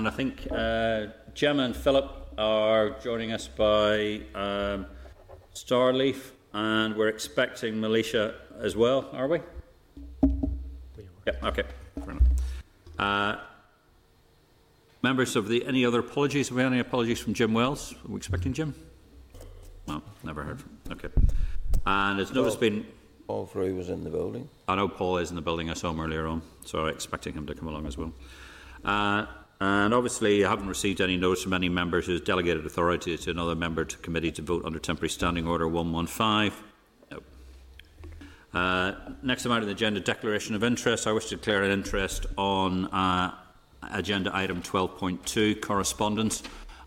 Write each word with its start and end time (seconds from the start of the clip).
and 0.00 0.08
I 0.08 0.12
think 0.12 0.46
uh, 0.50 1.08
Jemma 1.34 1.66
and 1.66 1.76
Philip 1.76 2.10
are 2.38 2.98
joining 3.00 3.32
us 3.32 3.48
by 3.48 4.22
um, 4.34 4.86
Starleaf, 5.54 6.30
and 6.54 6.96
we're 6.96 7.08
expecting 7.08 7.74
Maolíosa 7.74 8.32
as 8.62 8.74
well, 8.74 9.10
are 9.12 9.28
we? 9.28 9.40
Yeah, 11.26 11.34
okay. 11.42 11.64
Fair 12.02 12.12
enough. 12.12 12.22
Uh, 12.98 13.36
members 15.02 15.36
of 15.36 15.48
the 15.48 15.66
any 15.66 15.84
other 15.84 16.00
apologies? 16.00 16.48
Have 16.48 16.56
we 16.56 16.64
any 16.64 16.78
apologies 16.78 17.20
from 17.20 17.34
Jim 17.34 17.52
Wells? 17.52 17.92
Are 17.92 18.08
we 18.08 18.16
expecting 18.16 18.54
Jim? 18.54 18.74
No, 19.86 20.00
never 20.24 20.42
heard 20.42 20.62
from. 20.62 20.70
him. 20.70 20.92
Okay. 20.92 21.08
And 21.84 22.20
it's 22.20 22.32
notice 22.32 22.56
been. 22.56 22.86
Paul 23.26 23.44
Frew 23.44 23.76
was 23.76 23.90
in 23.90 24.02
the 24.02 24.10
building. 24.10 24.48
I 24.66 24.76
know 24.76 24.88
Paul 24.88 25.18
is 25.18 25.28
in 25.28 25.36
the 25.36 25.42
building. 25.42 25.68
I 25.68 25.74
saw 25.74 25.90
him 25.90 26.00
earlier 26.00 26.26
on, 26.26 26.40
so 26.64 26.86
I'm 26.86 26.94
expecting 26.94 27.34
him 27.34 27.46
to 27.48 27.54
come 27.54 27.68
along 27.68 27.86
as 27.86 27.98
well. 27.98 28.14
Uh, 28.82 29.26
and 29.60 29.92
obviously, 29.92 30.44
I 30.44 30.48
haven't 30.48 30.68
received 30.68 31.00
any 31.00 31.18
notice 31.18 31.42
from 31.42 31.52
any 31.52 31.68
members 31.68 32.06
who's 32.06 32.22
delegated 32.22 32.64
authority 32.64 33.18
to 33.18 33.30
another 33.30 33.54
member 33.54 33.84
to 33.84 33.96
committee 33.98 34.32
to 34.32 34.42
vote 34.42 34.64
under 34.64 34.78
temporary 34.78 35.10
standing 35.10 35.46
order 35.46 35.68
115. 35.68 36.52
No. 37.10 38.58
Uh, 38.58 38.94
next 39.22 39.44
item 39.44 39.52
on 39.52 39.66
the 39.66 39.70
agenda, 39.70 40.00
declaration 40.00 40.54
of 40.54 40.64
interest. 40.64 41.06
I 41.06 41.12
wish 41.12 41.26
to 41.26 41.36
declare 41.36 41.62
an 41.62 41.70
interest 41.70 42.24
on 42.38 42.86
uh, 42.86 43.34
agenda 43.92 44.34
item 44.34 44.62
12.2, 44.62 45.60
correspondence 45.60 46.42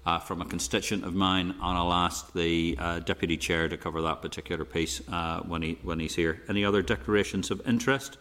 uh, 0.05 0.19
from 0.19 0.41
a 0.41 0.45
constituent 0.45 1.05
of 1.05 1.13
mine, 1.13 1.51
and 1.51 1.77
I'll 1.77 1.93
ask 1.93 2.33
the 2.33 2.75
uh, 2.79 2.99
deputy 2.99 3.37
chair 3.37 3.69
to 3.69 3.77
cover 3.77 4.01
that 4.01 4.21
particular 4.21 4.65
piece 4.65 5.01
uh, 5.09 5.41
when 5.41 5.61
he 5.61 5.77
when 5.83 5.99
he's 5.99 6.15
here. 6.15 6.41
Any 6.49 6.65
other 6.65 6.81
declarations 6.81 7.51
of 7.51 7.61
interest? 7.67 8.17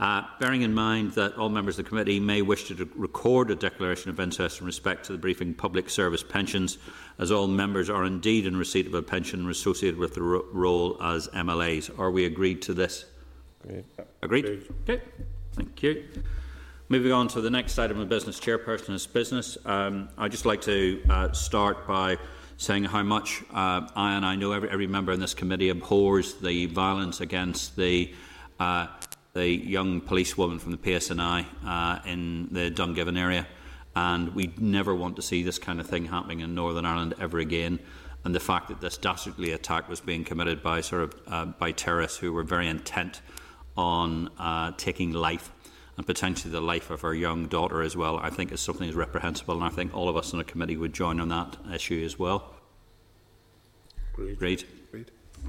Uh, 0.00 0.22
bearing 0.38 0.62
in 0.62 0.72
mind 0.72 1.12
that 1.12 1.36
all 1.36 1.50
members 1.50 1.78
of 1.78 1.84
the 1.84 1.88
committee 1.90 2.18
may 2.18 2.40
wish 2.40 2.64
to 2.64 2.88
record 2.96 3.50
a 3.50 3.54
declaration 3.54 4.08
of 4.08 4.18
interest 4.18 4.60
in 4.60 4.66
respect 4.66 5.04
to 5.04 5.12
the 5.12 5.18
briefing 5.18 5.52
public 5.52 5.90
service 5.90 6.22
pensions, 6.22 6.78
as 7.18 7.30
all 7.30 7.46
members 7.46 7.90
are 7.90 8.06
indeed 8.06 8.46
in 8.46 8.56
receipt 8.56 8.86
of 8.86 8.94
a 8.94 9.02
pension 9.02 9.48
associated 9.50 10.00
with 10.00 10.14
the 10.14 10.22
ro 10.22 10.42
role 10.52 10.96
as 11.02 11.28
MLAs. 11.28 11.96
Are 11.98 12.10
we 12.10 12.24
agreed 12.24 12.62
to 12.62 12.72
this? 12.72 13.04
Agreed. 13.62 13.84
Agreed? 14.22 14.44
agreed. 14.46 14.74
Okay, 14.88 15.02
thank 15.52 15.82
you. 15.82 16.02
Moving 16.88 17.12
on 17.12 17.28
to 17.28 17.42
the 17.42 17.50
next 17.50 17.78
item 17.78 18.00
of 18.00 18.08
business, 18.08 18.40
chairperson's 18.40 19.06
business. 19.06 19.58
Um, 19.66 20.08
I'd 20.16 20.30
just 20.30 20.46
like 20.46 20.62
to 20.62 21.02
uh, 21.10 21.32
start 21.32 21.86
by 21.86 22.16
saying 22.56 22.84
how 22.84 23.02
much 23.02 23.42
uh, 23.52 23.86
I 23.94 24.14
and 24.14 24.24
I 24.24 24.34
know 24.34 24.52
every, 24.52 24.70
every 24.70 24.86
member 24.86 25.12
in 25.12 25.20
this 25.20 25.34
committee 25.34 25.68
abhors 25.68 26.34
the 26.34 26.66
violence 26.66 27.20
against 27.20 27.76
the 27.76 28.14
uh, 28.58 28.86
the 29.32 29.48
young 29.48 30.00
policewoman 30.00 30.58
from 30.58 30.72
the 30.72 30.78
PSNI 30.78 31.46
uh, 31.64 31.98
in 32.04 32.48
the 32.50 32.70
Dungiven 32.70 33.18
area. 33.18 33.46
And 33.94 34.34
we 34.34 34.52
never 34.58 34.94
want 34.94 35.16
to 35.16 35.22
see 35.22 35.42
this 35.42 35.58
kind 35.58 35.80
of 35.80 35.86
thing 35.86 36.06
happening 36.06 36.40
in 36.40 36.54
Northern 36.54 36.84
Ireland 36.84 37.14
ever 37.20 37.38
again. 37.38 37.80
And 38.24 38.34
the 38.34 38.40
fact 38.40 38.68
that 38.68 38.80
this 38.80 38.96
dastardly 38.96 39.52
attack 39.52 39.88
was 39.88 40.00
being 40.00 40.24
committed 40.24 40.62
by 40.62 40.80
sort 40.82 41.02
of 41.02 41.14
uh, 41.26 41.44
by 41.46 41.72
terrorists 41.72 42.18
who 42.18 42.32
were 42.32 42.42
very 42.42 42.68
intent 42.68 43.22
on 43.76 44.28
uh, 44.38 44.72
taking 44.76 45.12
life 45.12 45.50
and 45.96 46.06
potentially 46.06 46.52
the 46.52 46.60
life 46.60 46.90
of 46.90 47.02
our 47.04 47.14
young 47.14 47.46
daughter 47.46 47.82
as 47.82 47.96
well, 47.96 48.18
I 48.18 48.30
think 48.30 48.52
is 48.52 48.60
something 48.60 48.88
is 48.88 48.94
reprehensible. 48.94 49.54
And 49.54 49.64
I 49.64 49.70
think 49.70 49.94
all 49.94 50.08
of 50.08 50.16
us 50.16 50.32
in 50.32 50.38
the 50.38 50.44
committee 50.44 50.76
would 50.76 50.92
join 50.92 51.18
on 51.18 51.28
that 51.28 51.56
issue 51.72 52.02
as 52.04 52.18
well. 52.18 52.54
Great. 54.14 54.38
Great. 54.38 54.64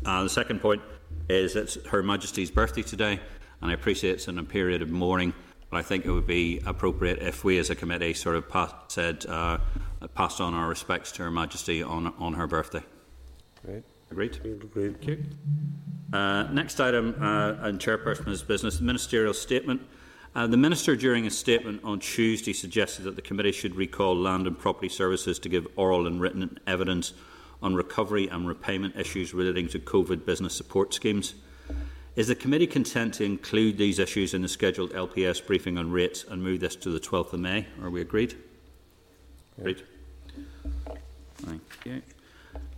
Uh, 0.06 0.24
the 0.24 0.30
second 0.30 0.62
point 0.62 0.82
is 1.30 1.56
it's 1.56 1.84
Her 1.88 2.02
Majesty's 2.02 2.52
birthday 2.52 2.82
today 2.82 3.20
and 3.62 3.72
I 3.72 3.74
appreciate 3.74 4.14
it's 4.14 4.28
in 4.28 4.38
a 4.38 4.44
period 4.44 4.82
of 4.82 4.90
mourning, 4.90 5.34
but 5.70 5.78
I 5.78 5.82
think 5.82 6.06
it 6.06 6.12
would 6.12 6.28
be 6.28 6.62
appropriate 6.66 7.20
if 7.20 7.44
we 7.44 7.58
as 7.60 7.70
a 7.70 7.76
committee 7.76 8.14
sort 8.14 8.36
of 8.36 8.50
pass, 8.50 8.74
said, 8.88 9.26
uh, 9.28 9.58
passed 10.16 10.42
on 10.42 10.54
our 10.54 10.68
respects 10.68 11.12
to 11.14 11.24
Her 11.24 11.32
Majesty 11.32 11.82
on, 11.84 12.14
on 12.18 12.34
her 12.34 12.48
birthday. 12.48 12.84
Great. 13.66 13.84
Agreed? 14.10 14.36
Agreed. 14.44 14.98
Thank 14.98 15.08
you. 15.08 15.24
Uh, 16.12 16.44
next 16.52 16.82
item, 16.82 17.16
uh, 17.22 17.54
and 17.62 17.80
Chairperson's 17.80 18.44
business, 18.44 18.82
ministerial 18.82 19.34
statement. 19.34 19.82
Uh, 20.36 20.48
the 20.48 20.58
Minister, 20.58 20.96
during 20.96 21.24
his 21.24 21.38
statement 21.38 21.82
on 21.84 22.00
Tuesday, 22.00 22.54
suggested 22.54 23.04
that 23.04 23.16
the 23.16 23.22
committee 23.22 23.52
should 23.52 23.76
recall 23.76 24.16
Land 24.16 24.48
and 24.48 24.58
Property 24.58 24.90
Services 24.90 25.40
to 25.40 25.50
give 25.50 25.68
oral 25.76 26.08
and 26.08 26.20
written 26.20 26.58
evidence 26.68 27.14
on 27.62 27.76
recovery 27.76 28.28
and 28.28 28.48
repayment 28.48 28.96
issues 28.96 29.34
relating 29.34 29.68
to 29.70 29.80
COVID 29.80 30.26
business 30.26 30.54
support 30.54 30.94
schemes. 30.94 31.36
Is 32.14 32.28
the 32.28 32.36
committee 32.36 32.68
content 32.68 33.14
to 33.16 33.24
include 33.24 33.78
these 33.78 33.98
issues 33.98 34.34
in 34.34 34.42
the 34.42 34.50
scheduled 34.50 34.92
LPS 34.92 35.46
briefing 35.46 35.78
on 35.78 35.92
rates 35.92 36.26
and 36.30 36.44
move 36.44 36.60
this 36.60 36.76
to 36.78 36.90
the 36.90 37.00
12th 37.00 37.32
of 37.32 37.40
May? 37.40 37.68
Are 37.82 37.90
we 37.90 38.02
agreed? 38.02 38.36
Agreed. 39.58 39.84
Thank 41.38 41.62
you. 41.86 42.02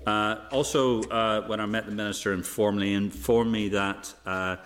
Uh, 0.06 0.36
also, 0.52 1.02
uh, 1.04 1.48
when 1.48 1.60
I 1.60 1.66
met 1.66 1.88
the 1.88 1.92
Minister 1.92 2.32
informally, 2.32 2.90
he 2.90 2.94
informed 2.94 3.52
me 3.52 3.70
that 3.70 4.14
uh, 4.26 4.58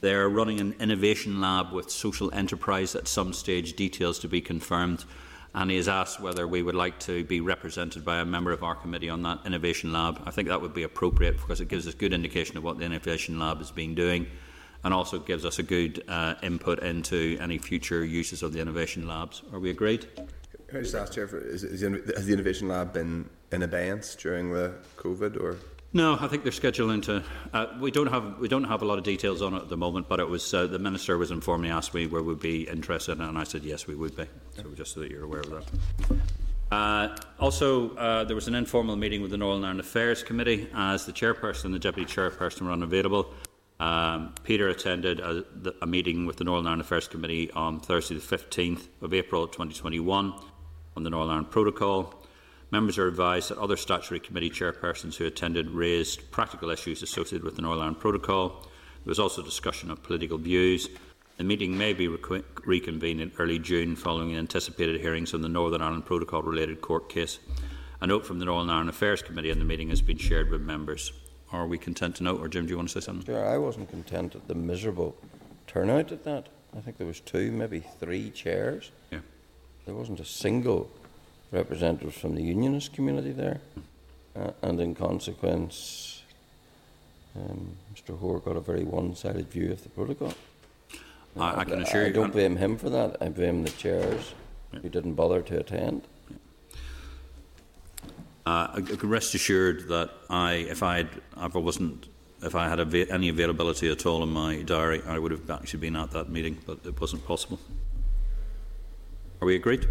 they're 0.00 0.28
running 0.28 0.58
an 0.58 0.74
innovation 0.80 1.40
lab 1.40 1.72
with 1.72 1.88
social 1.88 2.34
enterprise 2.34 2.96
at 2.96 3.06
some 3.06 3.32
stage, 3.32 3.74
details 3.74 4.18
to 4.20 4.28
be 4.28 4.40
confirmed 4.40 5.04
and 5.54 5.70
he 5.70 5.76
has 5.76 5.88
asked 5.88 6.20
whether 6.20 6.46
we 6.46 6.62
would 6.62 6.74
like 6.74 6.98
to 7.00 7.24
be 7.24 7.40
represented 7.40 8.04
by 8.04 8.18
a 8.18 8.24
member 8.24 8.52
of 8.52 8.62
our 8.62 8.74
committee 8.74 9.08
on 9.08 9.22
that 9.22 9.40
innovation 9.44 9.92
lab. 9.92 10.22
I 10.24 10.30
think 10.30 10.48
that 10.48 10.60
would 10.60 10.74
be 10.74 10.84
appropriate 10.84 11.36
because 11.38 11.60
it 11.60 11.68
gives 11.68 11.88
us 11.88 11.94
good 11.94 12.12
indication 12.12 12.56
of 12.56 12.62
what 12.62 12.78
the 12.78 12.84
innovation 12.84 13.38
lab 13.38 13.58
has 13.58 13.70
been 13.70 13.94
doing 13.94 14.26
and 14.84 14.94
also 14.94 15.18
gives 15.18 15.44
us 15.44 15.58
a 15.58 15.62
good 15.62 16.02
uh, 16.08 16.34
input 16.42 16.78
into 16.80 17.36
any 17.40 17.58
future 17.58 18.04
uses 18.04 18.42
of 18.42 18.52
the 18.52 18.60
innovation 18.60 19.06
labs. 19.06 19.42
Are 19.52 19.58
we 19.58 19.70
agreed? 19.70 20.06
Can 20.68 20.78
I 20.78 20.82
just 20.82 20.94
ask, 20.94 21.12
Chair, 21.12 21.26
has 21.26 21.62
the 21.62 22.32
innovation 22.32 22.68
lab 22.68 22.92
been 22.92 23.28
in 23.50 23.62
abeyance 23.62 24.14
during 24.14 24.52
the 24.52 24.72
COVID 24.96 25.40
or? 25.42 25.56
No, 25.92 26.16
I 26.20 26.28
think 26.28 26.44
they're 26.44 26.52
scheduling 26.52 27.02
to. 27.04 27.24
Uh, 27.52 27.66
we 27.80 27.90
don't 27.90 28.06
have 28.06 28.38
we 28.38 28.46
don't 28.46 28.64
have 28.64 28.82
a 28.82 28.84
lot 28.84 28.98
of 28.98 29.04
details 29.04 29.42
on 29.42 29.54
it 29.54 29.62
at 29.62 29.68
the 29.68 29.76
moment, 29.76 30.08
but 30.08 30.20
it 30.20 30.28
was 30.28 30.54
uh, 30.54 30.68
the 30.68 30.78
minister 30.78 31.18
was 31.18 31.32
informed. 31.32 31.64
He 31.64 31.70
asked 31.70 31.94
me 31.94 32.06
where 32.06 32.22
we'd 32.22 32.38
be 32.38 32.68
interested, 32.68 33.18
and 33.18 33.36
I 33.36 33.42
said 33.42 33.64
yes, 33.64 33.88
we 33.88 33.96
would 33.96 34.16
be. 34.16 34.26
So 34.54 34.62
just 34.76 34.94
so 34.94 35.00
that 35.00 35.10
you're 35.10 35.24
aware 35.24 35.40
of 35.40 35.50
that. 35.50 36.20
Uh, 36.70 37.16
also, 37.40 37.96
uh, 37.96 38.22
there 38.22 38.36
was 38.36 38.46
an 38.46 38.54
informal 38.54 38.94
meeting 38.94 39.20
with 39.20 39.32
the 39.32 39.36
Northern 39.36 39.64
Ireland 39.64 39.80
Affairs 39.80 40.22
Committee 40.22 40.68
as 40.72 41.06
the 41.06 41.12
chairperson 41.12 41.64
and 41.66 41.74
the 41.74 41.80
deputy 41.80 42.10
chairperson 42.12 42.62
were 42.62 42.72
unavailable. 42.72 43.34
Um, 43.80 44.34
Peter 44.44 44.68
attended 44.68 45.18
a, 45.18 45.44
a, 45.80 45.86
meeting 45.86 46.26
with 46.26 46.36
the 46.36 46.44
Northern 46.44 46.66
Ireland 46.66 46.82
Affairs 46.82 47.08
Committee 47.08 47.50
on 47.52 47.80
Thursday, 47.80 48.14
the 48.14 48.20
15th 48.20 48.88
of 49.00 49.14
April 49.14 49.48
2021, 49.48 50.34
on 50.96 51.02
the 51.02 51.10
Northern 51.10 51.30
Ireland 51.30 51.50
Protocol. 51.50 52.19
Members 52.72 52.98
are 52.98 53.08
advised 53.08 53.50
that 53.50 53.58
other 53.58 53.76
statutory 53.76 54.20
committee 54.20 54.50
chairpersons 54.50 55.16
who 55.16 55.26
attended 55.26 55.70
raised 55.70 56.30
practical 56.30 56.70
issues 56.70 57.02
associated 57.02 57.44
with 57.44 57.56
the 57.56 57.62
Northern 57.62 57.82
Ireland 57.82 58.00
Protocol. 58.00 58.60
There 59.04 59.10
was 59.10 59.18
also 59.18 59.42
discussion 59.42 59.90
of 59.90 60.02
political 60.04 60.38
views. 60.38 60.88
The 61.36 61.44
meeting 61.44 61.76
may 61.76 61.94
be 61.94 62.06
reconvened 62.06 63.20
in 63.20 63.32
early 63.38 63.58
June 63.58 63.96
following 63.96 64.36
anticipated 64.36 65.00
hearings 65.00 65.34
on 65.34 65.40
the 65.40 65.48
Northern 65.48 65.82
Ireland 65.82 66.06
Protocol 66.06 66.42
related 66.42 66.80
court 66.80 67.08
case. 67.08 67.40
A 68.02 68.06
note 68.06 68.24
from 68.24 68.38
the 68.38 68.44
Northern 68.44 68.70
Ireland 68.70 68.90
Affairs 68.90 69.20
Committee 69.20 69.50
on 69.50 69.58
the 69.58 69.64
meeting 69.64 69.88
has 69.88 70.00
been 70.00 70.18
shared 70.18 70.50
with 70.50 70.60
members. 70.60 71.12
Are 71.50 71.66
we 71.66 71.76
content 71.76 72.16
to 72.16 72.22
note, 72.22 72.40
or 72.40 72.46
Jim, 72.46 72.66
do 72.66 72.70
you 72.70 72.76
want 72.76 72.90
to 72.90 73.00
say 73.00 73.04
something? 73.04 73.34
Yeah, 73.34 73.42
I 73.42 73.58
wasn't 73.58 73.90
content 73.90 74.36
at 74.36 74.46
the 74.46 74.54
miserable 74.54 75.16
turnout 75.66 76.12
at 76.12 76.22
that. 76.24 76.50
I 76.76 76.80
think 76.80 76.98
there 76.98 77.06
was 77.06 77.18
two, 77.18 77.50
maybe 77.50 77.84
three 77.98 78.30
chairs. 78.30 78.92
Yeah. 79.10 79.20
There 79.86 79.94
wasn't 79.94 80.20
a 80.20 80.24
single 80.24 80.88
representatives 81.52 82.16
from 82.18 82.34
the 82.34 82.42
unionist 82.42 82.92
community 82.92 83.32
there, 83.32 83.60
uh, 84.36 84.50
and 84.62 84.80
in 84.80 84.94
consequence, 84.94 86.22
um, 87.36 87.76
Mr. 87.94 88.18
Hoare 88.18 88.38
got 88.38 88.56
a 88.56 88.60
very 88.60 88.84
one-sided 88.84 89.50
view 89.50 89.72
of 89.72 89.82
the 89.82 89.88
protocol. 89.88 90.34
I, 91.36 91.60
I 91.60 91.64
can 91.64 91.82
assure 91.82 92.02
I, 92.02 92.04
you. 92.04 92.10
I 92.10 92.12
don't 92.12 92.32
blame 92.32 92.56
him 92.56 92.76
for 92.76 92.90
that. 92.90 93.16
I 93.20 93.28
blame 93.28 93.62
the 93.62 93.70
chairs 93.70 94.34
yeah. 94.72 94.80
who 94.80 94.88
didn't 94.88 95.14
bother 95.14 95.42
to 95.42 95.60
attend. 95.60 96.02
Uh, 98.46 98.68
I 98.74 98.80
can 98.80 99.08
rest 99.08 99.34
assured 99.34 99.88
that 99.88 100.10
I, 100.28 100.52
if 100.54 100.82
I, 100.82 101.00
if 101.00 101.54
I 101.54 101.58
wasn't, 101.58 102.08
if 102.42 102.54
I 102.54 102.68
had 102.68 102.80
av- 102.80 102.94
any 102.94 103.28
availability 103.28 103.90
at 103.90 104.06
all 104.06 104.22
in 104.22 104.30
my 104.30 104.62
diary, 104.62 105.02
I 105.06 105.18
would 105.18 105.30
have 105.30 105.48
actually 105.50 105.80
been 105.80 105.94
at 105.94 106.10
that 106.12 106.30
meeting, 106.30 106.58
but 106.66 106.78
it 106.84 107.00
wasn't 107.00 107.24
possible. 107.26 107.60
Are 109.40 109.46
we 109.46 109.56
agreed? 109.56 109.86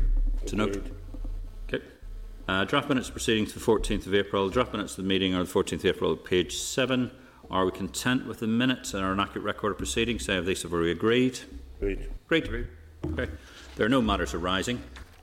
To 0.47 0.55
note. 0.55 0.98
Uh, 2.49 2.63
draft 2.65 2.89
minutes 2.89 3.11
proceeding 3.11 3.45
to 3.45 3.59
the 3.59 3.63
14th 3.63 4.07
of 4.07 4.15
April. 4.15 4.49
Draft 4.49 4.73
minutes 4.73 4.93
of 4.93 5.03
the 5.03 5.07
meeting 5.07 5.35
are 5.35 5.43
the 5.43 5.53
14th 5.53 5.73
of 5.73 5.85
April, 5.85 6.15
page 6.15 6.57
7. 6.57 7.11
Are 7.51 7.63
we 7.63 7.71
content 7.71 8.25
with 8.25 8.39
the 8.39 8.47
minutes 8.47 8.95
and 8.95 9.03
are 9.03 9.11
an 9.11 9.19
accurate 9.19 9.45
record 9.45 9.73
of 9.73 9.77
proceedings? 9.77 10.25
Say, 10.25 10.33
have 10.33 10.47
these 10.47 10.63
have 10.63 10.71
we 10.71 10.89
agreed? 10.89 11.39
Agreed. 11.79 12.09
Agreed. 12.27 12.67
Okay. 13.05 13.31
There 13.75 13.85
are 13.85 13.89
no 13.89 14.01
matters 14.01 14.33
arising. 14.33 14.81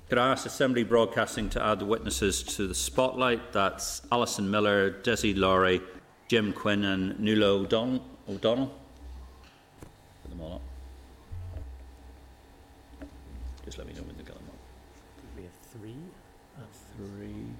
Could 0.08 0.18
I 0.18 0.30
ask 0.30 0.46
Assembly 0.46 0.84
Broadcasting 0.84 1.50
to 1.50 1.60
add 1.60 1.80
the 1.80 1.84
witnesses 1.84 2.44
to 2.44 2.68
the 2.68 2.76
spotlight? 2.76 3.52
That's 3.52 4.02
Alison 4.12 4.48
Miller, 4.48 4.92
Desi 4.92 5.36
Laurie, 5.36 5.80
Jim 6.28 6.52
Quinn, 6.52 6.84
and 6.84 7.18
Nuala 7.18 7.62
O'Donnell. 7.62 8.04
O'Donnell. 8.28 8.72
Put 10.22 10.30
them 10.30 10.40
all 10.42 10.52
up. 13.02 13.08
Just 13.64 13.78
let 13.78 13.88
me 13.88 13.94
know 13.94 14.02
when 14.02 14.16
they 14.16 14.22
get 14.22 14.36
them 14.36 14.46
up. 14.46 14.54
We 15.36 15.42
have 15.42 15.52
three. 15.72 15.96
Uh, 16.58 16.62
Three. 16.96 17.52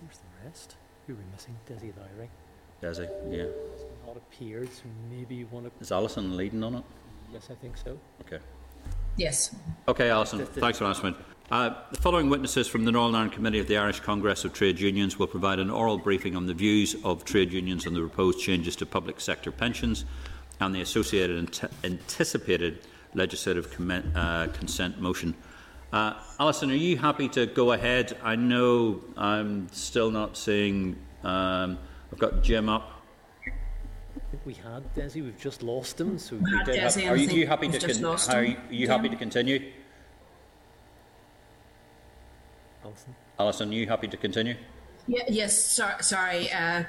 where's 0.00 0.18
the 0.18 0.46
rest? 0.46 0.76
Who 1.06 1.12
are 1.12 1.16
we 1.16 1.22
missing? 1.32 1.56
Desi 1.68 1.92
Lowry. 1.96 2.28
Desi, 2.82 3.08
yeah. 3.30 3.42
Has 3.42 3.84
not 4.06 4.16
appeared, 4.16 4.72
so 4.72 4.82
maybe 5.10 5.34
you 5.34 5.46
want 5.50 5.66
to. 5.66 5.72
Is 5.82 5.92
Alison 5.92 6.36
leading 6.36 6.62
on 6.64 6.76
it? 6.76 6.84
Yes, 7.32 7.48
I 7.50 7.54
think 7.54 7.76
so. 7.76 7.98
Okay. 8.22 8.38
Yes. 9.16 9.54
Okay, 9.86 10.10
Alison, 10.10 10.44
thanks 10.46 10.78
for 10.78 10.84
answering. 10.84 11.14
Uh, 11.50 11.70
the 11.90 12.00
following 12.00 12.30
witnesses 12.30 12.66
from 12.66 12.84
the 12.84 12.92
Northern 12.92 13.14
Ireland 13.14 13.32
Committee 13.32 13.58
of 13.58 13.68
the 13.68 13.76
Irish 13.76 14.00
Congress 14.00 14.44
of 14.44 14.52
Trade 14.54 14.80
Unions 14.80 15.18
will 15.18 15.26
provide 15.26 15.58
an 15.58 15.70
oral 15.70 15.98
briefing 15.98 16.36
on 16.36 16.46
the 16.46 16.54
views 16.54 16.96
of 17.04 17.24
trade 17.24 17.52
unions 17.52 17.86
on 17.86 17.92
the 17.92 18.00
proposed 18.00 18.40
changes 18.40 18.74
to 18.76 18.86
public 18.86 19.20
sector 19.20 19.52
pensions 19.52 20.06
and 20.60 20.74
the 20.74 20.80
associated 20.80 21.38
ant- 21.38 21.70
anticipated 21.84 22.80
legislative 23.12 23.70
commen- 23.70 24.10
uh, 24.16 24.48
consent 24.52 24.98
motion. 25.00 25.34
Uh, 25.94 26.12
Alison, 26.40 26.72
are 26.72 26.74
you 26.74 26.96
happy 26.96 27.28
to 27.28 27.46
go 27.46 27.70
ahead? 27.70 28.18
I 28.20 28.34
know 28.34 29.00
I'm 29.16 29.68
still 29.70 30.10
not 30.10 30.36
seeing. 30.36 30.96
Um, 31.22 31.78
I've 32.12 32.18
got 32.18 32.42
Jim 32.42 32.68
up. 32.68 33.00
I 33.46 34.18
think 34.32 34.42
we 34.44 34.54
had 34.54 34.92
Desi. 34.96 35.22
We've 35.22 35.38
just 35.38 35.62
lost 35.62 36.00
him. 36.00 36.18
So 36.18 36.34
We 36.34 36.50
had 36.50 36.66
Did 36.66 36.80
have- 36.80 36.92
Desi, 36.94 37.08
are 37.08 37.14
you, 37.14 37.28
think 37.28 37.38
you 37.38 37.46
happy 37.46 37.68
to? 37.68 37.78
just 37.78 38.02
Con- 38.02 38.36
are 38.36 38.42
you, 38.42 38.56
are 38.56 38.72
you 38.74 38.88
happy 38.88 39.08
to 39.08 39.14
continue? 39.14 39.70
Alison. 42.84 43.14
Alison, 43.38 43.70
are 43.70 43.74
you 43.74 43.86
happy 43.86 44.08
to 44.08 44.16
continue? 44.16 44.56
Yeah, 45.06 45.22
yes, 45.28 45.56
sorry, 45.56 45.94
sorry 46.02 46.50
uh, 46.50 46.82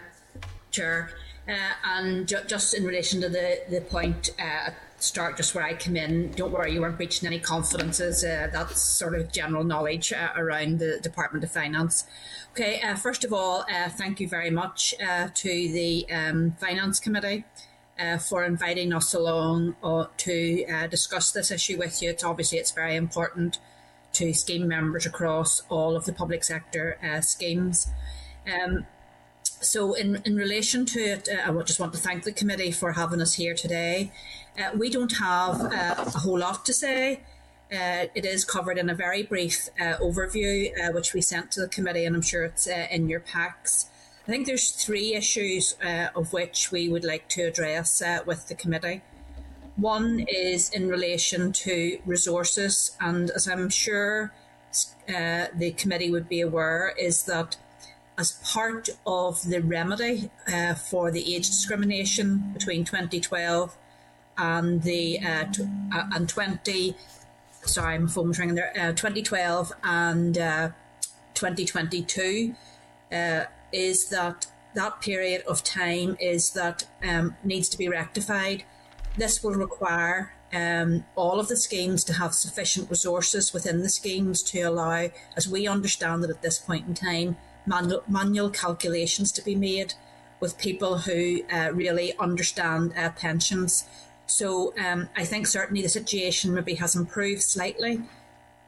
Chair. 0.72 1.12
Uh, 1.48 1.54
and 1.86 2.28
ju- 2.28 2.44
just 2.48 2.74
in 2.74 2.84
relation 2.84 3.22
to 3.22 3.30
the, 3.30 3.60
the 3.70 3.82
point 3.82 4.32
uh, 4.40 4.42
at 4.42 4.74
the 4.74 4.85
start, 4.98 5.38
just 5.38 5.54
where 5.54 5.64
I 5.64 5.74
come 5.74 5.96
in, 5.96 6.32
don't 6.32 6.52
worry, 6.52 6.74
you 6.74 6.82
weren't 6.82 6.98
breaching 6.98 7.28
any 7.28 7.40
confidences. 7.40 8.24
Uh, 8.24 8.50
that's 8.52 8.82
sort 8.82 9.16
of 9.16 9.32
general 9.32 9.64
knowledge 9.64 10.14
uh, 10.14 10.30
around 10.36 10.80
the 10.80 11.00
Department 11.02 11.44
of 11.44 11.52
Finance. 11.52 12.06
Okay, 12.52 12.82
uh, 12.82 12.96
first 12.96 13.24
of 13.24 13.34
all, 13.34 13.66
uh, 13.72 13.90
thank 13.90 14.20
you 14.20 14.28
very 14.28 14.50
much 14.50 14.96
uh, 15.06 15.28
to 15.34 15.50
the 15.50 16.10
um, 16.12 16.56
Finance 16.60 17.00
Committee. 17.00 17.46
Uh, 17.98 18.18
for 18.18 18.44
inviting 18.44 18.92
us 18.92 19.14
along 19.14 19.74
to 20.18 20.66
discuss 20.90 21.32
this 21.32 21.50
issue 21.50 21.78
with 21.78 22.02
you. 22.02 22.10
It's 22.10 22.26
obviously 22.26 22.58
it's 22.58 22.72
very 22.72 22.98
important 22.98 23.58
to 24.12 24.34
scheme 24.34 24.68
members 24.68 25.06
across 25.06 25.64
all 25.70 25.96
of 25.96 26.04
the 26.04 26.12
public 26.12 26.44
sector 26.44 26.98
schemes. 27.22 27.88
Um, 28.54 28.86
so, 29.62 29.94
in, 29.94 30.22
in 30.26 30.36
relation 30.36 30.86
to 30.88 31.00
it, 31.00 31.30
I 31.30 31.54
just 31.62 31.80
want 31.80 31.94
to 31.94 32.00
thank 32.00 32.26
the 32.26 32.34
committee 32.34 32.72
for 32.72 32.92
having 32.92 33.22
us 33.22 33.36
here 33.36 33.54
today. 33.54 34.12
Uh, 34.58 34.72
we 34.78 34.90
don't 34.90 35.18
have 35.18 35.62
uh, 35.62 35.96
a 35.98 36.20
whole 36.20 36.40
lot 36.40 36.66
to 36.66 36.74
say. 36.74 37.22
Uh, 37.72 38.06
it 38.16 38.26
is 38.26 38.46
covered 38.46 38.78
in 38.78 38.90
a 38.90 38.96
very 38.96 39.24
brief 39.24 39.70
uh, 39.80 39.98
overview, 39.98 40.72
uh, 40.80 40.92
which 40.94 41.14
we 41.14 41.22
sent 41.22 41.52
to 41.52 41.62
the 41.62 41.68
committee, 41.68 42.06
and 42.06 42.16
I'm 42.16 42.22
sure 42.22 42.46
it's 42.46 42.68
uh, 42.68 42.88
in 42.90 43.10
your 43.10 43.20
packs. 43.20 43.90
I 44.28 44.32
think 44.32 44.46
there's 44.46 44.72
three 44.72 45.14
issues 45.14 45.76
of 46.16 46.34
which 46.34 46.72
we 46.72 46.90
would 46.90 47.04
like 47.04 47.28
to 47.30 47.44
address 47.44 48.02
with 48.26 48.48
the 48.48 48.56
committee. 48.56 49.04
One 49.76 50.26
is 50.28 50.72
in 50.72 50.90
relation 50.90 51.52
to 51.52 52.00
resources, 52.08 52.96
and 53.00 53.30
as 53.30 53.48
I'm 53.48 53.70
sure 53.70 54.34
the 55.08 55.76
committee 55.78 56.10
would 56.10 56.28
be 56.28 56.42
aware, 56.42 56.96
is 56.98 57.24
that 57.26 57.58
as 58.18 58.32
part 58.44 58.90
of 59.06 59.48
the 59.48 59.62
remedy 59.62 60.32
uh, 60.48 60.74
for 60.74 61.12
the 61.12 61.36
age 61.36 61.48
discrimination 61.48 62.52
between 62.54 62.86
2012 62.86 63.78
and 64.38 64.84
the 64.84 65.20
uh, 65.20 65.46
t- 65.52 65.64
uh, 65.94 66.04
and 66.14 66.28
20 66.30 66.96
sorry 67.64 67.98
my 67.98 68.08
phone 68.10 68.32
ringing 68.32 68.56
there 68.56 68.72
uh, 68.78 68.92
2012 68.92 69.74
and 69.84 70.38
uh, 70.38 70.70
2022 71.34 72.54
uh, 73.12 73.44
is 73.72 74.10
that 74.10 74.48
that 74.76 75.02
period 75.02 75.42
of 75.48 75.64
time 75.64 76.18
is 76.20 76.52
that 76.52 76.86
um, 77.04 77.36
needs 77.44 77.70
to 77.70 77.78
be 77.78 77.88
rectified 77.88 78.64
this 79.18 79.44
will 79.44 79.54
require 79.54 80.34
um, 80.54 81.06
all 81.16 81.40
of 81.40 81.48
the 81.48 81.58
schemes 81.58 82.04
to 82.06 82.14
have 82.14 82.34
sufficient 82.34 82.90
resources 82.90 83.54
within 83.54 83.82
the 83.82 83.90
schemes 83.90 84.42
to 84.44 84.62
allow, 84.62 85.10
as 85.36 85.48
we 85.48 85.68
understand 85.68 86.24
it 86.24 86.30
at 86.30 86.42
this 86.42 86.60
point 86.60 86.88
in 86.88 86.94
time, 86.94 87.38
manual, 87.66 88.04
manual 88.08 88.50
calculations 88.50 89.32
to 89.34 89.44
be 89.44 89.56
made 89.56 89.94
with 90.40 90.58
people 90.58 91.00
who 91.00 91.42
uh, 91.52 91.72
really 91.74 92.14
understand 92.20 92.94
uh, 92.98 93.10
pensions. 93.10 93.86
So 94.28 94.74
um, 94.78 95.10
I 95.16 95.24
think 95.24 95.48
certainly 95.48 95.82
the 95.82 95.90
situation 95.90 96.54
maybe 96.54 96.76
has 96.76 96.96
improved 96.96 97.44
slightly, 97.44 98.02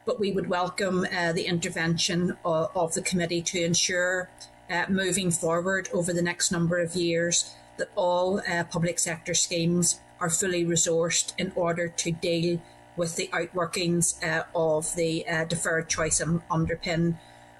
but 0.06 0.20
we 0.20 0.32
would 0.32 0.48
welcome 0.48 1.06
uh, 1.12 1.32
the 1.32 1.46
intervention 1.46 2.36
of, 2.44 2.70
of 2.74 2.94
the 2.94 3.02
committee 3.02 3.42
to 3.42 3.62
ensure 3.62 4.30
uh, 4.70 4.84
moving 4.88 5.30
forward 5.30 5.88
over 5.92 6.12
the 6.12 6.22
next 6.22 6.52
number 6.52 6.78
of 6.78 6.94
years 6.94 7.54
that 7.78 7.90
all 7.96 8.40
uh, 8.48 8.64
public 8.64 8.98
sector 8.98 9.34
schemes 9.34 10.00
are 10.20 10.30
fully 10.30 10.64
resourced 10.64 11.32
in 11.38 11.52
order 11.54 11.88
to 11.88 12.10
deal 12.10 12.60
with 12.96 13.16
the 13.16 13.28
outworkings 13.28 14.22
uh, 14.24 14.44
of 14.54 14.94
the 14.96 15.26
uh, 15.28 15.44
deferred 15.44 15.88
choice 15.88 16.20
and 16.20 16.42
underpin, 16.48 17.16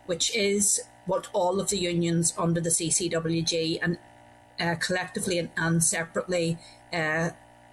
which 0.06 0.34
is 0.36 0.80
what 1.06 1.28
all 1.32 1.60
of 1.60 1.70
the 1.70 1.78
unions 1.78 2.34
under 2.36 2.60
the 2.60 2.70
CCWG 2.70 3.78
and 3.80 3.98
uh, 4.60 4.74
collectively 4.74 5.38
and, 5.38 5.50
and 5.56 5.82
separately 5.82 6.58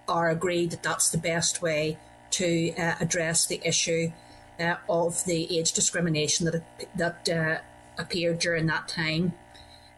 are 0.08 0.30
agreed 0.30 0.70
that 0.70 0.82
that's 0.82 1.10
the 1.10 1.18
best 1.18 1.62
way 1.62 1.98
to 2.30 2.74
uh, 2.76 2.94
address 3.00 3.46
the 3.46 3.60
issue 3.64 4.12
uh, 4.58 4.76
of 4.88 5.24
the 5.24 5.58
age 5.58 5.72
discrimination 5.72 6.46
that 6.46 6.62
that 6.94 7.28
uh, 7.28 7.58
appeared 7.98 8.38
during 8.38 8.66
that 8.66 8.88
time. 8.88 9.32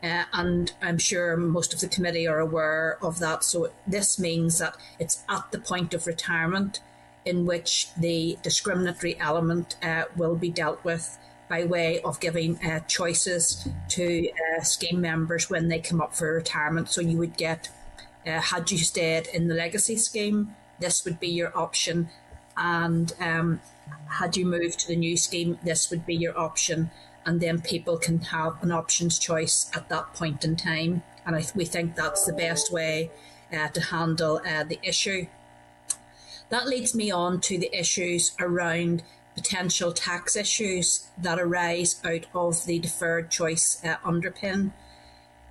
Uh, 0.02 0.25
and 0.32 0.72
I'm 0.81 0.99
sure 0.99 1.37
most 1.37 1.75
of 1.75 1.81
the 1.81 1.88
committee 1.88 2.28
are 2.28 2.38
aware 2.38 2.99
of 3.02 3.19
that. 3.19 3.43
So 3.43 3.72
this 3.87 4.19
means 4.19 4.58
that 4.58 4.76
it's 4.99 5.25
at 5.28 5.50
the 5.50 5.58
point 5.58 5.93
of 5.93 6.06
retirement 6.06 6.81
in 7.25 7.46
which 7.46 7.93
the 7.94 8.38
discriminatory 8.43 9.19
element 9.19 9.76
uh, 9.82 10.05
will 10.16 10.37
be 10.37 10.50
dealt 10.50 10.82
with 10.84 11.19
by 11.49 11.64
way 11.64 12.00
of 12.02 12.20
giving 12.20 12.62
uh, 12.64 12.81
choices 12.81 13.69
to 13.88 14.28
uh, 14.31 14.62
scheme 14.62 15.00
members 15.00 15.50
when 15.50 15.69
they 15.69 15.81
come 15.81 16.00
up 16.00 16.14
for 16.14 16.32
retirement. 16.34 16.88
So 16.88 17.00
you 17.00 17.19
would 17.19 17.37
get, 17.37 17.69
uh, 18.26 18.41
had 18.41 18.70
you 18.70 18.79
stayed 18.79 19.26
in 19.29 19.49
the 19.49 19.55
legacy 19.55 19.97
scheme, 19.97 20.55
this 20.81 21.05
would 21.05 21.19
be 21.19 21.29
your 21.29 21.56
option, 21.56 22.09
and 22.56 23.12
um, 23.20 23.61
had 24.06 24.37
you 24.37 24.47
moved 24.47 24.81
to 24.81 24.88
the 24.88 24.97
new 24.97 25.17
scheme, 25.17 25.58
this 25.63 25.91
would 25.91 26.06
be 26.06 26.15
your 26.15 26.39
option 26.39 26.91
and 27.29 27.43
then 27.43 27.60
people 27.60 27.98
can 27.98 28.20
have 28.22 28.56
an 28.63 28.72
options 28.72 29.19
choice 29.19 29.70
at 29.75 29.91
that 29.91 30.15
point 30.15 30.46
in 30.46 30.56
time. 30.56 31.03
And 31.27 31.37
I, 31.37 31.44
we 31.55 31.67
think 31.67 31.94
that's 31.94 32.25
the 32.25 32.32
best 32.32 32.72
way 32.72 33.10
uh, 33.53 33.69
to 33.69 33.81
handle 33.82 34.41
uh, 34.46 34.65
the 34.65 34.79
issue. 34.82 35.27
That 36.48 36.67
leads 36.67 36.94
me 36.94 37.10
on 37.10 37.43
to 37.43 37.58
the 37.58 37.70
issues 37.79 38.32
around 38.41 39.03
potential 39.34 39.93
tax 39.93 40.37
issues 40.37 41.08
that 41.19 41.39
arise 41.39 42.01
out 42.03 42.25
of 42.34 42.65
the 42.65 42.79
deferred 42.79 43.31
choice 43.31 43.84
uh, 43.84 43.96
underpin. 43.98 44.72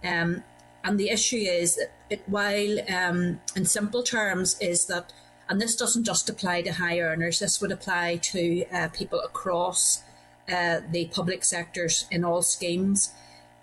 Um, 0.03 0.43
and 0.83 0.99
the 0.99 1.09
issue 1.09 1.37
is 1.37 1.75
that 1.75 1.91
it, 2.09 2.21
while 2.27 2.77
um, 2.89 3.41
in 3.55 3.65
simple 3.65 4.03
terms 4.03 4.57
is 4.59 4.85
that, 4.85 5.13
and 5.49 5.61
this 5.61 5.75
doesn't 5.75 6.03
just 6.03 6.29
apply 6.29 6.61
to 6.63 6.73
high 6.73 6.99
earners, 6.99 7.39
this 7.39 7.61
would 7.61 7.71
apply 7.71 8.17
to 8.17 8.65
uh, 8.71 8.87
people 8.89 9.19
across 9.19 10.03
uh, 10.51 10.81
the 10.91 11.05
public 11.05 11.43
sectors 11.43 12.05
in 12.09 12.23
all 12.23 12.41
schemes 12.41 13.13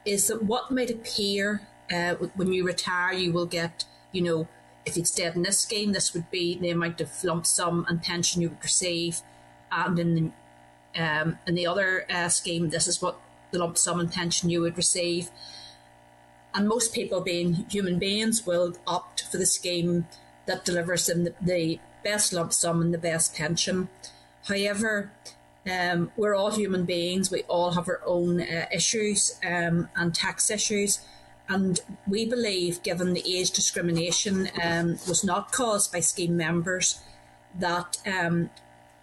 is 0.05 0.27
that 0.27 0.43
what 0.43 0.71
might 0.71 0.91
appear 0.91 1.67
uh, 1.93 2.15
when 2.35 2.53
you 2.53 2.65
retire, 2.65 3.13
you 3.13 3.33
will 3.33 3.47
get, 3.47 3.85
you 4.13 4.23
know, 4.23 4.49
if 4.87 4.97
you 4.97 5.05
stayed 5.05 5.35
in 5.35 5.43
this 5.43 5.59
scheme, 5.59 5.93
this 5.93 6.13
would 6.13 6.31
be 6.31 6.59
the 6.59 6.71
amount 6.71 7.01
of 7.01 7.25
lump 7.25 7.47
sum 7.47 7.87
and 7.89 8.03
pension 8.03 8.43
you 8.43 8.51
would 8.51 8.63
receive, 8.63 9.23
and 9.73 9.99
in 9.99 10.15
the 10.15 10.31
um, 10.97 11.39
in 11.47 11.55
the 11.55 11.67
other 11.67 12.07
uh, 12.09 12.29
scheme, 12.29 12.71
this 12.71 12.87
is 12.87 13.03
what 13.03 13.19
the 13.51 13.59
lump 13.59 13.77
sum 13.77 13.99
and 13.99 14.13
pension 14.13 14.51
you 14.51 14.61
would 14.61 14.77
receive. 14.77 15.31
And 16.55 16.69
most 16.69 16.95
people, 16.95 17.21
being 17.21 17.67
human 17.69 17.99
beings, 17.99 18.47
will 18.47 18.75
opt 18.87 19.25
for 19.31 19.39
the 19.39 19.47
scheme 19.47 20.07
that 20.47 20.65
delivers 20.65 21.07
them 21.07 21.25
the, 21.25 21.35
the 21.43 21.81
best 22.05 22.33
lump 22.33 22.53
sum 22.53 22.81
and 22.81 22.95
the 22.95 22.99
best 22.99 23.35
pension. 23.35 23.89
However, 24.47 25.11
um, 25.71 26.13
we're 26.17 26.35
all 26.35 26.51
human 26.51 26.85
beings. 26.85 27.31
We 27.31 27.43
all 27.45 27.73
have 27.73 27.89
our 27.89 28.03
own 28.07 28.41
uh, 28.41 28.67
issues 28.73 29.39
um, 29.45 29.89
and 29.97 30.15
tax 30.15 30.51
issues. 30.51 31.01
And 31.49 31.81
we 32.07 32.25
believe, 32.25 32.83
given 32.83 33.13
the 33.13 33.39
age 33.39 33.51
discrimination 33.51 34.49
um, 34.63 34.99
was 35.09 35.25
not 35.25 35.53
caused 35.53 35.93
by 35.93 36.01
scheme 36.01 36.37
members, 36.37 37.01
that 37.59 37.99
um, 38.07 38.51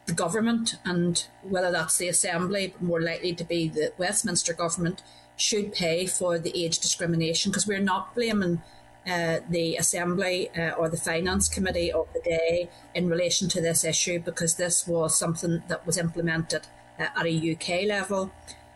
the 0.05 0.13
government, 0.13 0.75
and 0.83 1.25
whether 1.43 1.71
that's 1.71 1.97
the 1.97 2.07
Assembly, 2.07 2.67
but 2.67 2.81
more 2.81 3.01
likely 3.01 3.33
to 3.35 3.43
be 3.43 3.67
the 3.67 3.93
Westminster 3.97 4.53
government, 4.53 5.01
should 5.41 5.73
pay 5.73 6.05
for 6.05 6.37
the 6.37 6.51
age 6.63 6.79
discrimination 6.79 7.51
because 7.51 7.67
we're 7.67 7.79
not 7.79 8.13
blaming 8.15 8.61
uh, 9.07 9.39
the 9.49 9.75
Assembly 9.77 10.49
uh, 10.55 10.71
or 10.71 10.87
the 10.87 10.97
Finance 10.97 11.49
Committee 11.49 11.91
of 11.91 12.07
the 12.13 12.21
day 12.21 12.69
in 12.93 13.09
relation 13.09 13.49
to 13.49 13.59
this 13.59 13.83
issue 13.83 14.19
because 14.19 14.55
this 14.55 14.87
was 14.87 15.17
something 15.17 15.63
that 15.67 15.85
was 15.85 15.97
implemented 15.97 16.67
uh, 16.99 17.07
at 17.15 17.25
a 17.25 17.51
UK 17.53 17.87
level. 17.87 18.31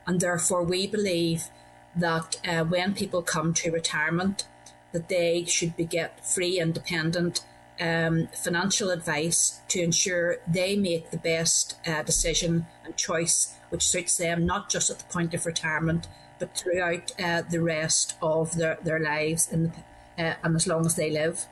And 0.08 0.20
therefore, 0.20 0.64
we 0.64 0.88
believe 0.88 1.50
that 1.96 2.40
uh, 2.46 2.64
when 2.64 2.94
people 2.94 3.22
come 3.22 3.54
to 3.54 3.72
retirement, 3.72 4.48
that 4.92 5.10
they 5.10 5.46
should 5.46 5.76
be 5.78 5.86
get 5.86 6.26
free, 6.26 6.60
independent 6.60 7.42
um, 7.80 8.28
financial 8.34 8.90
advice 8.90 9.62
to 9.68 9.82
ensure 9.82 10.38
they 10.48 10.76
make 10.76 11.12
the 11.12 11.18
best 11.18 11.76
uh, 11.86 12.02
decision 12.02 12.66
and 12.84 12.96
choice 12.96 13.56
which 13.70 13.86
suits 13.88 14.18
them, 14.18 14.46
not 14.46 14.70
just 14.70 14.90
at 14.90 15.00
the 15.00 15.06
point 15.06 15.34
of 15.34 15.46
retirement, 15.46 16.08
but 16.40 16.56
throughout 16.56 17.14
uh, 17.20 17.42
the 17.50 17.62
rest 17.62 18.16
of 18.22 18.56
their, 18.56 18.78
their 18.84 19.00
lives 19.00 19.50
and, 19.52 19.72
uh, 20.18 20.34
and 20.44 20.56
as 20.56 20.68
long 20.68 20.86
as 20.86 20.96
they 20.96 21.10
live. 21.10 21.46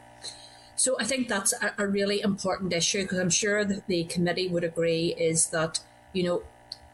So 0.75 0.97
I 0.99 1.03
think 1.03 1.27
that's 1.27 1.53
a, 1.53 1.73
a 1.77 1.87
really 1.87 2.21
important 2.21 2.73
issue 2.73 3.03
because 3.03 3.19
I'm 3.19 3.29
sure 3.29 3.63
that 3.63 3.87
the 3.87 4.03
committee 4.05 4.47
would 4.47 4.63
agree 4.63 5.15
is 5.17 5.47
that, 5.47 5.79
you 6.13 6.23
know, 6.23 6.43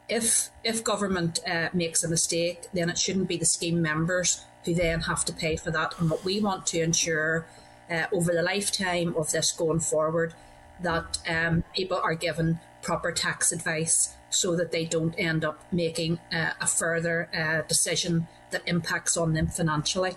if 0.10 0.50
if 0.64 0.84
government 0.84 1.40
uh, 1.48 1.70
makes 1.74 2.04
a 2.04 2.08
mistake, 2.08 2.68
then 2.74 2.90
it 2.90 2.98
shouldn't 2.98 3.28
be 3.28 3.38
the 3.38 3.46
scheme 3.46 3.82
members 3.82 4.44
who 4.66 4.74
then 4.74 5.02
have 5.02 5.24
to 5.26 5.34
pay 5.34 5.56
for 5.56 5.72
that. 5.72 5.94
And 6.00 6.10
what 6.10 6.26
we 6.26 6.42
want 6.42 6.66
to 6.68 6.82
ensure 6.82 7.46
uh, 7.90 8.06
over 8.12 8.34
the 8.34 8.42
lifetime 8.42 9.16
of 9.16 9.32
this 9.32 9.52
going 9.52 9.80
forward, 9.80 10.34
that 10.82 11.20
um, 11.28 11.64
people 11.76 11.98
are 11.98 12.16
given 12.16 12.60
proper 12.82 13.12
tax 13.12 13.52
advice 13.52 14.16
so 14.30 14.56
that 14.56 14.72
they 14.72 14.86
don't 14.86 15.16
end 15.18 15.44
up 15.44 15.64
making 15.72 16.20
uh, 16.32 16.52
a 16.62 16.68
further 16.68 17.30
uh, 17.34 17.68
decision 17.68 18.28
that 18.52 18.62
impacts 18.66 19.18
on 19.18 19.34
them 19.34 19.48
financially. 19.48 20.16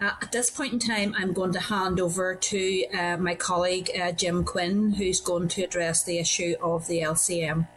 Uh, 0.00 0.10
at 0.20 0.32
this 0.32 0.50
point 0.50 0.72
in 0.72 0.78
time, 0.80 1.14
I'm 1.16 1.32
going 1.32 1.52
to 1.52 1.60
hand 1.60 2.00
over 2.00 2.34
to 2.34 2.84
uh, 2.88 3.16
my 3.18 3.36
colleague 3.36 3.88
uh, 3.96 4.10
Jim 4.10 4.42
Quinn, 4.42 4.94
who's 4.94 5.20
going 5.20 5.46
to 5.48 5.62
address 5.62 6.02
the 6.02 6.18
issue 6.18 6.56
of 6.60 6.88
the 6.88 7.02
LCM. 7.02 7.68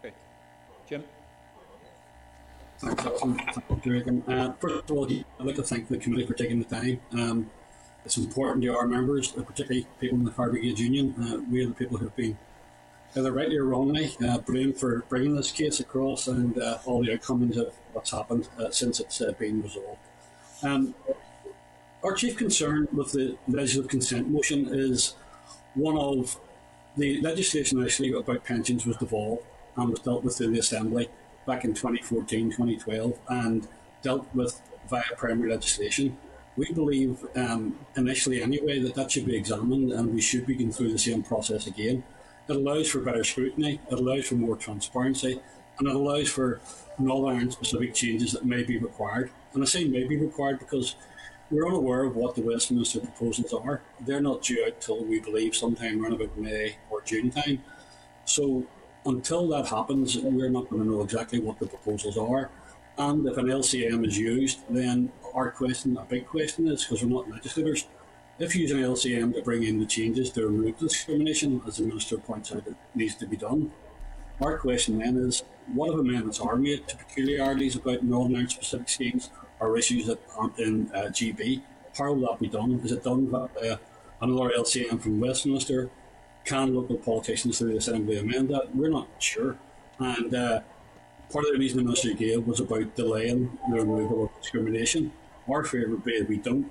Okay. 0.00 0.12
Jim? 0.88 1.04
Thanks, 2.78 3.06
Alison. 3.06 3.38
Thank 3.68 3.86
you, 3.86 3.92
Regan. 3.92 4.24
Uh, 4.26 4.52
first 4.54 4.90
of 4.90 4.96
all, 4.96 5.04
I'd 5.06 5.24
like 5.38 5.54
to 5.54 5.62
thank 5.62 5.86
the 5.86 5.98
committee 5.98 6.26
for 6.26 6.34
taking 6.34 6.58
the 6.58 6.64
time. 6.64 7.00
Um, 7.12 7.50
it's 8.04 8.16
important 8.16 8.64
to 8.64 8.74
our 8.76 8.88
members, 8.88 9.30
particularly 9.30 9.86
people 10.00 10.18
in 10.18 10.24
the 10.24 10.32
Fire 10.32 10.50
Brigade 10.50 10.78
Union. 10.78 11.14
Uh, 11.20 11.38
we 11.50 11.62
are 11.62 11.68
the 11.68 11.74
people 11.74 11.98
who 11.98 12.06
have 12.06 12.16
been, 12.16 12.36
either 13.16 13.32
rightly 13.32 13.56
or 13.56 13.64
wrongly, 13.64 14.14
uh, 14.26 14.38
blamed 14.38 14.78
for 14.78 15.04
bringing 15.08 15.34
this 15.34 15.50
case 15.50 15.80
across 15.80 16.28
and 16.28 16.58
uh, 16.58 16.78
all 16.84 17.02
the 17.02 17.12
outcomes 17.12 17.56
of 17.56 17.72
what's 17.92 18.10
happened 18.10 18.48
uh, 18.58 18.70
since 18.70 19.00
it's 19.00 19.20
uh, 19.20 19.32
been 19.38 19.62
resolved. 19.62 19.98
Um, 20.62 20.94
our 22.04 22.14
chief 22.14 22.36
concern 22.36 22.88
with 22.92 23.12
the 23.12 23.36
legislative 23.48 23.90
consent 23.90 24.28
motion 24.28 24.68
is 24.72 25.14
one 25.74 25.96
of 25.96 26.38
the 26.96 27.20
legislation 27.20 27.82
actually 27.82 28.12
about 28.12 28.44
pensions 28.44 28.86
was 28.86 28.96
devolved 28.96 29.42
and 29.76 29.90
was 29.90 30.00
dealt 30.00 30.24
with 30.24 30.36
through 30.36 30.52
the 30.52 30.58
Assembly 30.58 31.08
back 31.46 31.64
in 31.64 31.74
2014 31.74 32.50
2012 32.50 33.18
and 33.28 33.68
dealt 34.02 34.26
with 34.34 34.60
via 34.88 35.02
primary 35.16 35.50
legislation. 35.50 36.16
We 36.56 36.72
believe, 36.72 37.24
um, 37.36 37.78
initially 37.96 38.42
anyway, 38.42 38.80
that 38.80 38.94
that 38.96 39.12
should 39.12 39.26
be 39.26 39.36
examined 39.36 39.92
and 39.92 40.12
we 40.12 40.20
should 40.20 40.46
be 40.46 40.56
going 40.56 40.72
through 40.72 40.92
the 40.92 40.98
same 40.98 41.22
process 41.22 41.66
again. 41.66 42.02
It 42.48 42.56
allows 42.56 42.88
for 42.88 43.00
better 43.00 43.24
scrutiny, 43.24 43.80
it 43.90 43.98
allows 43.98 44.26
for 44.26 44.36
more 44.36 44.56
transparency, 44.56 45.40
and 45.78 45.86
it 45.86 45.94
allows 45.94 46.30
for 46.30 46.60
Northern 46.98 47.30
Ireland 47.34 47.52
specific 47.52 47.94
changes 47.94 48.32
that 48.32 48.46
may 48.46 48.62
be 48.62 48.78
required. 48.78 49.30
And 49.52 49.62
I 49.62 49.66
say 49.66 49.84
may 49.84 50.04
be 50.04 50.16
required 50.16 50.58
because 50.58 50.96
we're 51.50 51.68
unaware 51.68 52.04
of 52.04 52.16
what 52.16 52.34
the 52.34 52.42
Westminster 52.42 53.00
proposals 53.00 53.52
are. 53.52 53.82
They're 54.00 54.20
not 54.20 54.42
due 54.42 54.64
out 54.66 54.80
till 54.80 55.04
we 55.04 55.20
believe 55.20 55.54
sometime 55.54 56.02
around 56.02 56.14
about 56.14 56.36
May 56.38 56.76
or 56.90 57.02
June 57.02 57.30
time. 57.30 57.62
So 58.24 58.66
until 59.04 59.48
that 59.48 59.68
happens, 59.68 60.16
we're 60.18 60.50
not 60.50 60.68
going 60.68 60.82
to 60.82 60.88
know 60.88 61.02
exactly 61.02 61.40
what 61.40 61.58
the 61.58 61.66
proposals 61.66 62.18
are. 62.18 62.50
And 62.98 63.26
if 63.26 63.36
an 63.36 63.46
LCM 63.46 64.06
is 64.06 64.18
used, 64.18 64.60
then 64.68 65.12
our 65.34 65.50
question, 65.50 65.96
a 65.96 66.04
big 66.04 66.26
question 66.26 66.68
is, 66.68 66.84
because 66.84 67.02
we're 67.02 67.10
not 67.10 67.30
legislators, 67.30 67.86
if 68.38 68.54
you 68.54 68.62
use 68.62 68.70
an 68.70 68.78
LCM 68.78 69.34
to 69.34 69.42
bring 69.42 69.64
in 69.64 69.80
the 69.80 69.86
changes 69.86 70.30
to 70.30 70.46
remove 70.46 70.78
discrimination, 70.78 71.60
as 71.66 71.78
the 71.78 71.84
Minister 71.84 72.18
points 72.18 72.52
out, 72.52 72.66
it 72.66 72.76
needs 72.94 73.16
to 73.16 73.26
be 73.26 73.36
done. 73.36 73.72
Our 74.40 74.58
question 74.58 74.98
then 74.98 75.16
is, 75.16 75.42
what 75.74 75.92
if 75.92 75.98
amendments 75.98 76.38
are 76.40 76.56
made 76.56 76.86
to 76.86 76.96
peculiarities 76.96 77.74
about 77.74 78.04
Northern 78.04 78.36
Ireland 78.36 78.52
specific 78.52 78.88
schemes 78.88 79.30
or 79.58 79.76
issues 79.76 80.06
that 80.06 80.20
aren't 80.36 80.58
in 80.58 80.90
uh, 80.94 81.08
GB? 81.08 81.62
How 81.96 82.12
will 82.12 82.28
that 82.28 82.38
be 82.38 82.48
done? 82.48 82.80
Is 82.84 82.92
it 82.92 83.02
done 83.02 83.26
by 83.26 83.48
uh, 83.60 83.76
another 84.22 84.50
LCM 84.56 85.00
from 85.02 85.18
Westminster? 85.18 85.90
Can 86.44 86.74
local 86.74 86.96
politicians 86.96 87.58
through 87.58 87.72
the 87.72 87.78
Assembly 87.78 88.18
amend 88.18 88.50
that? 88.50 88.74
We're 88.74 88.88
not 88.88 89.08
sure. 89.18 89.58
And 89.98 90.32
uh, 90.32 90.60
part 91.32 91.44
of 91.44 91.52
the 91.52 91.58
reason 91.58 91.78
the 91.78 91.84
Minister 91.84 92.14
gave 92.14 92.46
was 92.46 92.60
about 92.60 92.94
delaying 92.94 93.58
the 93.68 93.80
removal 93.80 94.24
of 94.24 94.40
discrimination. 94.40 95.12
Our 95.48 95.64
fear 95.64 95.90
would 95.90 96.04
be 96.04 96.12
if 96.12 96.28
we 96.28 96.36
don't 96.36 96.70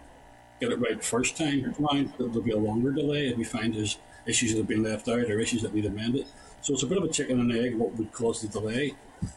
get 0.59 0.71
it 0.71 0.79
right 0.79 1.03
first 1.03 1.37
time 1.37 1.75
around, 1.79 2.13
there'll 2.17 2.41
be 2.41 2.51
a 2.51 2.57
longer 2.57 2.91
delay 2.91 3.27
if 3.27 3.37
we 3.37 3.43
find 3.43 3.75
there's 3.75 3.97
issues 4.25 4.51
that 4.51 4.57
have 4.57 4.67
been 4.67 4.83
left 4.83 5.07
out 5.07 5.19
or 5.19 5.39
issues 5.39 5.61
that 5.61 5.73
need 5.73 5.85
amended. 5.85 6.27
So 6.61 6.73
it's 6.73 6.83
a 6.83 6.87
bit 6.87 6.97
of 6.97 7.03
a 7.03 7.09
chicken 7.09 7.39
and 7.39 7.51
egg 7.51 7.75
what 7.75 7.95
would 7.95 8.11
cause 8.11 8.41
the 8.41 8.47
delay. 8.47 8.95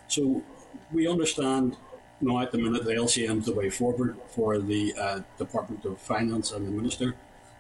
So 0.08 0.42
we 0.92 1.06
understand 1.06 1.76
you 2.20 2.28
now 2.28 2.40
at 2.40 2.52
the 2.52 2.58
minute 2.58 2.84
the 2.84 2.92
LCM 2.92 3.38
is 3.38 3.46
the 3.46 3.54
way 3.54 3.70
forward 3.70 4.16
for 4.28 4.58
the 4.58 4.94
uh, 4.98 5.20
Department 5.38 5.84
of 5.84 5.98
Finance 5.98 6.52
and 6.52 6.66
the 6.66 6.70
Minister. 6.70 7.14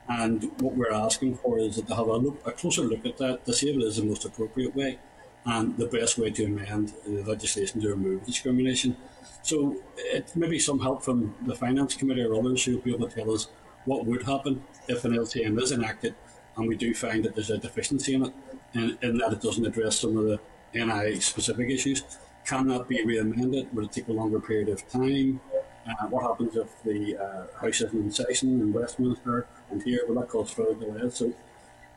And 0.08 0.50
what 0.60 0.74
we're 0.74 0.92
asking 0.92 1.36
for 1.36 1.58
is 1.58 1.76
that 1.76 1.86
to 1.86 1.94
have 1.94 2.08
a, 2.08 2.16
look, 2.16 2.44
a 2.44 2.52
closer 2.52 2.82
look 2.82 3.06
at 3.06 3.16
that 3.18 3.44
to 3.46 3.52
see 3.52 3.70
if 3.70 3.76
it 3.76 3.82
is 3.82 3.96
the 3.96 4.04
most 4.04 4.24
appropriate 4.24 4.74
way 4.74 4.98
and 5.44 5.76
the 5.76 5.86
best 5.86 6.18
way 6.18 6.30
to 6.30 6.44
amend 6.44 6.92
the 7.06 7.22
legislation 7.22 7.80
to 7.80 7.88
remove 7.88 8.24
discrimination. 8.24 8.96
So 9.42 9.76
it 9.96 10.34
may 10.36 10.48
be 10.48 10.58
some 10.58 10.80
help 10.80 11.02
from 11.02 11.34
the 11.46 11.54
Finance 11.54 11.96
Committee 11.96 12.22
or 12.22 12.34
others 12.34 12.64
who 12.64 12.76
will 12.76 12.82
be 12.82 12.94
able 12.94 13.08
to 13.08 13.14
tell 13.14 13.32
us 13.32 13.48
what 13.86 14.04
would 14.04 14.24
happen 14.24 14.62
if 14.88 15.04
an 15.04 15.12
LCM 15.12 15.60
is 15.60 15.72
enacted 15.72 16.14
and 16.56 16.68
we 16.68 16.76
do 16.76 16.94
find 16.94 17.24
that 17.24 17.34
there's 17.34 17.50
a 17.50 17.58
deficiency 17.58 18.14
in 18.14 18.26
it 18.26 18.34
and, 18.74 18.98
in 19.02 19.18
that 19.18 19.32
it 19.32 19.40
doesn't 19.40 19.66
address 19.66 20.00
some 20.00 20.16
of 20.16 20.24
the 20.24 20.40
NI 20.74 21.18
specific 21.20 21.70
issues. 21.70 22.04
Can 22.44 22.68
that 22.68 22.88
be 22.88 23.02
re-amended? 23.04 23.74
Would 23.74 23.86
it 23.86 23.92
take 23.92 24.08
a 24.08 24.12
longer 24.12 24.40
period 24.40 24.68
of 24.68 24.86
time? 24.88 25.40
Uh, 25.88 26.06
what 26.08 26.22
happens 26.22 26.56
if 26.56 26.82
the 26.82 27.16
uh, 27.16 27.60
House 27.60 27.80
isn't 27.80 27.98
in 27.98 28.10
session 28.10 28.60
in 28.60 28.72
Westminster 28.72 29.46
and 29.70 29.82
here? 29.82 30.00
Will 30.06 30.20
that 30.20 30.28
cause 30.28 30.50
further 30.50 30.74
delays? 30.74 31.16
So 31.16 31.32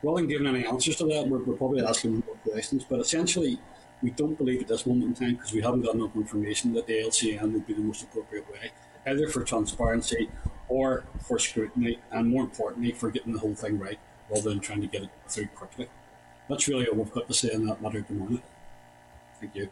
rather 0.04 0.20
than 0.20 0.28
giving 0.28 0.46
any 0.46 0.66
answers 0.66 0.96
to 0.96 1.04
that, 1.06 1.26
we're, 1.26 1.38
we're 1.38 1.56
probably 1.56 1.84
asking 1.84 2.22
more 2.26 2.36
questions. 2.48 2.84
But 2.88 3.00
essentially, 3.00 3.58
we 4.02 4.10
don't 4.10 4.36
believe 4.36 4.62
at 4.62 4.68
this 4.68 4.86
moment 4.86 5.04
in 5.06 5.14
time, 5.14 5.36
because 5.36 5.52
we 5.52 5.62
haven't 5.62 5.82
got 5.82 5.94
enough 5.94 6.14
information, 6.14 6.72
that 6.74 6.86
the 6.86 6.94
LCM 6.94 7.52
would 7.52 7.66
be 7.66 7.72
the 7.72 7.80
most 7.80 8.02
appropriate 8.02 8.50
way, 8.52 8.70
either 9.06 9.28
for 9.28 9.42
transparency 9.42 10.28
or 10.68 11.04
for 11.26 11.38
scrutiny, 11.38 11.98
and 12.12 12.28
more 12.28 12.44
importantly, 12.44 12.92
for 12.92 13.10
getting 13.10 13.32
the 13.32 13.38
whole 13.38 13.54
thing 13.54 13.78
right, 13.78 13.98
rather 14.30 14.50
than 14.50 14.60
trying 14.60 14.80
to 14.80 14.86
get 14.86 15.02
it 15.02 15.10
through 15.28 15.46
quickly. 15.48 15.88
That's 16.48 16.68
really 16.68 16.86
all 16.86 16.96
we've 16.96 17.12
got 17.12 17.26
to 17.28 17.34
say 17.34 17.54
on 17.54 17.64
that 17.66 17.80
matter 17.80 17.98
at 17.98 18.08
the 18.08 18.14
moment. 18.14 18.42
Thank 19.40 19.54
you. 19.56 19.68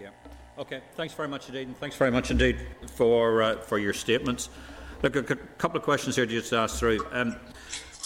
Yeah. 0.00 0.10
Okay. 0.58 0.80
Thanks 0.94 1.14
very 1.14 1.28
much 1.28 1.48
indeed, 1.48 1.66
and 1.68 1.76
thanks 1.78 1.96
very 1.96 2.10
much 2.10 2.30
indeed 2.30 2.58
for 2.86 3.42
uh, 3.42 3.56
for 3.56 3.78
your 3.78 3.92
statements. 3.92 4.48
Look, 5.02 5.16
a 5.16 5.22
couple 5.22 5.76
of 5.76 5.82
questions 5.82 6.16
here 6.16 6.26
to 6.26 6.32
just 6.32 6.52
ask 6.52 6.78
through. 6.78 7.04
Um, 7.12 7.36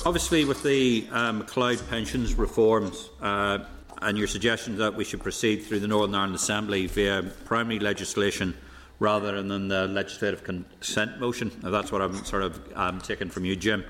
obviously, 0.05 0.45
with 0.45 0.63
the 0.63 1.07
um, 1.11 1.43
McCloud 1.43 1.89
pensions 1.89 2.35
reforms 2.35 3.09
uh, 3.21 3.59
and 4.03 4.19
your 4.19 4.27
suggestion 4.27 4.79
that 4.79 4.95
we 4.95 5.05
should 5.05 5.23
proceed 5.23 5.63
through 5.63 5.81
the 5.81 5.89
Northern 5.89 6.15
Ireland 6.15 6.35
Assembly 6.35 6.87
via 6.87 7.23
primary 7.45 7.79
legislation 7.79 8.55
rather 8.99 9.43
than 9.43 9.69
the 9.69 9.87
legislative 9.87 10.43
consent 10.43 11.21
motion, 11.21 11.53
that's 11.63 11.93
what 11.93 12.03
I'm 12.03 12.25
sort 12.25 12.43
of 12.43 12.61
um, 12.75 13.01
taking 13.01 13.31
from 13.31 13.45
you, 13.45 13.55
Jim. 13.55 13.85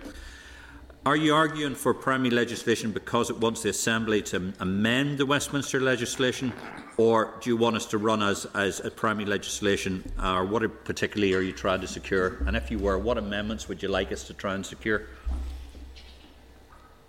Are 1.07 1.17
you 1.17 1.35
arguing 1.35 1.75
for 1.75 1.95
primary 1.95 2.31
legislation 2.31 2.93
because 2.93 3.31
it 3.31 3.38
wants 3.38 3.62
the 3.62 3.71
Assembly 3.71 4.21
to 4.23 4.53
amend 4.61 5.17
the 5.17 5.25
Westminster 5.25 5.81
legislation, 5.81 6.53
or 6.99 7.38
do 7.41 7.49
you 7.49 7.57
want 7.57 7.77
us 7.77 7.87
to 7.87 7.99
run 7.99 8.23
as, 8.23 8.47
as 8.55 8.81
a 8.81 8.91
primary 8.91 9.25
legislation, 9.25 10.05
or 10.23 10.45
what 10.45 10.85
particularly 10.85 11.33
are 11.35 11.41
you 11.41 11.53
trying 11.53 11.81
to 11.81 11.87
secure? 11.87 12.43
And 12.47 12.57
if 12.57 12.71
you 12.71 12.79
were, 12.79 12.99
what 12.99 13.17
amendments 13.17 13.69
would 13.69 13.83
you 13.83 13.88
like 13.88 14.12
us 14.12 14.25
to 14.25 14.35
try 14.35 14.55
and 14.55 14.67
secure? 14.67 15.07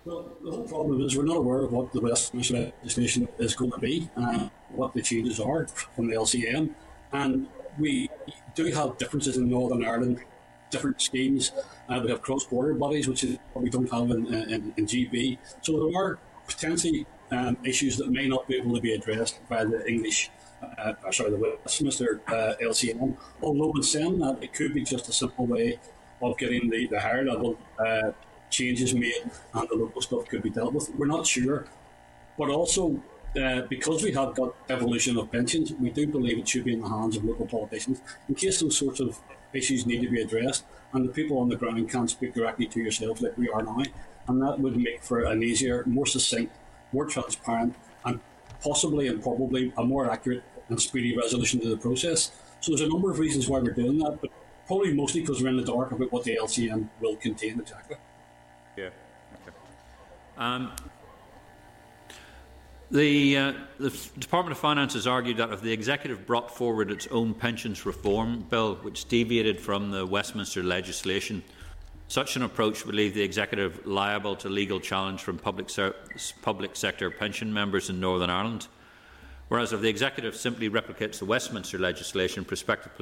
Well, 0.06 0.32
the 0.42 0.50
whole 0.50 0.66
problem 0.66 1.02
is 1.02 1.14
we're 1.14 1.24
not 1.24 1.36
aware 1.36 1.58
of 1.58 1.72
what 1.72 1.92
the 1.92 2.00
Westminster 2.00 2.72
legislation 2.82 3.28
is 3.38 3.54
going 3.54 3.70
to 3.72 3.78
be, 3.78 4.08
and 4.16 4.50
what 4.70 4.94
the 4.94 5.02
changes 5.02 5.38
are 5.38 5.66
from 5.66 6.08
the 6.08 6.16
LCM, 6.16 6.74
and 7.12 7.46
we 7.78 8.08
do 8.54 8.64
have 8.72 8.96
differences 8.96 9.36
in 9.36 9.50
Northern 9.50 9.84
Ireland, 9.84 10.20
different 10.70 11.02
schemes. 11.02 11.52
Uh, 11.86 12.00
we 12.02 12.10
have 12.10 12.22
cross-border 12.22 12.74
bodies, 12.74 13.08
which 13.08 13.24
is 13.24 13.36
what 13.52 13.62
we 13.62 13.68
don't 13.68 13.90
have 13.90 14.10
in, 14.10 14.26
in, 14.32 14.72
in 14.78 14.86
GB. 14.86 15.36
So 15.60 15.86
there 15.86 16.02
are 16.02 16.18
potentially 16.46 17.06
um, 17.30 17.58
issues 17.62 17.98
that 17.98 18.10
may 18.10 18.26
not 18.26 18.48
be 18.48 18.56
able 18.56 18.74
to 18.76 18.80
be 18.80 18.94
addressed 18.94 19.38
by 19.50 19.64
the 19.66 19.86
English, 19.86 20.30
uh, 20.78 20.94
sorry, 21.10 21.30
the 21.30 21.58
Westminster 21.62 22.22
uh, 22.26 22.54
LCM. 22.62 23.18
Although 23.42 23.72
in 23.76 23.82
saying 23.82 24.18
that, 24.20 24.42
it 24.42 24.54
could 24.54 24.72
be 24.72 24.82
just 24.82 25.10
a 25.10 25.12
simple 25.12 25.46
way 25.46 25.78
of 26.22 26.38
getting 26.38 26.70
the, 26.70 26.86
the 26.86 27.00
higher 27.00 27.24
level 27.24 27.58
uh, 27.78 28.12
changes 28.50 28.94
made 28.94 29.30
and 29.54 29.68
the 29.68 29.76
local 29.76 30.02
stuff 30.02 30.26
could 30.28 30.42
be 30.42 30.50
dealt 30.50 30.72
with. 30.72 30.94
We're 30.96 31.06
not 31.06 31.26
sure, 31.26 31.66
but 32.38 32.50
also 32.50 33.02
uh, 33.40 33.62
because 33.62 34.02
we 34.02 34.12
have 34.12 34.34
got 34.34 34.54
evolution 34.68 35.16
of 35.16 35.30
pensions, 35.30 35.72
we 35.72 35.90
do 35.90 36.06
believe 36.06 36.38
it 36.38 36.48
should 36.48 36.64
be 36.64 36.74
in 36.74 36.80
the 36.80 36.88
hands 36.88 37.16
of 37.16 37.24
local 37.24 37.46
politicians 37.46 38.00
in 38.28 38.34
case 38.34 38.60
those 38.60 38.76
sorts 38.76 39.00
of 39.00 39.18
issues 39.52 39.86
need 39.86 40.00
to 40.00 40.08
be 40.08 40.20
addressed 40.20 40.64
and 40.92 41.08
the 41.08 41.12
people 41.12 41.38
on 41.38 41.48
the 41.48 41.56
ground 41.56 41.88
can't 41.88 42.10
speak 42.10 42.34
directly 42.34 42.66
to 42.66 42.80
yourselves 42.80 43.22
like 43.22 43.36
we 43.38 43.48
are 43.48 43.62
now. 43.62 43.82
And 44.26 44.42
that 44.42 44.60
would 44.60 44.76
make 44.76 45.02
for 45.02 45.22
an 45.22 45.42
easier, 45.42 45.84
more 45.86 46.06
succinct, 46.06 46.54
more 46.92 47.04
transparent, 47.04 47.74
and 48.04 48.20
possibly 48.62 49.08
and 49.08 49.22
probably 49.22 49.72
a 49.78 49.84
more 49.84 50.10
accurate 50.10 50.42
and 50.68 50.80
speedy 50.80 51.16
resolution 51.16 51.60
to 51.60 51.68
the 51.68 51.76
process. 51.76 52.32
So 52.60 52.72
there's 52.72 52.82
a 52.82 52.88
number 52.88 53.10
of 53.10 53.18
reasons 53.18 53.48
why 53.48 53.60
we're 53.60 53.72
doing 53.72 53.98
that, 53.98 54.18
but 54.20 54.30
probably 54.66 54.92
mostly 54.92 55.20
because 55.20 55.42
we're 55.42 55.48
in 55.48 55.56
the 55.56 55.64
dark 55.64 55.92
about 55.92 56.12
what 56.12 56.24
the 56.24 56.36
LCM 56.36 56.88
will 57.00 57.16
contain 57.16 57.58
exactly. 57.60 57.96
Yeah. 58.76 58.90
Okay. 59.34 59.56
Um, 60.36 60.72
the, 62.90 63.36
uh, 63.36 63.52
the 63.78 63.90
Department 64.18 64.52
of 64.52 64.58
Finance 64.58 64.94
has 64.94 65.06
argued 65.06 65.36
that 65.36 65.52
if 65.52 65.60
the 65.60 65.72
Executive 65.72 66.26
brought 66.26 66.56
forward 66.56 66.90
its 66.90 67.06
own 67.08 67.34
pensions 67.34 67.86
reform 67.86 68.46
bill, 68.50 68.76
which 68.76 69.06
deviated 69.06 69.60
from 69.60 69.90
the 69.90 70.04
Westminster 70.04 70.62
legislation, 70.62 71.42
such 72.08 72.34
an 72.34 72.42
approach 72.42 72.84
would 72.84 72.96
leave 72.96 73.14
the 73.14 73.22
Executive 73.22 73.86
liable 73.86 74.34
to 74.36 74.48
legal 74.48 74.80
challenge 74.80 75.22
from 75.22 75.38
public, 75.38 75.70
ser- 75.70 75.94
public 76.42 76.74
sector 76.74 77.10
pension 77.10 77.54
members 77.54 77.90
in 77.90 78.00
Northern 78.00 78.30
Ireland. 78.30 78.66
Whereas 79.46 79.72
if 79.72 79.80
the 79.80 79.88
Executive 79.88 80.34
simply 80.34 80.68
replicates 80.68 81.18
the 81.18 81.24
Westminster 81.26 81.78
legislation, 81.78 82.44
prospective 82.44 82.92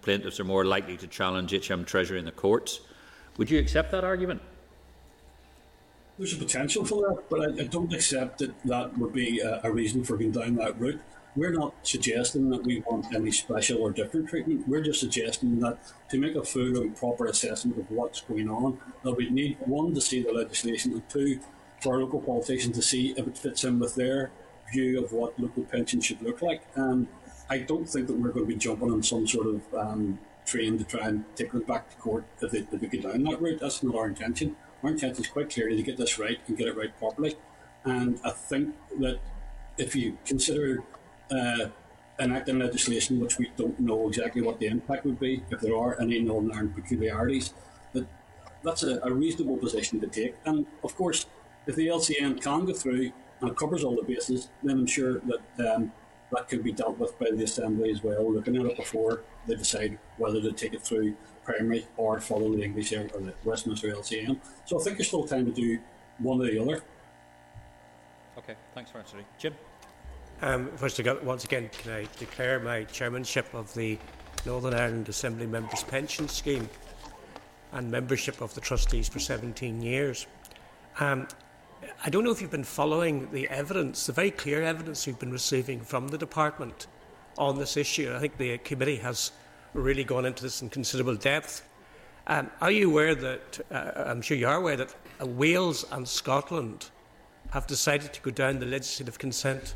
plaintiffs 0.00 0.40
are 0.40 0.44
more 0.44 0.64
likely 0.64 0.96
to 0.96 1.06
challenge 1.06 1.52
HM 1.52 1.84
Treasury 1.84 2.18
in 2.18 2.24
the 2.24 2.32
courts. 2.32 2.80
Would 3.36 3.50
you 3.50 3.58
accept 3.58 3.90
that 3.92 4.04
argument? 4.04 4.40
There's 6.16 6.32
a 6.32 6.36
potential 6.36 6.84
for 6.84 7.08
that, 7.08 7.28
but 7.28 7.40
I, 7.40 7.62
I 7.62 7.66
don't 7.66 7.92
accept 7.92 8.38
that 8.38 8.54
that 8.66 8.96
would 8.98 9.12
be 9.12 9.40
a, 9.40 9.60
a, 9.64 9.72
reason 9.72 10.04
for 10.04 10.16
going 10.16 10.30
down 10.30 10.54
that 10.56 10.78
route. 10.78 11.00
We're 11.34 11.50
not 11.50 11.74
suggesting 11.82 12.50
that 12.50 12.62
we 12.62 12.84
want 12.86 13.12
any 13.12 13.32
special 13.32 13.82
or 13.82 13.90
different 13.90 14.28
treatment. 14.28 14.68
We're 14.68 14.84
just 14.84 15.00
suggesting 15.00 15.58
that 15.58 15.78
to 16.10 16.18
make 16.18 16.36
a 16.36 16.44
full 16.44 16.80
and 16.80 16.96
proper 16.96 17.26
assessment 17.26 17.78
of 17.78 17.90
what's 17.90 18.20
going 18.20 18.48
on, 18.48 18.78
that 19.02 19.16
we 19.16 19.28
need 19.28 19.56
one 19.66 19.92
to 19.94 20.00
see 20.00 20.22
the 20.22 20.32
legislation, 20.32 20.92
and 20.92 21.08
two 21.08 21.40
for 21.80 21.94
our 21.94 22.00
local 22.02 22.20
politicians 22.20 22.76
to 22.76 22.82
see 22.82 23.10
if 23.16 23.26
it 23.26 23.36
fits 23.36 23.64
in 23.64 23.80
with 23.80 23.96
their 23.96 24.30
view 24.72 25.04
of 25.04 25.12
what 25.12 25.38
local 25.40 25.64
pensions 25.64 26.06
should 26.06 26.22
look 26.22 26.42
like. 26.42 26.62
And 26.76 27.08
I 27.50 27.58
don't 27.58 27.88
think 27.88 28.06
that 28.06 28.16
we're 28.16 28.30
going 28.30 28.46
to 28.46 28.52
be 28.52 28.54
jumping 28.54 28.92
on 28.92 29.02
some 29.02 29.26
sort 29.26 29.48
of 29.48 29.74
um, 29.74 30.20
train 30.46 30.78
to 30.78 30.84
try 30.84 31.08
and 31.08 31.24
take 31.34 31.52
it 31.52 31.66
back 31.66 31.90
to 31.90 31.96
court 31.96 32.24
if 32.40 32.52
they, 32.52 32.58
if 32.58 32.70
they 32.70 32.98
go 32.98 33.10
down 33.10 33.24
that 33.24 33.42
route. 33.42 33.58
That's 33.58 33.82
not 33.82 33.96
our 33.96 34.06
intention 34.06 34.54
intent 34.90 35.18
is 35.18 35.26
quite 35.26 35.50
clearly 35.50 35.76
to 35.76 35.82
get 35.82 35.96
this 35.96 36.18
right 36.18 36.38
and 36.46 36.56
get 36.56 36.68
it 36.68 36.76
right 36.76 36.96
properly. 36.98 37.36
And 37.84 38.18
I 38.24 38.30
think 38.30 38.74
that 39.00 39.18
if 39.78 39.94
you 39.94 40.18
consider 40.24 40.82
uh, 41.30 41.66
enacting 42.18 42.58
legislation 42.58 43.20
which 43.20 43.38
we 43.38 43.50
don't 43.56 43.78
know 43.80 44.08
exactly 44.08 44.42
what 44.42 44.58
the 44.60 44.66
impact 44.66 45.04
would 45.04 45.18
be, 45.18 45.42
if 45.50 45.60
there 45.60 45.76
are 45.76 46.00
any 46.00 46.20
Northern 46.20 46.52
Ireland 46.52 46.74
peculiarities, 46.74 47.52
that 47.92 48.06
that's 48.62 48.82
a, 48.82 49.00
a 49.02 49.12
reasonable 49.12 49.56
position 49.56 50.00
to 50.00 50.06
take. 50.06 50.34
And 50.44 50.66
of 50.82 50.94
course, 50.96 51.26
if 51.66 51.76
the 51.76 51.88
LCM 51.88 52.40
can 52.40 52.64
go 52.64 52.72
through 52.72 53.12
and 53.40 53.56
covers 53.56 53.84
all 53.84 53.96
the 53.96 54.02
bases, 54.02 54.48
then 54.62 54.78
I'm 54.78 54.86
sure 54.86 55.20
that 55.20 55.74
um, 55.74 55.92
that 56.32 56.48
could 56.48 56.62
be 56.62 56.72
dealt 56.72 56.98
with 56.98 57.18
by 57.18 57.26
the 57.32 57.44
Assembly 57.44 57.90
as 57.90 58.02
well, 58.02 58.32
looking 58.32 58.56
at 58.56 58.66
it 58.66 58.76
before 58.76 59.22
they 59.46 59.54
decide 59.54 59.98
whether 60.16 60.40
to 60.40 60.52
take 60.52 60.74
it 60.74 60.82
through 60.82 61.14
primary 61.44 61.86
or 61.96 62.20
follow 62.20 62.54
the 62.54 62.62
English 62.62 62.92
or 62.92 63.04
the 63.04 63.34
Westminster 63.44 63.88
LCM. 63.88 64.38
So 64.64 64.80
I 64.80 64.82
think 64.82 64.96
there's 64.96 65.08
still 65.08 65.26
time 65.26 65.46
to 65.46 65.52
do 65.52 65.78
one 66.18 66.40
or 66.40 66.50
the 66.50 66.58
other. 66.58 66.82
Okay, 68.38 68.54
thanks 68.74 68.90
for 68.90 68.98
answering. 68.98 69.24
Jim? 69.38 69.54
Um, 70.42 70.70
first 70.76 70.98
of 70.98 71.06
all, 71.06 71.16
once 71.22 71.44
again, 71.44 71.70
can 71.78 71.92
I 71.92 72.06
declare 72.18 72.58
my 72.58 72.84
chairmanship 72.84 73.52
of 73.54 73.72
the 73.74 73.98
Northern 74.46 74.74
Ireland 74.74 75.08
Assembly 75.08 75.46
Members 75.46 75.82
Pension 75.84 76.28
Scheme 76.28 76.68
and 77.72 77.90
membership 77.90 78.40
of 78.40 78.54
the 78.54 78.60
trustees 78.60 79.08
for 79.08 79.18
17 79.18 79.82
years. 79.82 80.26
Um, 81.00 81.26
I 82.04 82.10
don't 82.10 82.24
know 82.24 82.30
if 82.30 82.40
you've 82.40 82.50
been 82.50 82.62
following 82.64 83.30
the 83.32 83.48
evidence, 83.48 84.06
the 84.06 84.12
very 84.12 84.30
clear 84.30 84.62
evidence 84.62 85.06
we've 85.06 85.18
been 85.18 85.32
receiving 85.32 85.80
from 85.80 86.08
the 86.08 86.18
department 86.18 86.86
on 87.36 87.58
this 87.58 87.76
issue. 87.76 88.12
I 88.14 88.20
think 88.20 88.36
the 88.36 88.58
committee 88.58 88.96
has 88.96 89.32
really 89.74 90.04
gone 90.04 90.24
into 90.24 90.42
this 90.42 90.62
in 90.62 90.70
considerable 90.70 91.16
depth. 91.16 91.68
Um, 92.26 92.50
are 92.60 92.70
you 92.70 92.90
aware 92.90 93.14
that, 93.14 93.60
uh, 93.70 94.04
I'm 94.06 94.22
sure 94.22 94.36
you 94.36 94.48
are 94.48 94.56
aware, 94.56 94.76
that 94.76 94.94
uh, 95.20 95.26
Wales 95.26 95.84
and 95.92 96.08
Scotland 96.08 96.86
have 97.50 97.66
decided 97.66 98.14
to 98.14 98.20
go 98.22 98.30
down 98.30 98.60
the 98.60 98.66
legislative 98.66 99.18
consent 99.18 99.74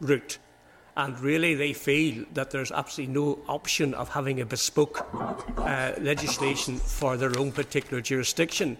route? 0.00 0.38
And 0.96 1.18
really, 1.20 1.54
they 1.54 1.72
feel 1.72 2.24
that 2.34 2.50
there's 2.50 2.72
absolutely 2.72 3.14
no 3.14 3.38
option 3.48 3.94
of 3.94 4.08
having 4.08 4.40
a 4.40 4.46
bespoke 4.46 5.06
uh, 5.58 5.92
legislation 6.00 6.76
for 6.76 7.16
their 7.16 7.38
own 7.38 7.52
particular 7.52 8.00
jurisdiction. 8.00 8.76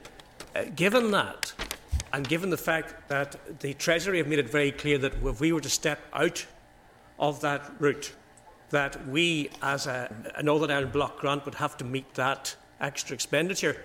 Uh, 0.56 0.64
given 0.74 1.10
that, 1.12 1.52
and 2.12 2.26
given 2.26 2.50
the 2.50 2.56
fact 2.56 3.08
that 3.08 3.60
the 3.60 3.74
Treasury 3.74 4.18
have 4.18 4.26
made 4.26 4.38
it 4.38 4.50
very 4.50 4.72
clear 4.72 4.98
that 4.98 5.14
if 5.22 5.40
we 5.40 5.52
were 5.52 5.60
to 5.60 5.70
step 5.70 6.00
out 6.12 6.44
of 7.18 7.40
that 7.42 7.70
route, 7.78 8.12
that 8.70 9.06
we, 9.08 9.50
as 9.62 9.86
a, 9.86 10.12
a 10.36 10.42
Northern 10.42 10.70
Ireland 10.70 10.92
block 10.92 11.18
grant, 11.18 11.44
would 11.44 11.56
have 11.56 11.76
to 11.78 11.84
meet 11.84 12.14
that 12.14 12.54
extra 12.80 13.14
expenditure. 13.14 13.84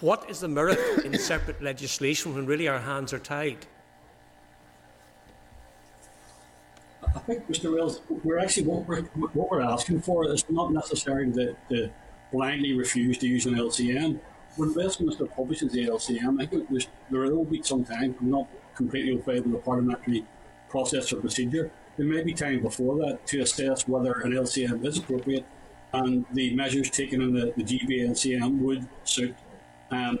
What 0.00 0.28
is 0.30 0.40
the 0.40 0.48
merit 0.48 0.78
in 1.04 1.18
separate 1.18 1.62
legislation 1.62 2.34
when 2.34 2.46
really 2.46 2.68
our 2.68 2.78
hands 2.78 3.12
are 3.12 3.18
tied? 3.18 3.66
I 7.02 7.18
think, 7.20 7.48
Mr. 7.48 7.74
Wells, 7.74 8.02
we're 8.08 8.38
actually 8.38 8.66
what 8.66 8.86
we're, 8.86 9.02
what 9.32 9.50
we're 9.50 9.62
asking 9.62 10.02
for 10.02 10.30
is 10.30 10.44
not 10.50 10.72
necessarily 10.72 11.32
to, 11.32 11.56
to 11.70 11.90
blindly 12.32 12.74
refuse 12.74 13.16
to 13.18 13.28
use 13.28 13.46
an 13.46 13.54
LCM. 13.54 14.20
When 14.56 14.74
Westminster 14.74 15.26
publishes 15.26 15.72
the 15.72 15.86
LCM, 15.86 16.40
I 16.40 16.46
think 16.46 16.68
there 17.10 17.22
will 17.22 17.44
be 17.44 17.62
some 17.62 17.84
time. 17.84 18.14
I'm 18.20 18.30
not 18.30 18.48
completely 18.74 19.18
afraid 19.18 19.38
of 19.38 19.50
the 19.50 19.58
parliamentary 19.58 20.24
process 20.68 21.12
or 21.12 21.20
procedure 21.20 21.70
there 21.96 22.06
may 22.06 22.22
be 22.22 22.34
time 22.34 22.60
before 22.60 22.96
that 22.98 23.26
to 23.28 23.40
assess 23.40 23.86
whether 23.86 24.12
an 24.20 24.32
LCM 24.32 24.84
is 24.84 24.98
appropriate 24.98 25.44
and 25.92 26.24
the 26.32 26.54
measures 26.54 26.90
taken 26.90 27.22
in 27.22 27.32
the, 27.32 27.52
the 27.56 27.62
GB 27.62 28.08
LCM 28.08 28.58
would 28.58 28.86
suit 29.04 29.34
um, 29.90 30.18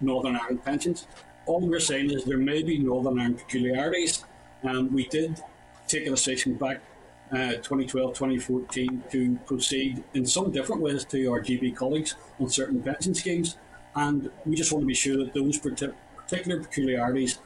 Northern 0.00 0.36
Ireland 0.36 0.64
pensions. 0.64 1.06
All 1.46 1.60
we're 1.60 1.80
saying 1.80 2.10
is 2.10 2.24
there 2.24 2.38
may 2.38 2.62
be 2.62 2.78
Northern 2.78 3.18
Ireland 3.18 3.38
peculiarities. 3.38 4.24
Um, 4.64 4.92
we 4.92 5.06
did 5.06 5.40
take 5.86 6.06
a 6.06 6.10
decision 6.10 6.54
back 6.54 6.80
uh, 7.30 7.54
2012 7.54 8.14
2014 8.14 9.04
to 9.10 9.38
proceed 9.46 10.04
in 10.14 10.26
some 10.26 10.50
different 10.50 10.82
ways 10.82 11.04
to 11.04 11.26
our 11.28 11.40
GB 11.40 11.74
colleagues 11.74 12.16
on 12.38 12.48
certain 12.48 12.82
pension 12.82 13.14
schemes, 13.14 13.56
and 13.94 14.30
we 14.44 14.54
just 14.54 14.72
want 14.72 14.82
to 14.82 14.86
be 14.86 14.94
sure 14.94 15.16
that 15.16 15.32
those 15.32 15.58
particular 15.58 16.60
peculiarities 16.60 17.38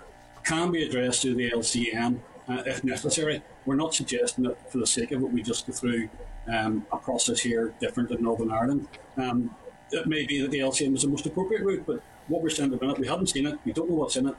can 0.44 0.72
be 0.72 0.82
addressed 0.82 1.22
through 1.22 1.34
the 1.34 1.50
LCM 1.50 2.18
uh, 2.48 2.62
if 2.66 2.84
necessary. 2.84 3.42
We're 3.64 3.76
not 3.76 3.94
suggesting 3.94 4.44
that 4.44 4.70
for 4.70 4.78
the 4.78 4.86
sake 4.86 5.12
of 5.12 5.22
it, 5.22 5.30
we 5.30 5.42
just 5.42 5.66
go 5.66 5.72
through 5.72 6.08
um, 6.48 6.86
a 6.92 6.96
process 6.96 7.40
here 7.40 7.74
different 7.80 8.10
in 8.10 8.22
Northern 8.22 8.50
Ireland. 8.50 8.88
Um, 9.16 9.54
it 9.90 10.06
may 10.06 10.26
be 10.26 10.40
that 10.40 10.50
the 10.50 10.60
LCM 10.60 10.94
is 10.94 11.02
the 11.02 11.08
most 11.08 11.26
appropriate 11.26 11.62
route, 11.62 11.84
but 11.86 12.02
what 12.28 12.42
we're 12.42 12.50
saying 12.50 12.70
the 12.70 12.80
minute, 12.80 12.98
we 12.98 13.06
haven't 13.06 13.28
seen 13.28 13.46
it, 13.46 13.58
we 13.64 13.72
don't 13.72 13.88
know 13.88 13.96
what's 13.96 14.16
in 14.16 14.28
it, 14.28 14.34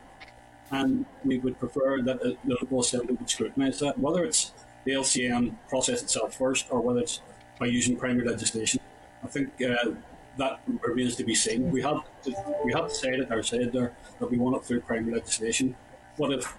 and 0.72 1.06
we 1.24 1.38
would 1.39 1.58
prefer 1.60 2.02
that 2.02 2.22
the 2.22 2.38
local 2.46 2.82
assembly 2.82 3.15
would 3.15 3.30
scrutinise 3.30 3.80
that, 3.80 3.98
whether 3.98 4.26
it's 4.26 4.52
the 4.84 4.91
LCM 4.93 5.56
process 5.70 6.02
itself 6.02 6.36
first 6.36 6.65
or 6.70 6.82
whether 6.82 7.00
it's 7.00 7.22
by 7.60 7.65
using 7.65 7.96
primary 7.96 8.28
legislation. 8.28 8.80
I 9.24 9.28
think 9.28 9.50
uh, 9.62 9.91
that 10.38 10.62
remains 10.82 11.15
to 11.15 11.24
be 11.24 11.36
seen. 11.36 11.72
We 11.72 11.82
have 11.82 12.04
we 12.63 12.74
have 12.74 12.89
decided 12.89 13.32
or 13.32 13.41
said 13.43 13.74
there 13.74 13.96
that 14.20 14.30
we 14.30 14.38
want 14.38 14.56
it 14.56 14.63
through 14.63 14.82
primary 14.82 15.13
legislation. 15.13 15.76
What 16.17 16.32
if 16.32 16.56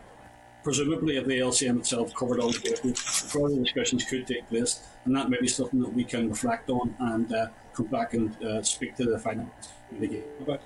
presumably 0.63 1.17
if 1.17 1.27
the 1.27 1.39
LCM 1.39 1.79
itself 1.79 2.15
covered 2.15 2.41
all 2.41 2.51
the 2.51 2.59
cases, 2.59 2.99
further 3.01 3.57
discussions 3.57 4.05
could 4.05 4.27
take 4.27 4.49
place, 4.49 4.87
and 5.05 5.17
that 5.17 5.31
may 5.31 5.39
be 5.41 5.49
something 5.49 5.81
that 5.81 5.93
we 5.93 6.05
can 6.05 6.29
reflect 6.29 6.71
on 6.71 6.95
and 6.99 7.33
uh, 7.33 7.49
come 7.73 7.87
back 7.87 8.15
and 8.15 8.43
uh, 8.43 8.63
speak 8.63 8.97
to 8.97 9.05
the 9.05 9.19
finance 9.19 9.71
committee 9.89 10.23
about. 10.41 10.61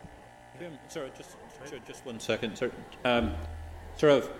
Sorry, 0.88 1.10
just, 1.16 1.30
sorry, 1.64 1.82
just 1.86 2.06
one 2.06 2.20
second. 2.20 2.56
Sir. 2.56 2.70
Um, 3.04 3.34
sort 3.96 4.12
of 4.12 4.30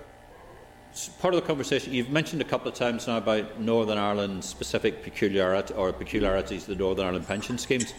part 1.21 1.35
of 1.35 1.41
the 1.41 1.47
conversation, 1.47 1.93
you've 1.93 2.11
mentioned 2.11 2.43
a 2.43 2.45
couple 2.45 2.69
of 2.69 2.75
times 2.75 3.07
now 3.07 3.17
about 3.17 3.61
Northern 3.61 3.99
Ireland 3.99 4.45
specific 4.45 5.03
peculiarity 5.03 5.75
or 5.75 5.93
peculiarities 5.93 6.62
of 6.62 6.69
the 6.69 6.77
Northern 6.77 7.07
Ireland 7.07 7.27
pension 7.27 7.59
schemes. 7.59 7.95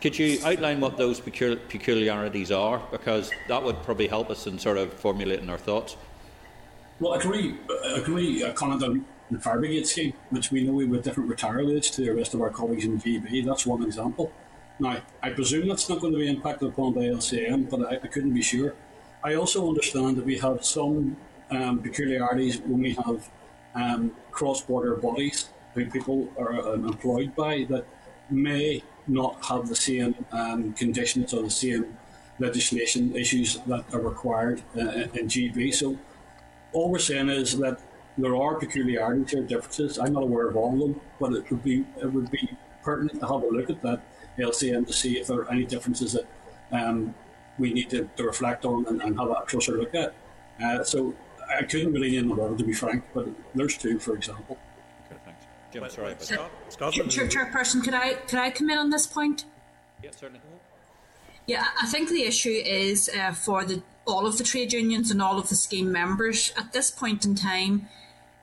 Could 0.00 0.18
you 0.18 0.38
outline 0.44 0.80
what 0.80 0.96
those 0.96 1.20
peculiarities 1.20 2.50
are? 2.50 2.82
Because 2.90 3.30
that 3.46 3.62
would 3.62 3.80
probably 3.84 4.08
help 4.08 4.30
us 4.30 4.48
in 4.48 4.58
sort 4.58 4.76
of 4.76 4.92
formulating 4.92 5.48
our 5.48 5.58
thoughts. 5.58 5.96
Well, 7.02 7.14
agree. 7.14 7.56
really, 8.06 8.44
I 8.44 8.52
comment 8.52 8.80
on 8.84 9.04
the 9.28 9.38
brigade 9.38 9.88
scheme, 9.88 10.12
which 10.30 10.52
we 10.52 10.62
know 10.62 10.74
we 10.74 10.88
have 10.88 11.02
different 11.02 11.28
retirement 11.28 11.70
age 11.70 11.90
to 11.92 12.02
the 12.02 12.10
rest 12.10 12.32
of 12.32 12.40
our 12.40 12.50
colleagues 12.50 12.84
in 12.84 13.00
GB. 13.00 13.44
That's 13.44 13.66
one 13.66 13.82
example. 13.82 14.30
Now, 14.78 14.98
I 15.20 15.30
presume 15.30 15.66
that's 15.66 15.88
not 15.88 15.98
going 15.98 16.12
to 16.12 16.20
be 16.20 16.28
impacted 16.28 16.68
upon 16.68 16.92
by 16.92 17.00
LCM, 17.00 17.68
but 17.68 17.92
I, 17.92 17.96
I 17.96 18.06
couldn't 18.06 18.32
be 18.32 18.40
sure. 18.40 18.74
I 19.24 19.34
also 19.34 19.68
understand 19.68 20.16
that 20.18 20.24
we 20.24 20.38
have 20.38 20.64
some 20.64 21.16
um, 21.50 21.80
peculiarities 21.80 22.60
when 22.60 22.80
we 22.80 22.92
have 22.92 23.28
um, 23.74 24.12
cross-border 24.30 24.94
bodies 24.94 25.48
who 25.74 25.86
people 25.86 26.28
are 26.38 26.52
um, 26.72 26.84
employed 26.84 27.34
by 27.34 27.64
that 27.68 27.84
may 28.30 28.84
not 29.08 29.44
have 29.46 29.68
the 29.68 29.74
same 29.74 30.14
um, 30.30 30.72
conditions 30.74 31.34
or 31.34 31.42
the 31.42 31.50
same 31.50 31.98
legislation 32.38 33.16
issues 33.16 33.58
that 33.66 33.92
are 33.92 34.00
required 34.00 34.62
uh, 34.76 35.08
in 35.18 35.26
GB. 35.26 35.74
So 35.74 35.98
all 36.72 36.90
we're 36.90 36.98
saying 36.98 37.28
is 37.28 37.58
that 37.58 37.80
there 38.18 38.36
are 38.36 38.54
peculiarities 38.56 39.34
or 39.34 39.42
differences. 39.42 39.98
I'm 39.98 40.12
not 40.12 40.22
aware 40.22 40.48
of 40.48 40.56
all 40.56 40.72
of 40.74 40.78
them, 40.80 41.00
but 41.20 41.32
it 41.32 41.50
would 41.50 41.62
be 41.62 41.84
it 42.00 42.06
would 42.12 42.30
be 42.30 42.48
pertinent 42.82 43.20
to 43.20 43.26
have 43.26 43.42
a 43.42 43.46
look 43.48 43.70
at 43.70 43.80
that 43.82 44.00
LCM 44.38 44.86
to 44.86 44.92
see 44.92 45.18
if 45.18 45.26
there 45.28 45.38
are 45.40 45.50
any 45.50 45.64
differences 45.64 46.12
that 46.12 46.26
um, 46.72 47.14
we 47.58 47.72
need 47.72 47.90
to, 47.90 48.08
to 48.16 48.24
reflect 48.24 48.64
on 48.64 48.86
and, 48.86 49.00
and 49.02 49.18
have 49.18 49.30
a 49.30 49.34
closer 49.46 49.72
look 49.78 49.94
at. 49.94 50.14
Uh, 50.62 50.82
so 50.84 51.14
I 51.58 51.62
couldn't 51.64 51.92
really 51.92 52.10
name 52.12 52.28
them 52.28 52.38
all, 52.40 52.56
to 52.56 52.64
be 52.64 52.72
frank, 52.72 53.04
but 53.14 53.28
there's 53.54 53.76
two, 53.76 53.98
for 53.98 54.14
example. 54.14 54.56
Okay, 55.10 55.20
thanks. 55.24 55.44
Jim, 55.72 55.82
Well, 55.82 55.90
sorry. 55.90 56.06
well, 56.08 56.16
But, 56.66 56.72
Scot- 56.72 56.92
Chair, 56.94 57.06
Chair, 57.08 57.26
Chairperson, 57.46 57.82
could 57.84 57.94
I 57.94 58.14
could 58.14 58.38
I 58.38 58.50
come 58.50 58.70
in 58.70 58.78
on 58.78 58.90
this 58.90 59.06
point? 59.06 59.44
yeah, 60.02 60.10
certainly. 60.10 60.40
Yeah, 61.46 61.66
I 61.80 61.86
think 61.86 62.08
the 62.08 62.22
issue 62.22 62.50
is 62.64 63.10
uh, 63.18 63.32
for 63.32 63.64
the 63.64 63.82
all 64.04 64.26
of 64.26 64.38
the 64.38 64.44
trade 64.44 64.72
unions 64.72 65.10
and 65.10 65.22
all 65.22 65.38
of 65.38 65.48
the 65.48 65.54
scheme 65.54 65.92
members 65.92 66.52
at 66.56 66.72
this 66.72 66.90
point 66.90 67.24
in 67.24 67.34
time. 67.34 67.88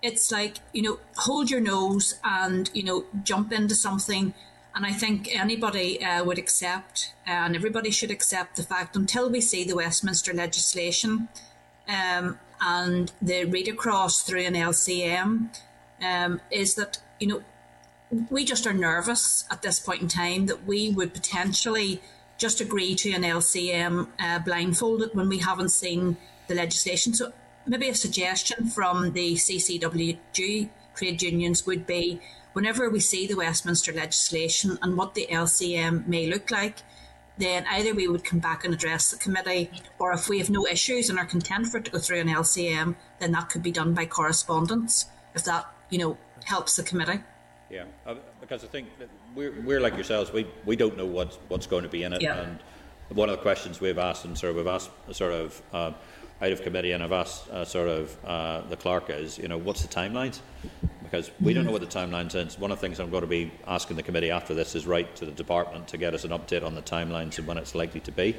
It's 0.02 0.32
like 0.32 0.58
you 0.72 0.82
know, 0.82 1.00
hold 1.18 1.50
your 1.50 1.62
nose 1.62 2.16
and 2.24 2.70
you 2.74 2.84
know, 2.84 3.06
jump 3.24 3.52
into 3.52 3.76
something. 3.76 4.34
And 4.76 4.86
I 4.86 4.94
think 4.94 5.28
anybody 5.36 6.04
uh, 6.04 6.24
would 6.24 6.38
accept, 6.38 7.14
uh, 7.28 7.32
and 7.32 7.56
everybody 7.56 7.90
should 7.90 8.12
accept 8.12 8.56
the 8.56 8.64
fact 8.64 8.96
until 8.96 9.30
we 9.30 9.42
see 9.42 9.64
the 9.64 9.76
Westminster 9.76 10.32
legislation 10.32 11.28
um, 11.88 12.40
and 12.62 13.12
the 13.22 13.46
read 13.46 13.68
across 13.68 14.22
through 14.22 14.44
an 14.44 14.54
LCM, 14.54 15.50
um, 16.02 16.40
is 16.52 16.76
that 16.76 17.00
you 17.20 17.28
know 17.28 17.44
we 18.30 18.46
just 18.46 18.66
are 18.66 18.74
nervous 18.74 19.46
at 19.52 19.62
this 19.62 19.80
point 19.80 20.02
in 20.02 20.08
time 20.08 20.46
that 20.48 20.66
we 20.66 20.92
would 20.92 21.14
potentially 21.14 22.02
just 22.40 22.62
agree 22.62 22.96
to 22.96 23.12
an 23.12 23.22
LCM 23.22 24.08
uh, 24.20 24.40
blindfolded 24.40 25.14
when 25.14 25.30
we 25.30 25.38
haven't 25.38 25.70
seen 25.70 26.18
the 26.48 26.56
legislation. 26.56 27.14
So 27.14 27.34
maybe 27.68 27.90
a 27.90 27.94
suggestion 27.94 28.66
from 28.66 29.12
the 29.12 29.36
CCWG 29.36 30.70
trade 30.96 31.22
unions 31.22 31.68
would 31.68 31.86
be 31.86 32.20
whenever 32.54 32.90
we 32.90 33.00
see 33.00 33.28
the 33.28 33.36
Westminster 33.36 33.94
legislation 33.94 34.80
and 34.82 34.98
what 34.98 35.14
the 35.14 35.28
LCM 35.30 36.08
may 36.08 36.28
look 36.28 36.50
like, 36.50 36.78
then 37.38 37.66
either 37.70 37.94
we 37.94 38.08
would 38.08 38.24
come 38.24 38.40
back 38.40 38.66
and 38.66 38.74
address 38.74 39.12
the 39.12 39.18
committee, 39.18 39.70
or 39.98 40.12
if 40.14 40.28
we 40.28 40.40
have 40.40 40.50
no 40.50 40.66
issues 40.66 41.10
and 41.10 41.20
are 41.20 41.26
content 41.26 41.68
for 41.68 41.78
it 41.78 41.86
to 41.86 41.92
go 41.92 42.00
through 42.00 42.20
an 42.20 42.28
LCM, 42.28 42.96
then 43.20 43.32
that 43.34 43.50
could 43.50 43.64
be 43.64 43.72
done 43.72 43.94
by 43.94 44.06
correspondence, 44.06 45.06
if 45.36 45.44
that, 45.44 45.66
you 45.90 45.98
know, 45.98 46.18
helps 46.46 46.76
the 46.76 46.84
committee. 46.84 47.22
Yeah, 47.70 47.84
uh, 48.06 48.16
because 48.42 48.64
I 48.64 48.68
think 48.68 48.88
that 48.98 49.10
we're, 49.36 49.54
we're 49.62 49.80
like 49.80 49.94
yourselves. 49.94 50.34
We 50.34 50.48
we 50.66 50.76
don't 50.76 50.98
know 50.98 51.06
what's 51.06 51.38
what's 51.50 51.68
going 51.68 51.84
to 51.84 51.90
be 51.90 52.04
in 52.04 52.14
it, 52.14 52.22
Yeah. 52.22 52.40
and 52.40 52.60
one 53.10 53.30
of 53.30 53.36
the 53.36 53.42
questions 53.42 53.80
we've 53.80 53.98
asked, 53.98 54.26
and 54.26 54.38
sort 54.38 54.52
of 54.52 54.58
we've 54.58 54.68
asked 54.68 54.90
sort 55.12 55.34
of 55.34 55.62
uh, 55.74 55.92
out 56.42 56.52
of 56.52 56.62
committee, 56.64 56.92
and 56.94 57.04
I've 57.04 57.12
asked 57.12 57.50
uh, 57.50 57.66
sort 57.66 57.90
of 57.90 58.18
uh, 58.26 58.62
the 58.70 58.78
clerk 58.78 59.10
is, 59.10 59.38
you 59.38 59.48
know, 59.48 59.58
what's 59.58 59.82
the 59.82 59.88
timelines? 59.94 60.40
Because 61.04 61.32
we 61.42 61.54
don't 61.54 61.66
know 61.66 61.72
what 61.72 61.82
the 61.82 61.88
timelines 61.88 62.36
is. 62.36 62.58
One 62.60 62.72
of 62.72 62.80
the 62.80 62.82
things 62.82 63.00
I'm 63.00 63.10
going 63.10 63.22
to 63.22 63.28
be 63.28 63.52
asking 63.68 63.98
the 63.98 64.04
committee 64.04 64.30
after 64.32 64.54
this 64.54 64.76
is 64.76 64.86
write 64.86 65.16
to 65.18 65.26
the 65.26 65.32
department 65.32 65.88
to 65.90 65.98
get 65.98 66.14
us 66.14 66.24
an 66.24 66.30
update 66.32 66.64
on 66.64 66.76
the 66.76 66.84
timelines 66.84 67.40
and 67.40 67.48
when 67.48 67.58
it's 67.58 67.74
likely 67.74 68.00
to 68.02 68.12
be. 68.12 68.36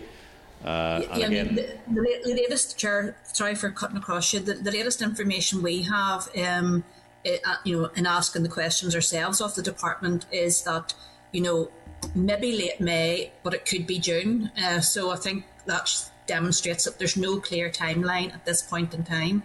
Uh, 0.65 1.03
and 1.11 1.21
Yeah, 1.21 1.27
I 1.27 1.29
mean, 1.31 1.41
again, 1.41 1.55
the, 1.57 1.63
the, 1.95 2.21
the 2.25 2.35
latest, 2.35 2.79
Chair, 2.79 3.17
sorry 3.25 3.55
for 3.57 3.71
cutting 3.71 3.97
across 3.97 4.33
you, 4.33 4.41
the, 4.41 4.55
the 4.55 4.71
latest 4.71 5.03
information 5.03 5.63
we 5.63 5.83
have, 5.83 6.29
um, 6.37 6.85
uh, 7.27 7.57
you 7.65 7.83
know, 7.83 7.91
in 7.97 8.07
asking 8.07 8.43
the 8.43 8.49
questions 8.49 8.95
ourselves 8.95 9.41
of 9.41 9.55
the 9.55 9.63
department 9.63 10.27
is 10.31 10.63
that, 10.63 10.95
you 11.33 11.41
know, 11.41 11.71
maybe 12.15 12.53
late 12.53 12.81
May, 12.81 13.33
but 13.43 13.55
it 13.55 13.67
could 13.67 13.87
be 13.87 13.99
June. 13.99 14.51
Uh, 14.63 14.81
so 14.81 15.11
I 15.11 15.17
think 15.17 15.45
that 15.67 16.11
demonstrates 16.27 16.85
that 16.85 16.99
there's 16.99 17.17
no 17.17 17.39
clear 17.41 17.71
timeline 17.71 18.33
at 18.33 18.45
this 18.45 18.63
point 18.63 18.95
in 18.95 19.05
time. 19.05 19.43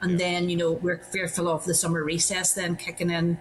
And 0.00 0.18
then, 0.18 0.48
you 0.48 0.56
know, 0.56 0.72
we're 0.72 0.98
fearful 0.98 1.48
of 1.48 1.64
the 1.64 1.74
summer 1.74 2.02
recess 2.02 2.54
then 2.54 2.76
kicking 2.76 3.10
in 3.10 3.38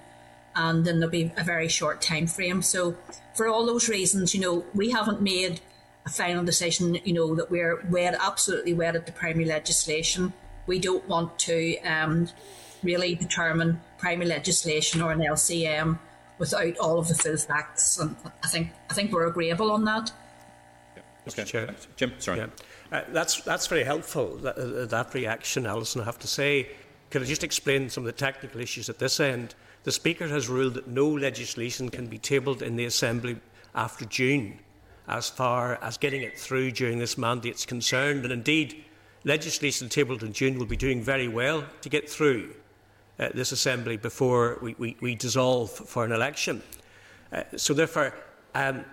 and 0.57 0.83
then 0.83 0.99
there'll 0.99 1.11
be 1.11 1.31
a 1.37 1.43
very 1.43 1.67
short 1.67 2.01
time 2.01 2.27
frame. 2.27 2.61
So, 2.61 2.97
for 3.35 3.47
all 3.47 3.65
those 3.65 3.87
reasons, 3.87 4.33
you 4.33 4.41
know, 4.41 4.65
we 4.73 4.89
haven't 4.89 5.21
made 5.21 5.61
a 6.05 6.09
final 6.09 6.43
decision. 6.43 6.95
You 7.05 7.13
know 7.13 7.35
that 7.35 7.51
we're 7.51 7.85
wed, 7.89 8.17
absolutely 8.19 8.73
wedded 8.73 9.05
to 9.05 9.11
primary 9.11 9.45
legislation. 9.45 10.33
We 10.65 10.79
don't 10.79 11.07
want 11.07 11.37
to 11.39 11.77
um, 11.81 12.29
really 12.83 13.15
determine 13.15 13.79
primary 13.97 14.27
legislation 14.27 15.01
or 15.01 15.11
an 15.11 15.19
LCM 15.19 15.99
without 16.37 16.77
all 16.77 16.99
of 16.99 17.07
the 17.07 17.15
full 17.15 17.37
facts. 17.37 17.97
And 17.97 18.15
I 18.43 18.47
think 18.47 18.71
I 18.89 18.93
think 18.93 19.11
we're 19.11 19.27
agreeable 19.27 19.71
on 19.71 19.85
that. 19.85 20.11
okay, 21.27 21.43
Chair. 21.43 21.75
Jim, 21.95 22.13
sorry. 22.19 22.39
Yeah. 22.39 22.47
Uh, 22.91 23.01
that's, 23.09 23.41
that's 23.41 23.67
very 23.67 23.83
helpful, 23.83 24.37
that, 24.37 24.57
uh, 24.57 24.85
that 24.85 25.13
reaction, 25.13 25.65
Alison, 25.65 26.01
I 26.01 26.05
have 26.05 26.19
to 26.19 26.27
say. 26.27 26.69
Could 27.09 27.21
I 27.21 27.25
just 27.25 27.43
explain 27.43 27.89
some 27.89 28.03
of 28.03 28.05
the 28.05 28.17
technical 28.17 28.61
issues 28.61 28.89
at 28.89 28.99
this 28.99 29.19
end? 29.19 29.55
The 29.83 29.91
Speaker 29.91 30.27
has 30.27 30.47
ruled 30.47 30.75
that 30.75 30.87
no 30.87 31.07
legislation 31.07 31.89
can 31.89 32.07
be 32.07 32.17
tabled 32.17 32.61
in 32.61 32.75
the 32.75 32.85
Assembly 32.85 33.37
after 33.75 34.05
June, 34.05 34.59
as 35.07 35.29
far 35.29 35.79
as 35.81 35.97
getting 35.97 36.21
it 36.21 36.39
through 36.39 36.71
during 36.71 36.99
this 36.99 37.17
mandate 37.17 37.55
is 37.55 37.65
concerned. 37.65 38.23
And 38.23 38.31
indeed, 38.31 38.83
legislation 39.23 39.89
tabled 39.89 40.23
in 40.23 40.33
June 40.33 40.57
will 40.57 40.65
be 40.65 40.77
doing 40.77 41.01
very 41.01 41.27
well 41.27 41.65
to 41.81 41.89
get 41.89 42.09
through 42.09 42.53
uh, 43.19 43.29
this 43.33 43.51
Assembly 43.51 43.97
before 43.97 44.57
we, 44.61 44.75
we, 44.77 44.97
we 45.01 45.15
dissolve 45.15 45.71
for 45.71 46.05
an 46.05 46.11
election. 46.11 46.61
Uh, 47.31 47.43
so 47.55 47.73
therefore, 47.73 48.13
um, 48.55 48.85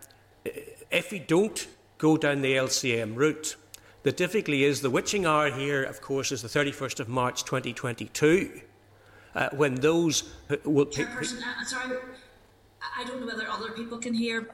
if 0.91 1.11
we 1.11 1.19
don't 1.19 1.67
go 1.99 2.17
down 2.17 2.43
the 2.43 2.55
LCM 2.55 3.17
route, 3.17 3.57
the 4.03 4.13
difficulty 4.13 4.65
is 4.65 4.81
the 4.83 4.91
witching 4.91 5.25
hour 5.25 5.51
here, 5.51 5.83
of 5.83 6.01
course, 6.01 6.33
is 6.33 6.43
the 6.43 6.49
31st 6.49 7.01
of 7.01 7.09
March 7.09 7.45
2022, 7.45 8.61
uh, 9.35 9.49
when 9.53 9.77
those 9.77 10.35
who 10.49 10.59
will. 10.71 10.87
Chairperson, 10.87 11.41
uh, 11.43 11.65
sorry, 11.65 11.97
I- 12.83 13.03
I 13.03 13.05
don't 13.05 13.21
know 13.21 13.27
whether 13.27 13.49
other 13.49 13.71
people 13.73 13.99
can 13.99 14.13
hear, 14.15 14.49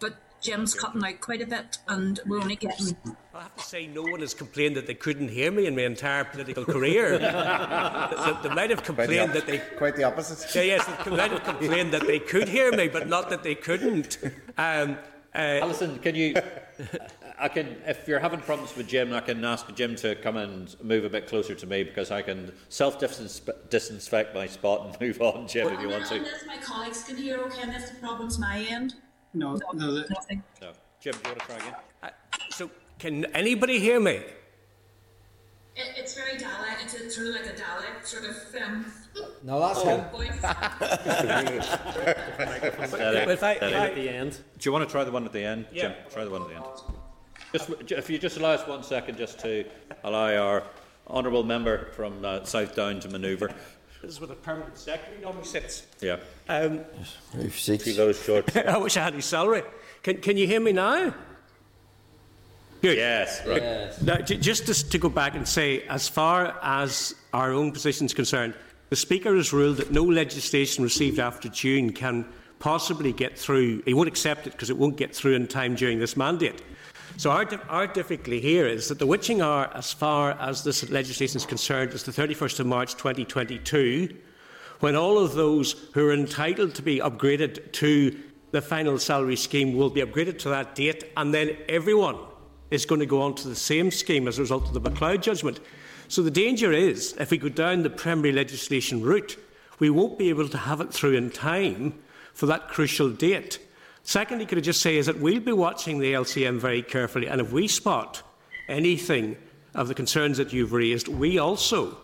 but 0.00 0.16
Jim's 0.40 0.74
cutting 0.74 1.04
out 1.04 1.20
quite 1.20 1.42
a 1.42 1.46
bit, 1.46 1.78
and 1.88 2.20
we're 2.26 2.40
only 2.40 2.56
getting. 2.56 2.96
I 3.34 3.42
have 3.42 3.56
to 3.56 3.62
say, 3.62 3.86
no 3.86 4.02
one 4.02 4.20
has 4.20 4.34
complained 4.34 4.76
that 4.76 4.86
they 4.86 4.94
couldn't 4.94 5.28
hear 5.28 5.50
me 5.50 5.66
in 5.66 5.76
my 5.76 5.82
entire 5.82 6.24
political 6.24 6.64
career. 6.64 7.18
they, 7.18 8.48
they 8.48 8.54
might 8.54 8.70
have 8.70 8.82
complained 8.82 9.32
that 9.32 9.46
they 9.46 9.58
Quite 9.76 9.96
the 9.96 10.04
opposite. 10.04 10.54
Yeah, 10.54 10.62
yes, 10.62 11.04
they 11.04 11.10
might 11.10 11.30
have 11.30 11.44
complained 11.44 11.92
that 11.92 12.06
they 12.06 12.18
could 12.18 12.48
hear 12.48 12.72
me, 12.72 12.88
but 12.88 13.08
not 13.08 13.30
that 13.30 13.42
they 13.42 13.54
couldn't. 13.54 14.18
Um, 14.56 14.98
uh, 15.34 15.60
Alison, 15.62 15.98
can 15.98 16.14
you? 16.14 16.34
I 17.40 17.48
can, 17.48 17.76
if 17.86 18.08
you're 18.08 18.18
having 18.18 18.40
problems 18.40 18.74
with 18.76 18.88
Jim, 18.88 19.12
I 19.12 19.20
can 19.20 19.44
ask 19.44 19.72
Jim 19.74 19.94
to 19.96 20.16
come 20.16 20.36
and 20.36 20.74
move 20.82 21.04
a 21.04 21.10
bit 21.10 21.28
closer 21.28 21.54
to 21.54 21.66
me 21.66 21.84
because 21.84 22.10
I 22.10 22.22
can 22.22 22.52
self-disinfect 22.68 24.34
my 24.34 24.46
spot 24.46 24.86
and 24.86 25.00
move 25.00 25.20
on, 25.22 25.46
Jim, 25.46 25.68
if 25.68 25.80
you 25.80 25.88
want 25.88 26.06
to. 26.06 26.16
Unless 26.16 26.46
my 26.46 26.56
colleagues 26.56 27.04
can 27.04 27.16
hear, 27.16 27.38
okay, 27.42 27.62
and 27.62 27.72
if 27.72 27.90
the 27.92 28.00
problem's 28.00 28.38
my 28.38 28.66
end. 28.68 28.94
No, 29.34 29.58
no, 29.74 29.92
the, 29.94 30.06
Nothing. 30.10 30.42
No, 30.60 30.72
Jim, 31.00 31.12
do 31.12 31.18
you 31.18 31.24
want 31.36 31.40
to 31.40 31.46
try 31.46 31.56
again? 31.56 31.74
uh, 32.02 32.08
so, 32.50 32.70
can 32.98 33.24
anybody 33.26 33.78
hear 33.78 34.00
me? 34.00 34.14
It, 35.76 35.94
it's 35.96 36.14
very 36.16 36.36
Dalek. 36.38 36.82
It's, 36.82 36.94
it's 36.94 37.14
sort 37.14 37.28
of 37.28 37.34
like 37.34 37.46
a 37.46 37.50
Dalek 37.52 38.04
sort 38.04 38.24
of 38.24 38.36
um, 38.62 38.86
No, 39.44 39.60
that's 39.60 39.82
him. 39.82 40.00
If 42.80 42.94
I, 42.94 43.32
if 43.32 43.42
I- 43.42 43.54
At 43.88 43.94
the 43.94 44.08
end. 44.08 44.32
Do 44.58 44.68
you 44.68 44.72
want 44.72 44.88
to 44.88 44.90
try 44.90 45.04
the 45.04 45.10
one 45.12 45.24
at 45.24 45.32
the 45.32 45.44
end, 45.44 45.66
Yeah. 45.72 45.82
Jim? 45.88 45.92
Try 46.10 46.24
the 46.24 46.30
one 46.30 46.42
at 46.42 46.48
the 46.48 46.54
end. 46.56 46.64
Just, 47.52 47.70
if 47.92 48.10
you 48.10 48.18
just 48.18 48.36
allow 48.38 48.50
us 48.52 48.66
one 48.66 48.82
second, 48.82 49.16
just 49.16 49.38
to 49.40 49.64
allow 50.04 50.34
our 50.36 50.62
honourable 51.08 51.44
member 51.44 51.86
from 51.92 52.24
uh, 52.24 52.44
South 52.44 52.74
Down 52.74 53.00
to 53.00 53.08
manoeuvre. 53.08 53.54
This 54.02 54.12
is 54.12 54.20
where 54.20 54.28
the 54.28 54.34
permanent 54.34 54.78
secretary 54.78 55.20
normally 55.20 55.44
sits. 55.44 55.86
Yeah. 56.00 56.18
Um, 56.48 56.80
Move 57.34 57.58
seats. 57.58 57.84
See 57.84 57.92
those 57.92 58.22
short. 58.22 58.56
I 58.66 58.78
wish 58.78 58.96
I 58.96 59.02
had 59.04 59.14
his 59.14 59.24
salary. 59.24 59.62
Can, 60.02 60.18
can 60.18 60.36
you 60.36 60.46
hear 60.46 60.60
me 60.60 60.72
now? 60.72 61.14
Good. 62.80 62.96
yes. 62.96 63.44
Right. 63.44 63.60
Yes. 63.60 64.00
Now, 64.00 64.16
j- 64.18 64.36
just 64.36 64.66
to, 64.66 64.88
to 64.90 64.98
go 64.98 65.08
back 65.08 65.34
and 65.34 65.46
say, 65.46 65.82
as 65.88 66.08
far 66.08 66.56
as 66.62 67.14
our 67.32 67.52
own 67.52 67.72
position 67.72 68.06
is 68.06 68.14
concerned, 68.14 68.54
the 68.90 68.96
Speaker 68.96 69.34
has 69.34 69.52
ruled 69.52 69.78
that 69.78 69.90
no 69.90 70.04
legislation 70.04 70.84
received 70.84 71.18
after 71.18 71.48
June 71.48 71.92
can 71.92 72.24
possibly 72.60 73.12
get 73.12 73.36
through. 73.36 73.82
He 73.82 73.94
won't 73.94 74.08
accept 74.08 74.46
it 74.46 74.52
because 74.52 74.70
it 74.70 74.78
won't 74.78 74.96
get 74.96 75.14
through 75.14 75.34
in 75.34 75.46
time 75.48 75.74
during 75.74 75.98
this 75.98 76.16
mandate. 76.16 76.62
So 77.18 77.32
our, 77.32 77.48
our 77.68 77.88
difficulty 77.88 78.40
here 78.40 78.68
is 78.68 78.86
that 78.88 79.00
the 79.00 79.06
witching 79.06 79.42
hour, 79.42 79.68
as 79.74 79.92
far 79.92 80.38
as 80.38 80.62
this 80.62 80.88
legislation 80.88 81.38
is 81.38 81.44
concerned, 81.44 81.92
is 81.92 82.04
the 82.04 82.12
31st 82.12 82.60
of 82.60 82.66
March 82.66 82.92
2022, 82.92 84.16
when 84.78 84.94
all 84.94 85.18
of 85.18 85.34
those 85.34 85.72
who 85.94 86.06
are 86.06 86.12
entitled 86.12 86.76
to 86.76 86.82
be 86.82 87.00
upgraded 87.00 87.72
to 87.72 88.16
the 88.52 88.62
final 88.62 89.00
salary 89.00 89.34
scheme 89.34 89.76
will 89.76 89.90
be 89.90 90.00
upgraded 90.00 90.38
to 90.38 90.48
that 90.50 90.76
date, 90.76 91.10
and 91.16 91.34
then 91.34 91.56
everyone 91.68 92.16
is 92.70 92.86
going 92.86 93.00
to 93.00 93.06
go 93.06 93.20
on 93.20 93.34
to 93.34 93.48
the 93.48 93.56
same 93.56 93.90
scheme 93.90 94.28
as 94.28 94.38
a 94.38 94.42
result 94.42 94.68
of 94.68 94.74
the 94.74 94.80
McCloud 94.80 95.20
judgment. 95.20 95.58
So 96.06 96.22
the 96.22 96.30
danger 96.30 96.72
is, 96.72 97.16
if 97.18 97.32
we 97.32 97.38
go 97.38 97.48
down 97.48 97.82
the 97.82 97.90
primary 97.90 98.30
legislation 98.30 99.02
route, 99.02 99.36
we 99.80 99.90
won't 99.90 100.20
be 100.20 100.28
able 100.28 100.48
to 100.50 100.58
have 100.58 100.80
it 100.80 100.92
through 100.94 101.16
in 101.16 101.30
time 101.30 101.98
for 102.32 102.46
that 102.46 102.68
crucial 102.68 103.10
date. 103.10 103.58
Secondly, 104.08 104.46
could 104.46 104.56
I 104.56 104.62
just 104.62 104.80
say 104.80 104.96
is 104.96 105.04
that 105.04 105.18
we'll 105.18 105.38
be 105.38 105.52
watching 105.52 105.98
the 105.98 106.14
LCM 106.14 106.58
very 106.58 106.80
carefully, 106.80 107.26
and 107.26 107.42
if 107.42 107.52
we 107.52 107.68
spot 107.68 108.22
anything 108.66 109.36
of 109.74 109.86
the 109.86 109.94
concerns 109.94 110.38
that 110.38 110.50
you've 110.50 110.72
raised, 110.72 111.08
we 111.08 111.38
also 111.38 111.94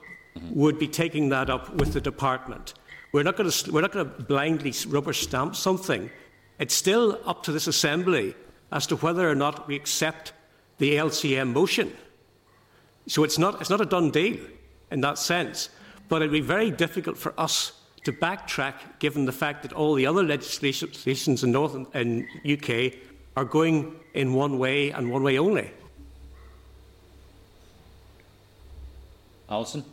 would 0.51 0.79
be 0.79 0.87
taking 0.87 1.31
that 1.31 1.49
up 1.49 1.75
with 1.77 1.95
the 1.95 2.03
department. 2.03 2.75
We're 3.15 3.23
not 3.23 3.39
going 3.39 3.51
to, 3.51 3.73
we're 3.73 3.81
not 3.81 3.93
going 3.93 4.05
to 4.05 4.23
blindly 4.23 4.75
rubber 4.87 5.15
stamp 5.15 5.57
something. 5.57 6.11
It's 6.59 6.75
still 6.75 7.19
up 7.25 7.43
to 7.45 7.53
this 7.53 7.69
assembly 7.69 8.35
as 8.71 8.87
to 8.89 8.97
whether 8.97 9.27
or 9.27 9.35
not 9.35 9.67
we 9.67 9.75
accept 9.75 10.35
the 10.77 10.97
LCM 10.97 11.55
motion. 11.55 11.91
So 13.07 13.25
it's 13.25 13.39
not, 13.39 13.63
it's 13.63 13.71
not 13.71 13.81
a 13.81 13.87
done 13.87 14.11
deal 14.11 14.45
in 14.91 15.01
that 15.01 15.19
sense, 15.19 15.71
but 16.11 16.21
it 16.21 16.27
would 16.27 16.33
be 16.33 16.41
very 16.43 16.71
difficult 16.71 17.17
for 17.17 17.33
us 17.41 17.73
to 18.05 18.13
backtrack 18.13 18.75
given 18.99 19.25
the 19.25 19.33
fact 19.33 19.63
that 19.63 19.73
all 19.73 19.95
the 19.95 20.07
other 20.07 20.23
legislations 20.23 21.43
in 21.43 21.51
North 21.51 21.75
and 21.95 22.27
UK 22.49 22.95
are 23.37 23.45
going 23.45 23.97
in 24.15 24.33
one 24.33 24.59
way 24.59 24.91
and 24.91 25.11
one 25.11 25.23
way 25.23 25.39
only. 25.39 25.71
Alison? 29.49 29.85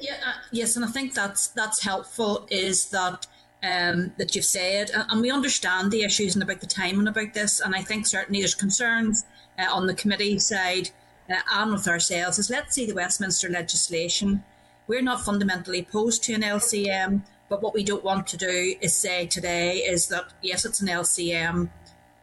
Yeah, 0.00 0.16
uh, 0.26 0.32
yes, 0.50 0.76
and 0.76 0.84
I 0.84 0.88
think 0.88 1.14
that's 1.14 1.48
that's 1.48 1.82
helpful. 1.82 2.46
Is 2.50 2.90
that 2.90 3.26
um, 3.62 4.12
that 4.18 4.34
you've 4.34 4.44
said, 4.44 4.90
and 4.94 5.20
we 5.20 5.30
understand 5.30 5.90
the 5.90 6.02
issues 6.02 6.34
and 6.34 6.42
about 6.42 6.60
the 6.60 6.66
timing 6.66 7.06
about 7.06 7.34
this, 7.34 7.60
and 7.60 7.74
I 7.74 7.82
think 7.82 8.06
certainly 8.06 8.40
there's 8.40 8.54
concerns 8.54 9.24
uh, 9.58 9.66
on 9.72 9.86
the 9.86 9.94
committee 9.94 10.38
side 10.38 10.90
uh, 11.30 11.36
and 11.52 11.72
with 11.72 11.86
ourselves. 11.88 12.38
Is 12.38 12.50
let's 12.50 12.74
see 12.74 12.86
the 12.86 12.94
Westminster 12.94 13.48
legislation. 13.48 14.42
We're 14.88 15.02
not 15.02 15.24
fundamentally 15.24 15.80
opposed 15.80 16.24
to 16.24 16.34
an 16.34 16.42
LCM, 16.42 17.22
but 17.52 17.60
what 17.60 17.74
we 17.74 17.84
don't 17.84 18.02
want 18.02 18.26
to 18.28 18.38
do 18.38 18.76
is 18.80 18.96
say 18.96 19.26
today 19.26 19.76
is 19.76 20.08
that 20.08 20.24
yes, 20.40 20.64
it's 20.64 20.80
an 20.80 20.88
LCM. 20.88 21.68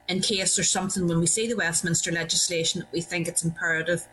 In 0.08 0.22
case 0.22 0.56
there's 0.56 0.72
something 0.72 1.08
when 1.08 1.20
we 1.20 1.28
see 1.28 1.48
the 1.48 1.56
Westminster 1.56 2.12
legislation 2.12 2.80
that 2.80 2.92
we 2.92 3.00
think 3.00 3.28
it's 3.28 3.44
imperative 3.44 4.08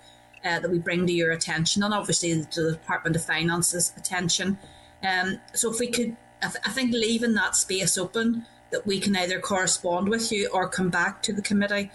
uh, 0.45 0.61
that 0.61 0.71
we 0.71 0.79
bring 0.79 1.07
to 1.07 1.13
your 1.15 1.33
attention, 1.33 1.83
and 1.83 1.95
obviously 1.95 2.45
to 2.45 2.63
the 2.63 2.73
Department 2.73 3.17
of 3.17 3.25
Finance's 3.25 3.95
attention. 3.97 4.59
Um, 5.03 5.41
so 5.55 5.73
if 5.73 5.81
we 5.81 5.87
could, 5.87 6.19
I, 6.43 6.49
th- 6.49 6.65
I 6.67 6.71
think 6.73 6.93
leaving 6.93 7.33
that 7.33 7.57
space 7.57 7.97
open 7.97 8.45
that 8.71 8.87
we 8.87 9.01
can 9.01 9.17
either 9.17 9.41
correspond 9.41 10.11
with 10.11 10.31
you 10.31 10.51
or 10.53 10.69
come 10.69 10.91
back 10.91 11.23
to 11.23 11.33
the 11.33 11.41
committee. 11.41 11.91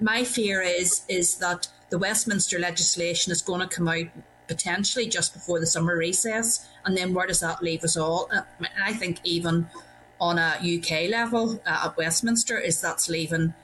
My 0.00 0.24
fear 0.24 0.60
is 0.60 1.02
is 1.08 1.36
that 1.36 1.68
the 1.90 1.98
Westminster 1.98 2.58
legislation 2.58 3.30
is 3.30 3.40
going 3.40 3.60
to 3.60 3.68
come 3.68 3.86
out 3.86 4.06
potentially 4.48 5.06
just 5.06 5.32
before 5.32 5.60
the 5.60 5.66
summer 5.66 5.96
recess, 5.96 6.68
and 6.84 6.96
then 6.96 7.14
where 7.14 7.26
does 7.26 7.40
that 7.40 7.62
leave 7.62 7.84
us 7.84 7.96
all? 7.96 8.28
Uh, 8.32 8.42
I 8.82 8.92
think 8.92 9.20
even 9.24 9.68
on 10.20 10.38
a 10.38 10.56
UK 10.60 11.10
level 11.10 11.60
uh, 11.66 11.86
at 11.86 11.96
Westminster, 11.96 12.58
is 12.58 12.80
that's 12.80 13.08
leaving 13.08 13.54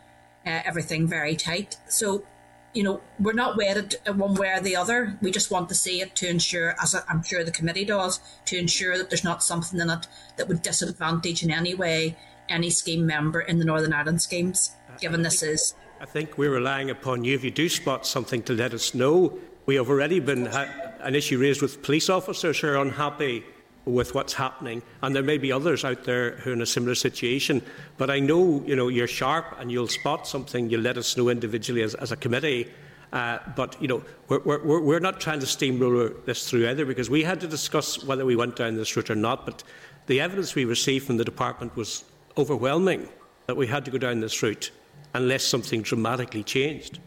uh, 0.46 0.60
everything 0.64 1.06
very 1.06 1.36
tight. 1.36 1.76
So 1.88 2.24
you 2.72 2.84
know, 2.84 3.00
we're 3.18 3.32
not 3.32 3.56
wedded 3.56 3.96
one 4.06 4.34
way 4.34 4.52
or 4.52 4.60
the 4.60 4.76
other. 4.76 5.18
We 5.20 5.32
just 5.32 5.50
want 5.50 5.68
to 5.70 5.74
see 5.74 6.00
it 6.00 6.14
to 6.16 6.28
ensure, 6.28 6.76
as 6.80 6.94
I'm 7.08 7.22
sure 7.24 7.42
the 7.42 7.50
committee 7.50 7.84
does, 7.84 8.20
to 8.44 8.56
ensure 8.56 8.96
that 8.96 9.10
there's 9.10 9.24
not 9.24 9.42
something 9.42 9.80
in 9.80 9.90
it 9.90 10.06
that 10.36 10.46
would 10.46 10.62
disadvantage 10.62 11.42
in 11.42 11.50
any 11.50 11.74
way 11.74 12.16
any 12.48 12.70
scheme 12.70 13.06
member 13.06 13.40
in 13.40 13.58
the 13.58 13.64
Northern 13.64 13.92
Ireland 13.92 14.20
schemes, 14.20 14.72
given 15.00 15.22
this 15.22 15.42
is. 15.42 15.74
I 16.00 16.06
think 16.06 16.36
we're 16.36 16.50
relying 16.50 16.90
upon 16.90 17.24
you. 17.24 17.34
If 17.34 17.44
you 17.44 17.50
do 17.50 17.68
spot 17.68 18.06
something, 18.06 18.42
to 18.44 18.52
let 18.52 18.74
us 18.74 18.94
know. 18.94 19.38
We 19.70 19.76
have 19.76 19.88
already 19.88 20.18
been 20.18 20.46
ha- 20.46 20.66
an 20.98 21.14
issue 21.14 21.38
raised 21.38 21.62
with 21.62 21.80
police 21.80 22.10
officers 22.10 22.58
who 22.58 22.66
are 22.66 22.78
unhappy 22.78 23.44
with 23.84 24.16
what's 24.16 24.32
happening, 24.32 24.82
and 25.00 25.14
there 25.14 25.22
may 25.22 25.38
be 25.38 25.52
others 25.52 25.84
out 25.84 26.02
there 26.02 26.32
who 26.38 26.50
are 26.50 26.54
in 26.54 26.60
a 26.60 26.66
similar 26.66 26.96
situation. 26.96 27.62
But 27.96 28.10
I 28.10 28.18
know, 28.18 28.64
you 28.66 28.74
know, 28.74 28.88
you're 28.88 29.06
sharp 29.06 29.54
and 29.60 29.70
you'll 29.70 29.86
spot 29.86 30.26
something. 30.26 30.68
You'll 30.70 30.80
let 30.80 30.98
us 30.98 31.16
know 31.16 31.28
individually 31.28 31.82
as, 31.82 31.94
as 31.94 32.10
a 32.10 32.16
committee. 32.16 32.68
Uh, 33.12 33.38
but 33.54 33.80
you 33.80 33.86
know, 33.86 34.02
we're, 34.26 34.40
we're, 34.40 34.80
we're 34.80 34.98
not 34.98 35.20
trying 35.20 35.38
to 35.38 35.46
steamroller 35.46 36.14
this 36.26 36.50
through 36.50 36.68
either, 36.68 36.84
because 36.84 37.08
we 37.08 37.22
had 37.22 37.38
to 37.38 37.46
discuss 37.46 38.02
whether 38.02 38.26
we 38.26 38.34
went 38.34 38.56
down 38.56 38.74
this 38.74 38.96
route 38.96 39.08
or 39.08 39.14
not. 39.14 39.46
But 39.46 39.62
the 40.08 40.20
evidence 40.20 40.56
we 40.56 40.64
received 40.64 41.06
from 41.06 41.16
the 41.16 41.24
department 41.24 41.76
was 41.76 42.02
overwhelming 42.36 43.08
that 43.46 43.56
we 43.56 43.68
had 43.68 43.84
to 43.84 43.92
go 43.92 43.98
down 43.98 44.18
this 44.18 44.42
route 44.42 44.72
unless 45.14 45.44
something 45.44 45.82
dramatically 45.82 46.42
changed. 46.42 46.98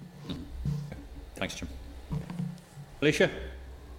Thanks, 1.36 1.56
Jim. 1.56 1.68
Alicia? 3.04 3.30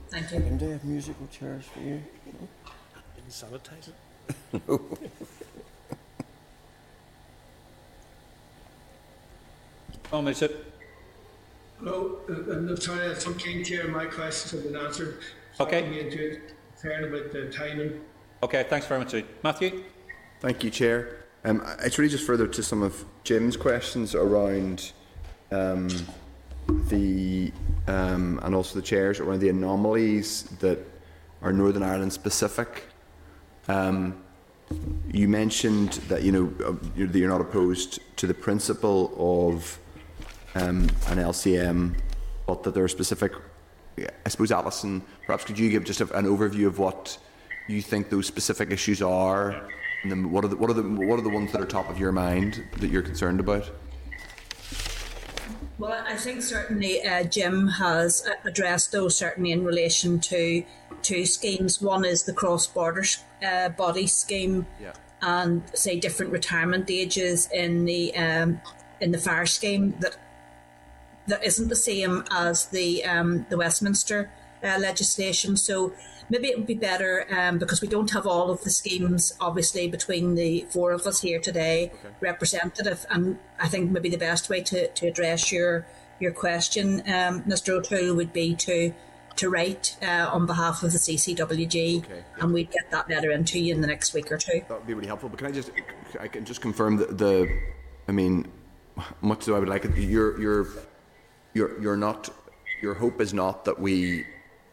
Thank 0.09 0.33
you. 0.33 0.41
Can 0.41 0.57
they 0.57 0.71
have 0.71 0.83
musical 0.83 1.27
chairs 1.27 1.67
for 1.67 1.81
you? 1.81 2.03
Didn't 2.25 2.49
sanitize 3.29 3.91
it. 3.91 3.95
Tom, 10.05 10.27
is 10.29 10.41
it? 10.41 10.73
Hello, 11.79 12.21
uh, 12.31 12.53
I'm 12.53 12.75
sorry, 12.79 13.11
I'm 13.11 13.17
some 13.17 13.37
keen 13.37 13.63
chair. 13.63 13.87
My 13.89 14.07
questions 14.07 14.53
have 14.53 14.63
been 14.73 14.83
answered. 14.83 15.19
Okay. 15.61 15.83
Talking 15.83 15.99
into 15.99 16.41
concern 16.73 17.05
about 17.05 17.31
the 17.31 17.53
timing. 17.53 18.01
Okay, 18.43 18.65
thanks 18.71 18.87
very 18.87 19.05
much. 19.05 19.15
Matthew? 19.43 19.85
Thank 20.41 20.65
you, 20.65 20.71
Chair. 20.71 21.27
Um, 21.45 21.63
it's 21.81 21.99
really 21.99 22.11
just 22.11 22.27
further 22.27 22.47
to 22.47 22.63
some 22.63 22.83
of 22.83 23.05
Jim's 23.23 23.59
questions 23.59 24.15
around 24.15 24.93
um, 25.53 25.91
the 26.89 27.53
um, 27.87 28.41
and 28.43 28.55
also 28.55 28.77
the 28.77 28.83
chairs 28.83 29.21
around 29.21 29.41
the 29.41 29.49
anomalies 29.49 30.45
that 30.61 30.79
are 31.43 31.53
Northern 31.53 31.83
Ireland 31.83 32.13
specific. 32.13 32.85
Um, 33.69 34.23
you 35.13 35.29
mentioned 35.29 35.93
that 36.09 36.23
you 36.23 36.33
know 36.33 36.53
uh, 36.67 36.75
you're, 36.97 37.09
that 37.09 37.19
you're 37.19 37.29
not 37.29 37.41
opposed 37.41 38.01
to 38.17 38.27
the 38.27 38.35
principle 38.35 39.13
of 39.19 39.79
um, 40.55 40.89
an 41.09 41.19
LCM, 41.19 41.97
but 42.47 42.63
that 42.63 42.75
there 42.75 42.85
are 42.85 42.89
specific. 42.89 43.33
I 43.99 44.29
suppose 44.29 44.51
Alison, 44.51 45.03
perhaps 45.27 45.45
could 45.45 45.59
you 45.59 45.71
give 45.71 45.85
just 45.85 46.01
a, 46.01 46.13
an 46.17 46.27
overview 46.27 46.67
of 46.67 46.79
what 46.79 47.19
you 47.69 47.81
think 47.81 48.11
those 48.11 48.27
specific 48.27 48.71
issues 48.71 49.03
are, 49.03 49.69
and 50.03 50.11
then 50.11 50.31
what 50.31 50.45
are 50.45 50.49
the 50.49 50.57
what 50.57 50.71
are 50.71 50.75
the 50.75 50.83
what 50.83 51.19
are 51.19 51.23
the 51.23 51.29
ones 51.29 51.53
that 51.53 51.61
are 51.61 51.67
top 51.67 51.89
of 51.91 51.99
your 51.99 52.13
mind 52.13 52.65
that 52.79 52.91
you're 52.91 53.03
concerned 53.03 53.41
about? 53.41 53.71
Well, 55.79 56.05
I 56.07 56.17
think 56.17 56.43
certainly 56.43 57.03
uh, 57.03 57.25
Jim 57.25 57.67
has 57.67 58.25
uh, 58.27 58.35
addressed 58.45 58.93
those 58.93 59.17
certainly 59.17 59.51
in 59.51 59.65
relation 59.65 60.21
to 60.21 60.65
two 61.03 61.27
schemes. 61.27 61.83
One 61.83 62.05
is 62.05 62.23
the 62.23 62.33
cross-border 62.33 63.05
uh, 63.45 63.71
body 63.71 64.07
scheme, 64.07 64.67
Yeah. 64.81 64.93
and 65.21 65.63
say 65.75 65.99
different 65.99 66.31
retirement 66.33 66.91
ages 66.91 67.49
in 67.53 67.85
the 67.87 68.15
um, 68.17 68.61
in 69.01 69.11
the 69.11 69.19
fire 69.19 69.47
scheme 69.47 69.95
that 70.01 70.17
that 71.27 71.43
isn't 71.45 71.69
the 71.69 71.77
same 71.77 72.25
as 72.31 72.67
the 72.67 73.05
um, 73.05 73.45
the 73.51 73.57
Westminster 73.57 74.31
uh, 74.63 74.79
legislation. 74.79 75.57
So 75.57 75.93
maybe 76.31 76.49
it 76.49 76.57
would 76.57 76.67
be 76.67 76.75
better 76.75 77.27
um, 77.31 77.59
because 77.59 77.81
we 77.81 77.89
don't 77.89 78.11
have 78.13 78.27
all 78.27 78.51
of 78.51 78.63
the 78.65 78.71
schemes, 78.71 79.33
obviously, 79.41 79.89
between 79.89 80.35
the 80.35 80.67
four 80.71 80.93
of 80.93 81.07
us 81.07 81.21
here 81.21 81.41
today, 81.41 81.93
representative. 82.21 83.07
And 83.11 83.39
I 83.61 83.69
think 83.69 83.91
maybe 83.91 84.09
the 84.09 84.19
best 84.19 84.49
way 84.49 84.63
to, 84.63 84.89
to 84.89 85.07
address 85.07 85.53
your 85.53 85.87
your 86.21 86.33
question, 86.33 87.01
um, 87.07 87.43
Mr. 87.43 87.71
O'Toole, 87.71 88.15
would 88.15 88.33
be 88.33 88.55
to 88.55 88.95
to 89.37 89.51
write 89.51 89.97
uh, 90.01 90.31
on 90.33 90.47
behalf 90.47 90.85
of 90.85 90.93
the 90.93 90.99
CCWG, 90.99 92.05
Okay. 92.05 92.23
and 92.41 92.55
we'd 92.55 92.71
get 92.71 92.89
that 92.93 93.09
letter 93.11 93.33
into 93.33 93.59
you 93.59 93.75
in 93.75 93.81
the 93.81 93.87
next 93.89 94.15
week 94.15 94.31
or 94.31 94.39
two. 94.39 94.61
That 94.69 94.79
would 94.79 94.87
be 94.87 94.95
really 94.95 95.09
helpful. 95.09 95.29
But 95.29 95.39
can 95.39 95.49
I 95.49 95.51
just, 95.51 95.73
I 96.21 96.29
can 96.29 96.45
just 96.45 96.61
confirm 96.61 96.99
that 96.99 97.19
the, 97.19 97.49
I 98.07 98.13
mean, 98.13 98.47
much 99.23 99.49
as 99.49 99.55
I 99.55 99.59
would 99.59 99.69
like 99.69 99.85
it, 99.85 99.97
you're, 99.97 100.41
you're, 100.41 100.69
you're, 101.53 101.83
you're 101.83 101.97
not, 101.97 102.29
your 102.81 102.95
hope 102.95 103.21
is 103.21 103.35
not 103.35 103.65
that 103.65 103.77
we 103.81 104.25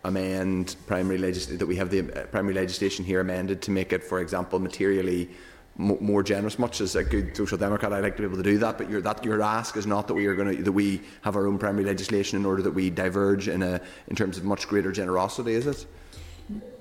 amend 0.04 0.76
primary 0.88 1.18
legislation, 1.18 1.58
that 1.58 1.68
we 1.68 1.76
have 1.76 1.90
the 1.90 2.00
uh, 2.02 2.26
primary 2.28 2.54
legislation 2.54 3.06
here 3.06 3.20
amended 3.20 3.62
to 3.64 3.72
make 3.72 3.94
it, 3.94 4.04
for 4.04 4.20
example, 4.20 4.60
materially 4.60 5.30
mo- 5.78 5.98
more 6.02 6.24
generous. 6.24 6.58
Much 6.58 6.82
as 6.82 6.96
a 6.96 7.04
good 7.04 7.36
social 7.36 7.58
democrat, 7.58 7.94
I'd 7.94 8.04
like 8.04 8.16
to 8.16 8.22
be 8.22 8.28
able 8.28 8.38
to 8.38 8.44
do 8.44 8.58
that. 8.60 8.78
But 8.78 8.90
your 8.90 9.02
that 9.02 9.24
your 9.24 9.42
ask 9.42 9.78
is 9.78 9.86
not 9.86 10.08
that 10.08 10.14
we 10.14 10.26
are 10.26 10.36
going 10.36 10.58
to 10.58 10.64
that 10.64 10.72
we 10.72 11.02
have 11.22 11.36
our 11.36 11.48
own 11.48 11.58
primary 11.58 11.86
legislation 11.86 12.40
in 12.40 12.46
order 12.46 12.62
that 12.64 12.72
we 12.72 12.90
diverge 12.90 13.48
in 13.48 13.64
a 13.64 13.82
in 14.08 14.16
terms 14.16 14.38
of 14.38 14.44
much 14.44 14.68
greater 14.68 14.92
generosity. 14.92 15.54
Is 15.54 15.68
it? 15.68 15.86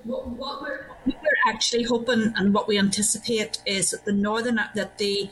What, 0.03 0.27
what, 0.27 0.61
we're, 0.61 0.87
what 1.05 1.15
we're 1.21 1.53
actually 1.53 1.83
hoping 1.83 2.33
and 2.35 2.53
what 2.53 2.67
we 2.67 2.77
anticipate 2.77 3.61
is 3.65 3.91
that 3.91 4.03
the 4.03 4.11
northern 4.11 4.59
that 4.75 4.97
the 4.97 5.29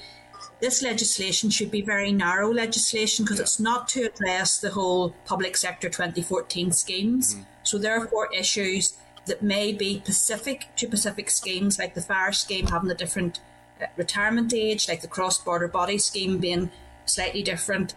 this 0.62 0.82
legislation 0.82 1.50
should 1.50 1.72
be 1.72 1.82
very 1.82 2.12
narrow 2.12 2.54
legislation 2.54 3.26
because 3.26 3.40
it's 3.40 3.60
not 3.60 3.88
to 3.90 4.04
address 4.04 4.60
the 4.60 4.72
whole 4.72 5.12
public 5.26 5.56
sector 5.56 5.90
2014 5.90 6.72
schemes. 6.72 7.38
So 7.64 7.78
therefore, 7.78 8.34
issues 8.34 8.98
that 9.26 9.42
may 9.44 9.72
be 9.74 10.00
specific 10.00 10.68
to 10.78 10.88
specific 10.88 11.30
schemes, 11.30 11.78
like 11.78 11.94
the 11.94 12.02
fire 12.02 12.32
scheme 12.32 12.68
having 12.68 12.90
a 12.90 12.96
different 12.96 13.40
uh, 13.82 13.86
retirement 13.96 14.54
age, 14.54 14.88
like 14.88 15.02
the 15.02 15.08
cross-border 15.08 15.68
body 15.68 15.98
scheme 15.98 16.40
being 16.40 16.72
slightly 17.06 17.44
different, 17.44 17.94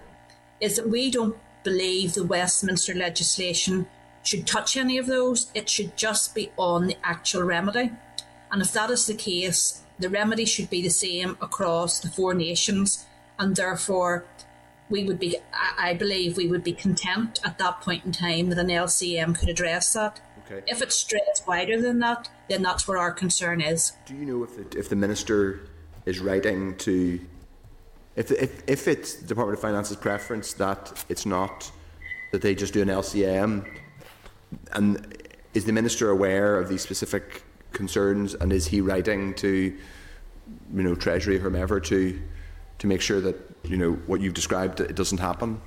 is 0.60 0.76
that 0.76 0.88
we 0.88 1.10
don't 1.10 1.36
believe 1.64 2.14
the 2.14 2.24
Westminster 2.24 2.94
legislation 2.94 3.86
should 4.22 4.46
touch 4.46 4.76
any 4.76 4.98
of 4.98 5.06
those. 5.06 5.50
It 5.54 5.68
should 5.68 5.96
just 5.96 6.34
be 6.34 6.50
on 6.56 6.86
the 6.86 6.96
actual 7.02 7.42
remedy. 7.42 7.92
And 8.50 8.60
if 8.60 8.72
that 8.72 8.90
is 8.90 9.06
the 9.06 9.14
case, 9.14 9.82
the 9.98 10.10
remedy 10.10 10.44
should 10.44 10.68
be 10.68 10.82
the 10.82 10.90
same 10.90 11.36
across 11.40 12.00
the 12.00 12.08
four 12.08 12.34
nations, 12.34 13.06
and 13.38 13.56
therefore 13.56 14.24
we 14.92 15.04
would 15.04 15.18
be, 15.18 15.36
I 15.78 15.94
believe, 15.94 16.36
we 16.36 16.46
would 16.46 16.62
be 16.62 16.72
content 16.72 17.40
at 17.44 17.58
that 17.58 17.80
point 17.80 18.04
in 18.04 18.12
time 18.12 18.50
that 18.50 18.58
an 18.58 18.68
LCM 18.68 19.36
could 19.36 19.48
address 19.48 19.94
that. 19.94 20.20
Okay. 20.44 20.62
If 20.70 20.82
it 20.82 20.92
strays 20.92 21.42
wider 21.46 21.80
than 21.80 21.98
that, 22.00 22.28
then 22.48 22.62
that's 22.62 22.86
where 22.86 22.98
our 22.98 23.10
concern 23.10 23.60
is. 23.60 23.92
Do 24.06 24.14
you 24.14 24.26
know 24.26 24.44
if 24.44 24.70
the, 24.70 24.78
if 24.78 24.88
the 24.88 24.96
minister 24.96 25.68
is 26.04 26.20
writing 26.20 26.76
to, 26.78 27.20
if, 28.16 28.30
if, 28.30 28.62
if 28.68 28.86
it's 28.86 29.14
Department 29.14 29.56
of 29.58 29.62
Finance's 29.62 29.96
preference 29.96 30.52
that 30.54 31.04
it's 31.08 31.24
not, 31.24 31.72
that 32.32 32.42
they 32.42 32.54
just 32.54 32.74
do 32.74 32.82
an 32.82 32.88
LCM, 32.88 33.66
and 34.72 35.16
is 35.54 35.64
the 35.64 35.72
minister 35.72 36.10
aware 36.10 36.58
of 36.58 36.68
these 36.68 36.82
specific 36.82 37.42
concerns, 37.72 38.34
and 38.34 38.52
is 38.52 38.66
he 38.66 38.80
writing 38.80 39.32
to, 39.34 39.48
you 39.48 40.82
know, 40.82 40.94
Treasury, 40.94 41.36
or 41.36 41.40
whomever, 41.40 41.80
to, 41.80 42.20
to 42.82 42.88
make 42.88 43.00
sure 43.00 43.20
that, 43.20 43.36
you 43.62 43.76
know, 43.76 43.92
what 44.08 44.20
you've 44.20 44.34
described, 44.34 44.80
it 44.80 44.96
doesn't 44.96 45.18
happen? 45.18 45.62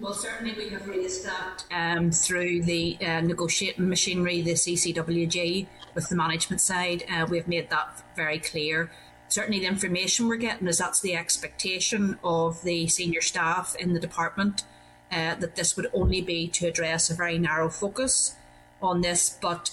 Well, 0.00 0.14
certainly 0.14 0.52
we 0.52 0.68
have 0.70 0.88
raised 0.88 1.24
that 1.24 1.64
um, 1.70 2.10
through 2.10 2.64
the 2.64 2.98
uh, 3.00 3.20
negotiating 3.20 3.88
machinery, 3.88 4.42
the 4.42 4.54
CCWG, 4.54 5.68
with 5.94 6.08
the 6.08 6.16
management 6.16 6.60
side. 6.60 7.04
Uh, 7.08 7.24
we've 7.30 7.46
made 7.46 7.70
that 7.70 8.02
very 8.16 8.40
clear. 8.40 8.90
Certainly, 9.28 9.60
the 9.60 9.66
information 9.66 10.26
we're 10.26 10.36
getting 10.38 10.66
is 10.66 10.78
that's 10.78 11.00
the 11.00 11.14
expectation 11.14 12.18
of 12.24 12.60
the 12.64 12.88
senior 12.88 13.22
staff 13.22 13.76
in 13.78 13.94
the 13.94 14.00
department 14.00 14.64
uh, 15.12 15.36
that 15.36 15.54
this 15.54 15.76
would 15.76 15.88
only 15.94 16.20
be 16.20 16.48
to 16.48 16.66
address 16.66 17.10
a 17.10 17.14
very 17.14 17.38
narrow 17.38 17.70
focus 17.70 18.34
on 18.82 19.02
this, 19.02 19.38
but 19.40 19.70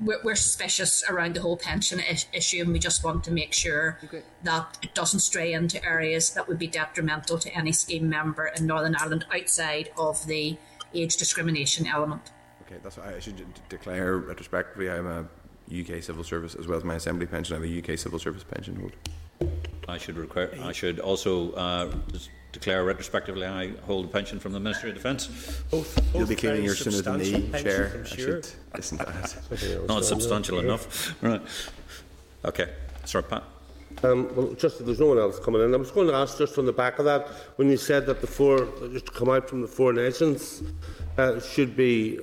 we're, 0.00 0.20
we're 0.22 0.34
suspicious 0.34 1.02
around 1.08 1.34
the 1.36 1.40
whole 1.40 1.56
pension 1.56 2.00
is- 2.00 2.26
issue, 2.32 2.62
and 2.62 2.72
we 2.72 2.78
just 2.78 3.02
want 3.04 3.24
to 3.24 3.30
make 3.32 3.52
sure 3.52 3.98
that 4.44 4.78
it 4.82 4.94
doesn't 4.94 5.20
stray 5.20 5.52
into 5.52 5.82
areas 5.84 6.30
that 6.30 6.48
would 6.48 6.58
be 6.58 6.66
detrimental 6.66 7.38
to 7.38 7.54
any 7.54 7.72
scheme 7.72 8.08
member 8.08 8.46
in 8.56 8.66
Northern 8.66 8.94
Ireland 8.96 9.24
outside 9.34 9.90
of 9.96 10.26
the 10.26 10.56
age 10.94 11.16
discrimination 11.16 11.86
element. 11.86 12.30
Okay, 12.66 12.76
that's 12.82 12.96
what 12.96 13.06
I 13.08 13.20
should 13.20 13.36
d- 13.36 13.44
declare 13.68 14.18
retrospectively. 14.18 14.90
I'm 14.90 15.06
a 15.06 15.26
UK 15.72 16.02
civil 16.02 16.24
service 16.24 16.54
as 16.54 16.66
well 16.66 16.76
as 16.78 16.84
my 16.84 16.96
assembly 16.96 17.26
pension. 17.26 17.56
I'm 17.56 17.64
a 17.64 17.78
UK 17.78 17.98
civil 17.98 18.18
service 18.18 18.44
pension 18.44 18.76
holder. 18.76 19.52
I 19.88 19.98
should 19.98 20.16
require, 20.16 20.56
I 20.62 20.72
should 20.72 20.98
also 21.00 21.52
uh, 21.52 21.92
s- 22.14 22.28
declare 22.52 22.84
retrospectively 22.84 23.46
I 23.46 23.72
hold 23.86 24.06
a 24.06 24.08
pension 24.08 24.40
from 24.40 24.52
the 24.52 24.60
Ministry 24.60 24.90
of 24.90 24.96
Defence. 24.96 25.62
Both, 25.70 26.14
You'll 26.14 26.26
be 26.26 26.36
clearing 26.36 26.64
your 26.64 26.74
sooner 26.74 27.02
than 27.02 27.18
me, 27.18 27.50
Chair. 27.60 28.02
I 28.04 28.08
sure. 28.08 28.42
should 28.42 28.48
listen 28.74 28.98
to 28.98 29.04
that. 29.04 29.84
Not 29.88 30.04
substantial 30.04 30.58
enough. 30.58 31.14
Right. 31.22 31.42
Okay. 32.44 32.70
Sorry, 33.04 33.24
Pat. 33.24 33.44
Um, 34.02 34.34
well, 34.34 34.54
just 34.54 34.80
if 34.80 34.86
there's 34.86 35.00
no 35.00 35.06
one 35.06 35.18
else 35.18 35.38
coming 35.38 35.62
in, 35.62 35.74
I 35.74 35.76
was 35.76 35.90
going 35.90 36.06
to 36.08 36.14
ask 36.14 36.38
just 36.38 36.56
on 36.58 36.64
the 36.64 36.72
back 36.72 36.98
of 36.98 37.04
that, 37.04 37.28
when 37.56 37.68
you 37.68 37.76
said 37.76 38.06
that 38.06 38.20
the 38.20 38.26
four, 38.26 38.68
just 38.92 39.06
to 39.06 39.12
come 39.12 39.28
out 39.28 39.48
from 39.48 39.60
the 39.62 39.68
four 39.68 39.92
nations, 39.92 40.62
uh, 41.18 41.40
should 41.40 41.76
be, 41.76 42.18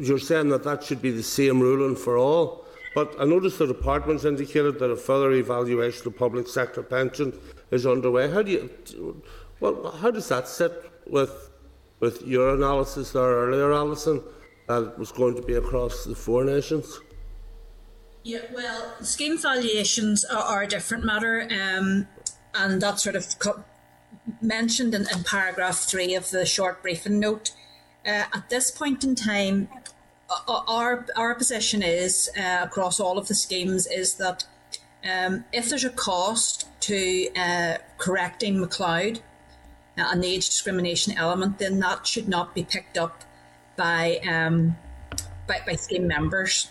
you're 0.00 0.18
saying 0.18 0.48
that 0.50 0.64
that 0.64 0.82
should 0.84 1.00
be 1.00 1.10
the 1.10 1.22
same 1.22 1.60
ruling 1.60 1.96
for 1.96 2.18
all. 2.18 2.64
But 2.94 3.14
I 3.20 3.24
noticed 3.24 3.58
the 3.58 3.66
department's 3.66 4.24
indicated 4.24 4.78
that 4.78 4.90
a 4.90 4.96
further 4.96 5.32
evaluation 5.32 6.06
of 6.08 6.16
public 6.16 6.48
sector 6.48 6.82
pension 6.82 7.38
is 7.70 7.86
underway. 7.86 8.30
How 8.30 8.42
do 8.42 8.50
you, 8.50 9.22
well, 9.60 9.90
how 9.92 10.10
does 10.10 10.28
that 10.28 10.48
sit 10.48 10.72
with 11.06 11.50
with 11.98 12.22
your 12.26 12.54
analysis 12.54 13.12
there 13.12 13.22
earlier, 13.22 13.72
Alison, 13.72 14.22
that 14.68 14.82
it 14.82 14.98
was 14.98 15.12
going 15.12 15.34
to 15.34 15.42
be 15.42 15.54
across 15.54 16.04
the 16.04 16.14
four 16.14 16.44
nations? 16.44 17.00
Yeah, 18.22 18.40
well, 18.52 18.94
scheme 19.02 19.38
valuations 19.38 20.24
are, 20.24 20.42
are 20.42 20.62
a 20.64 20.66
different 20.66 21.04
matter, 21.04 21.48
um, 21.50 22.08
and 22.54 22.82
that's 22.82 23.02
sort 23.02 23.16
of 23.16 23.38
co- 23.38 23.64
mentioned 24.42 24.94
in, 24.94 25.02
in 25.02 25.22
paragraph 25.24 25.78
three 25.78 26.14
of 26.14 26.30
the 26.30 26.44
short 26.44 26.82
briefing 26.82 27.20
note. 27.20 27.52
Uh, 28.04 28.24
at 28.34 28.50
this 28.50 28.70
point 28.70 29.04
in 29.04 29.14
time, 29.14 29.68
our 30.48 31.06
our 31.16 31.34
position 31.34 31.82
is 31.82 32.28
uh, 32.38 32.60
across 32.64 32.98
all 33.00 33.16
of 33.16 33.28
the 33.28 33.34
schemes 33.34 33.86
is 33.86 34.14
that 34.14 34.44
um, 35.08 35.44
if 35.52 35.68
there's 35.68 35.84
a 35.84 35.90
cost 35.90 36.68
to 36.80 37.28
uh, 37.36 37.78
correcting 37.98 38.56
McCloud 38.56 39.18
uh, 39.98 40.08
and 40.10 40.22
the 40.22 40.28
age 40.28 40.46
discrimination 40.46 41.16
element, 41.16 41.58
then 41.58 41.78
that 41.80 42.06
should 42.06 42.28
not 42.28 42.54
be 42.54 42.64
picked 42.64 42.98
up 42.98 43.22
by 43.76 44.18
um, 44.28 44.76
by, 45.46 45.60
by 45.66 45.74
scheme 45.74 46.06
members. 46.06 46.70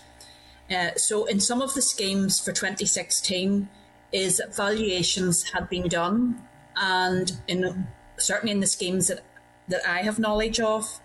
Uh, 0.70 0.90
so 0.96 1.24
in 1.26 1.40
some 1.40 1.62
of 1.62 1.74
the 1.74 1.82
schemes 1.82 2.40
for 2.40 2.52
2016 2.52 3.68
is 4.12 4.38
that 4.38 4.54
valuations 4.54 5.50
had 5.50 5.68
been 5.68 5.88
done 5.88 6.42
and 6.76 7.38
in 7.46 7.86
certainly 8.18 8.52
in 8.52 8.60
the 8.60 8.66
schemes 8.66 9.08
that 9.08 9.20
that 9.68 9.88
I 9.88 10.02
have 10.02 10.18
knowledge 10.18 10.60
of 10.60 11.00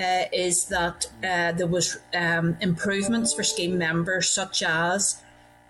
uh, 0.00 0.24
is 0.32 0.66
that 0.66 1.06
uh, 1.22 1.52
there 1.52 1.66
was 1.66 1.98
um, 2.14 2.56
improvements 2.60 3.34
for 3.34 3.42
scheme 3.42 3.76
members 3.76 4.30
such 4.30 4.62
as 4.62 5.22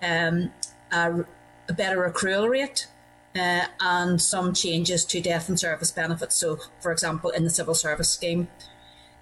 um, 0.02 0.52
a, 0.92 1.24
a 1.68 1.72
better 1.72 2.10
accrual 2.10 2.48
rate 2.48 2.86
uh, 3.36 3.66
and 3.80 4.20
some 4.20 4.52
changes 4.52 5.04
to 5.04 5.20
death 5.20 5.48
and 5.48 5.58
service 5.58 5.90
benefits 5.90 6.34
so 6.36 6.58
for 6.80 6.92
example 6.92 7.30
in 7.30 7.44
the 7.44 7.50
civil 7.50 7.74
service 7.74 8.10
scheme 8.10 8.48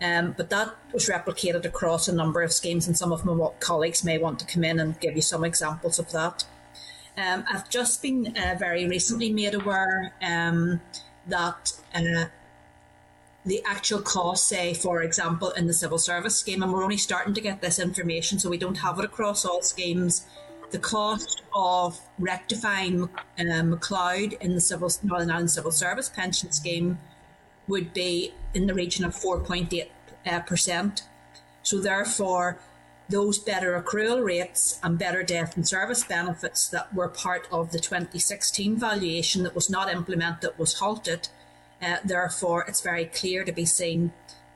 um, 0.01 0.35
but 0.37 0.51
that 0.51 0.75
was 0.93 1.09
replicated 1.09 1.65
across 1.65 2.07
a 2.07 2.15
number 2.15 2.43
of 2.43 2.53
schemes, 2.53 2.87
and 2.87 2.97
some 2.97 3.13
of 3.13 3.25
my 3.25 3.51
colleagues 3.59 4.05
may 4.05 4.17
want 4.17 4.39
to 4.39 4.47
come 4.47 4.63
in 4.63 4.79
and 4.79 4.99
give 5.01 5.17
you 5.17 5.23
some 5.23 5.45
examples 5.45 5.99
of 5.99 6.13
that. 6.13 6.45
Um, 7.17 7.45
I've 7.53 7.69
just 7.69 8.01
been 8.01 8.37
uh, 8.37 8.55
very 8.57 8.87
recently 8.87 9.33
made 9.33 9.55
aware 9.55 10.13
um, 10.23 10.81
that 11.27 11.73
uh, 11.93 12.27
the 13.45 13.61
actual 13.67 14.01
cost, 14.01 14.49
say, 14.49 14.73
for 14.73 15.03
example, 15.03 15.51
in 15.51 15.67
the 15.67 15.73
civil 15.73 15.99
service 15.99 16.37
scheme, 16.37 16.63
and 16.63 16.73
we're 16.73 16.85
only 16.85 16.97
starting 16.97 17.35
to 17.35 17.41
get 17.41 17.61
this 17.61 17.81
information, 17.81 18.39
so 18.39 18.49
we 18.49 18.59
don't 18.59 18.79
have 18.79 19.01
it 19.01 19.05
across 19.05 19.45
all 19.45 19.63
schemes. 19.63 20.27
The 20.71 20.79
cost 20.79 21.43
of 21.55 21.99
rectifying 22.19 23.05
uh, 23.05 23.09
McCloud 23.39 24.39
in 24.41 24.55
the 24.55 24.61
civil 24.61 24.91
Northern 25.03 25.31
Ireland 25.31 25.51
Civil 25.51 25.73
Service 25.73 26.11
pension 26.11 26.53
scheme 26.53 26.99
would 27.67 27.95
be 27.95 28.35
in 28.53 28.67
the 28.67 28.75
region 28.75 29.05
of 29.05 29.15
4.8 29.15 29.89
uh, 30.27 30.41
percent. 30.41 31.05
So 31.63 31.81
therefore, 31.81 32.59
those 33.09 33.39
better 33.39 33.81
accrual 33.81 34.23
rates 34.23 34.79
and 34.83 34.99
better 34.99 35.23
death 35.23 35.57
and 35.57 35.67
service 35.67 36.05
benefits 36.05 36.69
that 36.69 36.95
were 36.95 37.09
part 37.09 37.49
of 37.51 37.73
the 37.73 37.79
2016 37.79 38.77
valuation 38.77 39.45
that 39.45 39.55
was 39.55 39.71
not 39.71 39.91
implemented 39.91 40.51
was 40.59 40.75
halted. 40.75 41.29
Uh, 41.81 41.97
therefore, 42.05 42.65
it's 42.69 42.83
very 42.83 43.07
clear 43.07 43.45
to 43.45 43.53
be 43.53 43.65
seen 43.65 44.13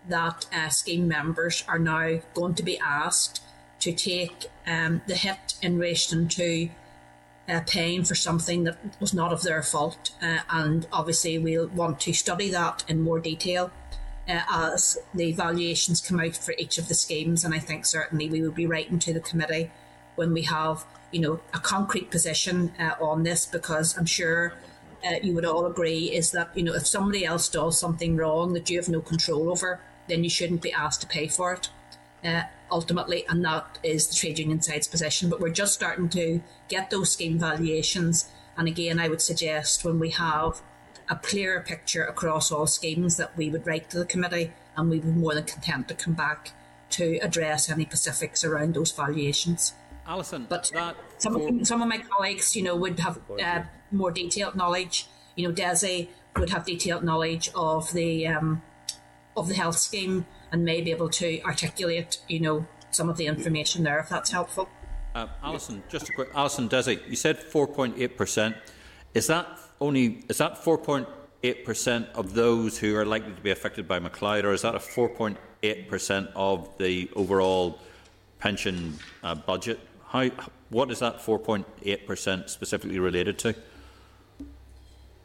that 0.09 0.46
uh, 0.53 0.68
scheme 0.68 1.09
members 1.09 1.64
are 1.66 1.79
now 1.79 2.20
going 2.35 2.55
to 2.55 2.62
be 2.62 2.79
asked 2.79 3.40
to 3.83 3.92
take 3.92 4.47
um, 4.64 5.03
the 5.09 5.16
hit 5.16 5.55
in 5.61 5.77
relation 5.77 6.29
to 6.29 6.68
uh, 7.49 7.61
paying 7.66 8.05
for 8.05 8.14
something 8.14 8.62
that 8.62 8.79
was 9.01 9.12
not 9.12 9.33
of 9.33 9.42
their 9.42 9.61
fault. 9.61 10.12
Uh, 10.23 10.38
and 10.51 10.87
obviously, 10.92 11.37
we'll 11.37 11.66
want 11.66 11.99
to 11.99 12.12
study 12.12 12.49
that 12.51 12.85
in 12.87 13.03
more 13.03 13.18
detail 13.18 13.73
uh, 14.29 14.42
as 14.53 14.99
the 15.12 15.33
valuations 15.33 16.01
come 16.01 16.21
out 16.21 16.37
for 16.37 16.55
each 16.59 16.79
of 16.79 16.87
the 16.87 16.95
schemes. 16.95 17.45
And 17.45 17.53
I 17.53 17.59
think 17.59 17.85
certainly 17.85 18.31
we 18.31 18.40
will 18.40 18.53
be 18.53 18.66
writing 18.66 19.01
to 19.01 19.12
the 19.12 19.18
committee 19.21 19.73
when 20.14 20.33
we 20.33 20.42
have, 20.42 20.85
you 21.11 21.18
know, 21.18 21.40
a 21.53 21.59
concrete 21.59 22.09
position 22.09 22.73
uh, 22.79 22.95
on 23.01 23.25
this, 23.25 23.47
because 23.47 23.99
I'm 23.99 24.07
sure. 24.07 24.55
Uh, 25.05 25.16
you 25.21 25.35
would 25.35 25.45
all 25.45 25.66
agree 25.66 26.12
is 26.12 26.31
that 26.31 26.57
you 26.57 26.62
know 26.62 26.73
if 26.73 26.87
somebody 26.87 27.26
else 27.26 27.49
does 27.49 27.76
something 27.76 28.16
wrong 28.16 28.53
that 28.53 28.70
you 28.70 28.78
have 28.78 28.89
no 28.89 29.01
control 29.01 29.51
over, 29.51 29.80
then 30.07 30.22
you 30.22 30.30
shouldn't 30.30 30.62
be 30.62 30.72
asked 30.72 31.01
to 31.01 31.09
pay 31.09 31.26
for 31.26 31.53
it. 31.53 31.68
Uh, 32.25 32.43
ultimately, 32.70 33.25
and 33.29 33.45
that 33.45 33.79
is 33.83 34.09
the 34.09 34.14
trade 34.14 34.39
union 34.39 34.62
side's 34.62 34.87
position. 34.87 35.29
But 35.29 35.41
we're 35.41 35.51
just 35.51 35.75
starting 35.75 36.09
to 36.11 36.41
get 36.68 36.91
those 36.91 37.11
scheme 37.11 37.39
valuations. 37.39 38.31
And 38.57 38.68
again, 38.68 39.01
I 39.01 39.09
would 39.09 39.20
suggest 39.20 39.85
when 39.85 39.99
we 39.99 40.11
have 40.11 40.62
a 41.09 41.16
clearer 41.16 41.61
picture 41.61 42.05
across 42.05 42.53
all 42.53 42.66
schemes 42.66 43.16
that 43.16 43.37
we 43.37 43.51
would 43.51 43.66
write 43.66 43.91
to 43.91 43.99
the 43.99 44.05
committee 44.05 44.53
and 44.77 44.89
we 44.89 44.99
would 44.99 45.14
be 45.14 45.20
more 45.20 45.35
than 45.35 45.45
content 45.45 45.89
to 45.89 45.95
come 45.95 46.14
back 46.14 46.53
to 46.91 47.18
address 47.18 47.70
any 47.70 47.85
specifics 47.85 48.45
around 48.45 48.75
those 48.75 48.93
valuations. 48.93 49.75
Alison, 50.07 50.47
But 50.49 50.70
that 50.75 50.97
some 51.18 51.37
of, 51.37 51.66
some 51.66 51.83
of 51.83 51.89
my 51.89 51.99
colleagues, 51.99 52.57
you 52.57 52.62
know, 52.62 52.77
would 52.77 52.99
have 53.01 53.20
uh, 53.43 53.62
more 53.91 54.11
detailed 54.11 54.57
knowledge. 54.57 55.07
You 55.37 55.49
know, 55.49 55.55
Desi 55.55 56.09
would 56.37 56.51
have 56.51 56.64
detailed 56.66 57.05
knowledge 57.05 57.51
of 57.55 57.93
the 57.93 58.27
um, 58.27 58.62
of 59.37 59.49
the 59.49 59.55
health 59.55 59.79
scheme 59.79 60.27
and 60.53 60.64
may 60.64 60.80
be 60.82 60.90
able 60.90 61.09
to 61.09 61.42
articulate, 61.42 62.18
you 62.28 62.38
know, 62.38 62.66
some 62.90 63.09
of 63.09 63.16
the 63.16 63.26
information 63.26 63.82
there 63.82 63.98
if 63.98 64.09
that's 64.09 64.30
helpful. 64.30 64.68
Uh, 65.14 65.26
Alison, 65.42 65.82
just 65.88 66.11
a 66.11 66.12
quick. 66.12 66.28
Alison 66.34 66.68
Desi, 66.68 67.00
you 67.09 67.16
said 67.16 67.38
4.8%. 67.38 68.55
Is 69.14 69.26
that 69.26 69.46
only 69.80 70.24
is 70.28 70.38
that 70.38 70.62
4.8% 70.62 72.12
of 72.12 72.34
those 72.34 72.78
who 72.78 72.96
are 72.96 73.05
likely 73.05 73.32
to 73.32 73.40
be 73.40 73.50
affected 73.50 73.88
by 73.88 73.98
McCloud, 73.98 74.44
or 74.44 74.53
is 74.53 74.62
that 74.62 74.74
a 74.74 74.78
4.8% 74.78 76.32
of 76.34 76.70
the 76.78 77.11
overall 77.14 77.78
pension 78.38 78.98
uh, 79.22 79.34
budget? 79.34 79.80
How, 80.07 80.30
what 80.70 80.90
is 80.90 81.00
that 81.00 81.18
4.8% 81.18 82.48
specifically 82.48 82.98
related 82.98 83.38
to? 83.40 83.55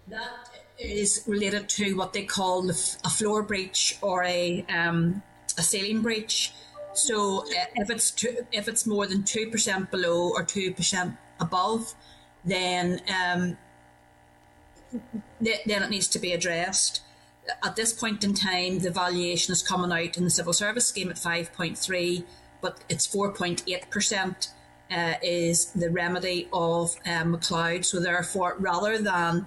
That 0.08 0.47
is 0.80 1.24
related 1.28 1.68
to 1.70 1.96
what 1.96 2.14
they 2.14 2.24
call 2.24 2.70
a 2.70 3.10
floor 3.10 3.44
breach 3.44 3.98
or 4.02 4.24
a 4.24 4.66
um, 4.70 5.22
a 5.58 5.62
ceiling 5.62 6.02
breach. 6.02 6.54
So 6.94 7.44
uh, 7.46 7.66
if 7.76 7.90
it's 7.90 8.12
two, 8.12 8.46
if 8.52 8.68
it's 8.68 8.86
more 8.86 9.08
than 9.08 9.24
two 9.24 9.50
percent 9.50 9.92
below 9.92 10.30
or 10.30 10.44
two 10.44 10.74
percent 10.74 11.16
above, 11.40 11.94
then 12.46 13.02
um, 13.08 13.58
th- 15.44 15.62
then 15.66 15.84
it 15.84 15.90
needs 15.90 16.08
to 16.10 16.20
be 16.20 16.34
addressed. 16.34 17.02
At 17.64 17.76
this 17.76 17.94
point 17.94 18.24
in 18.24 18.34
time, 18.34 18.80
the 18.80 18.92
valuation 18.92 19.52
is 19.54 19.64
coming 19.64 19.92
out 19.92 20.18
in 20.18 20.24
the 20.24 20.30
civil 20.30 20.54
service 20.54 20.88
scheme 20.88 21.10
at 21.10 21.18
five 21.18 21.54
point 21.54 21.78
three, 21.78 22.26
but 22.62 22.80
it's 22.90 23.06
four 23.06 23.32
point 23.32 23.64
eight 23.68 23.90
percent. 23.90 24.50
Uh, 24.90 25.16
is 25.22 25.66
the 25.74 25.90
remedy 25.90 26.48
of 26.54 26.96
um, 27.06 27.36
McCloud. 27.36 27.84
So 27.84 28.00
therefore, 28.00 28.56
rather 28.58 28.98
than 28.98 29.46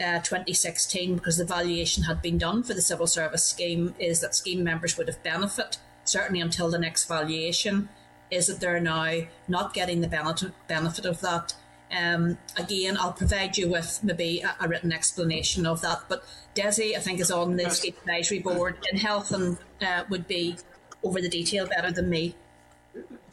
uh, 0.00 0.20
2016 0.20 1.16
because 1.16 1.36
the 1.36 1.44
valuation 1.44 2.04
had 2.04 2.22
been 2.22 2.38
done 2.38 2.62
for 2.62 2.74
the 2.74 2.82
civil 2.82 3.06
service 3.06 3.44
scheme 3.44 3.94
is 3.98 4.20
that 4.20 4.34
scheme 4.34 4.64
members 4.64 4.96
would 4.96 5.08
have 5.08 5.22
benefit 5.22 5.78
certainly 6.04 6.40
until 6.40 6.70
the 6.70 6.78
next 6.78 7.06
valuation. 7.06 7.88
Is 8.30 8.46
that 8.46 8.60
they're 8.60 8.80
now? 8.80 9.22
Not 9.48 9.74
getting 9.74 10.00
the 10.00 10.08
benefit 10.08 10.52
benefit 10.68 11.04
of 11.04 11.20
that. 11.20 11.54
Um, 11.92 12.38
again 12.56 12.96
I'll 12.96 13.12
provide 13.12 13.58
you 13.58 13.68
with 13.68 13.98
maybe 14.04 14.42
a, 14.42 14.54
a, 14.60 14.68
written 14.68 14.92
explanation 14.92 15.66
of 15.66 15.80
that 15.80 16.02
but 16.08 16.22
Desi 16.54 16.94
I 16.96 17.00
think 17.00 17.18
is 17.18 17.32
on 17.32 17.56
the 17.56 17.68
scheme 17.68 17.94
advisory 17.98 18.38
board 18.38 18.76
in 18.92 18.96
health 18.96 19.32
and 19.32 19.58
uh, 19.82 20.04
would 20.08 20.28
be 20.28 20.56
over 21.02 21.20
the 21.20 21.28
detail 21.28 21.66
better 21.66 21.90
than 21.90 22.08
me. 22.08 22.36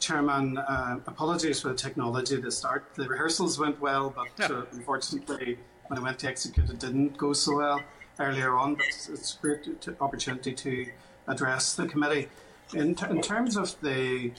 Chairman, 0.00 0.58
uh, 0.58 0.98
apologies 1.06 1.60
for 1.60 1.68
the 1.68 1.74
technology 1.74 2.36
at 2.36 2.42
the 2.42 2.50
start. 2.50 2.94
The 2.94 3.08
rehearsals 3.08 3.58
went 3.58 3.80
well, 3.80 4.10
but 4.10 4.28
yeah. 4.38 4.56
uh, 4.56 4.64
unfortunately, 4.72 5.58
when 5.88 5.98
I 5.98 6.02
went 6.02 6.18
to 6.20 6.28
execute, 6.28 6.70
it 6.70 6.78
didn't 6.78 7.16
go 7.16 7.32
so 7.32 7.56
well 7.56 7.80
earlier 8.18 8.56
on. 8.56 8.74
But 8.76 8.86
it's, 8.86 9.34
a 9.34 9.42
great 9.42 9.80
to, 9.82 9.96
opportunity 10.00 10.52
to 10.52 10.86
address 11.26 11.74
the 11.74 11.86
committee. 11.86 12.28
In, 12.74 12.94
t- 12.94 13.06
in 13.10 13.20
terms 13.20 13.56
of 13.56 13.80
the 13.80 14.32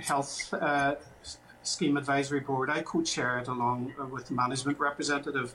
health 0.00 0.52
uh, 0.54 0.96
scheme 1.62 1.96
advisory 1.96 2.40
board, 2.40 2.70
I 2.70 2.82
co-chair 2.82 3.38
it 3.38 3.48
along 3.48 3.94
with 4.10 4.26
the 4.26 4.34
management 4.34 4.78
representative. 4.78 5.54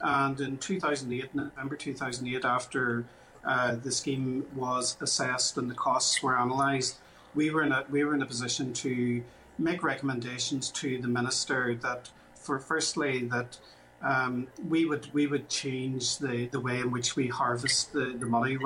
And 0.00 0.40
in 0.40 0.58
2008, 0.58 1.34
November 1.34 1.76
2008, 1.76 2.44
after 2.44 3.04
uh, 3.44 3.76
the 3.76 3.92
scheme 3.92 4.46
was 4.54 4.96
assessed 5.00 5.56
and 5.58 5.70
the 5.70 5.74
costs 5.74 6.22
were 6.22 6.36
analysed, 6.36 6.98
we 7.34 7.50
were 7.50 7.62
in 7.62 7.72
a 7.72 7.84
we 7.90 8.04
were 8.04 8.14
in 8.14 8.22
a 8.22 8.26
position 8.26 8.72
to 8.72 9.22
make 9.58 9.82
recommendations 9.82 10.70
to 10.70 11.00
the 11.00 11.08
minister 11.08 11.74
that, 11.74 12.10
for 12.34 12.58
firstly, 12.58 13.24
that 13.26 13.58
um, 14.02 14.46
we 14.68 14.84
would 14.84 15.12
we 15.12 15.26
would 15.26 15.48
change 15.48 16.18
the, 16.18 16.46
the 16.46 16.60
way 16.60 16.80
in 16.80 16.90
which 16.90 17.16
we 17.16 17.26
harvest 17.26 17.92
the, 17.92 18.16
the 18.18 18.26
money. 18.26 18.56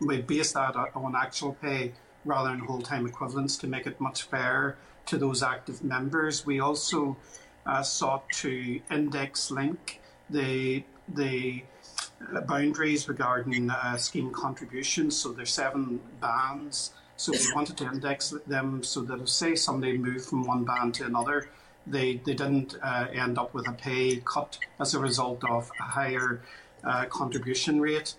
We 0.00 0.22
base 0.22 0.52
that 0.52 0.76
on 0.94 1.14
actual 1.16 1.54
pay 1.54 1.92
rather 2.24 2.50
than 2.50 2.60
whole 2.60 2.82
time 2.82 3.06
equivalents 3.06 3.56
to 3.58 3.66
make 3.66 3.86
it 3.86 4.00
much 4.00 4.24
fairer 4.24 4.76
to 5.06 5.18
those 5.18 5.42
active 5.42 5.82
members. 5.82 6.46
We 6.46 6.60
also 6.60 7.16
uh, 7.64 7.82
sought 7.82 8.28
to 8.30 8.80
index 8.90 9.50
link 9.50 10.00
the 10.30 10.84
the 11.08 11.64
uh, 12.34 12.40
boundaries 12.42 13.08
regarding 13.08 13.70
uh, 13.70 13.96
scheme 13.96 14.30
contributions. 14.32 15.16
So 15.16 15.32
there's 15.32 15.52
seven 15.52 16.00
bands. 16.20 16.92
So 17.16 17.32
we 17.32 17.38
wanted 17.54 17.78
to 17.78 17.86
index 17.86 18.34
them 18.46 18.82
so 18.82 19.00
that 19.02 19.20
if 19.20 19.28
say 19.28 19.54
somebody 19.54 19.96
moved 19.96 20.26
from 20.26 20.44
one 20.44 20.64
band 20.64 20.94
to 20.96 21.06
another, 21.06 21.48
they, 21.86 22.16
they 22.16 22.34
didn't 22.34 22.76
uh, 22.82 23.06
end 23.12 23.38
up 23.38 23.54
with 23.54 23.68
a 23.68 23.72
pay 23.72 24.16
cut 24.24 24.58
as 24.80 24.94
a 24.94 24.98
result 24.98 25.44
of 25.44 25.70
a 25.80 25.82
higher 25.82 26.42
uh, 26.84 27.04
contribution 27.06 27.80
rate. 27.80 28.14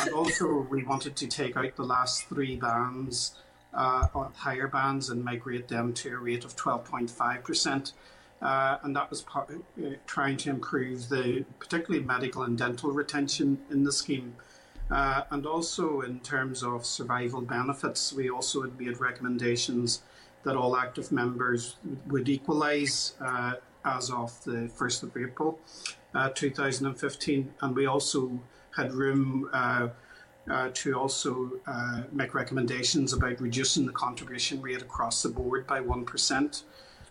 and 0.00 0.10
also, 0.14 0.66
we 0.70 0.84
wanted 0.84 1.16
to 1.16 1.26
take 1.26 1.56
out 1.56 1.76
the 1.76 1.84
last 1.84 2.26
three 2.28 2.56
bands, 2.56 3.34
uh, 3.74 4.06
higher 4.34 4.68
bands, 4.68 5.10
and 5.10 5.24
migrate 5.24 5.68
them 5.68 5.92
to 5.94 6.10
a 6.10 6.16
rate 6.16 6.44
of 6.44 6.56
12.5%. 6.56 7.92
Uh, 8.40 8.78
and 8.82 8.96
that 8.96 9.08
was 9.08 9.22
part, 9.22 9.50
uh, 9.50 9.90
trying 10.06 10.36
to 10.36 10.50
improve 10.50 11.08
the 11.08 11.44
particularly 11.60 12.04
medical 12.04 12.42
and 12.42 12.58
dental 12.58 12.90
retention 12.90 13.58
in 13.70 13.84
the 13.84 13.92
scheme. 13.92 14.34
Uh, 14.90 15.22
and 15.30 15.46
also 15.46 16.00
in 16.00 16.18
terms 16.20 16.62
of 16.62 16.84
survival 16.84 17.40
benefits, 17.40 18.12
we 18.12 18.28
also 18.28 18.62
had 18.62 18.78
made 18.78 18.98
recommendations 19.00 20.02
that 20.44 20.56
all 20.56 20.76
active 20.76 21.12
members 21.12 21.76
would 22.06 22.28
equalise 22.28 23.14
uh, 23.20 23.54
as 23.84 24.10
of 24.10 24.42
the 24.44 24.70
1st 24.78 25.02
of 25.04 25.16
April 25.16 25.58
uh, 26.14 26.30
2015. 26.30 27.54
And 27.60 27.76
we 27.76 27.86
also 27.86 28.40
had 28.76 28.92
room 28.92 29.48
uh, 29.52 29.88
uh 30.50 30.70
to 30.74 30.94
also 30.94 31.52
uh, 31.68 32.02
make 32.10 32.34
recommendations 32.34 33.12
about 33.12 33.40
reducing 33.40 33.86
the 33.86 33.92
contribution 33.92 34.60
rate 34.60 34.82
across 34.82 35.22
the 35.22 35.28
board 35.28 35.66
by 35.66 35.80
1%. 35.80 36.62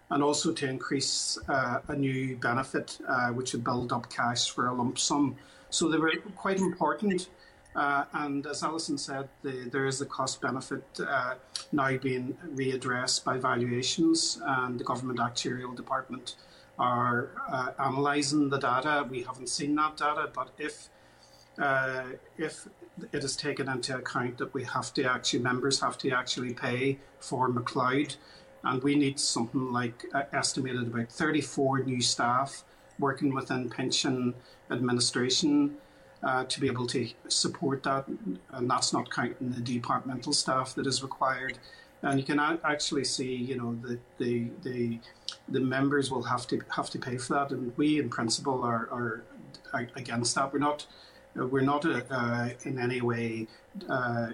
And 0.10 0.22
also 0.22 0.52
to 0.52 0.68
increase 0.68 1.38
a 1.48 1.96
new 1.96 2.36
benefit 2.36 3.00
which 3.34 3.54
would 3.54 3.64
build 3.64 3.94
up 3.94 4.10
cash 4.10 4.50
for 4.50 4.68
a 4.68 4.74
lump 4.74 5.00
sum. 5.00 5.38
So 5.70 5.88
they 5.88 5.98
were 5.98 6.12
quite 6.36 6.60
important 6.60 7.30
uh, 7.76 8.06
and 8.14 8.46
as 8.46 8.64
Alison 8.64 8.98
said, 8.98 9.30
the, 9.44 9.70
there 9.72 9.86
is 9.86 10.02
a 10.02 10.06
cost 10.06 10.42
benefit 10.42 10.84
uh, 11.08 11.36
now 11.72 11.98
being 11.98 12.38
readdressed 12.54 13.24
by 13.24 13.38
valuations, 13.38 14.42
and 14.44 14.80
the 14.80 14.84
Government 14.84 15.20
Actuarial 15.20 15.76
Department 15.76 16.36
are 16.78 17.30
uh, 17.50 17.72
analysing 17.80 18.50
the 18.50 18.58
data. 18.58 19.06
We 19.10 19.24
haven't 19.24 19.48
seen 19.48 19.76
that 19.76 19.98
data, 19.98 20.30
but 20.34 20.50
if 20.58 20.90
uh, 21.60 22.04
if 22.38 22.68
it 23.12 23.24
is 23.24 23.36
taken 23.36 23.70
into 23.70 23.98
account 23.98 24.38
that 24.38 24.54
we 24.54 24.64
have 24.64 24.94
to 24.94 25.04
actually 25.04 25.40
members 25.40 25.80
have 25.80 25.98
to 26.00 26.12
actually 26.12 26.54
pay 26.54 27.00
for 27.20 27.50
McCloud, 27.50 28.18
and 28.64 28.84
we 28.84 28.96
need 28.96 29.20
something 29.20 29.72
like 29.72 30.06
uh, 30.14 30.24
estimated 30.34 30.88
about 30.88 31.10
34 31.10 31.84
new 31.84 32.02
staff 32.02 32.64
working 33.00 33.34
within 33.34 33.70
pension 33.70 34.34
administration 34.70 35.78
uh, 36.24 36.44
to 36.46 36.60
be 36.60 36.68
able 36.68 36.88
to 36.88 37.10
support 37.28 37.84
that, 37.84 38.08
and 38.08 38.70
that's 38.70 38.94
not 38.94 39.10
counting 39.12 39.52
the 39.52 39.62
departmental 39.62 40.34
staff 40.34 40.76
that 40.76 40.86
is 40.86 41.02
required. 41.02 41.58
And 42.04 42.20
you 42.20 42.26
can 42.26 42.40
actually 42.40 43.04
see, 43.04 43.36
you 43.36 43.58
know, 43.58 43.78
the 43.82 44.00
the 44.18 44.50
the, 44.64 45.00
the 45.50 45.60
members 45.60 46.12
will 46.12 46.24
have 46.24 46.48
to 46.48 46.62
have 46.76 46.90
to 46.92 47.00
pay 47.00 47.18
for 47.18 47.34
that, 47.34 47.52
and 47.52 47.76
we, 47.78 48.00
in 48.00 48.10
principle, 48.10 48.64
are, 48.64 48.88
are 48.92 49.24
against 49.96 50.36
that. 50.36 50.52
We're 50.52 50.60
not 50.60 50.88
we're 51.36 51.62
not 51.62 51.86
uh, 51.86 52.50
in 52.66 52.80
any 52.80 53.02
way 53.02 53.48
uh, 53.90 54.30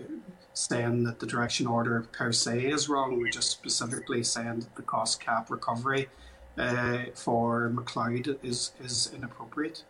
saying 0.54 1.04
that 1.04 1.20
the 1.20 1.28
direction 1.28 1.68
order 1.68 2.08
per 2.12 2.32
se 2.32 2.66
is 2.66 2.90
wrong. 2.90 3.20
We're 3.20 3.32
just 3.32 3.52
specifically 3.52 4.24
saying 4.24 4.62
that 4.62 4.76
the 4.76 4.82
cost 4.82 5.20
cap 5.20 5.52
recovery 5.52 6.08
uh, 6.58 7.06
for 7.14 7.72
McCloud 7.74 8.38
is 8.44 8.74
is 8.84 9.12
inappropriate 9.16 9.84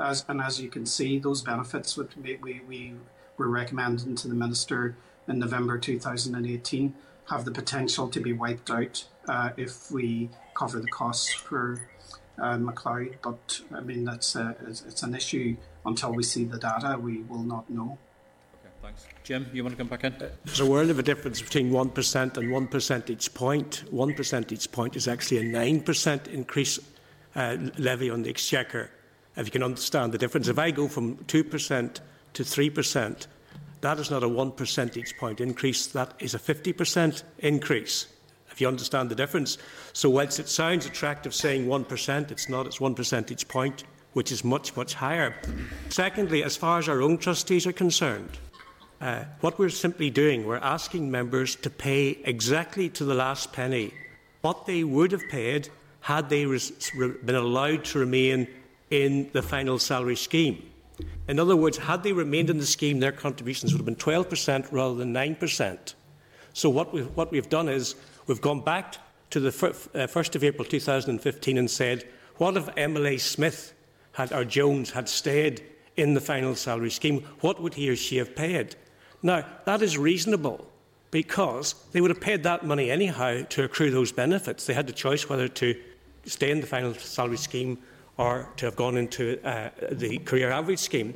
as, 0.00 0.24
and 0.28 0.40
as 0.40 0.60
you 0.60 0.68
can 0.68 0.86
see, 0.86 1.18
those 1.18 1.42
benefits 1.42 1.96
which 1.96 2.16
we, 2.16 2.36
we, 2.36 2.60
we 2.66 2.94
were 3.36 3.48
recommending 3.48 4.14
to 4.16 4.28
the 4.28 4.34
minister 4.34 4.96
in 5.28 5.38
November 5.38 5.78
2018 5.78 6.94
have 7.28 7.44
the 7.44 7.50
potential 7.50 8.08
to 8.08 8.20
be 8.20 8.32
wiped 8.32 8.70
out 8.70 9.04
uh, 9.28 9.50
if 9.56 9.90
we 9.90 10.30
cover 10.54 10.78
the 10.78 10.86
costs 10.88 11.32
for 11.32 11.80
uh, 12.38 12.56
McCloud. 12.56 13.14
But 13.22 13.60
I 13.74 13.80
mean, 13.80 14.04
that's 14.04 14.36
a, 14.36 14.56
it's, 14.66 14.82
it's 14.82 15.02
an 15.02 15.14
issue 15.14 15.56
until 15.84 16.12
we 16.12 16.22
see 16.22 16.44
the 16.44 16.58
data. 16.58 16.98
We 16.98 17.22
will 17.22 17.42
not 17.42 17.68
know. 17.68 17.98
Okay, 18.54 18.74
thanks. 18.82 19.06
Jim, 19.24 19.48
you 19.52 19.64
want 19.64 19.72
to 19.72 19.78
come 19.78 19.88
back 19.88 20.04
in? 20.04 20.14
There's 20.44 20.60
a 20.60 20.66
world 20.66 20.90
of 20.90 20.98
a 20.98 21.02
difference 21.02 21.42
between 21.42 21.70
1% 21.72 22.36
and 22.36 22.52
1 22.52 22.66
percentage 22.68 23.34
point. 23.34 23.82
1 23.90 24.14
percentage 24.14 24.70
point 24.70 24.94
is 24.94 25.08
actually 25.08 25.38
a 25.38 25.52
9% 25.52 26.28
increase 26.28 26.78
uh, 27.34 27.56
levy 27.76 28.08
on 28.08 28.22
the 28.22 28.30
exchequer 28.30 28.90
if 29.36 29.46
you 29.46 29.50
can 29.50 29.62
understand 29.62 30.12
the 30.12 30.18
difference. 30.18 30.48
If 30.48 30.58
I 30.58 30.70
go 30.70 30.88
from 30.88 31.16
2% 31.16 32.00
to 32.34 32.42
3%, 32.42 33.26
that 33.80 33.98
is 33.98 34.10
not 34.10 34.22
a 34.22 34.28
one 34.28 34.52
percentage 34.52 35.16
point 35.16 35.40
increase, 35.40 35.86
that 35.88 36.14
is 36.18 36.34
a 36.34 36.38
50% 36.38 37.22
increase, 37.38 38.06
if 38.50 38.60
you 38.60 38.68
understand 38.68 39.10
the 39.10 39.14
difference. 39.14 39.58
So, 39.92 40.10
whilst 40.10 40.40
it 40.40 40.48
sounds 40.48 40.86
attractive 40.86 41.34
saying 41.34 41.66
1%, 41.66 42.30
it's 42.30 42.48
not, 42.48 42.66
it's 42.66 42.80
one 42.80 42.94
percentage 42.94 43.46
point, 43.48 43.84
which 44.14 44.32
is 44.32 44.44
much, 44.44 44.74
much 44.76 44.94
higher. 44.94 45.34
Secondly, 45.90 46.42
as 46.42 46.56
far 46.56 46.78
as 46.78 46.88
our 46.88 47.02
own 47.02 47.18
trustees 47.18 47.66
are 47.66 47.72
concerned, 47.72 48.38
uh, 49.00 49.24
what 49.40 49.58
we're 49.58 49.68
simply 49.68 50.08
doing, 50.08 50.46
we're 50.46 50.56
asking 50.56 51.10
members 51.10 51.54
to 51.56 51.68
pay 51.68 52.18
exactly 52.24 52.88
to 52.88 53.04
the 53.04 53.14
last 53.14 53.52
penny 53.52 53.92
what 54.40 54.64
they 54.66 54.84
would 54.84 55.10
have 55.10 55.28
paid 55.28 55.68
had 56.00 56.28
they 56.28 56.44
been 56.44 57.34
allowed 57.34 57.84
to 57.84 57.98
remain 57.98 58.46
in 58.90 59.30
the 59.32 59.42
final 59.42 59.78
salary 59.78 60.16
scheme. 60.16 60.62
In 61.28 61.38
other 61.38 61.56
words, 61.56 61.78
had 61.78 62.02
they 62.02 62.12
remained 62.12 62.50
in 62.50 62.58
the 62.58 62.66
scheme, 62.66 63.00
their 63.00 63.12
contributions 63.12 63.72
would 63.72 63.78
have 63.78 63.86
been 63.86 63.96
12% 63.96 64.68
rather 64.70 64.94
than 64.94 65.12
9%. 65.12 65.94
So 66.52 66.70
what 66.70 66.92
we've, 66.92 67.06
what 67.16 67.30
we've 67.30 67.48
done 67.48 67.68
is 67.68 67.96
we've 68.26 68.40
gone 68.40 68.60
back 68.60 68.96
to 69.30 69.40
the 69.40 69.50
1st 69.50 70.34
uh, 70.34 70.36
of 70.36 70.44
April 70.44 70.64
2015 70.64 71.58
and 71.58 71.70
said, 71.70 72.08
what 72.36 72.56
if 72.56 72.68
Emily 72.76 73.18
Smith 73.18 73.74
had, 74.12 74.32
or 74.32 74.44
Jones 74.44 74.90
had 74.90 75.08
stayed 75.08 75.64
in 75.96 76.14
the 76.14 76.20
final 76.20 76.54
salary 76.54 76.90
scheme? 76.90 77.22
What 77.40 77.60
would 77.60 77.74
he 77.74 77.90
or 77.90 77.96
she 77.96 78.16
have 78.18 78.36
paid? 78.36 78.76
Now, 79.22 79.44
that 79.64 79.82
is 79.82 79.98
reasonable 79.98 80.70
because 81.10 81.74
they 81.92 82.00
would 82.00 82.10
have 82.10 82.20
paid 82.20 82.42
that 82.42 82.64
money 82.64 82.90
anyhow 82.90 83.42
to 83.50 83.64
accrue 83.64 83.90
those 83.90 84.12
benefits. 84.12 84.66
They 84.66 84.74
had 84.74 84.86
the 84.86 84.92
choice 84.92 85.28
whether 85.28 85.48
to 85.48 85.80
stay 86.24 86.50
in 86.50 86.60
the 86.60 86.66
final 86.66 86.94
salary 86.94 87.38
scheme 87.38 87.78
or 88.18 88.48
to 88.56 88.66
have 88.66 88.76
gone 88.76 88.96
into 88.96 89.38
uh, 89.46 89.70
the 89.92 90.18
career 90.18 90.50
average 90.50 90.78
scheme. 90.78 91.14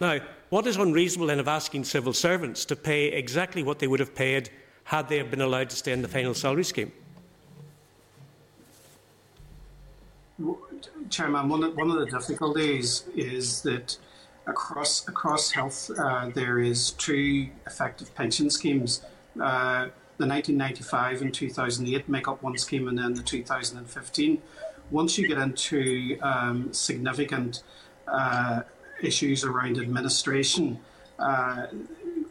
Now, 0.00 0.18
what 0.48 0.66
is 0.66 0.76
unreasonable 0.76 1.30
in 1.30 1.38
of 1.38 1.46
asking 1.46 1.84
civil 1.84 2.12
servants 2.12 2.64
to 2.66 2.76
pay 2.76 3.06
exactly 3.06 3.62
what 3.62 3.78
they 3.78 3.86
would 3.86 4.00
have 4.00 4.14
paid 4.14 4.50
had 4.84 5.08
they 5.08 5.22
been 5.22 5.40
allowed 5.40 5.70
to 5.70 5.76
stay 5.76 5.92
in 5.92 6.02
the 6.02 6.08
final 6.08 6.34
salary 6.34 6.64
scheme? 6.64 6.90
Chairman, 11.10 11.48
one 11.48 11.62
of, 11.62 11.76
one 11.76 11.90
of 11.90 11.98
the 11.98 12.06
difficulties 12.06 13.04
is 13.14 13.62
that 13.62 13.96
across 14.46 15.06
across 15.06 15.50
health 15.50 15.90
uh, 15.98 16.30
there 16.34 16.58
is 16.58 16.92
two 16.92 17.48
effective 17.66 18.12
pension 18.14 18.48
schemes. 18.50 19.02
Uh, 19.36 19.88
the 20.16 20.26
1995 20.26 21.22
and 21.22 21.32
2008 21.34 22.08
make 22.08 22.28
up 22.28 22.42
one 22.42 22.56
scheme, 22.58 22.88
and 22.88 22.98
then 22.98 23.14
the 23.14 23.22
2015 23.22 24.42
once 24.90 25.18
you 25.18 25.28
get 25.28 25.38
into 25.38 26.18
um, 26.22 26.72
significant 26.72 27.62
uh, 28.08 28.62
issues 29.02 29.44
around 29.44 29.78
administration, 29.78 30.78
uh, 31.18 31.66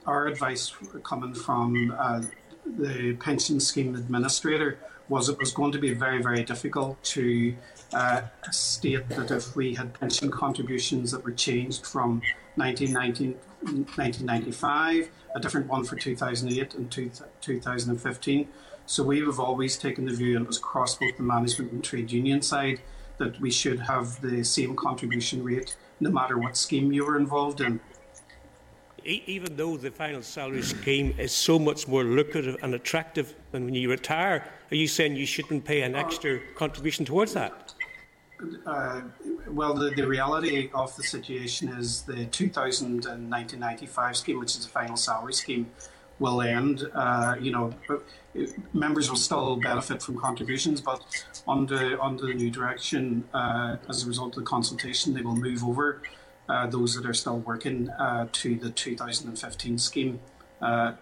our 0.06 0.28
advice 0.28 0.74
coming 1.04 1.34
from 1.34 1.96
uh, 1.98 2.22
the 2.66 3.16
pension 3.20 3.60
scheme 3.60 3.96
administrator 3.96 4.80
was 5.08 5.28
it 5.28 5.40
was 5.40 5.52
going 5.52 5.72
to 5.72 5.80
be 5.80 5.94
very, 5.94 6.22
very 6.22 6.44
difficult 6.44 7.02
to 7.04 7.56
uh, 7.94 8.22
state 8.52 9.10
that 9.10 9.32
if 9.32 9.56
we 9.56 9.74
had 9.74 9.94
pension 10.00 10.30
contributions 10.30 11.12
that 11.12 11.24
were 11.24 11.32
changed 11.32 11.86
from 11.86 12.22
1990, 12.56 13.36
1995, 13.96 15.10
a 15.36 15.40
different 15.40 15.68
one 15.68 15.84
for 15.84 15.96
2008 15.96 16.76
and 16.76 16.92
two, 16.92 17.12
2015, 17.42 18.48
so 18.90 19.04
we 19.04 19.20
have 19.20 19.40
always 19.40 19.78
taken 19.78 20.06
the 20.06 20.12
view, 20.12 20.36
and 20.36 20.46
it 20.46 20.48
was 20.48 20.58
across 20.58 20.96
both 20.96 21.16
the 21.16 21.22
management 21.22 21.72
and 21.72 21.84
trade 21.84 22.12
union 22.12 22.42
side, 22.42 22.82
that 23.20 23.40
we 23.40 23.52
should 23.52 23.80
have 23.80 24.20
the 24.20 24.44
same 24.44 24.76
contribution 24.76 25.44
rate 25.44 25.78
no 26.00 26.10
matter 26.10 26.40
what 26.40 26.58
scheme 26.58 26.92
you 26.92 27.06
were 27.06 27.16
involved 27.16 27.62
in. 27.62 27.80
Even 29.06 29.56
though 29.56 29.78
the 29.78 29.92
final 29.92 30.24
salary 30.24 30.64
scheme 30.64 31.14
is 31.20 31.32
so 31.32 31.60
much 31.60 31.88
more 31.88 32.04
lucrative 32.04 32.58
and 32.64 32.74
attractive 32.74 33.36
than 33.52 33.66
when 33.66 33.76
you 33.76 33.92
retire, 33.92 34.44
are 34.72 34.76
you 34.76 34.88
saying 34.88 35.16
you 35.16 35.28
shouldn't 35.28 35.64
pay 35.64 35.84
an 35.84 35.94
extra 35.94 36.40
contribution 36.56 37.06
towards 37.06 37.32
that? 37.34 37.76
Uh, 38.66 39.02
well, 39.50 39.76
the, 39.76 39.92
the, 39.92 40.08
reality 40.08 40.72
of 40.74 40.96
the 40.96 41.04
situation 41.04 41.70
is 41.70 42.02
the 42.04 42.26
2000 42.26 42.88
and 42.88 43.30
1995 43.30 44.18
scheme, 44.18 44.40
which 44.40 44.56
is 44.56 44.66
the 44.66 44.72
final 44.72 44.98
salary 44.98 45.34
scheme, 45.34 45.70
will 46.20 46.42
end. 46.42 46.90
Uh, 46.94 47.36
you 47.40 47.52
know, 47.52 47.74
members 48.74 49.10
will 49.10 49.18
still 49.18 49.56
benefit 49.56 50.02
from 50.02 50.18
contributions, 50.18 50.82
but 50.82 51.02
under 51.48 52.02
under 52.02 52.28
the 52.28 52.34
new 52.34 52.52
direction, 52.52 53.24
uh, 53.34 53.78
as 53.88 54.04
a 54.04 54.08
result 54.08 54.38
of 54.38 54.44
the 54.44 54.50
consultation, 54.50 55.14
they 55.14 55.22
will 55.22 55.36
move 55.36 55.64
over 55.64 56.02
uh, 56.50 56.68
those 56.68 56.96
that 56.96 57.06
are 57.06 57.14
still 57.14 57.40
working 57.40 57.90
uh, 57.90 58.28
to 58.32 58.56
the 58.56 58.70
2015 58.70 59.78
scheme. 59.78 60.20
Uh, 60.62 60.94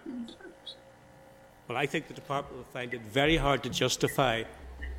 well, 1.68 1.76
I 1.76 1.86
think 1.86 2.08
the 2.08 2.14
department 2.14 2.56
will 2.56 2.72
find 2.72 2.94
it 2.94 3.02
very 3.02 3.36
hard 3.36 3.62
to 3.64 3.70
justify 3.70 4.44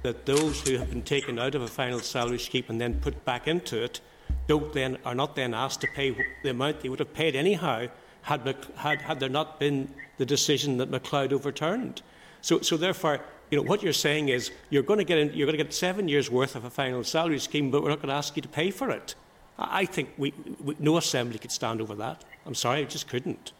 that 0.03 0.26
those 0.26 0.67
who 0.67 0.78
have 0.78 0.89
been 0.89 1.01
taken 1.01 1.39
out 1.39 1.55
of 1.55 1.61
a 1.61 1.67
final 1.67 1.99
salary 1.99 2.39
scheme 2.39 2.65
and 2.70 2.80
then 2.80 2.99
put 2.99 3.26
back 3.26 3.47
into 3.47 3.84
it 3.84 3.99
don't 4.47 4.74
then 4.74 4.97
are 5.03 5.15
not 5.15 5.36
then 5.36 5.53
asked 5.53 5.82
to 5.82 5.88
pay 5.93 6.15
the 6.43 6.49
amount 6.49 6.82
they 6.82 6.89
would 6.89 6.99
have 6.99 7.13
paid 7.13 7.36
anyhow 7.36 7.86
had, 8.24 8.55
had, 8.76 9.01
had 9.01 9.20
there 9.20 9.30
not 9.30 9.59
been 9.59 9.93
the 10.17 10.26
decision 10.26 10.78
that 10.78 10.91
McCloud 10.91 11.32
overturned. 11.34 12.01
So, 12.41 12.61
so 12.61 12.78
therefore, 12.78 13.22
you 13.49 13.57
know, 13.57 13.63
what 13.63 13.82
you're 13.82 13.93
saying 13.93 14.30
is 14.30 14.51
you're 14.70 14.84
going 14.84 14.99
to 14.99 15.03
get 15.03 15.17
in, 15.17 15.34
you're 15.34 15.47
going 15.47 15.57
to 15.57 15.63
get 15.63 15.74
seven 15.74 16.07
years' 16.07 16.30
worth 16.30 16.55
of 16.55 16.65
a 16.65 16.70
final 16.70 17.03
salary 17.03 17.39
scheme, 17.39 17.72
but 17.72 17.82
we're 17.82 17.89
not 17.89 17.99
going 17.99 18.09
to 18.09 18.15
ask 18.15 18.36
you 18.36 18.41
to 18.41 18.47
pay 18.47 18.72
for 18.72 18.89
it. 18.89 19.15
I, 19.57 19.82
I 19.82 19.86
think 19.86 20.09
we, 20.17 20.34
we, 20.63 20.76
no 20.80 20.97
assembly 20.97 21.39
could 21.39 21.51
stand 21.51 21.82
over 21.82 21.95
that. 21.95 22.24
I'm 22.45 22.55
sorry, 22.55 22.82
I 22.82 22.84
just 22.86 23.07
couldn't. 23.07 23.53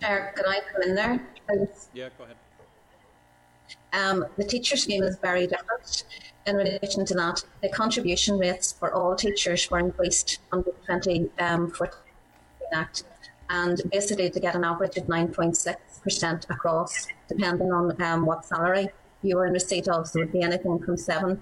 Chair, 0.00 0.32
can 0.36 0.44
I 0.46 0.60
come 0.72 0.82
in 0.82 0.94
there? 0.94 1.26
Please? 1.48 1.88
Yeah, 1.94 2.08
go 2.18 2.24
ahead. 2.24 2.36
Um, 3.92 4.26
the 4.36 4.44
teacher 4.44 4.76
scheme 4.76 5.02
is 5.02 5.16
very 5.16 5.46
different. 5.46 6.04
In 6.46 6.56
relation 6.56 7.04
to 7.06 7.14
that, 7.14 7.42
the 7.62 7.68
contribution 7.70 8.38
rates 8.38 8.72
for 8.72 8.92
all 8.92 9.16
teachers 9.16 9.70
were 9.70 9.78
increased 9.78 10.38
under 10.52 10.70
the 10.70 10.94
2014 10.98 11.30
um, 11.38 11.72
Act, 12.72 13.04
and 13.48 13.80
basically 13.90 14.30
to 14.30 14.40
get 14.40 14.54
an 14.54 14.64
average 14.64 14.96
of 14.96 15.06
9.6% 15.06 16.50
across, 16.50 17.06
depending 17.28 17.72
on 17.72 18.00
um, 18.02 18.26
what 18.26 18.44
salary 18.44 18.88
you 19.22 19.36
were 19.36 19.46
in 19.46 19.52
receipt 19.52 19.88
of. 19.88 20.08
So 20.08 20.20
it 20.20 20.24
would 20.24 20.32
be 20.32 20.42
anything 20.42 20.78
from 20.78 20.96
7% 20.96 21.38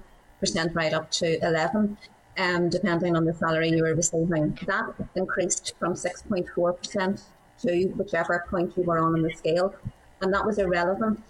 right 0.75 0.93
up 0.93 1.11
to 1.13 1.47
11 1.47 1.97
um, 2.39 2.69
depending 2.69 3.17
on 3.17 3.25
the 3.25 3.35
salary 3.35 3.71
you 3.71 3.83
were 3.83 3.95
receiving. 3.95 4.59
That 4.67 4.95
increased 5.15 5.75
from 5.79 5.95
6.4% 5.95 7.23
to 7.63 7.87
whichever 7.97 8.45
point 8.49 8.77
you 8.77 8.83
were 8.83 8.99
on 8.99 9.17
in 9.17 9.23
the 9.23 9.33
scale, 9.35 9.75
and 10.21 10.33
that 10.35 10.45
was 10.45 10.59
irrelevant 10.59 11.23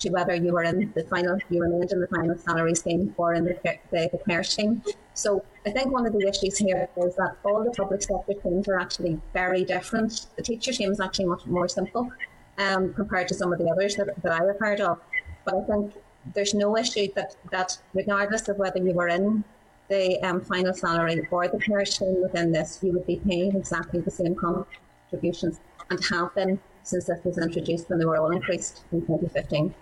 to 0.00 0.10
whether 0.10 0.34
you 0.34 0.52
were 0.52 0.64
in 0.64 0.92
the 0.94 1.04
final, 1.04 1.38
you 1.50 1.62
remained 1.62 1.92
in 1.92 2.00
the 2.00 2.08
final 2.08 2.36
salary 2.36 2.74
scheme 2.74 3.14
or 3.16 3.34
in 3.34 3.44
the, 3.44 3.58
the, 3.90 4.08
the 4.12 4.18
care 4.26 4.42
scheme. 4.42 4.82
So 5.14 5.44
I 5.66 5.70
think 5.70 5.92
one 5.92 6.06
of 6.06 6.12
the 6.12 6.26
issues 6.26 6.56
here 6.58 6.88
is 6.96 7.14
that 7.16 7.36
all 7.44 7.62
the 7.62 7.70
public 7.70 8.02
sector 8.02 8.32
schemes 8.38 8.68
are 8.68 8.78
actually 8.78 9.20
very 9.32 9.64
different. 9.64 10.26
The 10.36 10.42
teacher 10.42 10.72
scheme 10.72 10.90
is 10.90 11.00
actually 11.00 11.26
much 11.26 11.46
more 11.46 11.68
simple 11.68 12.10
um, 12.58 12.94
compared 12.94 13.28
to 13.28 13.34
some 13.34 13.52
of 13.52 13.58
the 13.58 13.68
others 13.68 13.96
that, 13.96 14.08
that 14.22 14.32
I 14.32 14.44
have 14.46 14.58
heard 14.58 14.80
of. 14.80 14.98
But 15.44 15.54
I 15.54 15.60
think 15.62 15.94
there's 16.34 16.54
no 16.54 16.76
issue 16.76 17.08
that, 17.14 17.36
that 17.50 17.78
regardless 17.94 18.48
of 18.48 18.56
whether 18.56 18.78
you 18.78 18.92
were 18.92 19.08
in 19.08 19.44
the 19.88 20.18
um, 20.22 20.40
final 20.40 20.72
salary 20.72 21.20
or 21.30 21.48
the 21.48 21.58
care 21.58 21.84
scheme 21.84 22.22
within 22.22 22.52
this, 22.52 22.78
you 22.82 22.92
would 22.92 23.06
be 23.06 23.16
paying 23.16 23.54
exactly 23.56 24.00
the 24.00 24.10
same 24.10 24.34
contributions 24.34 25.60
and 25.90 26.02
have 26.06 26.34
been 26.34 26.58
since 26.82 27.06
this 27.06 27.22
was 27.24 27.38
introduced 27.38 27.90
when 27.90 27.98
they 27.98 28.04
were 28.04 28.16
all 28.16 28.30
increased 28.30 28.82
in 28.92 29.00
2015. 29.00 29.74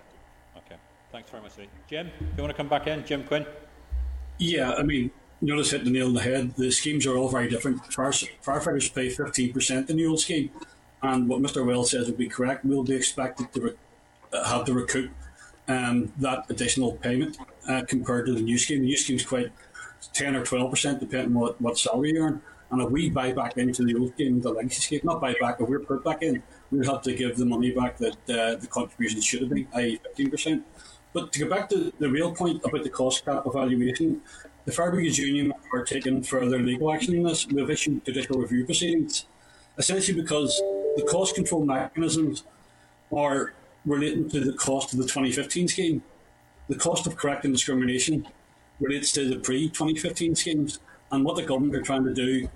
Thanks 1.19 1.31
very 1.33 1.43
much. 1.43 1.71
Jim, 1.89 2.11
do 2.21 2.27
you 2.37 2.43
want 2.45 2.53
to 2.53 2.57
come 2.57 2.69
back 2.69 2.87
in? 2.87 3.05
Jim 3.05 3.25
Quinn? 3.25 3.45
Yeah, 4.39 4.75
I 4.75 4.85
mean, 4.85 5.11
you 5.41 5.49
Notice 5.49 5.73
hit 5.73 5.83
the 5.83 5.91
nail 5.91 6.07
on 6.07 6.15
the 6.15 6.21
head. 6.21 6.55
The 6.55 6.71
schemes 6.71 7.07
are 7.07 7.17
all 7.17 7.29
very 7.29 7.49
different. 7.49 7.83
Firefighters 7.83 8.95
pay 8.95 9.09
15% 9.09 9.91
in 9.91 9.97
the 9.97 10.07
old 10.07 10.21
scheme, 10.21 10.51
and 11.03 11.29
what 11.29 11.41
Mr. 11.41 11.67
Wells 11.67 11.91
says 11.91 12.07
would 12.07 12.19
be 12.19 12.29
correct. 12.29 12.65
We'll 12.65 12.85
be 12.85 12.95
expected 12.95 13.53
to 13.55 13.61
re- 13.61 13.75
have 14.47 14.65
to 14.67 14.73
recoup 14.73 15.11
um, 15.67 16.13
that 16.19 16.45
additional 16.51 16.93
payment 16.93 17.37
uh, 17.69 17.83
compared 17.89 18.27
to 18.27 18.35
the 18.35 18.41
new 18.41 18.57
scheme. 18.57 18.83
The 18.83 18.87
new 18.87 18.97
scheme 18.97 19.17
is 19.17 19.27
quite 19.27 19.51
10 20.13 20.37
or 20.37 20.45
12%, 20.45 21.01
depending 21.01 21.35
on 21.35 21.43
what, 21.43 21.61
what 21.61 21.79
salary 21.79 22.13
you 22.13 22.23
earn. 22.23 22.43
And 22.71 22.81
if 22.81 22.91
we 22.91 23.11
buy 23.11 23.33
back 23.33 23.57
into 23.57 23.83
the 23.83 23.97
old 23.97 24.13
scheme, 24.13 24.41
the 24.41 24.51
legacy 24.51 24.83
scheme, 24.83 25.01
not 25.03 25.21
buy 25.21 25.35
back, 25.41 25.61
if 25.61 25.69
we're 25.69 25.81
put 25.81 26.05
back 26.05 26.23
in, 26.23 26.45
we'll 26.71 26.89
have 26.89 27.03
to 27.03 27.15
give 27.15 27.37
the 27.37 27.47
money 27.47 27.73
back 27.73 27.97
that 27.97 28.15
uh, 28.29 28.55
the 28.55 28.69
contribution 28.71 29.21
should 29.21 29.41
have 29.41 29.51
been, 29.51 29.67
i.e., 29.75 29.99
15%. 30.17 30.63
But 31.19 31.33
to 31.33 31.41
go 31.41 31.49
back 31.49 31.69
to 31.71 31.93
the 31.99 32.09
real 32.09 32.33
point 32.33 32.65
about 32.65 32.85
the 32.85 32.91
cost 32.91 33.25
cap 33.25 33.43
evaluation, 33.45 34.23
the 34.67 34.73
Brigades 34.73 35.19
Union 35.19 35.53
are 35.73 35.85
taking 35.85 36.23
further 36.23 36.61
legal 36.61 36.93
action 36.93 37.17
on 37.17 37.25
this. 37.25 37.45
We've 37.45 37.69
issued 37.69 38.05
judicial 38.05 38.39
review 38.39 38.65
proceedings, 38.65 39.27
essentially 39.79 40.21
because 40.21 40.57
the 40.95 41.05
cost 41.11 41.35
control 41.35 41.65
mechanisms 41.65 42.45
are 43.13 43.53
relating 43.85 44.31
to 44.31 44.39
the 44.39 44.53
cost 44.53 44.93
of 44.93 45.01
the 45.01 45.07
2015 45.07 45.67
scheme. 45.67 46.03
The 46.69 46.77
cost 46.77 47.09
of 47.09 47.17
correcting 47.17 47.51
discrimination 47.51 48.29
relates 48.79 49.11
to 49.13 49.29
the 49.29 49.41
pre 49.41 49.69
2015 49.69 50.37
schemes. 50.37 50.79
And 51.11 51.25
what 51.25 51.35
the 51.35 51.43
government 51.43 51.75
are 51.75 51.83
trying 51.83 52.05
to 52.05 52.15
do 52.15 52.49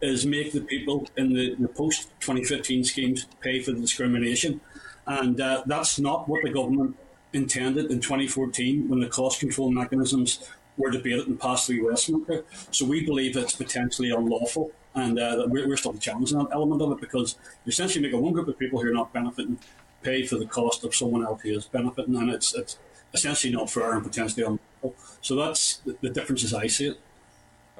is 0.00 0.24
make 0.24 0.52
the 0.52 0.62
people 0.62 1.06
in 1.18 1.34
the, 1.34 1.56
the 1.56 1.68
post 1.68 2.08
2015 2.20 2.84
schemes 2.84 3.26
pay 3.42 3.60
for 3.60 3.72
the 3.72 3.80
discrimination. 3.80 4.62
And 5.06 5.38
uh, 5.38 5.64
that's 5.66 5.98
not 5.98 6.26
what 6.26 6.42
the 6.42 6.50
government 6.50 6.96
intended 7.32 7.90
in 7.90 8.00
2014 8.00 8.88
when 8.88 9.00
the 9.00 9.08
cost 9.08 9.40
control 9.40 9.70
mechanisms 9.70 10.48
were 10.76 10.90
debated 10.90 11.26
and 11.26 11.38
passed 11.38 11.66
through 11.66 11.86
Westminster. 11.86 12.44
So 12.70 12.86
we 12.86 13.04
believe 13.04 13.36
it's 13.36 13.54
potentially 13.54 14.10
unlawful, 14.10 14.72
and 14.94 15.18
uh, 15.18 15.44
we're, 15.48 15.68
we're 15.68 15.76
still 15.76 15.94
challenging 15.94 16.38
that 16.38 16.48
element 16.52 16.80
of 16.80 16.92
it 16.92 17.00
because 17.00 17.36
you 17.64 17.70
essentially 17.70 18.02
make 18.02 18.12
a 18.12 18.18
one 18.18 18.32
group 18.32 18.48
of 18.48 18.58
people 18.58 18.80
who 18.80 18.88
are 18.88 18.94
not 18.94 19.12
benefiting 19.12 19.58
pay 20.02 20.24
for 20.24 20.36
the 20.36 20.46
cost 20.46 20.84
of 20.84 20.94
someone 20.94 21.24
else 21.24 21.42
who 21.42 21.50
is 21.50 21.66
benefiting, 21.66 22.16
and 22.16 22.30
it's 22.30 22.54
it's 22.54 22.78
essentially 23.12 23.52
not 23.52 23.68
fair 23.68 23.94
and 23.94 24.04
potentially 24.04 24.44
unlawful. 24.44 24.94
So 25.20 25.34
that's 25.34 25.78
the, 25.78 25.96
the 26.00 26.10
difference 26.10 26.44
as 26.44 26.54
I 26.54 26.68
see 26.68 26.88
it. 26.88 27.00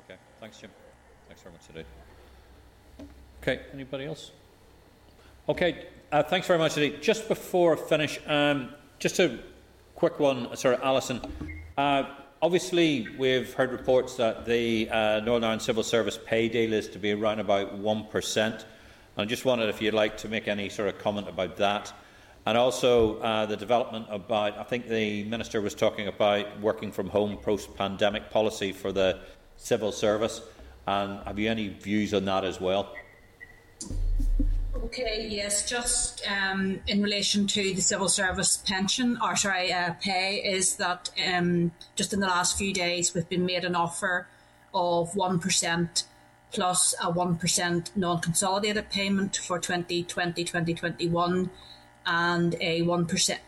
Okay, 0.00 0.16
thanks, 0.40 0.58
Jim. 0.58 0.70
Thanks 1.28 1.42
very 1.42 1.52
much 1.52 1.66
today. 1.66 1.84
Okay, 3.42 3.60
anybody 3.72 4.06
else? 4.06 4.32
Okay, 5.48 5.86
uh, 6.10 6.22
thanks 6.22 6.46
very 6.46 6.58
much 6.58 6.76
indeed. 6.76 7.00
Just 7.00 7.28
before 7.28 7.74
I 7.74 7.80
finish, 7.80 8.18
um, 8.26 8.70
just 8.98 9.20
a 9.20 9.38
quick 9.94 10.18
one, 10.18 10.56
sorry, 10.56 10.76
Alison. 10.82 11.20
Uh, 11.76 12.04
obviously, 12.42 13.06
we've 13.16 13.52
heard 13.54 13.70
reports 13.70 14.16
that 14.16 14.44
the 14.44 14.88
uh, 14.90 15.20
Northern 15.20 15.44
Ireland 15.44 15.62
Civil 15.62 15.84
Service 15.84 16.18
pay 16.24 16.48
deal 16.48 16.72
is 16.72 16.88
to 16.88 16.98
be 16.98 17.12
around 17.12 17.38
about 17.38 17.80
1%. 17.80 18.64
I 19.16 19.24
just 19.24 19.44
wondered 19.44 19.68
if 19.68 19.82
you'd 19.82 19.94
like 19.94 20.16
to 20.18 20.28
make 20.28 20.48
any 20.48 20.68
sort 20.68 20.88
of 20.88 20.98
comment 20.98 21.28
about 21.28 21.56
that. 21.56 21.92
And 22.46 22.56
also 22.56 23.18
uh, 23.20 23.46
the 23.46 23.56
development 23.56 24.06
about, 24.10 24.56
I 24.58 24.62
think 24.62 24.88
the 24.88 25.24
Minister 25.24 25.60
was 25.60 25.74
talking 25.74 26.08
about 26.08 26.60
working 26.60 26.92
from 26.92 27.08
home 27.08 27.36
post 27.36 27.74
pandemic 27.76 28.30
policy 28.30 28.72
for 28.72 28.90
the 28.90 29.20
civil 29.56 29.92
service. 29.92 30.40
And 30.86 31.20
have 31.24 31.38
you 31.38 31.50
any 31.50 31.68
views 31.68 32.14
on 32.14 32.24
that 32.24 32.44
as 32.44 32.60
well? 32.60 32.94
Okay, 34.84 35.26
yes, 35.28 35.68
just 35.68 36.22
um, 36.28 36.80
in 36.86 37.02
relation 37.02 37.46
to 37.48 37.74
the 37.74 37.80
civil 37.80 38.08
service 38.08 38.56
pension, 38.58 39.18
or 39.22 39.34
sorry, 39.34 39.72
uh, 39.72 39.94
pay, 40.00 40.36
is 40.36 40.76
that 40.76 41.10
um, 41.26 41.72
just 41.96 42.12
in 42.12 42.20
the 42.20 42.26
last 42.26 42.56
few 42.56 42.72
days 42.72 43.12
we've 43.12 43.28
been 43.28 43.44
made 43.44 43.64
an 43.64 43.74
offer 43.74 44.28
of 44.72 45.12
1% 45.12 46.04
plus 46.52 46.94
a 47.02 47.12
1% 47.12 47.90
non 47.96 48.20
consolidated 48.20 48.88
payment 48.88 49.36
for 49.36 49.58
2020 49.58 50.44
2021 50.44 51.50
and 52.06 52.54
a 52.60 52.82
1%. 52.82 53.38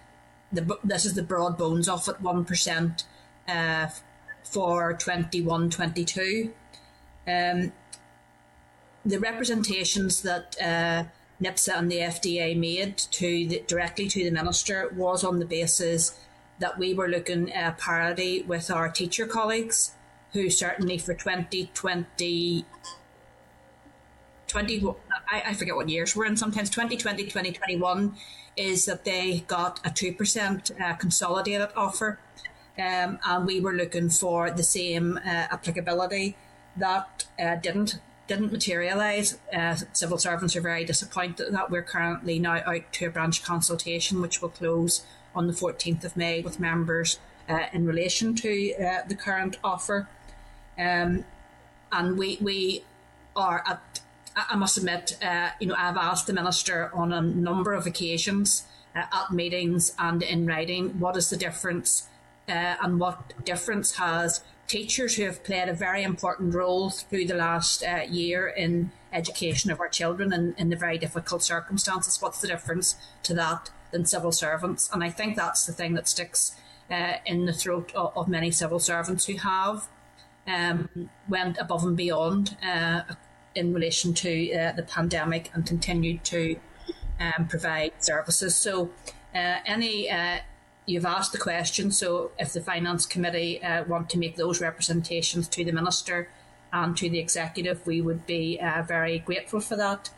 The, 0.53 0.79
this 0.83 1.07
is 1.07 1.15
the 1.15 1.23
broad 1.23 1.57
bones 1.57 1.89
of 1.89 2.09
it 2.09 2.21
1% 2.21 3.05
uh, 3.49 3.89
for 4.43 4.95
21 4.95 5.71
22. 5.71 6.53
Um, 7.29 7.73
the 9.05 9.19
representations 9.19 10.23
that 10.23 10.57
uh, 10.61 11.05
NIPSA 11.41 11.79
and 11.79 11.91
the 11.91 11.99
FDA 11.99 12.57
made 12.57 12.99
to 12.99 13.47
the, 13.47 13.65
directly 13.67 14.09
to 14.09 14.25
the 14.25 14.31
minister 14.31 14.93
was 14.95 15.25
on 15.25 15.39
the 15.39 15.47
basis 15.47 16.19
that 16.59 16.79
we 16.79 16.93
were 16.93 17.09
looking 17.09 17.51
at 17.53 17.79
parity 17.79 18.43
with 18.43 18.71
our 18.71 18.91
teacher 18.91 19.27
colleagues, 19.27 19.93
who 20.33 20.51
certainly 20.51 20.99
for 20.99 21.15
2020 21.15 22.67
20, 24.51 24.85
I, 25.31 25.43
I 25.47 25.55
forget 25.55 25.77
what 25.77 25.89
years 25.89 26.17
we're 26.17 26.25
in, 26.25 26.37
sometimes 26.37 26.71
2020, 26.71 27.23
2021, 27.25 28.17
is 28.57 28.85
that 28.87 29.05
they 29.05 29.45
got 29.47 29.79
a 29.87 29.91
2% 29.91 30.81
uh, 30.81 30.95
consolidated 30.97 31.69
offer. 31.77 32.19
Um, 32.77 33.19
and 33.25 33.47
we 33.47 33.61
were 33.61 33.73
looking 33.73 34.09
for 34.09 34.51
the 34.51 34.63
same 34.63 35.19
uh, 35.19 35.47
applicability. 35.53 36.37
That 36.77 37.27
uh, 37.39 37.57
didn't 37.57 38.01
didn't 38.31 38.53
materialise. 38.53 39.39
Uh, 39.53 39.75
civil 39.93 40.17
servants 40.17 40.55
are 40.55 40.61
very 40.61 40.85
disappointed 40.85 41.53
that 41.53 41.69
we're 41.69 41.83
currently 41.83 42.39
now 42.39 42.63
out 42.65 42.93
to 42.93 43.07
a 43.07 43.11
branch 43.11 43.43
consultation, 43.43 44.23
which 44.23 44.41
will 44.41 44.51
close 44.51 45.05
on 45.35 45.49
the 45.49 45.53
14th 45.53 46.05
of 46.05 46.17
May 46.17 46.41
with 46.41 46.61
members 46.61 47.19
uh, 47.49 47.67
in 47.73 47.87
relation 47.87 48.37
to 48.37 48.75
uh, 48.75 49.03
the 49.09 49.17
current 49.17 49.59
offer. 49.65 50.09
Um, 50.79 51.25
and 51.91 52.17
we 52.17 52.39
we 52.41 52.85
are 53.35 53.65
at 53.67 54.01
I 54.37 54.55
must 54.55 54.79
admit, 54.79 55.19
uh, 55.21 55.51
you 55.59 55.67
know, 55.67 55.75
I've 55.77 55.97
asked 55.97 56.29
the 56.29 56.33
minister 56.33 56.89
on 56.95 57.13
a 57.13 57.21
number 57.21 57.73
of 57.73 57.85
occasions 57.85 58.65
uh, 58.95 59.03
at 59.13 59.33
meetings 59.33 59.93
and 59.99 60.23
in 60.23 60.47
writing 60.47 61.01
what 61.01 61.17
is 61.17 61.31
the 61.31 61.37
difference 61.37 62.09
uh, 62.49 62.77
and 62.81 63.01
what 63.01 63.45
difference 63.45 63.97
has 63.97 64.45
teachers 64.71 65.17
who 65.17 65.25
have 65.25 65.43
played 65.43 65.69
a 65.69 65.75
very 65.75 66.05
important 66.05 66.55
role 66.55 66.91
through 66.91 67.27
the 67.27 67.35
last 67.35 67.83
uh, 67.83 68.03
year 68.09 68.47
in 68.47 68.93
education 69.13 69.69
of 69.73 69.81
our 69.81 69.89
children 69.89 70.33
and 70.33 70.55
in 70.57 70.69
the 70.69 70.77
very 70.77 70.97
difficult 70.97 71.43
circumstances. 71.43 72.23
What's 72.23 72.41
the 72.41 72.47
difference 72.47 72.95
to 73.25 73.35
that 73.35 73.71
than 73.91 74.07
civil 74.07 74.31
servants? 74.31 74.89
And 74.93 75.03
I 75.03 75.11
think 75.11 75.35
that's 75.35 75.67
the 75.67 75.73
thing 75.73 75.95
that 75.95 76.07
sticks 76.07 76.55
uh, 76.89 77.15
in 77.27 77.47
the 77.47 77.53
throat 77.53 77.93
of, 77.97 78.17
of, 78.17 78.29
many 78.29 78.53
civil 78.53 78.79
servants 78.79 79.27
who 79.27 79.37
have 79.39 79.89
um, 80.47 81.11
went 81.29 81.59
above 81.59 81.83
and 81.83 81.97
beyond 81.97 82.57
uh, 82.65 83.03
in 83.57 83.75
relation 83.75 84.15
to 84.15 84.53
uh, 84.53 84.73
the 84.73 84.85
pandemic 84.85 85.51
and 85.53 85.67
continued 85.67 86.23
to 86.27 86.57
um, 87.19 87.49
provide 87.49 87.93
services. 87.99 88.55
So, 88.55 88.91
uh, 89.35 89.59
any 89.67 90.09
uh, 90.11 90.39
you've 90.91 91.07
asked 91.07 91.33
the 91.33 91.39
question. 91.39 91.91
So, 91.91 92.33
if 92.39 92.53
the 92.53 92.61
finance 92.61 93.07
committee 93.07 93.63
uh, 93.63 93.85
want 93.85 94.11
to 94.11 94.19
make 94.19 94.37
those 94.37 94.61
representations 94.61 95.49
to 95.49 95.65
the 95.65 95.73
minister 95.73 96.29
and 96.73 96.97
to 96.97 97.09
the 97.09 97.19
executive, 97.19 97.87
we 97.87 98.01
would 98.01 98.27
be 98.27 98.59
uh, 98.61 98.83
very 98.83 99.19
grateful 99.19 99.61
for 99.61 99.77
that. 99.77 100.11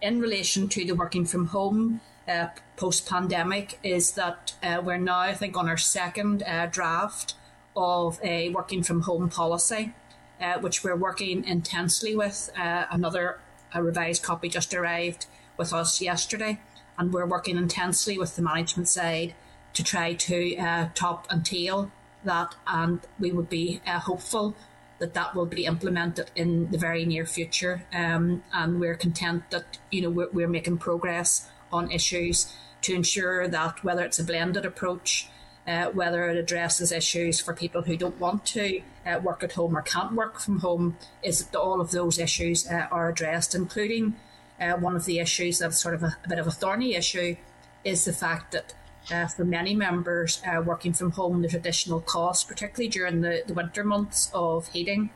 In 0.00 0.20
relation 0.20 0.68
to 0.68 0.84
the 0.84 0.92
working 0.92 1.24
from 1.24 1.46
home 1.46 2.00
uh, 2.28 2.48
post 2.76 3.08
pandemic, 3.08 3.78
is 3.82 4.12
that 4.12 4.54
we're 4.84 4.98
now, 4.98 5.20
I 5.20 5.34
think, 5.34 5.56
on 5.56 5.68
our 5.68 5.76
second 5.76 6.44
draft 6.70 7.34
of 7.76 8.20
a 8.22 8.50
working 8.50 8.82
from 8.82 9.02
home 9.02 9.28
policy 9.28 9.94
uh, 10.40 10.58
which 10.60 10.84
we're 10.84 10.96
working 10.96 11.44
intensely 11.44 12.14
with. 12.14 12.50
Uh, 12.56 12.84
another 12.90 13.40
revised 13.74 14.22
copy 14.22 14.48
just 14.48 14.72
arrived 14.74 15.26
with 15.56 15.72
us 15.72 16.00
yesterday, 16.00 16.60
and 16.96 17.12
we're 17.12 17.26
working 17.26 17.56
intensely 17.56 18.18
with 18.18 18.36
the 18.36 18.42
management 18.42 18.88
side 18.88 19.34
to 19.74 19.84
try 19.84 20.14
to 20.14 20.56
uh, 20.56 20.88
top 20.94 21.26
and 21.30 21.44
tail 21.44 21.90
that, 22.24 22.54
and 22.66 23.00
we 23.18 23.32
would 23.32 23.48
be 23.48 23.80
uh, 23.86 23.98
hopeful 24.00 24.54
that 24.98 25.14
that 25.14 25.34
will 25.34 25.46
be 25.46 25.64
implemented 25.64 26.30
in 26.34 26.70
the 26.70 26.78
very 26.78 27.04
near 27.04 27.24
future. 27.24 27.84
Um, 27.92 28.42
and 28.52 28.80
we're 28.80 28.96
content 28.96 29.50
that 29.50 29.78
you 29.90 30.02
know 30.02 30.10
we're, 30.10 30.30
we're 30.32 30.48
making 30.48 30.78
progress 30.78 31.48
on 31.72 31.90
issues 31.90 32.52
to 32.82 32.94
ensure 32.94 33.46
that 33.48 33.84
whether 33.84 34.04
it's 34.04 34.18
a 34.18 34.24
blended 34.24 34.64
approach 34.64 35.28
uh, 35.68 35.90
whether 35.90 36.30
it 36.30 36.38
addresses 36.38 36.90
issues 36.90 37.40
for 37.40 37.52
people 37.52 37.82
who 37.82 37.94
don't 37.94 38.18
want 38.18 38.46
to 38.46 38.80
uh, 39.04 39.20
work 39.22 39.44
at 39.44 39.52
home 39.52 39.76
or 39.76 39.82
can't 39.82 40.14
work 40.14 40.40
from 40.40 40.60
home, 40.60 40.96
is 41.22 41.44
that 41.44 41.58
all 41.58 41.80
of 41.80 41.90
those 41.90 42.18
issues 42.18 42.66
uh, 42.66 42.86
are 42.90 43.10
addressed, 43.10 43.54
including 43.54 44.16
uh, 44.58 44.72
one 44.72 44.96
of 44.96 45.04
the 45.04 45.18
issues 45.18 45.58
that's 45.58 45.78
sort 45.78 45.94
of 45.94 46.02
a, 46.02 46.16
a, 46.24 46.28
bit 46.28 46.38
of 46.38 46.46
a 46.46 46.50
thorny 46.50 46.94
issue 46.94 47.36
is 47.84 48.06
the 48.06 48.14
fact 48.14 48.52
that 48.52 48.72
uh, 49.10 49.26
for 49.26 49.44
many 49.44 49.74
members 49.74 50.42
uh, 50.46 50.60
working 50.60 50.92
from 50.92 51.12
home, 51.12 51.40
there's 51.40 51.54
additional 51.54 52.00
costs, 52.00 52.44
particularly 52.44 52.88
during 52.88 53.20
the, 53.20 53.42
the 53.46 53.54
winter 53.54 53.84
months 53.84 54.30
of 54.34 54.68
heating. 54.68 55.10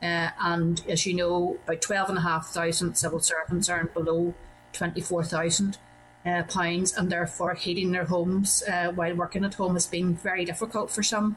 and 0.00 0.82
as 0.88 1.06
you 1.06 1.14
know, 1.14 1.58
about 1.64 1.80
12,500 1.80 2.96
civil 2.96 3.20
servants 3.20 3.68
earn 3.68 3.90
below 3.94 4.34
24,000 4.72 5.78
uh, 6.26 6.42
pounds, 6.44 6.96
and 6.96 7.10
therefore 7.10 7.54
heating 7.54 7.92
their 7.92 8.04
homes 8.04 8.62
uh, 8.68 8.88
while 8.92 9.14
working 9.14 9.44
at 9.44 9.54
home 9.54 9.74
has 9.74 9.86
been 9.86 10.14
very 10.14 10.44
difficult 10.44 10.90
for 10.90 11.02
some. 11.02 11.36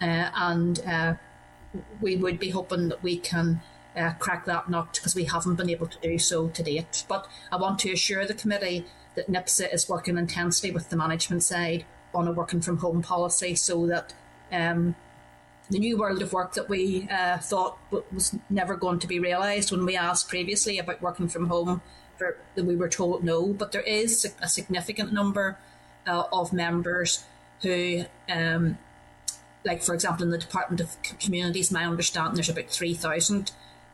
Uh, 0.00 0.30
and 0.34 0.80
uh, 0.86 1.14
we 2.00 2.16
would 2.16 2.38
be 2.38 2.50
hoping 2.50 2.88
that 2.88 3.02
we 3.02 3.18
can 3.18 3.60
uh, 3.96 4.12
crack 4.18 4.44
that 4.46 4.68
nut 4.68 4.92
because 4.94 5.14
we 5.14 5.24
haven't 5.24 5.56
been 5.56 5.70
able 5.70 5.86
to 5.86 5.98
do 6.00 6.18
so 6.18 6.48
to 6.48 6.62
date. 6.62 7.04
But 7.08 7.26
I 7.50 7.56
want 7.56 7.78
to 7.80 7.92
assure 7.92 8.26
the 8.26 8.34
committee 8.34 8.86
that 9.20 9.30
NIPSA 9.30 9.72
is 9.72 9.88
working 9.88 10.16
intensely 10.16 10.70
with 10.70 10.88
the 10.88 10.96
management 10.96 11.42
side 11.42 11.84
on 12.14 12.26
a 12.26 12.32
working 12.32 12.60
from 12.60 12.78
home 12.78 13.02
policy 13.02 13.54
so 13.54 13.86
that 13.86 14.14
um, 14.50 14.94
the 15.68 15.78
new 15.78 15.98
world 15.98 16.22
of 16.22 16.32
work 16.32 16.54
that 16.54 16.68
we 16.68 17.08
uh, 17.10 17.38
thought 17.38 17.78
was 18.10 18.36
never 18.48 18.76
going 18.76 18.98
to 18.98 19.06
be 19.06 19.18
realised 19.18 19.70
when 19.70 19.84
we 19.84 19.96
asked 19.96 20.28
previously 20.28 20.78
about 20.78 21.02
working 21.02 21.28
from 21.28 21.46
home 21.46 21.82
for, 22.16 22.36
we 22.56 22.76
were 22.76 22.88
told 22.88 23.22
no, 23.22 23.52
but 23.52 23.72
there 23.72 23.82
is 23.82 24.34
a 24.42 24.48
significant 24.48 25.12
number 25.12 25.58
uh, 26.06 26.24
of 26.32 26.52
members 26.52 27.24
who, 27.62 28.04
um, 28.28 28.78
like 29.64 29.82
for 29.82 29.94
example, 29.94 30.24
in 30.24 30.30
the 30.30 30.38
Department 30.38 30.80
of 30.80 30.96
Communities, 31.18 31.70
my 31.70 31.84
understanding 31.84 32.34
there's 32.34 32.48
about 32.48 32.68
3,000 32.68 33.52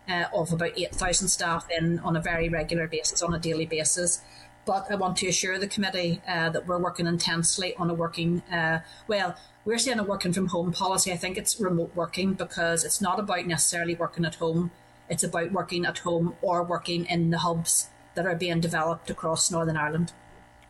uh, 0.09 0.25
of 0.33 0.53
about 0.53 0.73
8,000 0.77 1.29
staff 1.29 1.67
in 1.71 1.99
on 2.01 2.17
a 2.17 2.21
very 2.21 2.49
regular 2.49 2.87
basis, 2.87 3.23
on 3.23 3.35
a 3.35 3.39
daily 3.39 3.67
basis. 3.67 4.23
But 4.67 4.91
I 4.91 4.97
want 4.97 5.17
to 5.19 5.29
assure 5.29 5.59
the 5.59 5.69
committee 5.69 6.21
uh, 6.29 6.51
that 6.51 6.67
we're 6.67 6.79
working 6.79 7.07
intensely 7.07 7.75
on 7.77 7.89
a 7.89 7.95
working, 7.95 8.43
uh, 8.53 8.81
well, 9.07 9.37
we're 9.65 9.79
saying 9.79 10.01
a 10.01 10.03
working 10.03 10.33
from 10.33 10.49
home 10.49 10.73
policy. 10.73 11.13
I 11.13 11.17
think 11.17 11.39
it's 11.39 11.61
remote 11.61 11.93
working 11.95 12.35
because 12.35 12.85
it's 12.85 13.01
not 13.01 13.21
about 13.21 13.47
necessarily 13.47 13.95
working 13.95 14.25
at 14.25 14.35
home. 14.35 14.73
It's 15.09 15.23
about 15.23 15.53
working 15.53 15.87
at 15.87 15.99
home 15.99 16.35
or 16.43 16.65
working 16.65 17.07
in 17.07 17.31
the 17.31 17.39
hubs 17.39 17.91
that 18.17 18.27
are 18.27 18.35
being 18.35 18.59
developed 18.59 19.09
across 19.09 19.53
Northern 19.53 19.77
Ireland. 19.77 20.13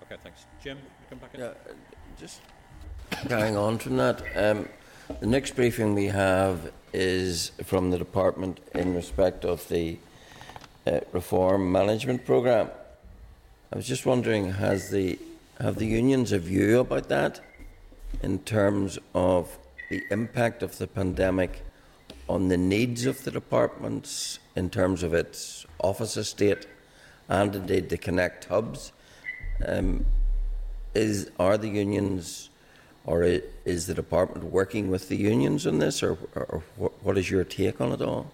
Okay, 0.02 0.20
thanks. 0.22 0.44
Jim, 0.62 0.78
come 1.08 1.18
back 1.18 1.34
in. 1.34 1.40
Yeah, 1.40 1.54
just 2.18 2.42
carrying 3.28 3.56
on 3.56 3.78
from 3.78 3.96
that, 3.96 4.22
um, 4.36 4.68
the 5.20 5.26
next 5.26 5.56
briefing 5.56 5.94
we 5.94 6.06
have 6.06 6.70
is 6.92 7.52
from 7.64 7.90
the 7.90 7.98
department 7.98 8.60
in 8.74 8.94
respect 8.94 9.44
of 9.44 9.66
the 9.68 9.98
uh, 10.86 11.00
reform 11.12 11.72
management 11.72 12.26
programme. 12.26 12.68
I 13.72 13.76
was 13.76 13.86
just 13.86 14.06
wondering, 14.06 14.52
has 14.52 14.90
the 14.90 15.18
have 15.58 15.76
the 15.76 15.86
unions 15.86 16.32
a 16.32 16.38
view 16.38 16.78
about 16.78 17.08
that 17.08 17.40
in 18.22 18.38
terms 18.40 18.98
of 19.14 19.58
the 19.90 20.02
impact 20.10 20.62
of 20.62 20.78
the 20.78 20.86
pandemic 20.86 21.62
on 22.28 22.48
the 22.48 22.56
needs 22.56 23.06
of 23.06 23.24
the 23.24 23.30
departments 23.30 24.38
in 24.54 24.70
terms 24.70 25.02
of 25.02 25.14
its 25.14 25.66
office 25.80 26.16
estate 26.16 26.66
and 27.28 27.56
indeed 27.56 27.88
the 27.88 27.96
connect 27.96 28.44
hubs? 28.44 28.92
Um, 29.66 30.06
is 30.94 31.30
are 31.38 31.58
the 31.58 31.68
unions 31.68 32.50
or 33.04 33.24
is 33.64 33.86
the 33.86 33.94
department 33.94 34.44
working 34.44 34.90
with 34.90 35.08
the 35.08 35.16
unions 35.16 35.66
on 35.66 35.78
this, 35.78 36.02
or, 36.02 36.18
or, 36.34 36.42
or 36.48 36.62
what, 36.76 37.04
what 37.04 37.18
is 37.18 37.30
your 37.30 37.44
take 37.44 37.80
on 37.80 37.92
it 37.92 38.02
all? 38.02 38.30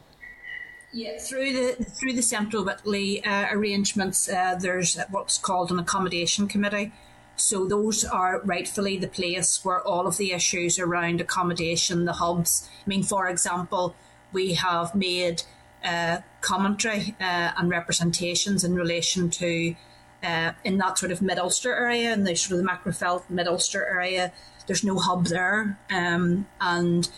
Yeah, 0.93 1.19
through 1.19 1.53
the 1.55 1.85
through 1.85 2.13
the 2.13 2.23
Central 2.23 2.65
Whitley 2.65 3.25
uh, 3.25 3.47
arrangements, 3.51 4.29
uh, 4.29 4.57
there's 4.61 4.99
what's 5.11 5.39
called 5.39 5.71
an 5.71 5.79
accommodation 5.79 6.49
committee. 6.49 6.93
So 7.35 7.67
those 7.67 8.05
are 8.05 8.43
rightfully 8.45 8.99
the 8.99 9.09
place 9.09 9.65
where 9.65 9.81
all 9.81 10.07
of 10.07 10.19
the 10.19 10.33
issues 10.33 10.79
around 10.79 11.21
accommodation, 11.21 12.05
the 12.05 12.13
hubs. 12.13 12.69
I 12.85 12.89
mean, 12.89 13.03
for 13.03 13.27
example, 13.27 13.97
we 14.33 14.55
have 14.55 14.95
made 14.95 15.43
uh, 15.83 16.19
commentary 16.43 17.17
uh, 17.21 17.53
and 17.57 17.71
representations 17.71 18.63
in 18.63 18.75
relation 18.75 19.31
to 19.31 19.75
uh, 20.23 20.53
in 20.63 20.77
that 20.79 20.99
sort 20.99 21.11
of 21.11 21.23
mid 21.23 21.39
Ulster 21.39 21.75
area, 21.75 22.13
in 22.13 22.25
the 22.25 22.35
sort 22.35 22.61
of 22.61 22.65
the 22.65 22.71
Magherafelt 22.71 23.31
mid 23.31 23.49
Ulster 23.49 23.87
area. 23.87 24.33
There's 24.67 24.85
no 24.85 24.99
hub 24.99 25.27
there, 25.27 25.79
um, 25.91 26.47
and 26.61 27.09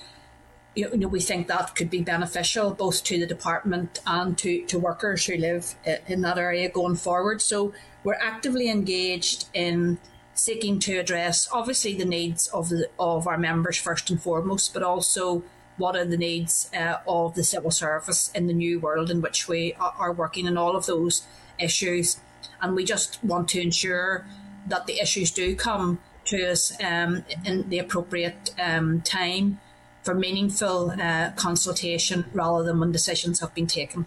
you 0.75 0.97
know, 0.97 1.09
we 1.09 1.21
think 1.21 1.47
that 1.49 1.75
could 1.77 1.91
be 1.91 2.03
beneficial 2.03 2.73
both 2.73 3.05
to 3.05 3.19
the 3.19 3.27
department 3.27 4.01
and 4.07 4.37
to, 4.39 4.65
to 4.67 4.79
workers 4.79 5.27
who 5.27 5.37
live 5.37 5.75
in 6.09 6.23
that 6.23 6.39
area 6.39 6.69
going 6.69 6.97
forward. 6.97 7.41
So 7.41 7.73
we're 8.03 8.19
actively 8.21 8.69
engaged 8.69 9.47
in 9.55 9.99
seeking 10.35 10.81
to 10.81 10.99
address 10.99 11.49
obviously 11.53 11.95
the 11.95 12.05
needs 12.05 12.49
of 12.49 12.69
the, 12.69 12.89
of 12.99 13.29
our 13.29 13.39
members 13.39 13.77
first 13.79 14.11
and 14.11 14.21
foremost, 14.21 14.75
but 14.75 14.83
also 14.83 15.45
what 15.77 15.97
are 15.97 16.05
the 16.05 16.17
needs 16.17 16.71
uh, 16.77 16.99
of 17.07 17.35
the 17.35 17.45
civil 17.45 17.71
service 17.71 18.31
in 18.35 18.47
the 18.47 18.53
new 18.53 18.81
world 18.81 19.11
in 19.11 19.21
which 19.21 19.49
we 19.49 19.75
are 19.75 20.13
working 20.13 20.47
on 20.47 20.57
all 20.57 20.77
of 20.77 20.87
those 20.87 21.25
issues. 21.59 22.19
And 22.61 22.75
we 22.75 22.85
just 22.85 23.23
want 23.23 23.49
to 23.51 23.61
ensure 23.61 24.27
that 24.67 24.87
the 24.87 25.01
issues 25.01 25.31
do 25.31 25.55
come 25.55 26.01
to 26.27 26.51
us 26.51 26.73
um, 26.83 27.25
in 27.45 27.69
the 27.69 27.79
appropriate 27.79 28.55
um, 28.59 29.03
time 29.03 29.61
for 30.05 30.15
meaningful 30.15 30.91
uh, 30.91 31.31
consultation 31.33 32.27
rather 32.33 32.63
than 32.63 32.79
when 32.79 32.93
decisions 32.93 33.41
have 33.41 33.55
been 33.55 33.67
taken. 33.67 34.07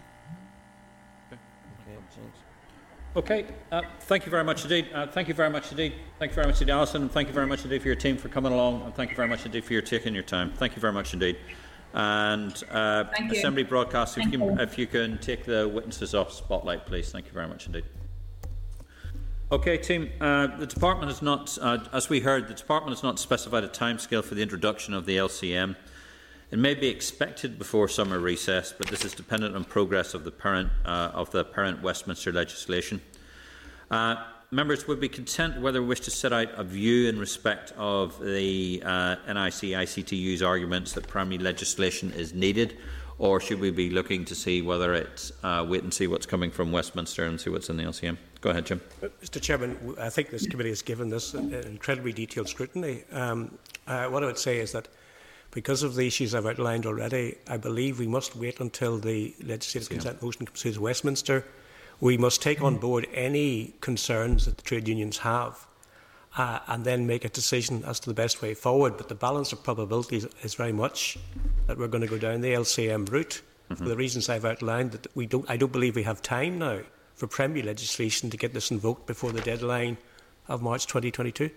Okay, 3.16 3.46
uh, 3.72 3.82
thank 4.02 4.26
you 4.26 4.30
very 4.30 4.44
much 4.44 4.62
indeed. 4.62 4.86
Uh, 4.94 5.06
thank 5.08 5.26
you 5.26 5.34
very 5.34 5.50
much 5.50 5.72
indeed. 5.72 5.94
Thank 6.20 6.30
you 6.30 6.36
very 6.36 6.46
much 6.46 6.60
indeed, 6.60 6.72
Alison. 6.72 7.02
And 7.02 7.10
thank 7.10 7.26
you 7.26 7.34
very 7.34 7.48
much 7.48 7.64
indeed 7.64 7.82
for 7.82 7.88
your 7.88 7.96
team 7.96 8.16
for 8.16 8.28
coming 8.28 8.52
along. 8.52 8.82
And 8.82 8.94
thank 8.94 9.10
you 9.10 9.16
very 9.16 9.28
much 9.28 9.44
indeed 9.44 9.64
for 9.64 9.72
your 9.72 9.82
taking 9.82 10.14
your 10.14 10.22
time. 10.22 10.52
Thank 10.52 10.76
you 10.76 10.80
very 10.80 10.92
much 10.92 11.14
indeed. 11.14 11.36
And 11.94 12.62
uh, 12.70 13.04
Assembly 13.30 13.64
Broadcast, 13.64 14.18
if 14.18 14.32
you, 14.32 14.44
you. 14.44 14.60
if 14.60 14.78
you 14.78 14.86
can 14.86 15.18
take 15.18 15.44
the 15.44 15.66
witnesses 15.66 16.14
off 16.14 16.32
spotlight, 16.32 16.86
please. 16.86 17.10
Thank 17.10 17.26
you 17.26 17.32
very 17.32 17.48
much 17.48 17.66
indeed. 17.66 17.84
Okay, 19.50 19.78
team. 19.78 20.10
Uh, 20.20 20.58
the 20.58 20.66
department 20.66 21.10
has 21.10 21.22
not, 21.22 21.56
uh, 21.62 21.78
as 21.90 22.10
we 22.10 22.20
heard, 22.20 22.48
the 22.48 22.54
department 22.54 22.94
has 22.94 23.02
not 23.02 23.18
specified 23.18 23.64
a 23.64 23.68
timescale 23.68 24.22
for 24.22 24.34
the 24.34 24.42
introduction 24.42 24.92
of 24.92 25.06
the 25.06 25.16
LCM. 25.16 25.74
It 26.50 26.58
may 26.58 26.74
be 26.74 26.88
expected 26.88 27.58
before 27.58 27.88
summer 27.88 28.18
recess, 28.18 28.74
but 28.76 28.88
this 28.88 29.06
is 29.06 29.14
dependent 29.14 29.56
on 29.56 29.64
progress 29.64 30.12
of 30.12 30.24
the 30.24 30.30
parent 30.30 30.68
uh, 30.84 31.12
of 31.14 31.30
the 31.30 31.46
parent 31.46 31.80
Westminster 31.82 32.30
legislation. 32.30 33.00
Uh, 33.90 34.16
members 34.50 34.86
would 34.86 35.00
be 35.00 35.08
content 35.08 35.58
whether 35.62 35.80
we 35.80 35.88
wish 35.88 36.00
to 36.00 36.10
set 36.10 36.34
out 36.34 36.48
a 36.54 36.62
view 36.62 37.08
in 37.08 37.18
respect 37.18 37.72
of 37.78 38.22
the 38.22 38.82
uh, 38.84 39.16
NIC 39.28 39.72
ICTU's 39.72 40.42
arguments 40.42 40.92
that 40.92 41.08
primary 41.08 41.38
legislation 41.38 42.12
is 42.12 42.34
needed, 42.34 42.76
or 43.16 43.40
should 43.40 43.60
we 43.60 43.70
be 43.70 43.88
looking 43.88 44.26
to 44.26 44.34
see 44.34 44.60
whether 44.60 44.92
it's 44.92 45.32
uh, 45.42 45.64
wait 45.66 45.84
and 45.84 45.94
see 45.94 46.06
what's 46.06 46.26
coming 46.26 46.50
from 46.50 46.70
Westminster 46.70 47.24
and 47.24 47.40
see 47.40 47.48
what's 47.48 47.70
in 47.70 47.78
the 47.78 47.84
LCM? 47.84 48.18
Go 48.40 48.50
ahead, 48.50 48.66
Jim. 48.66 48.80
Mr 49.22 49.42
Chairman, 49.42 49.96
I 49.98 50.10
think 50.10 50.30
this 50.30 50.46
committee 50.46 50.68
has 50.68 50.82
given 50.82 51.08
this 51.08 51.34
an 51.34 51.52
incredibly 51.54 52.12
detailed 52.12 52.48
scrutiny. 52.48 53.02
Um, 53.10 53.58
uh, 53.86 54.06
what 54.06 54.22
I 54.22 54.26
would 54.26 54.38
say 54.38 54.58
is 54.58 54.70
that 54.72 54.86
because 55.50 55.82
of 55.82 55.96
the 55.96 56.06
issues 56.06 56.34
I've 56.34 56.46
outlined 56.46 56.86
already, 56.86 57.36
I 57.48 57.56
believe 57.56 57.98
we 57.98 58.06
must 58.06 58.36
wait 58.36 58.60
until 58.60 58.98
the 58.98 59.34
legislative 59.42 59.88
consent 59.88 60.22
motion 60.22 60.46
comes 60.46 60.62
through 60.62 60.72
to 60.72 60.80
Westminster. 60.80 61.44
We 62.00 62.16
must 62.16 62.40
take 62.40 62.62
on 62.62 62.76
board 62.76 63.08
any 63.12 63.74
concerns 63.80 64.44
that 64.44 64.56
the 64.56 64.62
trade 64.62 64.86
unions 64.86 65.18
have 65.18 65.66
uh, 66.36 66.60
and 66.68 66.84
then 66.84 67.08
make 67.08 67.24
a 67.24 67.28
decision 67.28 67.82
as 67.84 67.98
to 68.00 68.10
the 68.10 68.14
best 68.14 68.40
way 68.40 68.54
forward. 68.54 68.96
But 68.96 69.08
the 69.08 69.16
balance 69.16 69.52
of 69.52 69.64
probabilities 69.64 70.26
is 70.42 70.54
very 70.54 70.72
much 70.72 71.18
that 71.66 71.76
we're 71.76 71.88
going 71.88 72.02
to 72.02 72.08
go 72.08 72.18
down 72.18 72.40
the 72.40 72.52
LCM 72.52 73.10
route 73.10 73.42
for 73.74 73.84
the 73.84 73.96
reasons 73.96 74.28
I've 74.28 74.44
outlined. 74.44 74.92
That 74.92 75.08
we 75.16 75.26
don't, 75.26 75.48
I 75.50 75.56
don't 75.56 75.72
believe 75.72 75.96
we 75.96 76.04
have 76.04 76.22
time 76.22 76.58
now 76.60 76.82
for 77.18 77.26
primary 77.26 77.62
legislation 77.62 78.30
to 78.30 78.36
get 78.36 78.54
this 78.54 78.70
invoked 78.70 79.06
before 79.06 79.32
the 79.32 79.40
deadline 79.40 79.98
of 80.46 80.62
March 80.62 80.86
2022. 80.86 81.50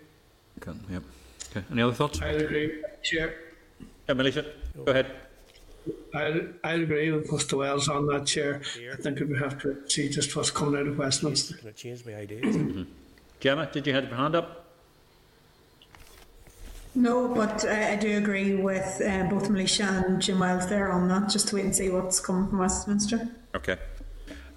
Okay, 0.58 0.78
yep. 0.90 1.04
okay. 1.52 1.66
Any 1.72 1.84
other 1.84 1.94
thoughts? 1.94 2.20
I 2.22 2.30
agree, 2.30 2.82
Chair. 3.04 3.36
Yeah, 4.10 4.16
Maolíosa, 4.16 4.46
go 4.86 4.92
ahead. 4.92 5.12
I 6.14 6.42
I 6.64 6.74
agree 6.74 7.12
with 7.12 7.30
Mr 7.30 7.60
Wells 7.60 7.88
on 7.90 8.08
that, 8.08 8.26
Chair. 8.26 8.62
I 8.92 8.96
think 8.96 9.20
we 9.20 9.38
have 9.38 9.62
to 9.62 9.88
see 9.88 10.10
just 10.10 10.36
what's 10.36 10.52
coming 10.52 10.80
out 10.80 10.88
of 10.88 10.98
Westminster. 10.98 11.58
Can 11.58 11.70
I 11.70 11.72
change 11.72 12.06
my 12.06 12.16
ideas? 12.16 12.86
Jemma, 13.40 13.72
did 13.72 13.86
you 13.88 13.94
have 13.94 14.06
your 14.06 14.16
hand 14.16 14.36
up? 14.36 14.66
No, 16.94 17.34
but 17.34 17.66
I, 17.66 17.94
I 17.94 17.96
do 17.96 18.18
agree 18.18 18.56
with 18.56 19.02
uh, 19.02 19.24
both 19.30 19.48
Maolíosa 19.48 20.06
and 20.06 20.22
Jim 20.22 20.40
Wells 20.40 20.68
there 20.68 20.92
on 20.92 21.08
that, 21.08 21.30
just 21.30 21.48
to 21.50 21.56
wait 21.56 21.66
and 21.66 21.76
see 21.76 21.90
what's 21.90 22.20
coming 22.20 22.50
from 22.50 22.60
Westminster. 22.60 23.30
Okay. 23.56 23.78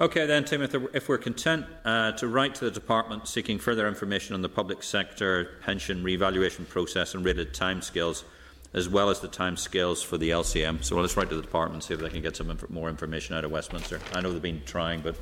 Okay, 0.01 0.27
then, 0.27 0.45
Tim, 0.45 0.61
if, 0.61 1.09
we're 1.09 1.19
content 1.19 1.67
uh, 1.85 2.11
to 2.13 2.27
write 2.27 2.57
to 2.57 2.65
the 2.65 2.71
Department 2.73 3.29
seeking 3.29 3.61
further 3.61 3.87
information 3.87 4.35
on 4.35 4.43
the 4.43 4.49
public 4.49 4.83
sector 4.83 5.53
pension 5.63 6.03
revaluation 6.03 6.65
process 6.65 7.15
and 7.15 7.25
related 7.25 7.55
timescales, 7.55 8.25
as 8.73 8.89
well 8.89 9.09
as 9.09 9.21
the 9.21 9.29
timescales 9.29 10.05
for 10.05 10.19
the 10.19 10.31
LCM. 10.31 10.83
So 10.83 10.97
let's 11.01 11.17
write 11.17 11.29
to 11.29 11.37
the 11.37 11.43
Department 11.43 11.75
and 11.75 11.85
see 11.85 11.95
if 11.95 12.01
they 12.01 12.09
can 12.09 12.23
get 12.23 12.35
some 12.35 12.51
inf- 12.51 12.69
more 12.71 12.89
information 12.89 13.37
out 13.37 13.45
of 13.45 13.53
Westminster. 13.53 14.01
I 14.13 14.21
know 14.21 14.33
they've 14.33 14.43
been 14.43 14.63
trying, 14.67 15.01
but 15.01 15.15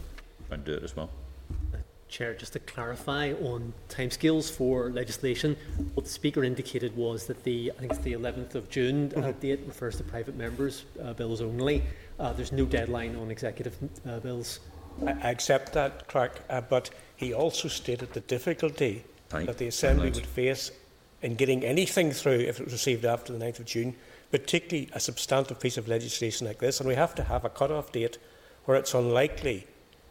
try 0.48 0.54
and 0.54 0.64
do 0.64 0.72
it 0.72 0.82
as 0.82 0.96
well. 0.96 1.10
Chair, 2.08 2.34
just 2.34 2.54
to 2.54 2.58
clarify 2.58 3.32
on 3.32 3.72
timescales 3.88 4.50
for 4.50 4.90
legislation, 4.90 5.56
what 5.94 6.04
the 6.04 6.12
Speaker 6.12 6.44
indicated 6.44 6.94
was 6.96 7.26
that 7.26 7.42
the, 7.44 7.72
I 7.76 7.80
think 7.80 7.92
it's 7.92 8.02
the 8.02 8.12
11th 8.12 8.54
of 8.54 8.68
June 8.70 9.12
uh, 9.16 9.32
date 9.32 9.60
refers 9.66 9.96
to 9.96 10.02
private 10.02 10.36
members' 10.36 10.84
uh, 11.02 11.14
bills 11.14 11.40
only. 11.40 11.82
Uh, 12.22 12.32
there's 12.32 12.52
no 12.52 12.64
deadline 12.64 13.16
on 13.16 13.32
executive 13.32 13.76
uh, 14.06 14.20
bills. 14.20 14.60
I 15.04 15.10
I 15.10 15.30
accept 15.30 15.72
that, 15.72 16.06
Clerk, 16.06 16.40
uh, 16.48 16.60
but 16.60 16.90
he 17.16 17.34
also 17.34 17.66
stated 17.66 18.12
the 18.12 18.20
difficulty 18.20 19.02
Aye, 19.32 19.46
that 19.46 19.58
the 19.58 19.66
Assembly 19.66 20.10
would 20.10 20.26
face 20.26 20.70
in 21.22 21.34
getting 21.34 21.64
anything 21.64 22.12
through 22.12 22.38
if 22.38 22.60
it 22.60 22.64
was 22.64 22.74
received 22.74 23.04
after 23.04 23.32
the 23.32 23.44
9th 23.44 23.58
of 23.58 23.66
June, 23.66 23.96
particularly 24.30 24.88
a 24.92 25.00
substantive 25.00 25.58
piece 25.58 25.76
of 25.76 25.88
legislation 25.88 26.46
like 26.46 26.60
this. 26.60 26.78
And 26.78 26.88
we 26.88 26.94
have 26.94 27.12
to 27.16 27.24
have 27.24 27.44
a 27.44 27.50
cut-off 27.50 27.90
date 27.90 28.18
where 28.66 28.76
it's 28.76 28.94
unlikely, 28.94 29.66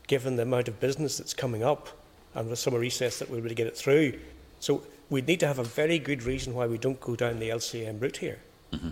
given 0.07 0.35
the 0.35 0.43
amount 0.43 0.67
of 0.67 0.81
business 0.81 1.17
that's 1.17 1.33
coming 1.33 1.63
up 1.63 1.87
and 2.35 2.49
with 2.49 2.59
summer 2.59 2.79
recess, 2.79 3.19
that 3.19 3.29
we'll 3.29 3.39
be 3.39 3.43
able 3.43 3.49
to 3.49 3.55
get 3.55 3.67
it 3.67 3.77
through. 3.77 4.19
So 4.59 4.83
we 5.09 5.21
need 5.21 5.39
to 5.39 5.47
have 5.47 5.59
a 5.59 5.63
very 5.63 5.97
good 5.97 6.23
reason 6.23 6.53
why 6.55 6.67
we 6.67 6.77
don't 6.77 6.99
go 6.99 7.15
down 7.15 7.39
the 7.39 7.49
LCM 7.49 8.01
route 8.01 8.17
here. 8.17 8.39
I 8.73 8.89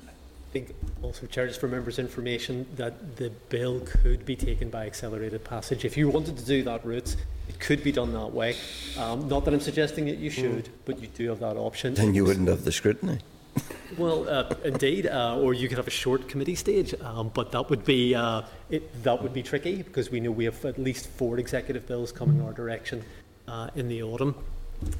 think 0.52 0.76
also, 1.02 1.26
Chair, 1.28 1.50
for 1.52 1.68
members' 1.68 2.00
information, 2.00 2.66
that 2.76 3.18
the 3.18 3.30
bill 3.50 3.82
could 3.82 4.26
be 4.26 4.36
taken 4.36 4.70
by 4.70 4.86
accelerated 4.86 5.44
passage. 5.44 5.86
If 5.86 5.98
you 5.98 6.10
wanted 6.10 6.38
to 6.38 6.46
do 6.46 6.64
that 6.64 6.86
route, 6.86 7.16
it 7.48 7.60
could 7.60 7.84
be 7.84 7.92
done 7.92 8.14
that 8.14 8.34
way. 8.34 8.56
Um, 8.98 9.28
not 9.28 9.46
that 9.46 9.54
I'm 9.54 9.60
suggesting 9.60 10.06
that 10.06 10.18
you 10.18 10.30
should, 10.30 10.70
but 10.86 11.00
you 11.00 11.08
do 11.08 11.30
have 11.30 11.40
that 11.40 11.58
option. 11.58 11.94
Then 11.94 12.14
you 12.14 12.26
wouldn't 12.26 12.48
have 12.48 12.64
the 12.64 12.72
scrutiny. 12.72 13.20
Well, 13.98 14.30
uh, 14.30 14.54
indeed, 14.64 15.08
uh, 15.08 15.38
or 15.40 15.56
you 15.56 15.68
could 15.68 15.78
have 15.78 15.88
a 15.88 15.92
short 15.92 16.30
committee 16.30 16.56
stage, 16.56 16.94
um, 17.02 17.32
but 17.34 17.52
that 17.52 17.72
would 17.72 17.84
be 17.84 18.14
uh, 18.14 18.44
it, 18.70 19.04
that 19.04 19.22
would 19.22 19.34
be 19.34 19.42
tricky 19.42 19.82
because 19.82 20.12
we 20.12 20.20
know 20.20 20.30
we 20.30 20.46
have 20.46 20.64
at 20.64 20.78
least 20.78 21.08
four 21.08 21.40
executive 21.40 21.88
bills 21.88 22.12
coming 22.12 22.40
our 22.42 22.54
direction 22.54 23.04
uh, 23.48 23.70
in 23.76 23.88
the 23.88 24.04
autumn. 24.04 24.36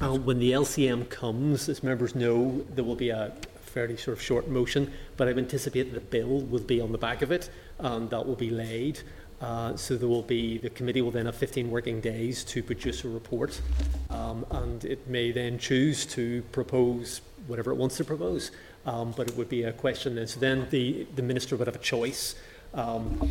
Uh, 0.00 0.18
when 0.18 0.40
the 0.40 0.50
LCM 0.52 1.08
comes, 1.08 1.68
as 1.68 1.82
members 1.82 2.14
know, 2.14 2.64
there 2.74 2.84
will 2.84 2.96
be 2.96 3.10
a 3.10 3.32
fairly 3.70 3.96
sort 3.96 4.16
of 4.16 4.22
short 4.22 4.48
motion, 4.48 4.92
but 5.16 5.28
I 5.28 5.32
anticipate 5.32 5.94
the 5.94 6.00
bill 6.00 6.40
will 6.40 6.60
be 6.60 6.80
on 6.80 6.92
the 6.92 6.98
back 6.98 7.22
of 7.22 7.30
it, 7.32 7.50
and 7.78 8.10
that 8.10 8.26
will 8.26 8.36
be 8.36 8.50
laid. 8.50 9.00
Uh, 9.40 9.74
so 9.74 9.96
there 9.96 10.08
will 10.08 10.22
be 10.22 10.58
the 10.58 10.68
committee 10.68 11.00
will 11.00 11.10
then 11.10 11.24
have 11.24 11.34
15 11.34 11.70
working 11.70 12.00
days 12.00 12.44
to 12.44 12.62
produce 12.62 13.04
a 13.04 13.08
report, 13.08 13.60
um, 14.10 14.44
and 14.50 14.84
it 14.84 15.08
may 15.08 15.32
then 15.32 15.58
choose 15.58 16.04
to 16.04 16.42
propose 16.52 17.22
whatever 17.46 17.70
it 17.70 17.76
wants 17.76 17.96
to 17.96 18.04
propose. 18.04 18.50
Um, 18.86 19.12
but 19.16 19.28
it 19.28 19.36
would 19.36 19.48
be 19.48 19.64
a 19.64 19.72
question 19.72 20.14
then. 20.14 20.26
So 20.26 20.40
then 20.40 20.66
the, 20.70 21.06
the 21.14 21.22
minister 21.22 21.56
would 21.56 21.66
have 21.66 21.76
a 21.76 21.80
choice. 21.80 22.34
Um, 22.72 23.30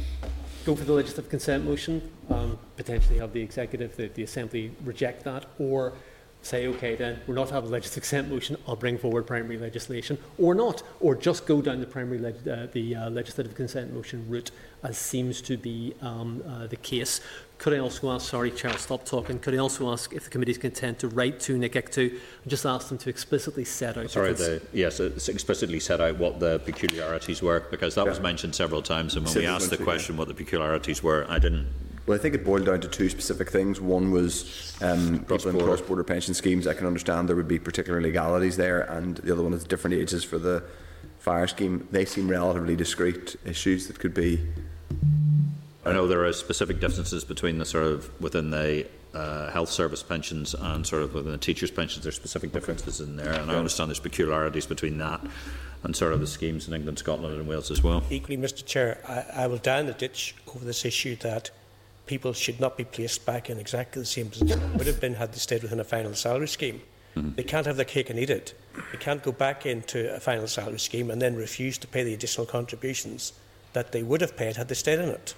go 0.66 0.76
for 0.76 0.84
the 0.84 0.94
legislative 0.94 1.30
consent 1.30 1.66
motion, 1.66 2.12
um, 2.30 2.60
potentially 2.76 3.20
have 3.20 3.34
the 3.34 3.42
executive, 3.42 3.96
the, 3.96 4.08
the 4.10 4.24
assembly 4.24 4.72
reject 4.84 5.24
that, 5.24 5.46
or 5.58 5.94
say, 6.42 6.68
okay, 6.68 6.96
then 6.96 7.20
we're 7.28 7.36
not 7.36 7.50
to 7.50 7.54
have 7.54 7.66
a 7.66 7.68
legislative 7.68 8.04
consent 8.04 8.30
motion, 8.30 8.58
I'll 8.68 8.76
bring 8.76 8.98
forward 8.98 9.28
primary 9.28 9.58
legislation, 9.58 10.18
or 10.38 10.56
not, 10.56 10.84
or 11.00 11.16
just 11.16 11.46
go 11.46 11.62
down 11.62 11.80
the 11.80 11.86
primary 11.86 12.18
leg- 12.18 12.48
uh, 12.48 12.68
the 12.72 12.96
uh, 12.96 13.10
legislative 13.10 13.56
consent 13.56 13.94
motion 13.94 14.26
route, 14.30 14.52
as 14.84 14.98
seems 14.98 15.42
to 15.42 15.58
be 15.58 15.94
um, 16.02 16.42
uh, 16.48 16.68
the 16.68 16.78
case. 16.78 17.20
Could 17.58 17.74
I 17.74 17.80
also 17.80 18.10
ask, 18.12 18.30
sorry, 18.30 18.52
Chair, 18.52 18.78
stop 18.78 19.04
talking, 19.04 19.38
could 19.38 19.54
I 19.54 19.58
also 19.58 19.92
ask 19.92 20.14
if 20.14 20.24
the 20.24 20.30
committee 20.30 20.52
is 20.52 20.58
content 20.58 21.00
to 21.00 21.10
write 21.10 21.42
to 21.42 21.58
NIC 21.58 21.74
ICTU 21.74 22.10
and 22.10 22.20
just 22.48 22.66
ask 22.66 22.88
them 22.88 22.98
to 23.00 23.10
explicitly 23.10 23.66
set 23.66 23.98
out... 23.98 24.10
Sorry, 24.10 24.32
the, 24.34 24.62
yes, 24.72 25.02
it's 25.02 25.28
explicitly 25.28 25.82
set 25.82 26.00
out 26.00 26.18
what 26.18 26.40
the 26.40 26.60
peculiarities 26.60 27.42
were, 27.42 27.60
because 27.70 27.96
that 27.96 28.06
yeah. 28.06 28.12
was 28.12 28.22
mentioned 28.22 28.56
several 28.56 28.82
times, 28.82 29.18
and 29.18 29.26
when 29.26 29.36
we 29.36 29.46
asked 29.46 29.70
the 29.70 29.78
question 29.78 30.16
what 30.16 30.30
the 30.30 30.34
peculiarities 30.34 31.04
were, 31.04 31.26
I 31.28 31.38
didn't 31.38 31.68
well, 32.06 32.18
I 32.18 32.22
think 32.22 32.36
it 32.36 32.44
boiled 32.44 32.66
down 32.66 32.82
to 32.82 32.88
two 32.88 33.10
specific 33.10 33.50
things. 33.50 33.80
One 33.80 34.12
was 34.12 34.76
um, 34.82 35.20
people 35.20 35.50
in 35.50 35.60
cross-border 35.60 36.04
pension 36.04 36.34
schemes. 36.34 36.68
I 36.68 36.74
can 36.74 36.88
understand 36.88 37.30
there 37.30 37.36
would 37.36 37.48
be 37.48 37.60
particular 37.60 38.02
legalities 38.02 38.58
there, 38.58 38.82
and 38.82 39.18
the 39.18 39.32
other 39.32 39.44
one 39.44 39.54
is 39.54 39.64
different 39.64 39.96
ages 39.96 40.24
for 40.24 40.38
the 40.38 40.64
fire 41.20 41.48
scheme. 41.48 41.88
They 41.92 42.06
seem 42.06 42.30
relatively 42.30 42.76
discrete 42.76 43.36
issues 43.46 43.88
that 43.88 44.00
could 44.00 44.14
be. 44.14 44.46
I 45.86 45.94
know 45.94 46.08
there 46.08 46.26
are 46.26 46.34
specific 46.34 46.80
differences 46.80 47.24
between 47.24 47.58
the 47.58 47.66
sort 47.66 47.86
of 47.86 48.22
within 48.22 48.50
the 48.52 48.88
uh, 49.14 49.50
health 49.52 49.70
service 49.70 50.04
pensions 50.04 50.54
and 50.54 50.86
sort 50.86 51.04
of 51.04 51.14
within 51.14 51.32
the 51.32 51.38
teachers' 51.38 51.72
pensions. 51.72 52.04
There's 52.04 52.16
specific 52.16 52.52
differences 52.52 53.00
in 53.00 53.16
there, 53.16 53.34
and 53.34 53.52
I 53.52 53.56
understand 53.56 53.90
there's 53.90 54.00
peculiarities 54.00 54.66
between 54.66 54.98
that 55.00 55.22
and 55.84 55.96
sort 55.96 56.14
of 56.14 56.20
the 56.20 56.28
schemes 56.28 56.68
in 56.68 56.74
England, 56.74 57.00
Scotland, 57.00 57.36
and 57.36 57.48
Wales 57.48 57.72
as 57.72 57.82
well. 57.84 58.04
Equally, 58.10 58.38
Mr. 58.38 58.66
Chair, 58.66 59.02
I, 59.08 59.44
I 59.44 59.48
will 59.48 59.58
down 59.58 59.86
the 59.86 59.94
ditch 59.94 60.36
over 60.54 60.66
this 60.66 60.84
issue 60.86 61.16
that 61.18 61.52
people 62.10 62.34
should 62.34 62.60
not 62.60 62.76
be 62.76 62.84
placed 62.84 63.24
back 63.24 63.52
in 63.52 63.60
exactly 63.60 64.02
the 64.02 64.06
same 64.06 64.30
position 64.30 64.60
they 64.60 64.78
would 64.78 64.88
have 64.88 65.00
been 65.00 65.14
had 65.14 65.32
they 65.32 65.38
stayed 65.38 65.62
within 65.62 65.80
a 65.80 65.84
final 65.84 66.16
salary 66.16 66.48
scheme. 66.48 66.82
Mm-hmm. 67.16 67.36
They 67.36 67.44
can't 67.44 67.68
have 67.68 67.76
their 67.76 67.86
cake 67.86 68.10
and 68.10 68.18
eat 68.18 68.32
it. 68.32 68.56
They 68.92 68.98
can't 68.98 69.22
go 69.22 69.32
back 69.32 69.68
into 69.68 70.16
a 70.16 70.20
final 70.20 70.48
salary 70.48 70.80
scheme 70.80 71.12
and 71.12 71.22
then 71.22 71.36
refuse 71.36 71.78
to 71.78 71.88
pay 71.88 72.04
the 72.04 72.16
additional 72.16 72.48
contributions 72.48 73.34
that 73.74 73.92
they 73.92 74.02
would 74.02 74.22
have 74.22 74.36
paid 74.36 74.56
had 74.56 74.70
they 74.70 74.76
stayed 74.76 74.98
in 74.98 75.10
it. 75.10 75.36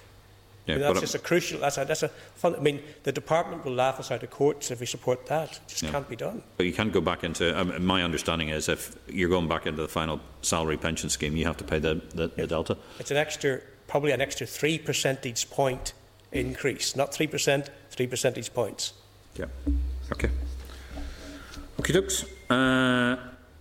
Yeah, 0.64 0.74
I 0.74 0.78
mean, 0.78 0.86
that's 0.86 1.00
just 1.00 1.14
a 1.14 1.18
crucial. 1.18 1.60
That's 1.60 1.76
a, 1.76 1.84
that's 1.84 2.04
a 2.04 2.08
fun. 2.08 2.54
I 2.56 2.60
mean, 2.60 2.80
the 3.02 3.12
department 3.12 3.66
will 3.66 3.74
laugh 3.74 4.00
us 4.00 4.10
out 4.10 4.22
of 4.22 4.30
courts 4.30 4.70
if 4.70 4.80
we 4.80 4.86
support 4.86 5.26
that. 5.26 5.52
It 5.52 5.60
just 5.68 5.82
yeah. 5.82 5.90
can't 5.90 6.08
be 6.08 6.16
done. 6.16 6.42
But 6.56 6.64
you 6.64 6.72
can't 6.72 6.92
go 6.92 7.02
back 7.02 7.22
into. 7.22 7.44
Um, 7.60 7.84
my 7.84 8.02
understanding 8.02 8.48
is 8.48 8.68
if 8.68 8.96
you're 9.08 9.28
going 9.28 9.48
back 9.48 9.66
into 9.66 9.82
the 9.82 9.88
final 9.88 10.20
salary 10.40 10.78
pension 10.78 11.10
scheme, 11.10 11.36
you 11.36 11.44
have 11.44 11.58
to 11.58 11.64
pay 11.64 11.80
the, 11.80 12.00
the, 12.14 12.28
yeah. 12.28 12.42
the 12.42 12.46
delta. 12.46 12.78
It's 12.98 13.10
an 13.10 13.18
extra, 13.18 13.60
probably 13.88 14.12
an 14.12 14.22
extra 14.22 14.46
three 14.46 14.78
percentage 14.78 15.50
point 15.50 15.92
increase, 16.32 16.96
not 16.96 17.12
3%, 17.12 17.68
3 17.90 18.06
percentage 18.06 18.52
points. 18.52 18.92
Yeah. 19.36 19.46
Okay. 20.12 20.30
Okay, 21.80 21.92
dokes. 21.92 22.24
Uh, 22.50 23.16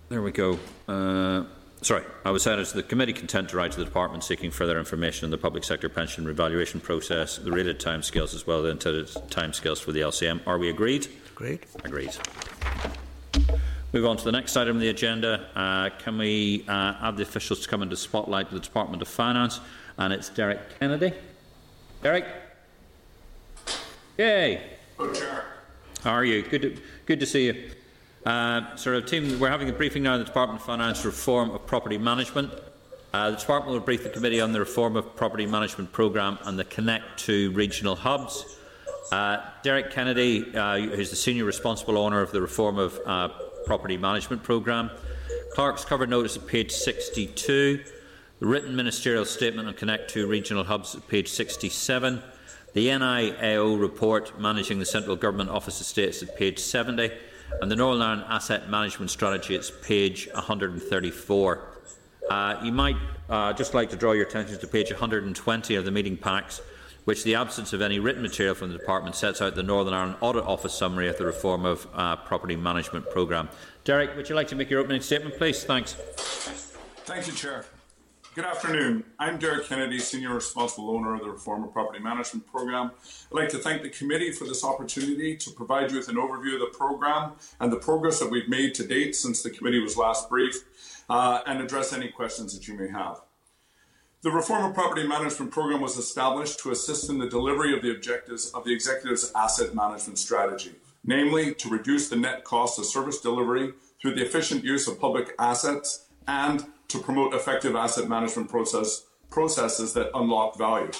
there 0.09 0.21
we 0.21 0.31
go. 0.31 0.59
Uh, 0.87 1.43
sorry, 1.81 2.03
I 2.25 2.31
was 2.31 2.43
saying 2.43 2.59
is 2.59 2.73
the 2.73 2.83
committee 2.83 3.13
content 3.13 3.49
to 3.49 3.57
write 3.57 3.71
to 3.71 3.79
the 3.79 3.85
department 3.85 4.23
seeking 4.23 4.51
further 4.51 4.77
information 4.77 5.25
on 5.25 5.31
the 5.31 5.37
public 5.37 5.63
sector 5.63 5.89
pension 5.89 6.25
revaluation 6.25 6.79
process, 6.79 7.37
the 7.37 7.51
rated 7.51 7.79
timescales 7.79 8.35
as 8.35 8.45
well 8.45 8.59
as 8.59 8.63
the 8.63 8.69
intended 8.69 9.07
timescales 9.29 9.79
for 9.79 9.91
the 9.91 10.01
LCM. 10.01 10.41
Are 10.45 10.57
we 10.57 10.69
agreed? 10.69 11.07
Agreed. 11.31 11.65
Agreed. 11.83 12.15
Move 13.93 14.05
on 14.05 14.15
to 14.15 14.23
the 14.23 14.31
next 14.31 14.55
item 14.55 14.77
on 14.77 14.79
the 14.79 14.89
agenda. 14.89 15.47
Uh, 15.55 15.89
can 15.97 16.17
we 16.17 16.63
uh, 16.67 16.93
have 16.93 17.17
the 17.17 17.23
officials 17.23 17.59
to 17.61 17.67
come 17.67 17.81
into 17.81 17.97
spotlight 17.97 18.47
to 18.49 18.53
the 18.53 18.61
Department 18.61 19.01
of 19.01 19.07
Finance? 19.07 19.59
And 19.97 20.13
it's 20.13 20.29
Derek 20.29 20.79
Kennedy. 20.79 21.13
Derek. 22.01 22.25
Yay. 24.21 24.61
Chair. 25.15 25.45
How 26.03 26.11
are 26.11 26.23
you? 26.23 26.43
Good 26.43 26.61
to, 26.61 26.77
good 27.07 27.19
to 27.21 27.25
see 27.25 27.47
you. 27.47 27.71
Uh, 28.23 28.75
sort 28.75 28.95
of 28.95 29.07
team, 29.07 29.39
we're 29.39 29.49
having 29.49 29.67
a 29.67 29.73
briefing 29.73 30.03
now 30.03 30.13
on 30.13 30.19
the 30.19 30.25
Department 30.25 30.59
of 30.59 30.65
Finance 30.67 31.03
reform 31.03 31.49
of 31.49 31.65
property 31.65 31.97
management. 31.97 32.53
Uh, 33.13 33.31
the 33.31 33.37
Department 33.37 33.73
will 33.73 33.79
brief 33.79 34.03
the 34.03 34.11
committee 34.11 34.39
on 34.39 34.51
the 34.51 34.59
reform 34.59 34.95
of 34.95 35.15
property 35.15 35.47
management 35.47 35.91
programme 35.91 36.37
and 36.43 36.59
the 36.59 36.63
Connect 36.65 37.17
to 37.21 37.49
regional 37.53 37.95
hubs. 37.95 38.59
Uh, 39.11 39.37
Derek 39.63 39.89
Kennedy, 39.89 40.55
uh, 40.55 40.77
who's 40.77 41.09
the 41.09 41.15
senior 41.15 41.45
responsible 41.45 41.97
owner 41.97 42.21
of 42.21 42.31
the 42.31 42.41
reform 42.41 42.77
of 42.77 42.99
uh, 43.07 43.29
property 43.65 43.97
management 43.97 44.43
programme. 44.43 44.91
Clerk's 45.55 45.83
cover 45.83 46.05
notice 46.05 46.37
at 46.37 46.45
page 46.45 46.71
62. 46.71 47.83
The 48.39 48.45
written 48.45 48.75
ministerial 48.75 49.25
statement 49.25 49.67
on 49.67 49.73
Connect 49.73 50.11
to 50.11 50.27
regional 50.27 50.63
hubs 50.63 50.93
at 50.93 51.07
page 51.07 51.27
67. 51.29 52.21
The 52.73 52.87
NIAO 52.87 53.79
report 53.79 54.39
managing 54.39 54.79
the 54.79 54.85
central 54.85 55.17
government 55.17 55.49
office 55.49 55.81
estates 55.81 56.23
at 56.23 56.37
page 56.37 56.57
70 56.57 57.11
and 57.61 57.69
the 57.69 57.75
Northern 57.75 58.01
Ireland 58.01 58.25
Asset 58.29 58.69
Management 58.69 59.11
Strategy 59.11 59.55
at 59.55 59.69
page 59.81 60.29
134. 60.33 61.67
Uh, 62.29 62.61
you 62.63 62.71
might 62.71 62.95
uh, 63.29 63.51
just 63.51 63.73
like 63.73 63.89
to 63.89 63.97
draw 63.97 64.13
your 64.13 64.25
attention 64.25 64.57
to 64.57 64.67
page 64.67 64.89
120 64.89 65.75
of 65.75 65.83
the 65.83 65.91
meeting 65.91 66.15
packs, 66.15 66.61
which 67.03 67.25
the 67.25 67.35
absence 67.35 67.73
of 67.73 67.81
any 67.81 67.99
written 67.99 68.21
material 68.21 68.55
from 68.55 68.71
the 68.71 68.77
department 68.77 69.17
sets 69.17 69.41
out 69.41 69.55
the 69.55 69.63
Northern 69.63 69.93
Ireland 69.93 70.15
Audit 70.21 70.45
Office 70.45 70.73
summary 70.73 71.09
of 71.09 71.17
the 71.17 71.25
reform 71.25 71.65
of 71.65 71.85
uh, 71.93 72.15
property 72.15 72.55
management 72.55 73.09
programme. 73.09 73.49
Derek, 73.83 74.15
would 74.15 74.29
you 74.29 74.35
like 74.35 74.47
to 74.47 74.55
make 74.55 74.69
your 74.69 74.79
opening 74.79 75.01
statement, 75.01 75.35
please? 75.37 75.65
Thanks. 75.65 75.93
Thank 77.03 77.27
you, 77.27 77.33
Chair. 77.33 77.65
Good 78.33 78.45
afternoon. 78.45 79.03
I'm 79.19 79.39
Derek 79.39 79.65
Kennedy, 79.65 79.99
Senior 79.99 80.33
Responsible 80.33 80.91
Owner 80.91 81.15
of 81.15 81.19
the 81.19 81.29
Reform 81.29 81.65
of 81.65 81.73
Property 81.73 81.99
Management 81.99 82.47
Programme. 82.47 82.91
I'd 83.29 83.35
like 83.35 83.49
to 83.49 83.57
thank 83.57 83.81
the 83.81 83.89
committee 83.89 84.31
for 84.31 84.45
this 84.45 84.63
opportunity 84.63 85.35
to 85.35 85.51
provide 85.51 85.91
you 85.91 85.97
with 85.97 86.07
an 86.07 86.15
overview 86.15 86.53
of 86.53 86.61
the 86.61 86.71
programme 86.71 87.33
and 87.59 87.69
the 87.73 87.77
progress 87.77 88.21
that 88.21 88.31
we've 88.31 88.47
made 88.47 88.73
to 88.75 88.87
date 88.87 89.17
since 89.17 89.43
the 89.43 89.49
committee 89.49 89.81
was 89.81 89.97
last 89.97 90.29
briefed 90.29 90.63
uh, 91.09 91.41
and 91.45 91.59
address 91.59 91.91
any 91.91 92.07
questions 92.07 92.57
that 92.57 92.69
you 92.69 92.79
may 92.79 92.87
have. 92.87 93.19
The 94.21 94.31
Reform 94.31 94.63
of 94.63 94.73
Property 94.73 95.05
Management 95.05 95.51
Programme 95.51 95.81
was 95.81 95.97
established 95.97 96.59
to 96.59 96.71
assist 96.71 97.09
in 97.09 97.19
the 97.19 97.27
delivery 97.27 97.75
of 97.75 97.81
the 97.81 97.91
objectives 97.91 98.49
of 98.51 98.63
the 98.63 98.73
Executive's 98.73 99.29
asset 99.35 99.75
management 99.75 100.17
strategy, 100.17 100.75
namely 101.03 101.53
to 101.55 101.67
reduce 101.67 102.07
the 102.07 102.15
net 102.15 102.45
cost 102.45 102.79
of 102.79 102.85
service 102.85 103.19
delivery 103.19 103.73
through 104.01 104.15
the 104.15 104.23
efficient 104.23 104.63
use 104.63 104.87
of 104.87 105.01
public 105.01 105.35
assets 105.37 106.05
and 106.29 106.65
to 106.91 106.99
promote 106.99 107.33
effective 107.33 107.75
asset 107.75 108.09
management 108.09 108.49
process, 108.49 109.05
processes 109.29 109.93
that 109.93 110.11
unlock 110.13 110.57
value. 110.57 110.91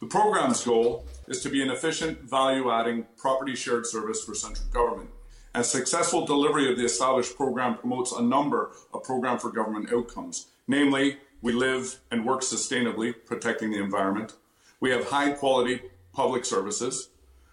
The 0.00 0.06
program's 0.06 0.64
goal 0.64 1.06
is 1.28 1.42
to 1.42 1.48
be 1.48 1.62
an 1.62 1.70
efficient, 1.70 2.22
value 2.22 2.70
adding 2.70 3.06
property 3.16 3.54
shared 3.54 3.86
service 3.86 4.24
for 4.24 4.34
central 4.34 4.66
government. 4.70 5.10
And 5.54 5.64
successful 5.64 6.26
delivery 6.26 6.70
of 6.70 6.76
the 6.76 6.84
established 6.84 7.36
program 7.36 7.78
promotes 7.78 8.12
a 8.12 8.22
number 8.22 8.72
of 8.92 9.04
program 9.04 9.38
for 9.38 9.50
government 9.50 9.92
outcomes. 9.92 10.48
Namely, 10.68 11.18
we 11.40 11.52
live 11.52 11.98
and 12.10 12.26
work 12.26 12.42
sustainably, 12.42 13.14
protecting 13.24 13.70
the 13.70 13.82
environment. 13.82 14.34
We 14.80 14.90
have 14.90 15.08
high 15.08 15.30
quality 15.32 15.80
public 16.12 16.44
services. 16.44 17.08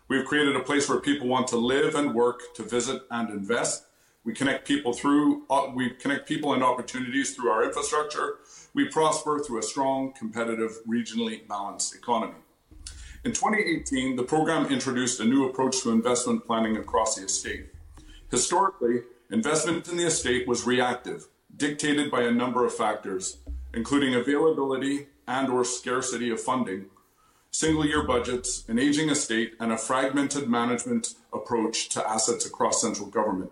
We've 0.07 0.25
created 0.25 0.55
a 0.55 0.61
place 0.61 0.89
where 0.89 0.99
people 0.99 1.27
want 1.27 1.47
to 1.47 1.57
live 1.57 1.95
and 1.95 2.13
work, 2.13 2.53
to 2.55 2.63
visit 2.63 3.03
and 3.09 3.29
invest. 3.29 3.85
We 4.25 4.33
connect 4.33 4.65
people 4.65 4.93
through, 4.93 5.43
uh, 5.49 5.67
we 5.73 5.89
connect 5.89 6.27
people 6.27 6.53
and 6.53 6.63
opportunities 6.63 7.35
through 7.35 7.49
our 7.49 7.63
infrastructure. 7.63 8.37
We 8.73 8.87
prosper 8.87 9.39
through 9.39 9.59
a 9.59 9.63
strong, 9.63 10.13
competitive, 10.13 10.79
regionally 10.87 11.45
balanced 11.47 11.93
economy. 11.93 12.39
In 13.25 13.33
2018, 13.33 14.15
the 14.15 14.23
program 14.23 14.65
introduced 14.67 15.19
a 15.19 15.25
new 15.25 15.47
approach 15.47 15.81
to 15.81 15.91
investment 15.91 16.45
planning 16.45 16.77
across 16.77 17.15
the 17.15 17.25
estate. 17.25 17.67
Historically, 18.31 19.01
investment 19.29 19.87
in 19.89 19.97
the 19.97 20.07
estate 20.07 20.47
was 20.47 20.65
reactive, 20.65 21.27
dictated 21.55 22.09
by 22.09 22.21
a 22.23 22.31
number 22.31 22.65
of 22.65 22.73
factors, 22.73 23.37
including 23.73 24.15
availability 24.15 25.07
and 25.27 25.49
or 25.49 25.65
scarcity 25.65 26.29
of 26.29 26.41
funding, 26.41 26.85
single 27.51 27.85
year 27.85 28.03
budgets, 28.03 28.67
an 28.67 28.79
aging 28.79 29.09
estate, 29.09 29.53
and 29.59 29.71
a 29.71 29.77
fragmented 29.77 30.49
management 30.49 31.15
approach 31.33 31.89
to 31.89 32.07
assets 32.09 32.45
across 32.45 32.81
central 32.81 33.07
government. 33.07 33.51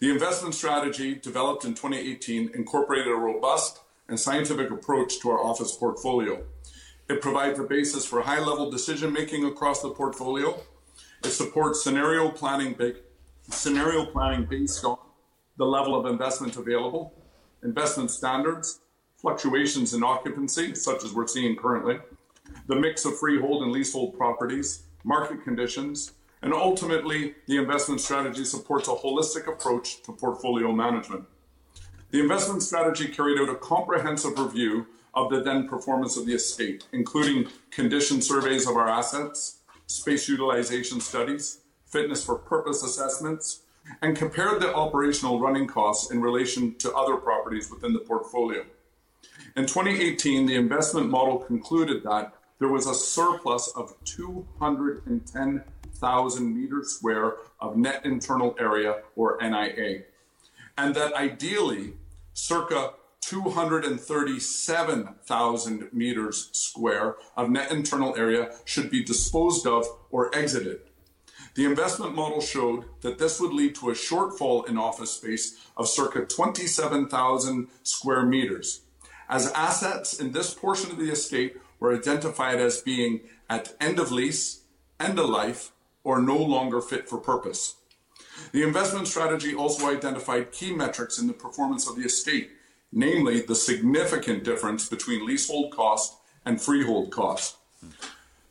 The 0.00 0.10
investment 0.12 0.54
strategy 0.54 1.16
developed 1.16 1.64
in 1.64 1.74
2018 1.74 2.52
incorporated 2.54 3.08
a 3.08 3.16
robust 3.16 3.80
and 4.08 4.18
scientific 4.18 4.70
approach 4.70 5.18
to 5.20 5.30
our 5.30 5.42
office 5.42 5.74
portfolio. 5.74 6.44
It 7.08 7.20
provides 7.20 7.58
a 7.58 7.64
basis 7.64 8.06
for 8.06 8.20
high 8.20 8.38
level 8.38 8.70
decision 8.70 9.12
making 9.12 9.44
across 9.44 9.82
the 9.82 9.90
portfolio. 9.90 10.56
It 11.24 11.30
supports 11.30 11.82
scenario 11.82 12.30
planning, 12.30 12.76
scenario 13.50 14.06
planning 14.06 14.44
based 14.44 14.84
on 14.84 14.98
the 15.56 15.66
level 15.66 15.98
of 15.98 16.06
investment 16.06 16.56
available, 16.56 17.12
investment 17.64 18.12
standards, 18.12 18.78
fluctuations 19.16 19.94
in 19.94 20.04
occupancy, 20.04 20.76
such 20.76 21.02
as 21.02 21.12
we're 21.12 21.26
seeing 21.26 21.56
currently, 21.56 21.98
the 22.68 22.76
mix 22.76 23.04
of 23.04 23.18
freehold 23.18 23.64
and 23.64 23.72
leasehold 23.72 24.16
properties, 24.16 24.84
market 25.02 25.42
conditions, 25.42 26.12
and 26.42 26.52
ultimately, 26.52 27.34
the 27.46 27.56
investment 27.56 28.00
strategy 28.00 28.44
supports 28.44 28.88
a 28.88 28.92
holistic 28.92 29.48
approach 29.48 30.02
to 30.02 30.12
portfolio 30.12 30.72
management. 30.72 31.24
The 32.10 32.20
investment 32.20 32.62
strategy 32.62 33.08
carried 33.08 33.38
out 33.40 33.48
a 33.48 33.56
comprehensive 33.56 34.38
review 34.38 34.86
of 35.14 35.30
the 35.30 35.42
then 35.42 35.68
performance 35.68 36.16
of 36.16 36.26
the 36.26 36.34
estate, 36.34 36.86
including 36.92 37.48
condition 37.70 38.22
surveys 38.22 38.68
of 38.68 38.76
our 38.76 38.88
assets, 38.88 39.58
space 39.86 40.28
utilization 40.28 41.00
studies, 41.00 41.60
fitness 41.86 42.24
for 42.24 42.36
purpose 42.36 42.82
assessments, 42.82 43.62
and 44.02 44.16
compared 44.16 44.60
the 44.60 44.74
operational 44.74 45.40
running 45.40 45.66
costs 45.66 46.10
in 46.10 46.20
relation 46.20 46.74
to 46.76 46.92
other 46.94 47.16
properties 47.16 47.70
within 47.70 47.92
the 47.92 47.98
portfolio. 47.98 48.64
In 49.56 49.66
2018, 49.66 50.46
the 50.46 50.54
investment 50.54 51.08
model 51.10 51.38
concluded 51.38 52.02
that 52.04 52.34
there 52.58 52.68
was 52.68 52.86
a 52.86 52.94
surplus 52.94 53.72
of 53.76 53.94
210,000 55.98 56.54
meters 56.54 56.94
square 56.96 57.34
of 57.60 57.76
net 57.76 58.04
internal 58.04 58.54
area, 58.58 59.02
or 59.16 59.38
NIA, 59.40 60.02
and 60.76 60.94
that 60.94 61.14
ideally, 61.14 61.94
circa 62.32 62.92
237,000 63.20 65.92
meters 65.92 66.50
square 66.52 67.16
of 67.36 67.50
net 67.50 67.70
internal 67.70 68.16
area 68.16 68.50
should 68.64 68.90
be 68.90 69.04
disposed 69.04 69.66
of 69.66 69.86
or 70.10 70.34
exited. 70.34 70.80
The 71.54 71.64
investment 71.64 72.14
model 72.14 72.40
showed 72.40 72.84
that 73.00 73.18
this 73.18 73.40
would 73.40 73.52
lead 73.52 73.74
to 73.76 73.90
a 73.90 73.94
shortfall 73.94 74.68
in 74.68 74.76
office 74.78 75.10
space 75.10 75.58
of 75.76 75.88
circa 75.88 76.24
27,000 76.24 77.66
square 77.82 78.24
meters, 78.24 78.82
as 79.28 79.50
assets 79.52 80.20
in 80.20 80.30
this 80.32 80.54
portion 80.54 80.92
of 80.92 80.98
the 80.98 81.10
estate 81.10 81.56
were 81.80 81.94
identified 81.94 82.60
as 82.60 82.80
being 82.80 83.20
at 83.50 83.74
end 83.80 83.98
of 83.98 84.12
lease, 84.12 84.60
end 85.00 85.18
of 85.18 85.28
life, 85.28 85.72
or 86.08 86.20
no 86.22 86.38
longer 86.38 86.80
fit 86.80 87.06
for 87.06 87.18
purpose. 87.18 87.74
The 88.52 88.62
investment 88.62 89.06
strategy 89.06 89.54
also 89.54 89.94
identified 89.94 90.52
key 90.52 90.74
metrics 90.74 91.18
in 91.18 91.26
the 91.26 91.34
performance 91.34 91.86
of 91.86 91.96
the 91.96 92.06
estate, 92.06 92.52
namely 92.90 93.42
the 93.42 93.54
significant 93.54 94.42
difference 94.42 94.88
between 94.88 95.26
leasehold 95.26 95.76
cost 95.76 96.16
and 96.46 96.62
freehold 96.62 97.10
cost. 97.10 97.58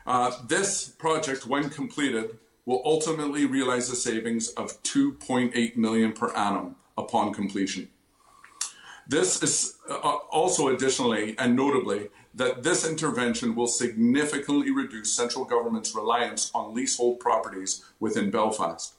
Uh, 0.05 0.31
this 0.47 0.87
project, 0.87 1.47
when 1.47 1.69
completed, 1.69 2.37
will 2.65 2.81
ultimately 2.85 3.45
realize 3.45 3.89
a 3.89 3.95
savings 3.95 4.49
of 4.49 4.83
2.8 4.83 5.77
million 5.77 6.13
per 6.13 6.31
annum 6.33 6.75
upon 6.97 7.33
completion. 7.33 7.89
This 9.07 9.41
is 9.41 9.77
uh, 9.89 10.17
also 10.31 10.67
additionally 10.67 11.35
and 11.39 11.55
notably 11.55 12.09
that 12.33 12.63
this 12.63 12.87
intervention 12.87 13.55
will 13.55 13.67
significantly 13.67 14.71
reduce 14.71 15.13
central 15.13 15.45
government's 15.45 15.95
reliance 15.95 16.51
on 16.53 16.73
leasehold 16.73 17.19
properties 17.19 17.85
within 17.99 18.29
Belfast. 18.29 18.93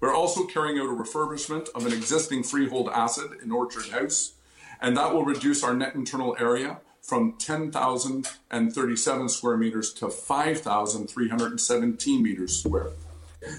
We're 0.00 0.14
also 0.14 0.46
carrying 0.46 0.78
out 0.78 0.86
a 0.86 0.94
refurbishment 0.94 1.68
of 1.74 1.86
an 1.86 1.92
existing 1.92 2.42
freehold 2.42 2.88
asset 2.88 3.30
in 3.42 3.52
Orchard 3.52 3.86
House, 3.86 4.32
and 4.82 4.94
that 4.96 5.12
will 5.14 5.24
reduce 5.24 5.62
our 5.62 5.74
net 5.74 5.94
internal 5.94 6.36
area 6.38 6.80
from 7.00 7.34
10,037 7.38 9.28
square 9.28 9.56
meters 9.56 9.92
to 9.94 10.10
5,317 10.10 12.22
meters 12.22 12.62
square. 12.62 12.90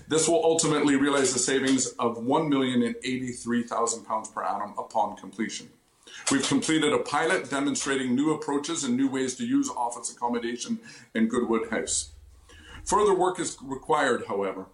This 0.08 0.30
will 0.30 0.44
ultimately 0.44 0.96
realize 0.96 1.36
a 1.36 1.40
savings 1.40 1.88
of 2.00 2.18
£1,083,000 2.18 4.34
per 4.34 4.44
annum 4.44 4.74
upon 4.78 5.18
completion. 5.18 5.68
We've 6.32 6.48
completed 6.48 6.94
a 6.94 7.00
pilot 7.00 7.50
demonstrating 7.50 8.16
new 8.16 8.34
approaches 8.34 8.86
and 8.86 8.96
new 8.96 9.10
ways 9.10 9.36
to 9.36 9.46
use 9.46 9.70
office 9.70 10.10
accommodation 10.12 10.80
in 11.14 11.28
Goodwood 11.28 11.70
House. 11.70 12.14
Further 12.86 13.14
work 13.14 13.40
is 13.40 13.58
required, 13.62 14.24
however, 14.28 14.68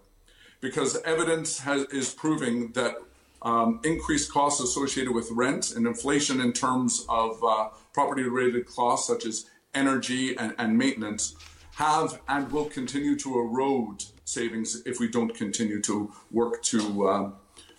because 0.60 0.96
evidence 1.02 1.58
has, 1.60 1.86
is 1.86 2.14
proving 2.14 2.70
that 2.72 2.96
um, 3.42 3.80
increased 3.84 4.32
costs 4.32 4.60
associated 4.60 5.12
with 5.12 5.30
rent 5.30 5.72
and 5.72 5.86
inflation 5.86 6.40
in 6.40 6.52
terms 6.52 7.06
of 7.08 7.42
uh, 7.42 7.68
property 7.92 8.22
related 8.22 8.66
costs 8.66 9.06
such 9.06 9.24
as 9.24 9.46
energy 9.74 10.36
and, 10.36 10.54
and 10.58 10.76
maintenance 10.76 11.34
have 11.76 12.20
and 12.28 12.50
will 12.52 12.66
continue 12.66 13.16
to 13.16 13.38
erode 13.38 14.04
savings 14.24 14.82
if 14.84 15.00
we 15.00 15.08
don't 15.08 15.34
continue 15.34 15.80
to 15.80 16.12
work 16.30 16.62
to 16.62 17.08
uh, 17.08 17.30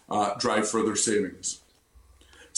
uh, 0.10 0.34
drive 0.40 0.68
further 0.68 0.96
savings. 0.96 1.62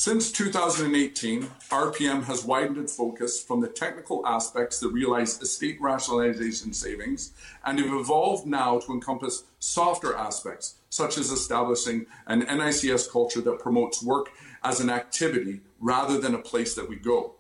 Since 0.06 0.34
2018, 0.34 1.44
RPM 1.70 2.26
has 2.26 2.44
widened 2.44 2.78
its 2.78 2.94
focus 2.94 3.42
from 3.42 3.62
the 3.62 3.70
technical 3.70 4.28
aspects 4.28 4.82
that 4.82 4.90
realize 4.90 5.42
estate 5.42 5.78
rationalization 5.80 6.74
savings 6.74 7.32
and 7.64 7.80
have 7.80 7.94
evolved 7.94 8.46
now 8.46 8.80
to 8.80 8.92
encompass 8.92 9.46
softer 9.60 10.14
aspects, 10.14 10.76
such 10.90 11.18
as 11.18 11.32
establishing 11.32 12.06
an 12.28 12.42
NICS 12.42 13.10
culture 13.10 13.40
that 13.40 13.60
promotes 13.60 14.04
work 14.04 14.28
as 14.62 14.82
an 14.82 14.90
activity 14.90 15.62
rather 15.80 16.20
than 16.20 16.36
a 16.36 16.40
place 16.40 16.76
that 16.76 16.90
we 16.90 16.98
go. 16.98 17.36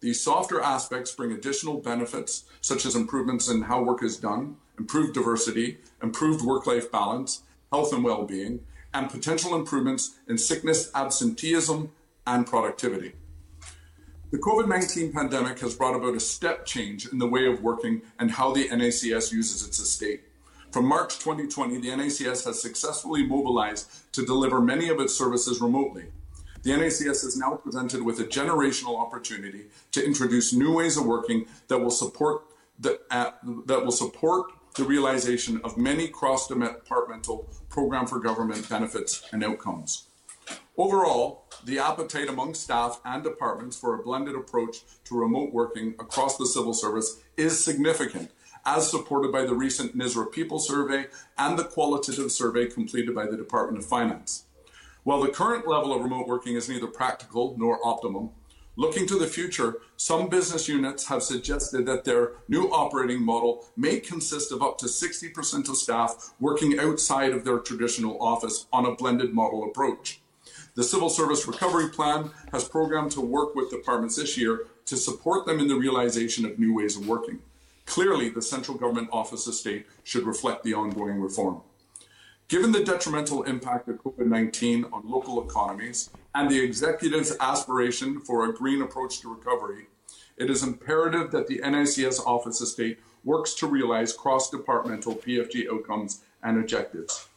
These 0.00 0.22
softer 0.22 0.62
aspects 0.62 1.14
bring 1.14 1.32
additional 1.32 1.82
benefits, 1.82 2.44
such 2.62 2.86
as 2.86 2.96
improvements 2.96 3.50
in 3.50 3.60
how 3.60 3.82
work 3.82 4.02
is 4.02 4.16
done, 4.16 4.56
improved 4.78 5.12
diversity, 5.12 5.80
improved 6.02 6.42
work 6.42 6.66
life 6.66 6.90
balance, 6.90 7.42
health 7.70 7.92
and 7.92 8.02
well 8.02 8.24
being, 8.24 8.60
and 8.94 9.10
potential 9.10 9.54
improvements 9.54 10.14
in 10.26 10.38
sickness, 10.38 10.90
absenteeism, 10.94 11.92
and 12.26 12.46
productivity. 12.46 13.12
The 14.32 14.38
COVID 14.38 14.68
19 14.68 15.12
pandemic 15.12 15.60
has 15.60 15.74
brought 15.74 15.94
about 15.94 16.16
a 16.16 16.20
step 16.20 16.66
change 16.66 17.06
in 17.06 17.18
the 17.18 17.28
way 17.28 17.46
of 17.46 17.62
working 17.62 18.02
and 18.18 18.30
how 18.30 18.52
the 18.52 18.68
NICS 18.68 19.32
uses 19.32 19.66
its 19.66 19.78
estate. 19.78 20.24
From 20.72 20.86
March 20.86 21.18
2020, 21.20 21.78
the 21.78 21.96
NICS 21.96 22.44
has 22.44 22.60
successfully 22.60 23.26
mobilized 23.26 24.12
to 24.12 24.26
deliver 24.26 24.60
many 24.60 24.88
of 24.88 25.00
its 25.00 25.14
services 25.14 25.60
remotely. 25.60 26.06
The 26.64 26.76
NICS 26.76 27.22
is 27.22 27.36
now 27.36 27.54
presented 27.54 28.02
with 28.02 28.18
a 28.18 28.24
generational 28.24 28.98
opportunity 28.98 29.66
to 29.92 30.04
introduce 30.04 30.52
new 30.52 30.74
ways 30.74 30.96
of 30.96 31.06
working 31.06 31.46
that 31.68 31.78
will 31.78 31.92
support 31.92 32.42
the, 32.80 33.00
uh, 33.10 33.30
that 33.66 33.84
will 33.84 33.92
support 33.92 34.50
the 34.74 34.84
realization 34.84 35.60
of 35.64 35.78
many 35.78 36.08
cross-departmental 36.08 37.48
program 37.68 38.06
for 38.06 38.18
government 38.18 38.68
benefits 38.68 39.26
and 39.32 39.44
outcomes. 39.44 40.08
Overall, 40.76 41.45
the 41.66 41.80
appetite 41.80 42.28
among 42.28 42.54
staff 42.54 43.00
and 43.04 43.24
departments 43.24 43.76
for 43.76 43.94
a 43.94 44.02
blended 44.02 44.36
approach 44.36 44.82
to 45.04 45.18
remote 45.18 45.52
working 45.52 45.96
across 45.98 46.36
the 46.36 46.46
civil 46.46 46.72
service 46.72 47.20
is 47.36 47.62
significant, 47.62 48.30
as 48.64 48.88
supported 48.88 49.32
by 49.32 49.44
the 49.44 49.54
recent 49.54 49.98
NISRA 49.98 50.30
People 50.30 50.60
Survey 50.60 51.06
and 51.36 51.58
the 51.58 51.64
qualitative 51.64 52.30
survey 52.30 52.66
completed 52.66 53.16
by 53.16 53.26
the 53.26 53.36
Department 53.36 53.82
of 53.82 53.88
Finance. 53.88 54.44
While 55.02 55.20
the 55.20 55.32
current 55.32 55.66
level 55.66 55.92
of 55.92 56.04
remote 56.04 56.28
working 56.28 56.54
is 56.54 56.68
neither 56.68 56.86
practical 56.86 57.56
nor 57.58 57.84
optimum, 57.84 58.30
looking 58.76 59.04
to 59.08 59.18
the 59.18 59.26
future, 59.26 59.78
some 59.96 60.28
business 60.28 60.68
units 60.68 61.08
have 61.08 61.24
suggested 61.24 61.84
that 61.86 62.04
their 62.04 62.34
new 62.46 62.68
operating 62.70 63.24
model 63.24 63.66
may 63.76 63.98
consist 63.98 64.52
of 64.52 64.62
up 64.62 64.78
to 64.78 64.86
60% 64.86 65.68
of 65.68 65.76
staff 65.76 66.32
working 66.38 66.78
outside 66.78 67.32
of 67.32 67.44
their 67.44 67.58
traditional 67.58 68.22
office 68.22 68.66
on 68.72 68.86
a 68.86 68.94
blended 68.94 69.34
model 69.34 69.64
approach. 69.64 70.20
The 70.76 70.84
Civil 70.84 71.08
Service 71.08 71.46
Recovery 71.46 71.88
Plan 71.88 72.32
has 72.52 72.68
programmed 72.68 73.10
to 73.12 73.22
work 73.22 73.54
with 73.54 73.70
departments 73.70 74.16
this 74.16 74.36
year 74.36 74.66
to 74.84 74.98
support 74.98 75.46
them 75.46 75.58
in 75.58 75.68
the 75.68 75.74
realisation 75.74 76.44
of 76.44 76.58
new 76.58 76.74
ways 76.74 76.98
of 76.98 77.08
working. 77.08 77.38
Clearly, 77.86 78.28
the 78.28 78.42
central 78.42 78.76
government 78.76 79.08
office 79.10 79.46
estate 79.46 79.86
should 80.04 80.26
reflect 80.26 80.64
the 80.64 80.74
ongoing 80.74 81.18
reform. 81.18 81.62
Given 82.48 82.72
the 82.72 82.84
detrimental 82.84 83.42
impact 83.44 83.88
of 83.88 84.02
COVID 84.02 84.26
19 84.26 84.84
on 84.92 85.08
local 85.08 85.42
economies 85.42 86.10
and 86.34 86.50
the 86.50 86.62
executive's 86.62 87.34
aspiration 87.40 88.20
for 88.20 88.44
a 88.44 88.52
green 88.52 88.82
approach 88.82 89.20
to 89.20 89.34
recovery, 89.34 89.86
it 90.36 90.50
is 90.50 90.62
imperative 90.62 91.30
that 91.30 91.46
the 91.46 91.60
NICS 91.64 92.20
office 92.20 92.60
estate 92.60 92.98
works 93.24 93.54
to 93.54 93.66
realise 93.66 94.12
cross 94.12 94.50
departmental 94.50 95.14
PFG 95.14 95.72
outcomes 95.72 96.20
and 96.42 96.58
objectives. 96.58 97.28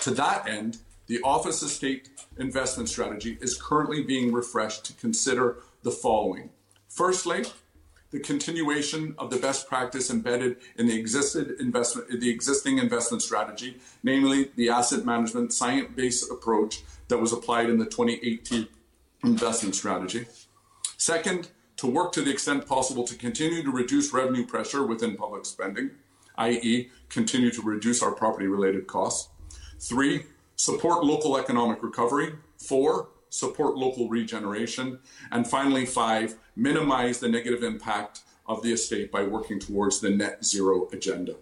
To 0.00 0.10
that 0.14 0.48
end, 0.48 0.78
the 1.08 1.20
office 1.22 1.62
estate 1.62 2.10
investment 2.38 2.88
strategy 2.88 3.38
is 3.40 3.60
currently 3.60 4.02
being 4.02 4.32
refreshed 4.32 4.84
to 4.84 4.92
consider 4.92 5.56
the 5.82 5.90
following. 5.90 6.50
Firstly, 6.88 7.44
the 8.10 8.20
continuation 8.20 9.14
of 9.18 9.30
the 9.30 9.36
best 9.36 9.68
practice 9.68 10.10
embedded 10.10 10.58
in 10.76 10.86
the 10.86 10.98
existed 10.98 11.56
investment, 11.60 12.20
the 12.20 12.30
existing 12.30 12.78
investment 12.78 13.22
strategy, 13.22 13.78
namely 14.02 14.50
the 14.56 14.70
asset 14.70 15.04
management 15.04 15.52
science-based 15.52 16.30
approach 16.30 16.82
that 17.08 17.18
was 17.18 17.32
applied 17.32 17.68
in 17.68 17.78
the 17.78 17.84
2018 17.84 18.68
investment 19.24 19.74
strategy. 19.74 20.26
Second, 20.96 21.48
to 21.76 21.86
work 21.86 22.12
to 22.12 22.22
the 22.22 22.30
extent 22.30 22.66
possible 22.66 23.04
to 23.04 23.14
continue 23.14 23.62
to 23.62 23.70
reduce 23.70 24.12
revenue 24.12 24.44
pressure 24.44 24.84
within 24.84 25.16
public 25.16 25.46
spending, 25.46 25.90
i.e., 26.36 26.90
continue 27.08 27.50
to 27.50 27.62
reduce 27.62 28.02
our 28.02 28.12
property-related 28.12 28.86
costs. 28.86 29.28
Three, 29.78 30.24
support 30.58 31.04
local 31.04 31.38
economic 31.38 31.82
recovery. 31.82 32.34
Four, 32.58 33.08
support 33.30 33.76
local 33.76 34.08
regeneration. 34.08 34.98
And 35.30 35.46
finally, 35.46 35.86
five, 35.86 36.34
minimize 36.56 37.20
the 37.20 37.28
negative 37.28 37.62
impact 37.62 38.22
of 38.46 38.62
the 38.62 38.72
estate 38.72 39.12
by 39.12 39.22
working 39.22 39.60
towards 39.60 40.00
the 40.00 40.10
net 40.10 40.44
zero 40.44 40.88
agenda. 40.92 41.36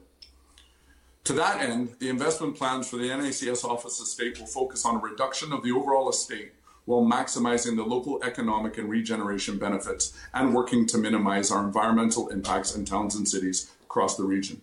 To 1.25 1.33
that 1.33 1.61
end, 1.61 1.97
the 1.99 2.09
investment 2.09 2.57
plans 2.57 2.89
for 2.89 2.97
the 2.97 3.09
NICS 3.09 3.65
office 3.65 3.99
estate 3.99 4.39
will 4.39 4.47
focus 4.47 4.85
on 4.85 4.97
a 4.97 5.01
reduction 5.01 5.53
of 5.53 5.63
the 5.65 5.73
overall 5.73 6.09
estate 6.09 6.53
while 6.85 7.03
maximizing 7.03 7.75
the 7.75 7.83
local 7.83 8.23
economic 8.23 8.79
and 8.79 8.89
regeneration 8.89 9.59
benefits 9.59 10.17
and 10.35 10.55
working 10.55 10.87
to 10.87 10.99
minimize 10.99 11.51
our 11.51 11.65
environmental 11.65 12.29
impacts 12.29 12.77
in 12.77 12.85
towns 12.85 13.17
and 13.17 13.29
cities 13.29 13.73
across 13.83 14.17
the 14.17 14.23
region. 14.23 14.63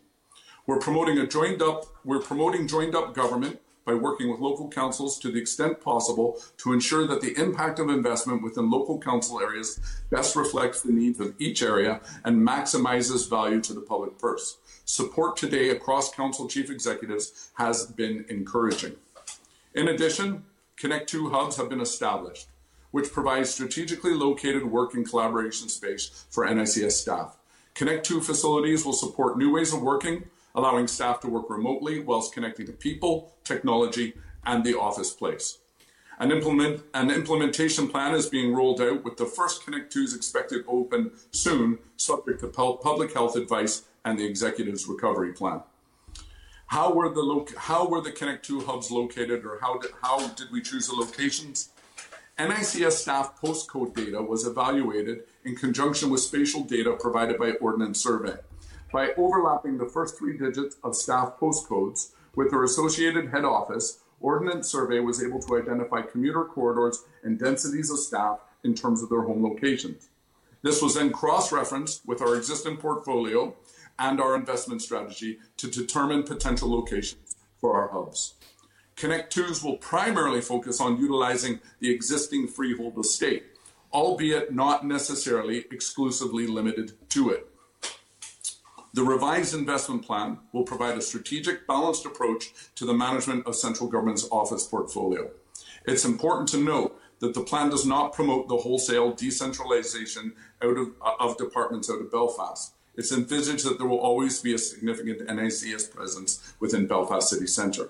We're 0.65 0.79
promoting 0.79 1.17
a 1.17 1.27
joined 1.27 1.61
up, 1.61 1.85
we're 2.05 2.21
promoting 2.21 2.67
joined 2.67 2.95
up 2.95 3.13
government 3.13 3.59
by 3.85 3.93
working 3.93 4.29
with 4.29 4.39
local 4.39 4.69
councils 4.69 5.19
to 5.19 5.31
the 5.31 5.39
extent 5.39 5.81
possible 5.81 6.39
to 6.57 6.73
ensure 6.73 7.05
that 7.07 7.21
the 7.21 7.39
impact 7.41 7.79
of 7.79 7.89
investment 7.89 8.41
within 8.41 8.69
local 8.69 8.99
council 8.99 9.39
areas 9.39 9.79
best 10.09 10.35
reflects 10.35 10.81
the 10.81 10.91
needs 10.91 11.19
of 11.19 11.33
each 11.39 11.61
area 11.61 12.01
and 12.23 12.47
maximizes 12.47 13.29
value 13.29 13.61
to 13.61 13.73
the 13.73 13.81
public 13.81 14.17
purse. 14.17 14.57
Support 14.85 15.37
today 15.37 15.69
across 15.69 16.13
council 16.13 16.47
chief 16.47 16.69
executives 16.69 17.51
has 17.55 17.85
been 17.85 18.25
encouraging. 18.29 18.95
In 19.73 19.87
addition, 19.87 20.45
Connect 20.75 21.07
2 21.09 21.29
hubs 21.29 21.55
have 21.57 21.69
been 21.69 21.81
established, 21.81 22.47
which 22.91 23.11
provide 23.11 23.47
strategically 23.47 24.13
located 24.13 24.65
work 24.65 24.93
and 24.93 25.07
collaboration 25.07 25.69
space 25.69 26.25
for 26.29 26.45
NICS 26.45 26.95
staff. 26.95 27.37
Connect 27.73 28.05
2 28.05 28.21
facilities 28.21 28.85
will 28.85 28.93
support 28.93 29.37
new 29.37 29.51
ways 29.51 29.73
of 29.73 29.81
working, 29.81 30.25
allowing 30.55 30.87
staff 30.87 31.19
to 31.21 31.29
work 31.29 31.49
remotely 31.49 31.99
whilst 31.99 32.33
connecting 32.33 32.65
to 32.65 32.71
people, 32.71 33.33
technology, 33.43 34.13
and 34.45 34.63
the 34.63 34.77
office 34.77 35.11
place. 35.11 35.59
An, 36.19 36.31
implement, 36.31 36.83
an 36.93 37.09
implementation 37.09 37.87
plan 37.87 38.13
is 38.13 38.27
being 38.27 38.53
rolled 38.53 38.81
out 38.81 39.03
with 39.03 39.17
the 39.17 39.25
first 39.25 39.65
Connect 39.65 39.93
2s 39.93 40.15
expected 40.15 40.63
open 40.67 41.11
soon, 41.31 41.79
subject 41.97 42.41
to 42.41 42.47
public 42.47 43.13
health 43.13 43.35
advice 43.35 43.83
and 44.05 44.19
the 44.19 44.25
executive's 44.25 44.87
recovery 44.87 45.33
plan. 45.33 45.61
How 46.67 46.93
were 46.93 47.09
the 47.09 47.53
how 47.57 47.87
were 47.87 48.01
the 48.01 48.11
Connect 48.11 48.45
2 48.45 48.61
hubs 48.61 48.89
located, 48.89 49.45
or 49.45 49.59
how 49.61 49.77
did 49.77 49.91
how 50.01 50.27
did 50.29 50.51
we 50.51 50.61
choose 50.61 50.87
the 50.87 50.95
locations? 50.95 51.69
NICS 52.39 52.97
staff 52.97 53.39
postcode 53.39 53.93
data 53.93 54.21
was 54.21 54.47
evaluated 54.47 55.23
in 55.45 55.55
conjunction 55.55 56.09
with 56.09 56.21
spatial 56.21 56.63
data 56.63 56.97
provided 56.99 57.37
by 57.37 57.51
Ordnance 57.61 58.01
Survey. 58.01 58.37
By 58.93 59.11
overlapping 59.17 59.79
the 59.79 59.87
first 59.87 60.19
three 60.19 60.37
digits 60.37 60.77
of 60.83 60.95
staff 60.95 61.39
postcodes 61.39 62.11
with 62.35 62.51
their 62.51 62.63
associated 62.63 63.31
head 63.31 63.43
office, 63.43 64.01
Ordnance 64.21 64.69
Survey 64.69 64.99
was 64.99 65.21
able 65.21 65.41
to 65.41 65.57
identify 65.57 66.03
commuter 66.03 66.45
corridors 66.45 67.03
and 67.23 67.39
densities 67.39 67.89
of 67.89 67.97
staff 67.97 68.41
in 68.63 68.75
terms 68.75 69.01
of 69.01 69.09
their 69.09 69.23
home 69.23 69.43
locations. 69.43 70.09
This 70.61 70.79
was 70.79 70.93
then 70.93 71.11
cross-referenced 71.11 72.05
with 72.05 72.21
our 72.21 72.35
existing 72.35 72.77
portfolio 72.77 73.55
and 73.97 74.21
our 74.21 74.35
investment 74.35 74.83
strategy 74.83 75.39
to 75.57 75.71
determine 75.71 76.21
potential 76.21 76.69
locations 76.71 77.35
for 77.59 77.73
our 77.75 77.87
hubs. 77.87 78.35
Connect 78.95 79.35
2s 79.35 79.63
will 79.63 79.77
primarily 79.77 80.39
focus 80.39 80.79
on 80.79 80.99
utilizing 80.99 81.59
the 81.79 81.89
existing 81.89 82.47
freehold 82.47 82.99
estate, 82.99 83.43
albeit 83.91 84.53
not 84.53 84.85
necessarily 84.85 85.65
exclusively 85.71 86.45
limited 86.45 86.93
to 87.09 87.31
it. 87.31 87.49
The 88.93 89.03
revised 89.03 89.55
investment 89.55 90.05
plan 90.05 90.37
will 90.51 90.63
provide 90.63 90.97
a 90.97 91.01
strategic, 91.01 91.65
balanced 91.65 92.05
approach 92.05 92.53
to 92.75 92.85
the 92.85 92.93
management 92.93 93.47
of 93.47 93.55
central 93.55 93.89
government's 93.89 94.27
office 94.31 94.67
portfolio. 94.67 95.31
It's 95.85 96.05
important 96.05 96.47
to 96.49 96.57
note 96.57 96.99
that 97.19 97.33
the 97.33 97.41
plan 97.41 97.69
does 97.69 97.87
not 97.87 98.13
promote 98.13 98.47
the 98.47 98.57
wholesale 98.57 99.11
decentralization 99.11 100.33
out 100.61 100.77
of, 100.77 100.89
of 101.19 101.37
departments 101.37 101.89
out 101.89 102.01
of 102.01 102.11
Belfast. 102.11 102.73
It's 102.95 103.11
envisaged 103.11 103.65
that 103.65 103.79
there 103.79 103.87
will 103.87 103.99
always 103.99 104.39
be 104.41 104.53
a 104.53 104.59
significant 104.59 105.27
NICS 105.27 105.87
presence 105.87 106.53
within 106.59 106.85
Belfast 106.85 107.27
City 107.27 107.47
Centre. 107.47 107.89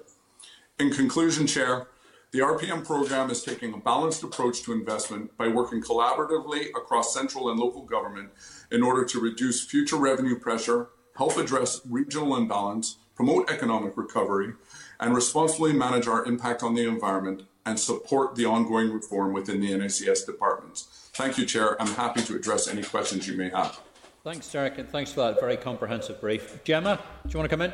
In 0.79 0.89
conclusion, 0.91 1.45
Chair, 1.47 1.87
the 2.33 2.39
RPM 2.39 2.83
program 2.83 3.29
is 3.29 3.43
taking 3.43 3.75
a 3.75 3.77
balanced 3.77 4.23
approach 4.23 4.63
to 4.63 4.73
investment 4.73 5.37
by 5.37 5.49
working 5.49 5.83
collaboratively 5.83 6.69
across 6.69 7.13
central 7.13 7.51
and 7.51 7.59
local 7.59 7.83
government 7.83 8.31
in 8.73 8.81
order 8.81 9.05
to 9.05 9.19
reduce 9.19 9.63
future 9.63 9.95
revenue 9.95 10.37
pressure, 10.37 10.87
help 11.15 11.37
address 11.37 11.79
regional 11.87 12.35
imbalance, 12.35 12.97
promote 13.15 13.49
economic 13.49 13.95
recovery, 13.95 14.53
and 14.99 15.13
responsibly 15.13 15.71
manage 15.71 16.07
our 16.07 16.25
impact 16.25 16.63
on 16.63 16.73
the 16.73 16.85
environment 16.87 17.43
and 17.65 17.79
support 17.79 18.35
the 18.35 18.45
ongoing 18.45 18.91
reform 18.91 19.31
within 19.31 19.61
the 19.61 19.77
NICS 19.77 20.25
departments. 20.25 21.09
Thank 21.13 21.37
you, 21.37 21.45
Chair. 21.45 21.79
I'm 21.79 21.93
happy 21.93 22.21
to 22.23 22.35
address 22.35 22.67
any 22.67 22.81
questions 22.81 23.27
you 23.27 23.37
may 23.37 23.49
have. 23.49 23.79
Thanks, 24.23 24.51
Derek, 24.51 24.79
and 24.79 24.89
thanks 24.89 25.11
for 25.11 25.21
that 25.21 25.39
very 25.39 25.55
comprehensive 25.55 26.19
brief. 26.19 26.63
Jemma, 26.63 26.97
do 26.97 27.29
you 27.29 27.37
want 27.37 27.49
to 27.49 27.55
come 27.55 27.61
in? 27.61 27.73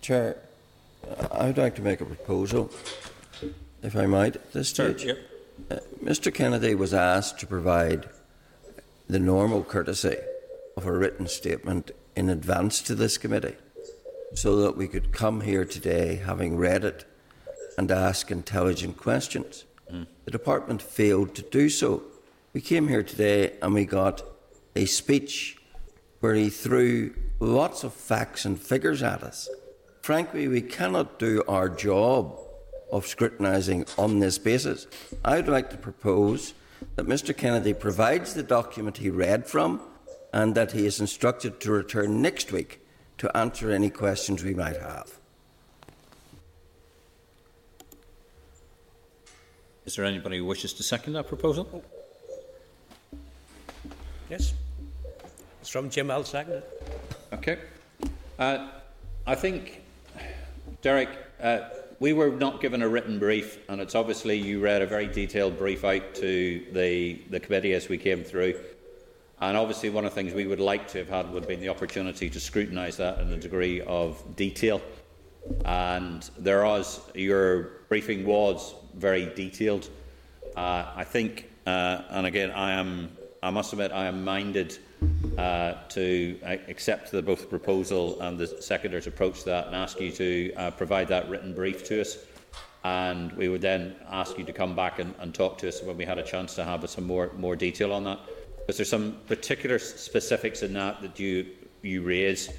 Chair, 0.00 0.36
I 1.32 1.46
would 1.46 1.58
like 1.58 1.74
to 1.76 1.82
make 1.82 2.00
a 2.00 2.04
proposal, 2.04 2.70
if 3.82 3.96
I 3.96 4.06
might, 4.06 4.36
at 4.36 4.52
this 4.52 4.68
stage. 4.68 5.02
Sure, 5.02 5.16
yep. 5.16 5.18
uh, 5.70 5.76
Mr. 6.04 6.32
Kennedy 6.32 6.74
was 6.74 6.94
asked 6.94 7.40
to 7.40 7.46
provide 7.46 8.08
the 9.08 9.18
normal 9.18 9.62
courtesy 9.62 10.16
of 10.76 10.86
a 10.86 10.92
written 10.92 11.26
statement 11.26 11.90
in 12.16 12.28
advance 12.28 12.80
to 12.82 12.94
this 12.94 13.18
committee 13.18 13.56
so 14.34 14.56
that 14.56 14.76
we 14.76 14.88
could 14.88 15.12
come 15.12 15.42
here 15.42 15.64
today 15.64 16.16
having 16.16 16.56
read 16.56 16.84
it 16.84 17.04
and 17.76 17.90
ask 17.90 18.30
intelligent 18.30 18.96
questions. 18.96 19.64
Mm. 19.92 20.06
The 20.24 20.30
department 20.30 20.80
failed 20.80 21.34
to 21.34 21.42
do 21.42 21.68
so. 21.68 22.02
We 22.52 22.60
came 22.60 22.88
here 22.88 23.02
today 23.02 23.54
and 23.62 23.74
we 23.74 23.84
got 23.84 24.22
a 24.74 24.86
speech 24.86 25.58
where 26.20 26.34
he 26.34 26.48
threw 26.48 27.14
lots 27.40 27.84
of 27.84 27.92
facts 27.92 28.44
and 28.44 28.60
figures 28.60 29.02
at 29.02 29.22
us. 29.22 29.48
Frankly, 30.00 30.48
we 30.48 30.62
cannot 30.62 31.18
do 31.18 31.42
our 31.48 31.68
job 31.68 32.38
of 32.90 33.06
scrutinising 33.06 33.86
on 33.96 34.20
this 34.20 34.38
basis. 34.38 34.86
I'd 35.24 35.48
like 35.48 35.70
to 35.70 35.76
propose 35.76 36.54
that 36.96 37.06
Mr 37.06 37.36
Kennedy 37.36 37.72
provides 37.72 38.34
the 38.34 38.42
document 38.42 38.98
he 38.98 39.10
read 39.10 39.46
from 39.46 39.80
and 40.32 40.54
that 40.54 40.72
he 40.72 40.86
is 40.86 41.00
instructed 41.00 41.60
to 41.60 41.70
return 41.70 42.22
next 42.22 42.52
week 42.52 42.80
to 43.18 43.34
answer 43.36 43.70
any 43.70 43.90
questions 43.90 44.42
we 44.42 44.54
might 44.54 44.76
have. 44.76 45.18
Is 49.84 49.96
there 49.96 50.04
anybody 50.04 50.38
who 50.38 50.44
wishes 50.44 50.72
to 50.74 50.82
second 50.82 51.14
that 51.14 51.26
proposal? 51.26 51.84
Yes. 54.30 54.54
It's 55.60 55.68
from 55.68 55.90
Jim. 55.90 56.10
I'll 56.10 56.24
second 56.24 56.54
it. 56.54 56.82
Okay. 57.32 57.58
Uh, 58.38 58.68
I 59.26 59.34
think, 59.34 59.82
Derek, 60.82 61.08
uh, 61.40 61.60
we 62.02 62.12
were 62.12 62.30
not 62.30 62.60
given 62.60 62.82
a 62.82 62.88
written 62.88 63.20
brief, 63.20 63.60
and 63.68 63.80
it's 63.80 63.94
obviously 63.94 64.36
you 64.36 64.58
read 64.58 64.82
a 64.82 64.86
very 64.86 65.06
detailed 65.06 65.56
brief 65.56 65.84
out 65.84 66.16
to 66.16 66.66
the, 66.72 67.22
the 67.30 67.38
committee 67.38 67.74
as 67.74 67.88
we 67.88 67.96
came 67.96 68.24
through. 68.24 68.60
And 69.40 69.56
obviously, 69.56 69.88
one 69.88 70.04
of 70.04 70.10
the 70.10 70.16
things 70.16 70.34
we 70.34 70.48
would 70.48 70.58
like 70.58 70.88
to 70.88 70.98
have 70.98 71.08
had 71.08 71.32
would 71.32 71.44
have 71.44 71.48
been 71.48 71.60
the 71.60 71.68
opportunity 71.68 72.28
to 72.28 72.40
scrutinise 72.40 72.96
that 72.96 73.20
in 73.20 73.32
a 73.32 73.36
degree 73.36 73.82
of 73.82 74.20
detail. 74.34 74.82
And 75.64 76.28
there 76.36 76.64
was, 76.64 77.00
your 77.14 77.82
briefing 77.88 78.26
was 78.26 78.74
very 78.96 79.26
detailed. 79.36 79.88
Uh, 80.56 80.86
I 80.96 81.04
think, 81.04 81.50
uh, 81.68 82.02
and 82.10 82.26
again, 82.26 82.50
I 82.50 82.72
am, 82.72 83.16
I 83.44 83.50
must 83.50 83.72
admit, 83.72 83.92
I 83.92 84.06
am 84.06 84.24
minded 84.24 84.76
uh, 85.38 85.74
to 85.88 86.38
accept 86.68 87.10
the, 87.10 87.22
both 87.22 87.48
proposal 87.48 88.20
and 88.20 88.38
the 88.38 88.46
Secretary's 88.46 89.06
approach 89.06 89.40
to 89.40 89.44
that 89.46 89.66
and 89.66 89.76
ask 89.76 90.00
you 90.00 90.12
to 90.12 90.52
uh, 90.54 90.70
provide 90.70 91.08
that 91.08 91.28
written 91.28 91.54
brief 91.54 91.84
to 91.84 92.00
us. 92.00 92.18
And 92.84 93.32
we 93.32 93.48
would 93.48 93.60
then 93.60 93.96
ask 94.10 94.36
you 94.38 94.44
to 94.44 94.52
come 94.52 94.74
back 94.74 94.98
and, 94.98 95.14
and 95.20 95.34
talk 95.34 95.58
to 95.58 95.68
us 95.68 95.82
when 95.82 95.96
we 95.96 96.04
had 96.04 96.18
a 96.18 96.22
chance 96.22 96.54
to 96.56 96.64
have 96.64 96.88
some 96.90 97.04
more, 97.04 97.30
more 97.36 97.56
detail 97.56 97.92
on 97.92 98.04
that. 98.04 98.18
Is 98.68 98.76
there 98.76 98.86
some 98.86 99.16
particular 99.26 99.78
specifics 99.78 100.62
in 100.62 100.72
that 100.74 101.00
that 101.02 101.18
you, 101.18 101.46
you 101.82 102.02
raise 102.02 102.50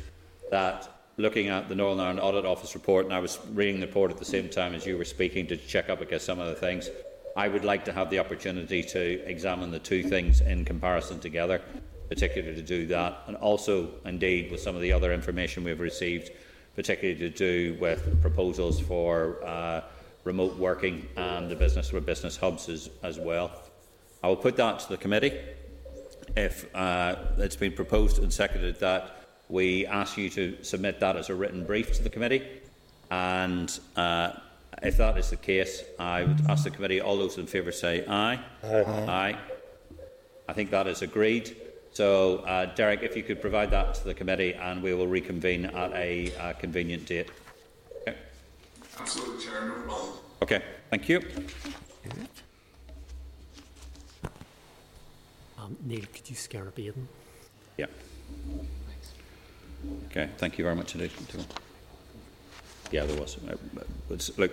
that 0.52 0.90
looking 1.18 1.48
at 1.50 1.70
the 1.70 1.76
Northern 1.76 2.00
Ireland 2.00 2.20
Audit 2.20 2.46
Office 2.46 2.74
report, 2.74 3.06
and 3.06 3.14
I 3.14 3.20
was 3.20 3.40
reading 3.54 3.80
the 3.80 3.86
report 3.86 4.12
at 4.12 4.18
the 4.18 4.26
same 4.26 4.50
time 4.50 4.74
as 4.74 4.86
you 4.86 4.98
were 4.98 5.06
speaking 5.06 5.46
to 5.48 5.58
check 5.58 5.90
up 5.90 6.02
against 6.02 6.26
some 6.26 6.40
of 6.40 6.48
the 6.48 6.56
things, 6.56 6.90
I 7.36 7.48
would 7.48 7.64
like 7.64 7.86
to 7.86 7.94
have 7.94 8.10
the 8.10 8.20
opportunity 8.20 8.84
to 8.84 9.26
examine 9.28 9.72
the 9.72 9.80
two 9.80 10.04
things 10.04 10.42
in 10.42 10.66
comparison 10.66 11.20
together, 11.20 11.62
particularly 12.10 12.56
to 12.56 12.62
do 12.62 12.88
that, 12.88 13.24
and 13.28 13.36
also, 13.38 13.90
indeed, 14.06 14.52
with 14.52 14.60
some 14.60 14.76
of 14.76 14.82
the 14.82 14.92
other 14.92 15.14
information 15.14 15.64
we've 15.64 15.80
received, 15.80 16.32
particularly 16.76 17.20
to 17.20 17.30
do 17.30 17.78
with 17.80 18.22
proposals 18.22 18.80
for 18.80 19.44
uh, 19.46 19.82
remote 20.24 20.56
working 20.58 21.08
and 21.18 21.50
the 21.50 21.56
business 21.56 21.90
for 21.90 22.00
business 22.00 22.38
hubs 22.38 22.70
as, 22.70 22.90
as 23.04 23.20
well. 23.20 23.52
I 24.24 24.28
will 24.28 24.36
put 24.36 24.56
that 24.58 24.80
to 24.80 24.90
the 24.90 24.98
committee 24.98 25.38
if 26.36 26.74
uh, 26.76 27.16
it's 27.38 27.56
been 27.56 27.74
proposed 27.74 28.22
and 28.22 28.32
seconded 28.32 28.80
that 28.80 29.18
we 29.50 29.86
ask 29.86 30.18
you 30.18 30.30
to 30.32 30.58
submit 30.64 31.00
that 31.02 31.16
as 31.16 31.30
a 31.30 31.36
written 31.36 31.66
brief 31.66 31.94
to 31.94 32.04
the 32.04 32.10
committee. 32.10 32.48
And 33.12 33.78
uh, 33.96 34.32
if 34.82 34.98
that 34.98 35.18
is 35.18 35.30
the 35.30 35.36
case, 35.36 35.84
I 36.00 36.24
would 36.24 36.42
ask 36.50 36.64
the 36.64 36.72
committee, 36.72 37.02
all 37.02 37.18
those 37.18 37.38
in 37.38 37.46
favour 37.46 37.72
say 37.72 38.06
aye. 38.08 38.40
Aye. 38.64 38.84
aye. 38.84 39.38
I 40.48 40.54
think 40.54 40.72
that 40.72 40.88
is 40.88 41.02
agreed. 41.02 41.56
So, 41.94 42.40
uh, 42.40 42.74
Derek, 42.74 43.04
if 43.04 43.16
you 43.16 43.22
could 43.22 43.40
provide 43.40 43.70
that 43.72 43.94
to 43.96 44.04
the 44.04 44.14
committee 44.16 44.54
and 44.56 44.82
we 44.82 44.96
will 44.96 45.08
reconvene 45.08 45.66
at 45.66 45.92
a 45.94 46.36
uh, 46.38 46.54
convenient 46.54 47.06
date. 47.06 47.30
Okay. 48.02 48.18
Absolutely, 49.00 49.46
Chair. 49.46 49.66
No 49.66 49.74
problem. 49.74 50.10
Okay, 50.42 50.62
thank 50.90 51.08
you. 51.08 51.22
Um, 55.60 55.78
Neil, 55.86 56.02
could 56.14 56.30
you 56.30 56.36
scare 56.36 56.68
up 56.68 56.78
Aidan? 56.78 57.08
Yeah. 57.78 57.86
Okay, 60.08 60.30
thank 60.38 60.58
you 60.58 60.64
very 60.64 60.76
much 60.76 60.96
indeed. 60.96 61.12
Yeah, 62.92 63.06
there 63.06 63.20
was. 63.20 63.38
But 64.10 64.30
look, 64.38 64.52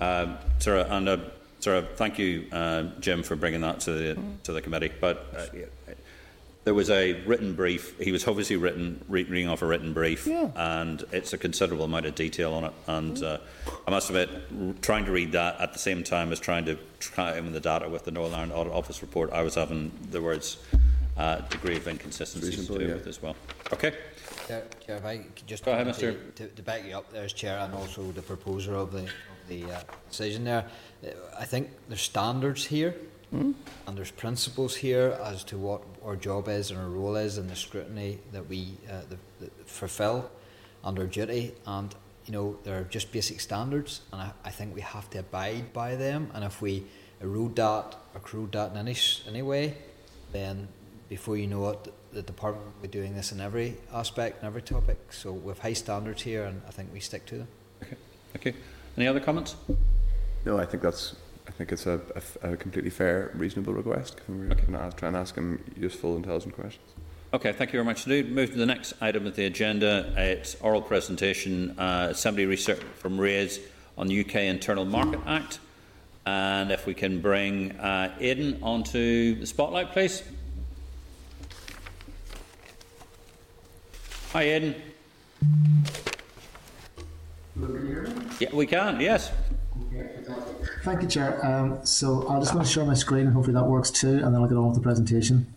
um, 0.00 0.38
Sarah, 0.58 0.86
and 0.88 1.08
uh, 1.08 1.16
Sarah, 1.60 1.86
thank 1.96 2.18
you, 2.18 2.46
uh, 2.52 2.84
Jim, 3.00 3.22
for 3.22 3.36
bringing 3.36 3.60
that 3.62 3.80
to 3.80 3.92
the 3.92 4.18
to 4.44 4.52
the 4.52 4.62
committee. 4.62 4.92
But 5.00 5.26
uh, 5.36 5.46
there 6.66 6.74
was 6.74 6.90
a 6.90 7.12
written 7.22 7.54
brief. 7.54 7.96
He 8.00 8.10
was 8.10 8.26
obviously 8.26 8.56
written 8.56 9.02
reading 9.08 9.48
off 9.48 9.62
a 9.62 9.66
written 9.66 9.92
brief, 9.92 10.26
yeah. 10.26 10.50
and 10.56 11.02
it's 11.12 11.32
a 11.32 11.38
considerable 11.38 11.84
amount 11.84 12.06
of 12.06 12.16
detail 12.16 12.52
on 12.54 12.64
it. 12.64 12.72
And 12.88 13.22
uh, 13.22 13.38
I 13.86 13.92
must 13.92 14.10
admit, 14.10 14.82
trying 14.82 15.04
to 15.04 15.12
read 15.12 15.30
that 15.30 15.60
at 15.60 15.72
the 15.72 15.78
same 15.78 16.02
time 16.02 16.32
as 16.32 16.40
trying 16.40 16.64
to 16.64 16.76
try 16.98 17.38
in 17.38 17.52
the 17.52 17.60
data 17.60 17.88
with 17.88 18.04
the 18.04 18.10
Northern 18.10 18.34
Ireland 18.34 18.52
Audit 18.52 18.72
Office 18.72 19.00
report, 19.00 19.32
I 19.32 19.42
was 19.42 19.54
having 19.54 19.92
the 20.10 20.20
words 20.20 20.56
uh, 21.16 21.36
degree 21.42 21.76
of 21.76 21.86
inconsistency 21.86 22.56
to 22.56 22.78
do 22.78 22.84
yeah. 22.84 22.94
with 22.94 23.06
as 23.06 23.22
well. 23.22 23.36
Okay. 23.72 23.94
Chair, 24.48 24.64
Chair, 24.84 24.96
if 24.96 25.04
I 25.04 25.18
could 25.18 25.46
just 25.46 25.64
Go 25.64 25.70
ahead, 25.70 25.86
to, 25.86 25.92
Mr. 25.92 26.34
To, 26.34 26.48
to 26.48 26.62
back 26.62 26.84
you 26.84 26.96
up 26.96 27.12
there 27.12 27.22
as 27.22 27.32
Chair 27.32 27.60
and 27.60 27.74
also 27.74 28.10
the 28.10 28.22
proposer 28.22 28.74
of 28.74 28.90
the, 28.90 29.02
of 29.02 29.48
the 29.48 29.70
uh, 29.70 29.80
decision 30.10 30.42
there, 30.42 30.66
I 31.38 31.44
think 31.44 31.70
there's 31.88 32.02
standards 32.02 32.64
here 32.64 32.96
Hmm? 33.30 33.52
and 33.88 33.98
there's 33.98 34.12
principles 34.12 34.76
here 34.76 35.18
as 35.24 35.42
to 35.44 35.58
what 35.58 35.82
our 36.06 36.16
job 36.16 36.48
is 36.48 36.70
and 36.70 36.80
our 36.80 36.88
role 36.88 37.16
is 37.16 37.38
and 37.38 37.50
the 37.50 37.56
scrutiny 37.56 38.18
that 38.32 38.48
we 38.48 38.68
uh, 38.90 39.00
the, 39.10 39.18
the 39.44 39.50
fulfil 39.64 40.30
under 40.84 41.06
duty 41.06 41.52
and 41.66 41.94
you 42.26 42.32
know 42.32 42.56
there 42.64 42.78
are 42.78 42.84
just 42.84 43.12
basic 43.12 43.40
standards 43.40 44.02
and 44.12 44.22
I, 44.22 44.30
I 44.44 44.50
think 44.50 44.74
we 44.74 44.80
have 44.82 45.10
to 45.10 45.18
abide 45.18 45.72
by 45.72 45.96
them 45.96 46.30
and 46.34 46.44
if 46.44 46.62
we 46.62 46.84
erode 47.20 47.56
that 47.56 47.96
accrued 48.14 48.52
that 48.52 48.70
in 48.70 48.76
any, 48.76 48.96
any 49.26 49.42
way 49.42 49.76
then 50.32 50.68
before 51.08 51.36
you 51.36 51.46
know 51.46 51.68
it 51.70 51.92
the 52.12 52.22
department 52.22 52.66
will 52.66 52.82
be 52.82 52.88
doing 52.88 53.14
this 53.14 53.32
in 53.32 53.40
every 53.40 53.76
aspect 53.92 54.38
and 54.38 54.46
every 54.46 54.62
topic 54.62 54.98
so 55.12 55.32
we 55.32 55.48
have 55.48 55.58
high 55.58 55.72
standards 55.72 56.22
here 56.22 56.44
and 56.44 56.62
I 56.66 56.70
think 56.70 56.90
we 56.92 57.00
stick 57.00 57.26
to 57.26 57.38
them 57.38 57.48
Okay. 57.82 57.96
Okay. 58.36 58.54
Any 58.96 59.06
other 59.06 59.20
comments? 59.20 59.56
No, 60.44 60.58
I 60.58 60.64
think 60.64 60.82
that's. 60.82 61.16
I 61.56 61.58
think 61.60 61.72
it's 61.72 61.86
a, 61.86 62.02
a, 62.42 62.52
a 62.52 62.56
completely 62.58 62.90
fair, 62.90 63.30
reasonable 63.32 63.72
request. 63.72 64.20
We're 64.28 64.48
going 64.48 64.72
to 64.72 64.92
try 64.94 65.08
and 65.08 65.16
ask 65.16 65.34
him 65.34 65.64
useful, 65.74 66.14
intelligent 66.14 66.54
questions. 66.54 66.86
Okay, 67.32 67.50
thank 67.52 67.70
you 67.72 67.78
very 67.78 67.84
much 67.86 68.06
indeed. 68.06 68.30
Move 68.30 68.50
to 68.50 68.58
the 68.58 68.66
next 68.66 68.92
item 69.00 69.26
of 69.26 69.36
the 69.36 69.46
agenda. 69.46 70.12
It's 70.18 70.56
oral 70.60 70.82
presentation, 70.82 71.74
uh, 71.78 72.08
Assembly 72.10 72.44
research 72.44 72.82
from 72.96 73.18
RAISE 73.18 73.60
on 73.96 74.08
the 74.08 74.20
UK 74.20 74.34
Internal 74.34 74.84
Market 74.84 75.20
Act. 75.26 75.60
And 76.26 76.70
if 76.70 76.84
we 76.84 76.92
can 76.92 77.22
bring 77.22 77.72
uh, 77.72 78.14
Aidan 78.20 78.58
onto 78.62 79.40
the 79.40 79.46
spotlight, 79.46 79.92
please. 79.92 80.22
Hi, 84.32 84.42
Aidan. 84.42 84.74
Yeah, 88.40 88.48
we 88.52 88.66
can, 88.66 89.00
yes. 89.00 89.32
Thank 90.86 91.02
you, 91.02 91.08
Chair. 91.08 91.44
Um, 91.44 91.84
so 91.84 92.28
I'm 92.28 92.40
just 92.40 92.54
want 92.54 92.64
to 92.64 92.72
share 92.72 92.84
my 92.84 92.94
screen, 92.94 93.26
and 93.26 93.34
hopefully 93.34 93.54
that 93.54 93.64
works 93.64 93.90
too, 93.90 94.20
and 94.22 94.32
then 94.32 94.36
I'll 94.36 94.46
get 94.46 94.56
on 94.56 94.68
with 94.68 94.76
the 94.76 94.80
presentation. 94.80 95.52